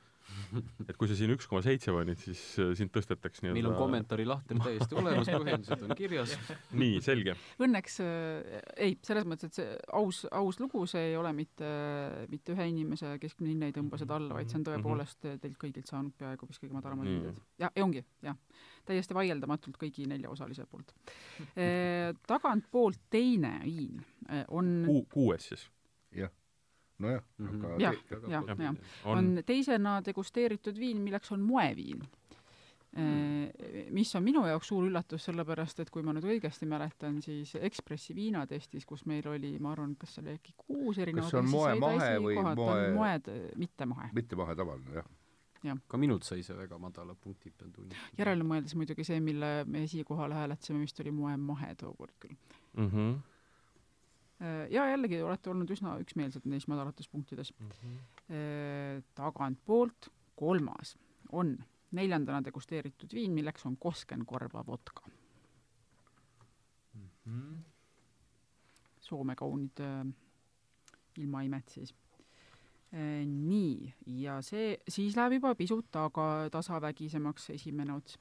et 0.88 0.96
kui 0.98 1.08
sa 1.08 1.16
siin 1.18 1.32
üks 1.34 1.46
koma 1.48 1.62
seitse 1.64 1.92
panid, 1.94 2.18
siis 2.20 2.40
äh, 2.62 2.72
sind 2.78 2.92
tõstetaks 2.94 3.42
nii-öelda 3.42 3.58
meil 3.58 3.68
on 3.70 3.76
kommentaari 3.78 4.26
lahter 4.28 4.60
täiesti 4.62 4.98
olemas, 4.98 5.30
põhjendused 5.30 5.84
on 5.86 5.94
kirjas. 5.98 6.34
nii, 6.82 7.00
selge. 7.04 7.36
Õnneks 7.64 7.98
äh, 8.04 8.60
ei, 8.86 8.96
selles 9.06 9.28
mõttes, 9.28 9.52
et 9.52 9.60
see 9.60 9.78
aus, 10.00 10.24
aus 10.34 10.60
lugu, 10.62 10.84
see 10.90 11.10
ei 11.10 11.18
ole 11.20 11.34
mitte, 11.36 11.70
mitte 12.32 12.54
ühe 12.56 12.68
inimese 12.72 13.16
keskmine 13.22 13.54
hinne 13.54 13.70
ei 13.70 13.76
tõmba 13.76 14.00
seda 14.00 14.18
alla, 14.18 14.38
vaid 14.38 14.52
see 14.52 14.60
on 14.60 14.68
tõepoolest 14.70 15.28
teilt 15.28 15.58
kõigilt 15.60 15.90
saanud 15.90 16.16
peaaegu 16.18 16.48
vist 16.50 16.62
kõige 16.62 16.78
madalamad 16.78 17.10
hinded. 17.10 17.42
ja, 17.60 17.70
ja 17.70 17.86
ongi, 17.86 18.04
jah. 18.24 18.38
Täiesti 18.88 19.16
vaieldamatult 19.16 19.78
kõigi 19.80 20.08
nelja 20.10 20.30
osalise 20.30 20.66
poolt 20.70 20.94
e,. 21.56 22.14
tagantpoolt 22.26 23.06
teine 23.10 23.58
viin 23.64 24.00
äh, 24.28 24.44
on 24.48 24.76
Ku, 24.86 25.04
kuues 25.12 25.48
siis? 25.52 25.68
jah 26.14 26.32
nojah 26.98 27.22
mm, 27.38 27.46
-hmm. 27.46 27.64
aga 27.64 27.76
jah, 27.78 27.94
jah, 28.28 28.44
jah. 28.58 28.76
on 29.04 29.42
teisena 29.46 30.00
degusteeritud 30.06 30.78
viin, 30.78 31.00
milleks 31.02 31.32
on 31.32 31.40
moeviin 31.40 32.04
mm.. 32.96 33.48
mis 33.90 34.14
on 34.16 34.22
minu 34.22 34.46
jaoks 34.46 34.68
suur 34.68 34.86
üllatus, 34.86 35.24
sellepärast 35.24 35.80
et 35.80 35.90
kui 35.90 36.02
ma 36.06 36.14
nüüd 36.14 36.28
õigesti 36.36 36.68
mäletan, 36.70 37.20
siis 37.22 37.54
Ekspressi 37.60 38.14
viinatestis, 38.14 38.86
kus 38.86 39.04
meil 39.10 39.26
oli, 39.28 39.56
ma 39.58 39.72
arvan, 39.74 39.96
kas 39.98 40.14
seal 40.14 40.28
oli 40.28 40.38
äkki 40.38 40.54
kuus 40.56 40.98
erinevat 41.02 41.30
kas 41.30 41.34
see 41.34 41.42
on 41.42 41.50
moe 41.50 41.74
mahe 41.80 42.14
või 42.22 42.38
moe 42.54 42.88
moed, 42.94 43.30
mitte 43.56 43.86
mahe. 43.90 44.10
mitte 44.14 44.38
mahe, 44.38 44.56
tavaline, 44.58 45.02
jah 45.02 45.12
jah. 45.64 45.78
ka 45.88 46.00
minult 46.00 46.26
sai 46.28 46.42
see 46.46 46.56
väga 46.56 46.78
madala 46.78 47.14
punkti, 47.14 47.50
pean 47.50 47.72
tunnistama. 47.72 48.16
järele 48.18 48.46
mõeldes 48.48 48.76
muidugi 48.78 49.06
see, 49.06 49.20
mille 49.20 49.52
me 49.66 49.84
esikohale 49.88 50.34
hääletasime, 50.40 50.82
vist 50.84 51.00
oli 51.00 51.14
moe 51.14 51.36
mahe 51.36 51.74
tookord 51.80 52.18
küll 52.20 52.36
mm. 52.74 52.90
-hmm 52.90 53.14
ja 54.44 54.82
jällegi 54.90 55.20
olete 55.22 55.48
olnud 55.50 55.70
üsna 55.70 55.94
üksmeelsed 56.02 56.44
neis 56.50 56.66
madalates 56.68 57.08
punktides 57.08 57.52
mm. 57.54 57.68
-hmm. 57.68 59.04
tagantpoolt 59.14 60.08
kolmas 60.36 60.96
on 61.32 61.54
neljandana 61.94 62.42
degusteeritud 62.44 63.14
viin, 63.14 63.32
milleks 63.32 63.66
on 63.66 63.76
Koskenkorva 63.76 64.64
vodka 64.66 65.06
mm. 66.94 67.08
-hmm. 67.28 67.62
Soome 69.00 69.34
kaunid 69.36 69.80
äh, 69.80 70.06
ilmaimed 71.18 71.68
siis. 71.68 71.94
Nii, 72.94 73.92
ja 74.22 74.38
see, 74.44 74.76
siis 74.88 75.16
läheb 75.18 75.40
juba 75.40 75.54
pisut 75.58 75.88
taga 75.94 76.48
tasavägisemaks 76.54 77.50
esimene 77.56 77.96
ots 77.96 78.18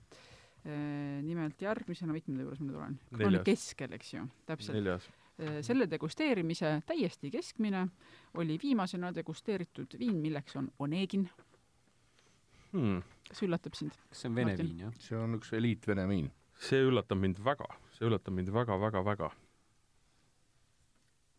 äh,. 0.65 1.21
nimelt 1.21 1.61
järgmisena, 1.61 2.15
mitmenda 2.15 2.47
juures 2.47 2.61
ma 2.63 2.69
nüüd 2.71 2.79
olen? 2.79 2.97
on 3.27 3.39
keskel, 3.45 3.93
eks 3.99 4.15
ju, 4.15 4.25
täpselt. 4.49 5.11
Äh, 5.41 5.61
selle 5.65 5.87
degusteerimise 5.89 6.75
täiesti 6.85 7.31
keskmine 7.33 7.87
oli 8.37 8.57
viimasena 8.61 9.09
degusteeritud 9.15 9.97
viin, 9.99 10.19
milleks 10.21 10.55
on 10.57 10.69
Onegin 10.79 11.25
hmm. 12.73 13.01
kas 13.29 13.43
üllatab 13.45 13.77
sind? 13.77 13.95
kas 14.09 14.23
see 14.23 14.29
on 14.31 14.37
vene 14.37 14.53
Martin. 14.53 14.69
viin, 14.69 14.83
jah? 14.87 14.99
see 15.01 15.17
on 15.17 15.37
üks 15.39 15.53
eliitvene 15.57 16.05
viin. 16.09 16.29
see 16.67 16.81
üllatab 16.85 17.21
mind 17.21 17.41
väga, 17.45 17.69
see 17.97 18.07
üllatab 18.09 18.37
mind 18.37 18.53
väga-väga-väga. 18.53 19.31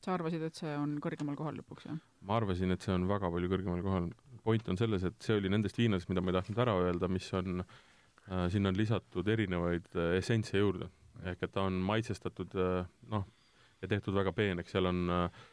Sa 0.05 0.15
arvasid, 0.17 0.43
et 0.47 0.61
see 0.61 0.75
on 0.79 0.99
kõrgemal 1.05 1.39
kohal 1.39 1.57
lõpuks, 1.61 1.89
jah? 1.89 1.99
ma 2.29 2.39
arvasin, 2.41 2.75
et 2.75 2.85
see 2.85 2.95
on 2.95 3.07
väga 3.11 3.31
palju 3.35 3.51
kõrgemal 3.53 3.83
kohal. 3.85 4.11
point 4.45 4.69
on 4.69 4.81
selles, 4.81 5.07
et 5.09 5.25
see 5.25 5.39
oli 5.41 5.53
nendest 5.53 5.79
viinadest, 5.81 6.11
mida 6.13 6.21
ma 6.21 6.33
ei 6.33 6.39
tahtnud 6.39 6.61
ära 6.67 6.77
öelda, 6.83 7.09
mis 7.09 7.31
on 7.37 7.65
äh,, 7.65 8.45
sinna 8.53 8.73
on 8.73 8.79
lisatud 8.79 9.29
erinevaid 9.37 9.89
äh, 9.97 10.19
essentse 10.21 10.61
juurde. 10.61 10.91
ehk 11.25 11.43
et 11.47 11.53
ta 11.55 11.65
on 11.65 11.81
maitsestatud 11.81 12.55
äh, 12.61 12.87
noh, 13.13 13.27
ja 13.83 13.89
tehtud 13.89 14.17
väga 14.17 14.33
peeneks, 14.37 14.75
seal 14.75 14.91
on 14.91 15.05
äh, 15.11 15.45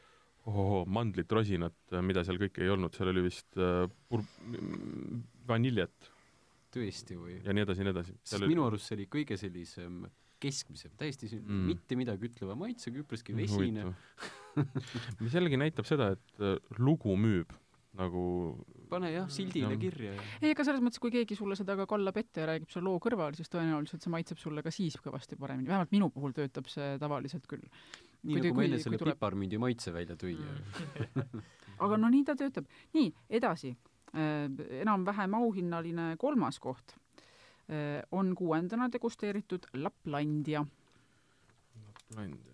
ohohoo, 0.50 0.86
mandlit, 0.90 1.32
rosinat, 1.32 1.78
mida 2.02 2.24
seal 2.26 2.40
kõike 2.42 2.64
ei 2.66 2.72
olnud, 2.74 2.96
seal 2.98 3.12
oli 3.12 3.28
vist 3.28 3.60
äh, 3.60 3.86
pur-, 4.10 4.26
vaniljat 5.48 6.12
tõesti 6.72 7.18
või? 7.20 7.38
ja 7.46 7.54
nii 7.56 7.66
edasi 7.66 7.86
nii 7.86 7.94
edasi. 7.94 8.18
sest 8.24 8.48
minu 8.48 8.66
arust 8.66 8.90
see 8.90 8.98
oli 9.00 9.08
kõige 9.12 9.38
sellisem 9.40 10.04
keskmisem, 10.42 10.92
täiesti 11.00 11.30
Mm. 11.32 11.46
mm. 11.48 11.66
mitte 11.72 11.96
midagi 12.00 12.28
ütleva 12.30 12.56
maitsega, 12.60 13.04
üpriski 13.06 13.36
vesine. 13.38 13.92
mis 15.22 15.34
jällegi 15.38 15.60
näitab 15.62 15.86
seda, 15.88 16.12
et 16.18 16.42
äh, 16.44 16.58
lugu 16.80 17.16
müüb 17.18 17.54
nagu 18.00 18.22
pane 18.92 19.10
jah, 19.12 19.26
sildile 19.32 19.74
Jah. 19.74 19.80
kirja 19.82 20.14
ja 20.16 20.22
ei, 20.42 20.52
aga 20.54 20.64
selles 20.64 20.80
mõttes, 20.84 21.00
kui 21.04 21.12
keegi 21.12 21.36
sulle 21.36 21.58
seda 21.60 21.76
ka 21.76 21.86
kallab 21.92 22.16
ette 22.22 22.40
ja 22.44 22.48
räägib 22.48 22.72
selle 22.72 22.86
loo 22.88 23.00
kõrval, 23.04 23.36
siis 23.36 23.52
tõenäoliselt 23.52 24.04
see 24.06 24.12
maitseb 24.14 24.40
sulle 24.40 24.64
ka 24.64 24.72
siis 24.72 24.96
kõvasti 25.04 25.36
paremini, 25.40 25.68
vähemalt 25.68 25.92
minu 25.92 26.08
puhul 26.10 26.32
töötab 26.36 26.70
see 26.72 26.94
tavaliselt 27.04 27.48
küll. 27.52 27.64
nii 28.24 28.38
Kui 28.38 28.46
nagu 28.48 28.56
ma 28.62 28.64
enne 28.68 28.80
selle 28.80 29.00
tuleb- 29.02 29.18
piparmündi 29.20 29.60
maitse 29.60 29.92
välja 29.96 30.16
tõin 30.16 30.40
Mm. 30.40 31.42
aga 31.84 31.98
no 31.98 32.10
nii 32.14 32.24
ta 32.24 32.36
töötab. 32.40 32.68
nii, 32.94 33.12
edasi. 33.30 33.76
enam-vähem 34.82 35.34
auhinnaline 35.38 36.16
kolmas 36.20 36.60
koht 36.60 36.96
on 38.12 38.34
kuuendana 38.36 38.90
degusteeritud 38.92 39.70
Laplandia, 39.74 40.66
Laplandia. 41.86 42.54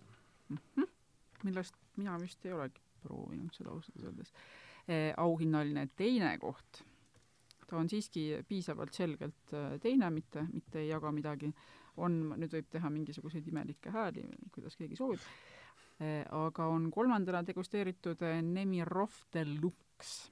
millest 1.44 1.76
mina 1.98 2.20
vist 2.22 2.46
ei 2.46 2.54
olegi 2.54 2.82
proovinud 3.02 3.56
seda 3.56 3.74
ausalt 3.74 4.04
öeldes. 4.04 4.34
auhinnaline 5.18 5.88
teine 5.96 6.38
koht, 6.40 6.84
ta 7.68 7.78
on 7.78 7.90
siiski 7.90 8.30
piisavalt 8.48 8.96
selgelt 8.96 9.54
eh, 9.54 9.76
teine, 9.84 10.10
mitte, 10.14 10.46
mitte 10.54 10.80
ei 10.80 10.88
jaga 10.90 11.12
midagi, 11.12 11.52
on, 11.98 12.18
nüüd 12.38 12.54
võib 12.54 12.70
teha 12.72 12.90
mingisuguseid 12.94 13.48
imelikke 13.52 13.92
hääli, 13.92 14.24
kuidas 14.56 14.78
keegi 14.80 14.96
soovib, 14.96 15.24
aga 16.38 16.68
on 16.70 16.92
kolmandana 16.94 17.42
degusteeritud 17.46 18.22
Nemirov 18.46 19.16
Deluxe. 19.34 20.30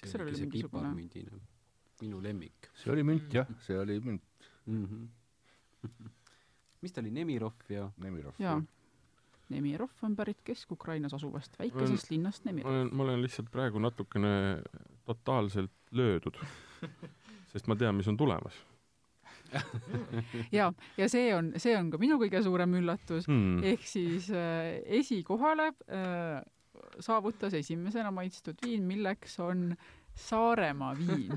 Kas 0.00 0.14
oligi 0.16 0.24
oli 0.24 0.46
mingisugune- 0.48 1.53
minu 2.02 2.22
lemmik 2.22 2.70
see 2.74 2.92
oli 2.92 3.04
münt 3.06 3.34
jah, 3.34 3.48
see 3.66 3.78
oli 3.78 3.98
münt, 4.00 4.48
mm. 4.66 4.84
-hmm. 4.84 6.10
mis 6.82 6.92
ta 6.92 7.00
oli, 7.00 7.10
Nemirov 7.10 7.68
ja 7.68 7.90
Nemirov. 7.96 8.34
jaa. 8.38 8.62
Nemirov 9.48 9.90
on 10.02 10.16
pärit 10.16 10.40
Kesk-Ukrainas 10.44 11.14
asuvast 11.14 11.58
väikesest 11.58 12.10
linnast 12.10 12.44
ma 12.44 12.50
Nemirov. 12.50 12.72
olen, 12.72 12.94
ma 12.96 13.02
olen 13.02 13.22
lihtsalt 13.22 13.50
praegu 13.52 13.78
natukene 13.78 14.62
totaalselt 15.04 15.72
löödud, 15.90 16.38
sest 17.52 17.66
ma 17.66 17.76
tean, 17.76 17.94
mis 17.94 18.08
on 18.08 18.16
tulemas 18.16 18.56
ja, 20.52 20.72
ja 20.96 21.08
see 21.10 21.34
on, 21.36 21.52
see 21.60 21.74
on 21.76 21.90
ka 21.92 22.00
minu 22.00 22.18
kõige 22.22 22.40
suurem 22.44 22.74
üllatus, 22.80 23.28
hmm.. 23.28 23.62
ehk 23.74 23.86
siis 23.88 24.30
äh, 24.34 24.80
esikohale 25.00 25.70
äh, 25.88 26.40
saavutas 27.04 27.54
esimesena 27.54 28.10
maitstud 28.14 28.58
viin, 28.64 28.86
milleks 28.88 29.38
on 29.42 29.72
Saaremaa 30.14 30.94
viin. 30.98 31.32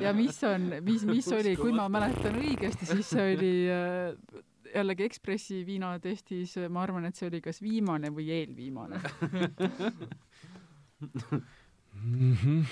ja 0.00 0.12
mis 0.16 0.38
on, 0.44 0.70
mis, 0.82 1.04
mis 1.04 1.28
oli, 1.36 1.56
kui 1.56 1.72
ma 1.76 1.88
mäletan 1.92 2.38
õigesti, 2.40 2.88
siis 2.88 3.10
see 3.12 3.26
oli 3.36 3.52
äh, 3.72 4.42
jällegi 4.74 5.04
Ekspressi 5.06 5.60
viinatestis, 5.66 6.56
ma 6.72 6.82
arvan, 6.86 7.08
et 7.08 7.18
see 7.18 7.28
oli 7.28 7.42
kas 7.44 7.60
viimane 7.64 8.10
või 8.14 8.30
eelviimane. 8.38 9.00
Mm 11.96 12.32
-hmm. 12.32 12.64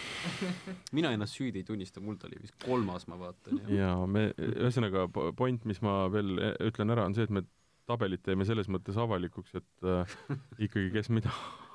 mina 0.92 1.10
ennast 1.12 1.34
süüdi 1.34 1.62
ei 1.62 1.64
tunnista, 1.64 2.00
mul 2.00 2.16
ta 2.20 2.26
oli 2.26 2.36
vist 2.42 2.54
kolmas, 2.64 3.06
ma 3.08 3.18
vaatan 3.18 3.60
ja 3.68 3.76
ja 3.78 4.06
me, 4.06 4.26
ühesõnaga 4.38 5.06
po- 5.12 5.32
point, 5.32 5.64
mis 5.64 5.80
ma 5.82 6.12
veel 6.12 6.38
e- 6.38 6.56
ütlen 6.68 6.92
ära, 6.92 7.06
on 7.08 7.14
see, 7.14 7.24
et 7.24 7.30
me 7.30 7.42
tabelit 7.86 8.22
teeme 8.22 8.44
selles 8.44 8.68
mõttes 8.68 8.96
avalikuks, 9.00 9.54
et 9.54 9.88
äh, 9.88 10.16
ikkagi 10.58 10.90
kes 10.92 11.08
mida 11.10 11.32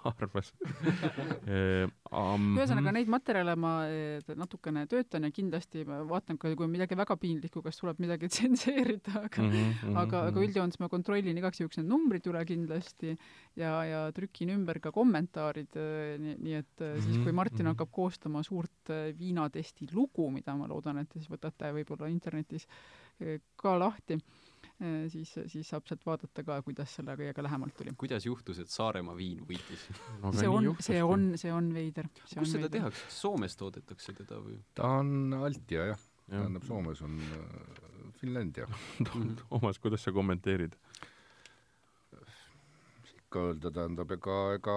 arvas 0.08 0.52
e,. 1.48 1.88
ühesõnaga, 1.88 2.94
neid 2.96 3.12
materjale 3.12 3.56
ma 3.60 3.74
eh, 3.88 4.34
natukene 4.38 4.86
töötan 4.92 5.28
ja 5.28 5.32
kindlasti 5.34 5.86
ma 5.88 6.02
vaatan 6.10 6.40
ka, 6.40 6.52
kui 6.54 6.68
on 6.68 6.74
midagi 6.74 6.98
väga 7.00 7.18
piinlikku, 7.20 7.64
kas 7.66 7.80
tuleb 7.82 8.02
midagi 8.04 8.30
tsenseerida, 8.34 9.26
aga 9.26 9.44
mm. 9.46 9.54
-hmm, 9.54 10.00
aga, 10.04 10.26
aga 10.34 10.44
üldjoontes 10.44 10.82
ma 10.84 10.92
kontrollin 10.92 11.38
igaks 11.38 11.64
juhuks 11.64 11.80
need 11.80 11.90
numbrid 11.92 12.28
üle 12.32 12.44
kindlasti 12.50 13.16
ja, 13.56 13.74
ja 13.88 14.04
trükin 14.16 14.54
ümber 14.58 14.82
ka 14.84 14.92
kommentaarid, 14.96 15.80
nii, 16.20 16.38
nii 16.44 16.60
et 16.60 16.86
äh, 16.86 17.00
siis, 17.04 17.20
kui 17.24 17.36
Martin 17.36 17.70
Mhm. 17.70 17.76
hakkab 17.76 17.92
koostama 17.92 18.44
suurt 18.44 18.92
viinatesti 19.20 19.88
lugu, 19.94 20.30
mida 20.32 20.56
ma 20.56 20.68
loodan, 20.68 20.98
et 20.98 21.10
te 21.10 21.20
siis 21.20 21.30
võtate 21.30 21.72
võib-olla 21.74 22.10
internetis 22.10 22.68
ka 23.60 23.76
lahti, 23.78 24.20
siis, 25.12 25.34
siis 25.52 25.68
saab 25.68 25.88
sealt 25.90 26.06
vaadata 26.08 26.44
ka, 26.48 26.60
kuidas 26.64 26.94
selle 26.96 27.16
kõigega 27.20 27.44
lähemalt 27.44 27.76
tuli. 27.76 27.92
kuidas 28.00 28.26
juhtus, 28.26 28.62
et 28.64 28.72
Saaremaa 28.72 29.18
viin 29.18 29.42
võitis? 29.48 29.88
see 30.40 30.48
on, 30.48 30.72
see 30.84 31.02
on, 31.04 31.26
see 31.42 31.52
on 31.54 31.68
veider. 31.76 32.08
kus 32.32 32.54
seda 32.56 32.72
tehakse, 32.72 33.04
Soomes 33.12 33.58
toodetakse 33.60 34.16
teda 34.22 34.40
või? 34.44 34.60
ta 34.78 34.96
on 35.02 35.36
Altia 35.36 35.92
jah, 35.92 36.08
jah 36.30 36.40
tähendab, 36.40 36.64
Soomes 36.68 37.04
on 37.04 37.20
äh, 37.20 38.12
Finlandia. 38.20 38.68
Toomas, 39.50 39.80
kuidas 39.80 40.04
sa 40.04 40.16
kommenteerid? 40.16 40.76
ikka 43.30 43.42
öelda, 43.52 43.70
tähendab, 43.70 44.10
ega, 44.16 44.36
ega 44.58 44.76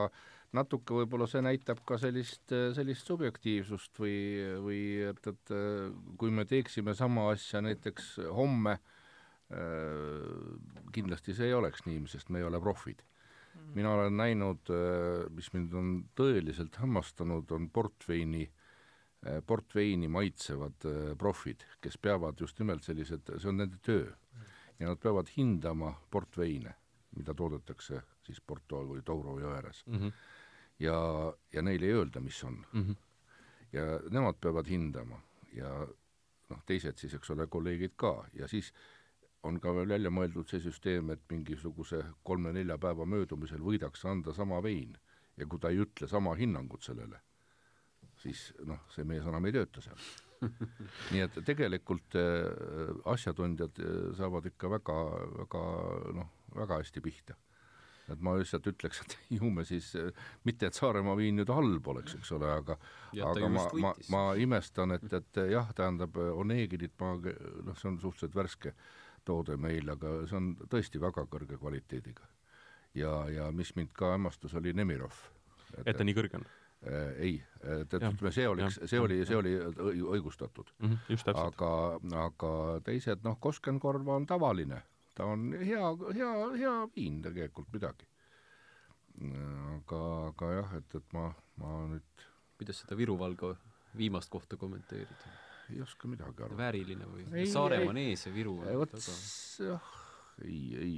natuke 0.53 0.99
võib-olla 0.99 1.24
see 1.31 1.41
näitab 1.41 1.79
ka 1.89 1.97
sellist, 1.97 2.53
sellist 2.77 3.09
subjektiivsust 3.09 3.97
või, 4.03 4.16
või 4.61 4.81
et, 5.09 5.23
et 5.31 5.53
äh, 5.57 5.87
kui 6.20 6.35
me 6.35 6.45
teeksime 6.49 6.93
sama 6.99 7.31
asja 7.33 7.62
näiteks 7.65 8.19
homme, 8.35 8.77
kindlasti 10.93 11.35
see 11.37 11.51
ei 11.51 11.55
oleks 11.55 11.85
nii, 11.87 12.03
sest 12.09 12.31
me 12.33 12.41
ei 12.41 12.47
ole 12.49 12.61
profid. 12.61 13.03
mina 13.74 13.91
olen 13.93 14.16
näinud, 14.16 14.70
mis 15.37 15.53
mind 15.53 15.74
on 15.77 15.89
tõeliselt 16.16 16.77
hämmastanud, 16.81 17.51
on 17.53 17.69
portveini, 17.70 18.47
portveini 19.47 20.09
maitsevad 20.09 20.87
äh, 20.89 21.12
profid, 21.19 21.65
kes 21.81 21.99
peavad 21.99 22.41
just 22.41 22.59
nimelt 22.59 22.85
sellised, 22.85 23.29
see 23.37 23.49
on 23.49 23.61
nende 23.61 23.79
töö. 23.83 24.09
ja 24.79 24.89
nad 24.89 24.99
peavad 24.99 25.29
hindama 25.37 25.93
portveine, 26.11 26.74
mida 27.16 27.35
toodetakse 27.35 28.01
siis 28.24 28.41
Porto 28.41 28.81
või 28.87 29.03
Douro 29.07 29.37
jõe 29.39 29.53
ääres. 29.55 29.85
Mm 29.87 29.99
-hmm. 29.99 30.12
ja, 30.79 30.97
ja 31.53 31.62
neile 31.62 31.87
ei 31.87 31.93
öelda, 31.93 32.20
mis 32.20 32.45
on. 32.45 32.66
Mm 32.73 32.83
-hmm. 32.83 32.97
ja 33.73 34.01
nemad 34.11 34.35
peavad 34.41 34.66
hindama 34.66 35.20
ja 35.53 35.87
noh, 36.49 36.62
teised 36.66 36.99
siis, 36.99 37.15
eks 37.15 37.31
ole, 37.31 37.47
kolleegid 37.47 37.95
ka 37.97 38.24
ja 38.35 38.49
siis 38.49 38.73
on 39.48 39.59
ka 39.62 39.73
veel 39.74 39.90
välja 39.94 40.10
mõeldud 40.14 40.51
see 40.51 40.62
süsteem, 40.62 41.10
et 41.14 41.23
mingisuguse 41.31 42.02
kolme-nelja 42.27 42.78
päeva 42.82 43.06
möödumisel 43.09 43.62
võidakse 43.64 44.09
anda 44.10 44.35
sama 44.36 44.60
vein 44.62 44.94
ja 45.36 45.47
kui 45.48 45.60
ta 45.60 45.73
ei 45.73 45.81
ütle 45.82 46.09
sama 46.10 46.35
hinnangut 46.39 46.85
sellele, 46.86 47.19
siis 48.23 48.51
noh, 48.69 48.85
see 48.93 49.06
mees 49.09 49.27
enam 49.27 49.48
ei 49.48 49.56
tööta 49.56 49.82
seal. 49.85 50.10
nii 51.14 51.23
et 51.23 51.39
tegelikult 51.47 52.16
äh, 52.19 52.90
asjatundjad 53.12 53.78
äh, 53.78 54.10
saavad 54.19 54.47
ikka 54.51 54.70
väga, 54.73 54.98
väga 55.39 55.62
noh, 56.19 56.31
väga 56.56 56.81
hästi 56.82 57.02
pihta. 57.02 57.39
et 58.10 58.20
ma 58.20 58.35
lihtsalt 58.36 58.66
ütleks, 58.66 58.98
et 59.05 59.14
ju 59.39 59.51
me 59.55 59.64
siis 59.64 59.93
äh,, 59.97 60.10
mitte 60.44 60.66
et 60.66 60.77
Saaremaa 60.77 61.14
viin 61.16 61.39
nüüd 61.39 61.51
halb 61.55 61.86
oleks, 61.94 62.16
eks 62.19 62.32
ole, 62.35 62.51
aga 62.51 62.77
aga 63.31 63.48
ma 63.48 63.69
ma 63.85 63.93
ma 64.10 64.24
imestan, 64.35 64.98
et, 64.98 65.06
et 65.12 65.40
jah, 65.55 65.70
tähendab, 65.78 66.19
Onegilit 66.35 66.98
ma, 67.01 67.14
noh, 67.16 67.78
see 67.78 67.89
on 67.93 68.02
suhteliselt 68.02 68.36
värske 68.36 68.74
toode 69.24 69.57
meil, 69.61 69.89
aga 69.94 70.15
see 70.28 70.39
on 70.39 70.53
tõesti 70.70 71.01
väga 71.03 71.27
kõrge 71.31 71.59
kvaliteediga. 71.61 72.27
ja, 72.94 73.12
ja 73.31 73.51
mis 73.53 73.74
mind 73.77 73.93
ka 73.97 74.12
hämmastas, 74.16 74.55
oli 74.55 74.73
Nemirov. 74.73 75.15
et 75.85 75.97
ta 75.97 76.05
nii 76.05 76.15
kõrge 76.15 76.40
on 76.40 76.47
äh, 76.47 77.12
ei, 77.16 77.35
et, 77.62 77.94
et 77.94 78.01
Jah, 78.01 78.12
ütleme, 78.12 78.32
see 78.32 78.49
oleks, 78.49 78.78
jah, 78.81 78.89
see 78.89 79.01
oli, 79.01 79.20
see 79.27 79.36
oli 79.36 79.57
õi- 79.59 80.07
õigustatud. 80.16 80.73
mm. 80.78 80.89
-hmm. 80.89 80.99
just 81.09 81.24
täpselt. 81.24 81.55
aga, 81.55 82.01
aga 82.27 82.81
teised, 82.85 83.23
noh, 83.24 83.39
Koskenkorva 83.40 84.16
on 84.16 84.27
tavaline, 84.27 84.82
ta 85.15 85.24
on 85.24 85.53
hea, 85.53 85.94
hea, 86.15 86.32
hea 86.59 86.77
viin 86.97 87.23
tegelikult 87.23 87.73
midagi. 87.73 88.07
aga, 89.77 90.03
aga 90.28 90.53
jah, 90.53 90.74
et, 90.77 90.94
et 90.94 91.12
ma, 91.12 91.32
ma 91.57 91.73
nüüd 91.86 92.28
kuidas 92.62 92.82
seda 92.85 92.97
Viru 92.97 93.19
Valga 93.19 93.55
viimast 93.99 94.31
kohta 94.31 94.57
kommenteerida? 94.57 95.32
Ei 95.73 95.82
oska 95.85 96.11
midagi 96.11 96.43
arvata. 96.43 96.61
vääriline 96.61 97.09
või? 97.09 97.49
Saaremaa 97.51 97.94
on 97.94 98.05
ees 98.05 98.27
ja 98.27 98.35
Viru 98.35 98.59
on 98.61 98.78
vot 98.85 98.97
jah, 99.66 99.90
ei, 100.44 100.62
ei, 100.78 100.94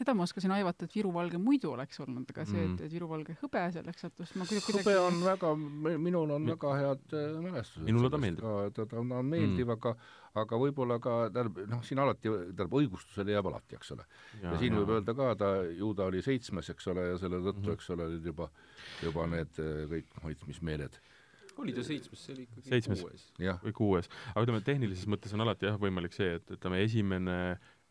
seda 0.00 0.14
ma 0.16 0.24
oskasin 0.24 0.52
aivata, 0.54 0.86
et 0.86 0.94
Viru 0.96 1.10
valge 1.14 1.38
muidu 1.40 1.72
oleks 1.74 2.00
olnud, 2.00 2.28
aga 2.32 2.44
see, 2.48 2.62
et, 2.62 2.70
mm. 2.70 2.86
et 2.86 2.94
Viru 2.94 3.08
valge 3.10 3.36
hõbe 3.42 3.62
selleks 3.74 4.06
sattus, 4.06 4.32
ma 4.38 4.46
kuidagi 4.48 4.76
hõbe 4.78 4.94
on 5.02 5.20
väga, 5.24 5.52
minul 6.06 6.34
on 6.36 6.48
väga 6.52 6.72
head 6.78 7.16
äh, 7.18 7.36
mälestused. 7.44 7.84
minule 7.88 8.10
ta 8.12 8.20
meeldib. 8.22 8.46
ta, 8.76 8.86
ta 8.86 9.00
on 9.02 9.12
meeldiv 9.28 9.66
mm., 9.66 9.76
aga 9.76 9.94
aga 10.40 10.58
võib-olla 10.62 11.00
ka, 11.02 11.14
tähendab, 11.34 11.56
noh, 11.72 11.80
siin 11.86 11.98
alati, 11.98 12.30
tähendab, 12.30 12.76
õigustusele 12.80 13.34
jääb 13.34 13.48
alati, 13.50 13.76
eks 13.80 13.94
ole. 13.96 14.06
ja 14.44 14.56
siin 14.62 14.76
ja. 14.76 14.80
võib 14.80 14.94
öelda 14.96 15.16
ka, 15.18 15.30
ta, 15.42 15.48
ju 15.74 15.90
ta 15.98 16.06
oli 16.06 16.22
seitsmes, 16.22 16.70
eks 16.70 16.90
ole, 16.92 17.08
ja 17.12 17.16
selle 17.18 17.42
tõttu 17.42 17.64
mm, 17.64 17.66
-hmm. 17.66 17.80
eks 17.80 17.90
ole, 17.96 18.10
olid 18.12 18.30
juba, 18.32 18.50
juba 19.02 19.26
need 19.34 19.58
äh, 19.58 19.80
kõik 19.90 20.20
maitsmismeeled 20.22 21.00
oli 21.60 21.74
ta 21.76 21.84
seitsmes, 21.86 22.24
see 22.24 22.34
oli 22.36 22.46
ikkagi 22.46 22.72
seitsmes. 22.72 23.04
kuues. 23.04 23.26
või 23.64 23.76
kuues. 23.76 24.10
aga 24.32 24.46
ütleme, 24.46 24.62
tehnilises 24.66 25.10
mõttes 25.10 25.34
on 25.36 25.44
alati 25.44 25.68
jah, 25.68 25.78
võimalik 25.80 26.16
see, 26.16 26.34
et 26.40 26.56
ütleme, 26.56 26.82
esimene 26.86 27.36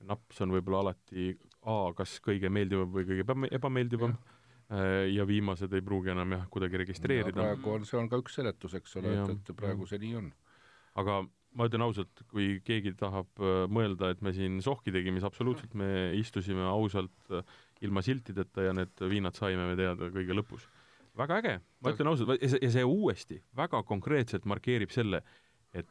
naps 0.09 0.41
on 0.45 0.53
võib-olla 0.55 0.87
alati 0.87 1.31
A, 1.67 1.89
kas 1.91 2.19
kõige 2.23 2.47
meeldivam 2.55 2.91
või 2.93 3.03
kõige 3.03 3.25
ebameeldivam 3.51 4.13
ja. 4.15 4.85
ja 5.11 5.25
viimased 5.27 5.73
ei 5.75 5.83
pruugi 5.83 6.13
enam 6.13 6.37
jah, 6.37 6.45
kuidagi 6.51 6.79
registreerida. 6.85 7.35
praegu 7.35 7.73
on, 7.73 7.87
see 7.87 7.99
on 7.99 8.07
ka 8.11 8.19
üks 8.21 8.37
seletus, 8.39 8.77
eks 8.79 8.95
ole, 9.01 9.11
et, 9.17 9.33
et 9.35 9.51
praegu 9.57 9.87
see 9.89 9.99
nii 10.05 10.13
on. 10.21 10.29
aga 11.03 11.19
ma 11.59 11.67
ütlen 11.67 11.83
ausalt, 11.83 12.23
kui 12.31 12.59
keegi 12.65 12.93
tahab 12.97 13.41
äh, 13.41 13.63
mõelda, 13.71 14.13
et 14.13 14.21
me 14.25 14.31
siin 14.35 14.59
sohki 14.63 14.93
tegime, 14.95 15.19
siis 15.19 15.27
absoluutselt 15.27 15.73
me 15.77 15.89
istusime 16.17 16.63
ausalt 16.69 17.33
äh, 17.33 17.57
ilma 17.85 18.03
siltideta 18.05 18.69
ja 18.69 18.75
need 18.77 19.03
viinad 19.11 19.37
saime 19.39 19.67
me 19.71 19.75
teada 19.79 20.11
kõige 20.13 20.37
lõpus 20.37 20.67
väga 21.19 21.39
äge, 21.41 21.55
ma 21.83 21.93
ütlen 21.93 22.11
ausalt, 22.11 22.41
ja 22.41 22.71
see 22.71 22.85
uuesti 22.85 23.39
väga 23.57 23.83
konkreetselt 23.87 24.47
markeerib 24.49 24.93
selle, 24.93 25.21
et 25.75 25.89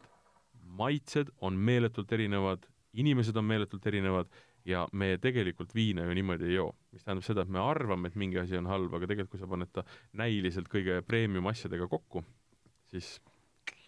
maitsed 0.78 1.32
on 1.44 1.56
meeletult 1.68 2.12
erinevad, 2.12 2.66
inimesed 2.98 3.36
on 3.36 3.46
meeletult 3.48 3.86
erinevad 3.86 4.30
ja 4.68 4.84
me 4.92 5.14
tegelikult 5.22 5.72
viina 5.74 6.04
ju 6.04 6.14
niimoodi 6.16 6.48
ei 6.50 6.58
joo. 6.58 6.72
mis 6.92 7.04
tähendab 7.04 7.26
seda, 7.26 7.44
et 7.44 7.52
me 7.52 7.60
arvame, 7.62 8.08
et 8.08 8.18
mingi 8.20 8.40
asi 8.40 8.56
on 8.58 8.68
halb, 8.68 8.94
aga 8.94 9.08
tegelikult 9.08 9.36
kui 9.36 9.42
sa 9.42 9.50
paned 9.50 9.72
ta 9.72 9.84
näiliselt 10.18 10.68
kõige 10.72 11.00
premium 11.06 11.48
asjadega 11.50 11.88
kokku, 11.88 12.24
siis 12.92 13.16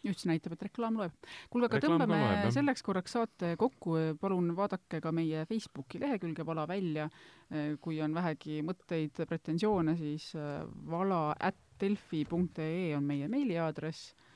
see 0.04 0.30
näitab, 0.30 0.54
et 0.56 0.62
reklaam 0.68 0.96
loeb. 1.00 1.12
kuulge, 1.50 1.68
aga 1.70 1.80
tõmbame 1.84 2.52
selleks 2.54 2.84
korraks 2.86 3.16
saate 3.18 3.54
kokku, 3.60 3.96
palun 4.20 4.54
vaadake 4.56 5.00
ka 5.02 5.12
meie 5.12 5.44
Facebooki 5.50 6.00
lehekülge 6.02 6.46
Vala 6.46 6.66
välja. 6.68 7.10
kui 7.82 7.96
on 8.00 8.14
vähegi 8.14 8.60
mõtteid, 8.62 9.24
pretensioone, 9.26 9.96
siis 9.98 10.28
äh, 10.38 10.60
vala 10.86 11.32
at 11.34 11.56
delfi.ee 11.80 12.92
on 12.94 13.02
meie 13.08 13.26
meiliaadress 13.26 14.12
äh, 14.12 14.30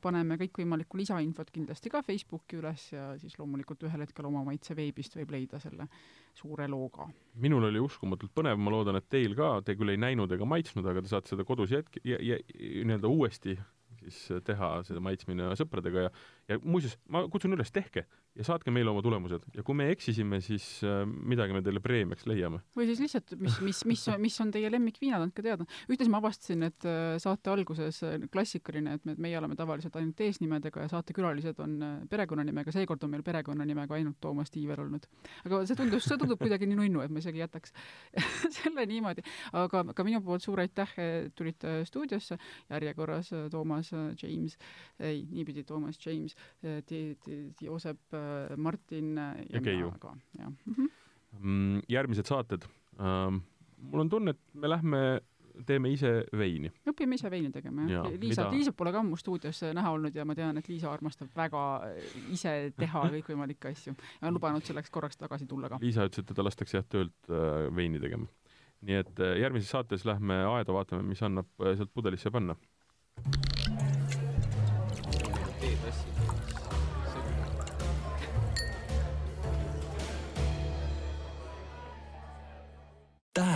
paneme 0.00 0.38
kõikvõimalikku 0.40 1.00
lisainfot 1.00 1.50
kindlasti 1.54 1.90
ka 1.92 2.02
Facebooki 2.06 2.60
üles 2.60 2.86
ja 2.92 3.10
siis 3.20 3.36
loomulikult 3.38 3.82
ühel 3.88 4.04
hetkel 4.04 4.28
oma 4.28 4.44
maitse 4.46 4.76
veebist 4.78 5.16
võib 5.18 5.34
leida 5.34 5.60
selle 5.62 5.88
suure 6.36 6.68
looga. 6.70 7.08
minul 7.42 7.68
oli 7.68 7.82
uskumatult 7.82 8.32
põnev, 8.34 8.56
ma 8.56 8.72
loodan, 8.72 9.00
et 9.00 9.08
teil 9.10 9.34
ka, 9.38 9.60
te 9.66 9.76
küll 9.76 9.92
ei 9.92 10.00
näinud 10.00 10.32
ega 10.32 10.46
maitsnud, 10.46 10.86
aga 10.86 11.02
te 11.02 11.10
saate 11.10 11.34
seda 11.34 11.44
kodus 11.44 11.74
jätk-, 11.74 12.00
nii-öelda 12.04 13.10
uuesti 13.10 13.58
siis 14.06 14.42
teha 14.46 14.70
seda 14.86 15.02
maitsmine 15.04 15.50
sõpradega 15.58 16.06
ja, 16.06 16.12
ja 16.48 16.58
muuseas, 16.62 16.96
ma 17.10 17.24
kutsun 17.30 17.56
üles, 17.56 17.72
tehke 17.74 18.06
ja 18.36 18.44
saatke 18.44 18.72
meile 18.74 18.90
oma 18.92 19.00
tulemused 19.04 19.44
ja 19.56 19.62
kui 19.64 19.76
me 19.78 19.88
eksisime, 19.92 20.38
siis 20.44 20.64
äh, 20.84 21.02
midagi 21.06 21.54
me 21.56 21.62
teile 21.64 21.80
preemiaks 21.82 22.26
leiame. 22.28 22.60
või 22.76 22.88
siis 22.90 23.00
lihtsalt, 23.00 23.32
mis, 23.40 23.56
mis, 23.64 23.80
mis, 23.88 24.02
mis 24.20 24.36
on 24.44 24.52
teie 24.54 24.68
lemmikviinad, 24.72 25.24
andke 25.24 25.44
teada. 25.44 25.64
ühtlasi 25.88 26.12
ma 26.12 26.20
avastasin, 26.20 26.66
et 26.68 26.86
äh, 26.88 27.16
saate 27.22 27.52
alguses 27.52 28.02
äh, 28.04 28.18
klassikaline, 28.32 28.98
et 28.98 29.08
me, 29.08 29.16
meie 29.26 29.38
oleme 29.40 29.56
tavaliselt 29.58 29.96
ainult 29.96 30.20
eesnimedega 30.26 30.84
ja 30.84 30.92
saatekülalised 30.92 31.62
on 31.64 31.78
perekonnanimega, 32.12 32.74
seekord 32.76 33.06
on 33.06 33.14
meil 33.14 33.24
perekonnanimega 33.26 33.96
ainult 33.96 34.20
Toomas 34.20 34.52
Tiiver 34.52 34.84
olnud. 34.84 35.08
aga 35.44 35.62
see 35.66 35.80
tundus, 35.80 36.04
see 36.04 36.20
tundub 36.20 36.40
kuidagi 36.42 36.68
nii 36.68 36.80
nunnu, 36.82 37.02
et 37.06 37.14
ma 37.14 37.24
isegi 37.24 37.40
jätaks 37.40 37.72
selle 38.58 38.86
niimoodi. 38.90 39.24
aga 39.56 39.86
ka 39.96 40.06
minu 40.06 40.20
poolt 40.26 40.44
suur 40.44 40.60
aitäh, 40.60 40.92
tulite 41.34 41.78
stuudiosse, 41.88 42.36
järjekorras 42.68 43.32
Toomas 43.50 43.90
James, 44.20 44.60
ei, 45.00 45.24
niipidi 45.32 45.64
Toomas 45.64 45.98
James, 46.04 46.35
Joosep 47.62 48.16
Martin 48.56 49.16
ja, 49.16 49.30
ja 49.52 49.60
Keiu. 49.60 49.90
mm 49.90 50.74
-hmm. 50.76 51.82
järgmised 51.88 52.26
saated 52.26 52.66
ähm,. 53.00 53.42
mul 53.78 54.00
on 54.00 54.08
tunne, 54.08 54.30
et 54.30 54.40
me 54.54 54.68
lähme 54.68 55.20
teeme 55.64 55.90
ise 55.92 56.10
veini. 56.36 56.70
õpime 56.90 57.16
ise 57.16 57.30
veini 57.32 57.50
tegema, 57.54 57.86
jah 57.88 58.06
ja,. 58.08 58.20
Liisa, 58.20 58.48
Liisat 58.52 58.76
pole 58.76 58.92
ka 58.94 59.00
ammu 59.00 59.18
stuudios 59.20 59.62
näha 59.76 59.92
olnud 59.96 60.16
ja 60.16 60.26
ma 60.28 60.36
tean, 60.38 60.58
et 60.60 60.68
Liisa 60.68 60.90
armastab 60.92 61.32
väga 61.36 61.62
ise 62.34 62.54
teha 62.76 63.04
kõikvõimalikke 63.16 63.72
asju 63.72 63.94
ja 63.94 64.28
on 64.28 64.36
lubanud 64.36 64.66
selleks 64.66 64.92
korraks 64.92 65.20
tagasi 65.20 65.48
tulla 65.48 65.70
ka. 65.72 65.80
Liisa 65.82 66.08
ütles, 66.08 66.24
et 66.24 66.32
teda 66.32 66.46
lastakse 66.46 66.80
jah 66.80 66.88
töölt 66.88 67.30
äh, 67.30 67.68
veini 67.76 68.02
tegema. 68.02 68.28
nii 68.86 69.02
et 69.02 69.20
äh, 69.24 69.36
järgmises 69.40 69.72
saates 69.72 70.04
lähme 70.08 70.42
aeda 70.52 70.74
vaatame, 70.76 71.06
mis 71.06 71.22
annab 71.24 71.48
äh, 71.62 71.76
sealt 71.78 71.94
pudelisse 71.94 72.30
panna. 72.30 72.58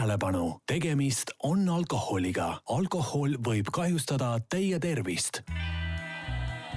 Tähelepanu, 0.01 0.61
tegemist 0.67 1.31
on 1.43 1.69
alkoholiga. 1.69 2.61
alkohol 2.69 3.35
võib 3.45 3.69
kahjustada 3.73 4.41
teie 4.49 4.79
tervist. 4.79 5.43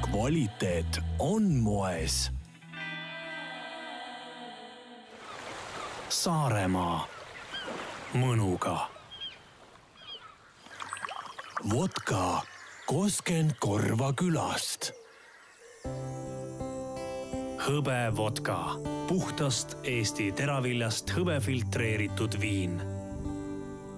kvaliteet 0.01 0.99
on 1.19 1.43
moes. 1.55 2.31
Saaremaa 6.09 7.07
mõnuga. 8.13 8.89
vodka 11.71 12.41
Koskend 12.85 13.55
Korva 13.59 14.13
külast. 14.13 14.91
hõbevodka, 17.67 18.57
puhtast 19.07 19.77
Eesti 19.83 20.31
teraviljast 20.31 21.15
hõbe 21.15 21.39
filtreeritud 21.39 22.35
viin 22.41 22.92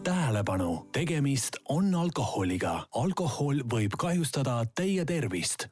tähelepanu, 0.05 0.87
tegemist 0.91 1.57
on 1.69 1.95
alkoholiga. 1.95 2.85
alkohol 2.95 3.63
võib 3.73 3.97
kahjustada 3.97 4.65
teie 4.75 5.05
tervist 5.05 5.67